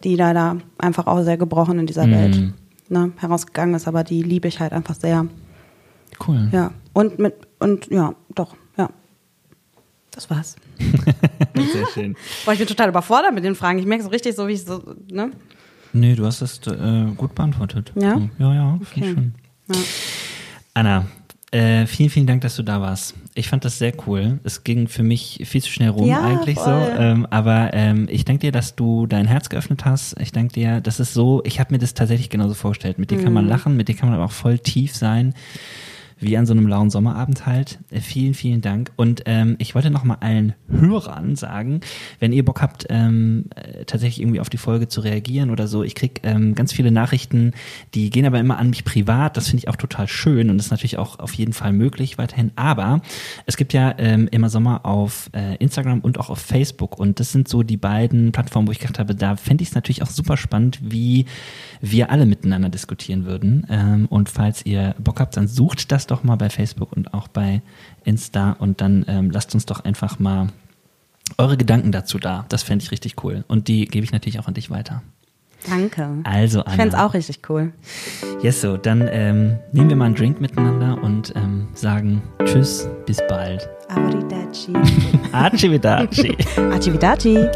die 0.02 0.16
leider 0.16 0.56
einfach 0.78 1.06
auch 1.06 1.22
sehr 1.22 1.36
gebrochen 1.38 1.78
in 1.78 1.86
dieser 1.86 2.06
Mhm. 2.06 2.12
Welt 2.12 2.52
ne, 2.88 3.12
herausgegangen 3.16 3.76
ist, 3.76 3.86
aber 3.86 4.02
die 4.02 4.22
liebe 4.24 4.48
ich 4.48 4.58
halt 4.58 4.72
einfach 4.72 4.96
sehr. 4.96 5.26
Cool. 6.26 6.48
Ja. 6.50 6.72
Und 6.92 7.20
mit, 7.20 7.34
und 7.60 7.86
ja, 7.86 8.12
doch, 8.34 8.56
ja. 8.76 8.88
Das 10.12 10.28
war's. 10.28 10.56
Sehr 11.72 11.86
schön. 11.86 12.16
Boah, 12.44 12.52
ich 12.52 12.58
bin 12.58 12.66
total 12.68 12.88
überfordert 12.88 13.32
mit 13.32 13.44
den 13.44 13.54
Fragen. 13.54 13.78
Ich 13.78 13.86
merke 13.86 14.02
so 14.02 14.10
richtig 14.10 14.34
so, 14.34 14.48
wie 14.48 14.52
ich 14.52 14.64
so, 14.64 14.94
ne? 15.10 15.30
Nee, 15.92 16.14
du 16.14 16.24
hast 16.26 16.42
das 16.42 16.60
äh, 16.66 17.06
gut 17.16 17.34
beantwortet. 17.34 17.92
Ja? 17.94 18.20
Ja, 18.38 18.54
ja, 18.54 18.78
finde 18.82 19.06
ich 19.08 19.12
Okay. 19.12 19.14
schon. 19.14 19.34
Ja. 19.68 19.76
Anna, 20.74 21.06
äh, 21.52 21.86
vielen, 21.86 22.10
vielen 22.10 22.26
Dank, 22.26 22.42
dass 22.42 22.56
du 22.56 22.62
da 22.62 22.80
warst. 22.80 23.14
Ich 23.34 23.48
fand 23.48 23.64
das 23.64 23.78
sehr 23.78 23.92
cool. 24.06 24.38
Es 24.44 24.62
ging 24.64 24.86
für 24.88 25.02
mich 25.02 25.40
viel 25.44 25.62
zu 25.62 25.70
schnell 25.70 25.88
rum 25.90 26.08
Ja, 26.08 26.20
eigentlich 26.22 26.58
voll. 26.58 26.92
so. 26.94 27.00
Ähm, 27.00 27.26
aber 27.30 27.70
ähm, 27.74 28.06
ich 28.10 28.24
danke 28.24 28.40
dir, 28.40 28.52
dass 28.52 28.76
du 28.76 29.06
dein 29.06 29.26
Herz 29.26 29.48
geöffnet 29.48 29.84
hast. 29.84 30.18
Ich 30.20 30.30
danke 30.32 30.52
dir, 30.54 30.80
das 30.80 31.00
ist 31.00 31.12
so, 31.14 31.42
ich 31.44 31.58
habe 31.60 31.72
mir 31.72 31.78
das 31.78 31.94
tatsächlich 31.94 32.30
genauso 32.30 32.54
vorgestellt. 32.54 32.98
Mit 32.98 33.10
dir 33.10 33.18
kann 33.18 33.28
Mhm. 33.28 33.34
man 33.34 33.48
lachen, 33.48 33.76
mit 33.76 33.88
dir 33.88 33.94
kann 33.96 34.08
man 34.08 34.16
aber 34.16 34.26
auch 34.26 34.32
voll 34.32 34.58
tief 34.60 34.94
sein. 34.94 35.34
Wie 36.20 36.36
an 36.36 36.46
so 36.46 36.52
einem 36.52 36.66
lauen 36.66 36.90
Sommerabend 36.90 37.46
halt. 37.46 37.78
Äh, 37.90 38.00
vielen, 38.00 38.34
vielen 38.34 38.60
Dank. 38.60 38.92
Und 38.96 39.22
ähm, 39.26 39.56
ich 39.58 39.74
wollte 39.74 39.90
noch 39.90 40.04
mal 40.04 40.18
allen 40.20 40.54
Hörern 40.68 41.34
sagen, 41.34 41.80
wenn 42.18 42.32
ihr 42.32 42.44
Bock 42.44 42.60
habt, 42.60 42.86
ähm, 42.90 43.46
äh, 43.56 43.84
tatsächlich 43.84 44.20
irgendwie 44.20 44.40
auf 44.40 44.50
die 44.50 44.58
Folge 44.58 44.88
zu 44.88 45.00
reagieren 45.00 45.50
oder 45.50 45.66
so, 45.66 45.82
ich 45.82 45.94
krieg 45.94 46.20
ähm, 46.22 46.54
ganz 46.54 46.72
viele 46.72 46.90
Nachrichten, 46.90 47.52
die 47.94 48.10
gehen 48.10 48.26
aber 48.26 48.38
immer 48.38 48.58
an 48.58 48.70
mich 48.70 48.84
privat. 48.84 49.36
Das 49.36 49.48
finde 49.48 49.58
ich 49.58 49.68
auch 49.68 49.76
total 49.76 50.08
schön 50.08 50.50
und 50.50 50.58
ist 50.58 50.70
natürlich 50.70 50.98
auch 50.98 51.18
auf 51.18 51.32
jeden 51.34 51.52
Fall 51.52 51.72
möglich 51.72 52.18
weiterhin. 52.18 52.52
Aber 52.56 53.00
es 53.46 53.56
gibt 53.56 53.72
ja 53.72 53.94
ähm, 53.98 54.28
immer 54.30 54.50
Sommer 54.50 54.84
auf 54.84 55.30
äh, 55.32 55.56
Instagram 55.56 56.00
und 56.00 56.18
auch 56.18 56.30
auf 56.30 56.38
Facebook 56.38 56.98
und 56.98 57.20
das 57.20 57.32
sind 57.32 57.48
so 57.48 57.62
die 57.62 57.76
beiden 57.76 58.32
Plattformen, 58.32 58.68
wo 58.68 58.72
ich 58.72 58.78
gedacht 58.78 58.98
habe, 58.98 59.14
da 59.14 59.36
fände 59.36 59.62
ich 59.62 59.70
es 59.70 59.74
natürlich 59.74 60.02
auch 60.02 60.10
super 60.10 60.36
spannend, 60.36 60.78
wie 60.82 61.26
wir 61.80 62.10
alle 62.10 62.26
miteinander 62.26 62.68
diskutieren 62.68 63.24
würden. 63.24 63.66
Ähm, 63.70 64.06
und 64.10 64.28
falls 64.28 64.64
ihr 64.66 64.94
Bock 64.98 65.20
habt, 65.20 65.36
dann 65.36 65.48
sucht 65.48 65.90
das 65.92 66.06
doch 66.06 66.22
mal 66.24 66.36
bei 66.36 66.50
Facebook 66.50 66.92
und 66.92 67.14
auch 67.14 67.28
bei 67.28 67.62
Insta 68.04 68.52
und 68.52 68.80
dann 68.80 69.04
ähm, 69.08 69.30
lasst 69.30 69.54
uns 69.54 69.66
doch 69.66 69.84
einfach 69.84 70.18
mal 70.18 70.48
eure 71.38 71.56
Gedanken 71.56 71.92
dazu 71.92 72.18
da. 72.18 72.44
Das 72.48 72.62
fände 72.62 72.84
ich 72.84 72.90
richtig 72.90 73.22
cool. 73.24 73.44
Und 73.48 73.68
die 73.68 73.86
gebe 73.86 74.04
ich 74.04 74.12
natürlich 74.12 74.38
auch 74.40 74.48
an 74.48 74.54
dich 74.54 74.70
weiter. 74.70 75.02
Danke. 75.68 76.08
Also, 76.24 76.60
Ich 76.60 76.66
Anna. 76.66 76.76
fände 76.76 76.96
es 76.96 77.02
auch 77.02 77.14
richtig 77.14 77.40
cool. 77.50 77.72
Yes, 78.42 78.62
so, 78.62 78.76
dann 78.78 79.06
ähm, 79.10 79.58
nehmen 79.72 79.90
wir 79.90 79.96
mal 79.96 80.06
einen 80.06 80.14
Drink 80.14 80.40
miteinander 80.40 81.02
und 81.02 81.34
ähm, 81.36 81.68
sagen 81.74 82.22
Tschüss, 82.44 82.88
bis 83.06 83.18
bald. 83.28 83.68
Arrivederci. 83.88 84.72
Arrivederci. 85.32 86.36
Arrivederci. 86.56 87.46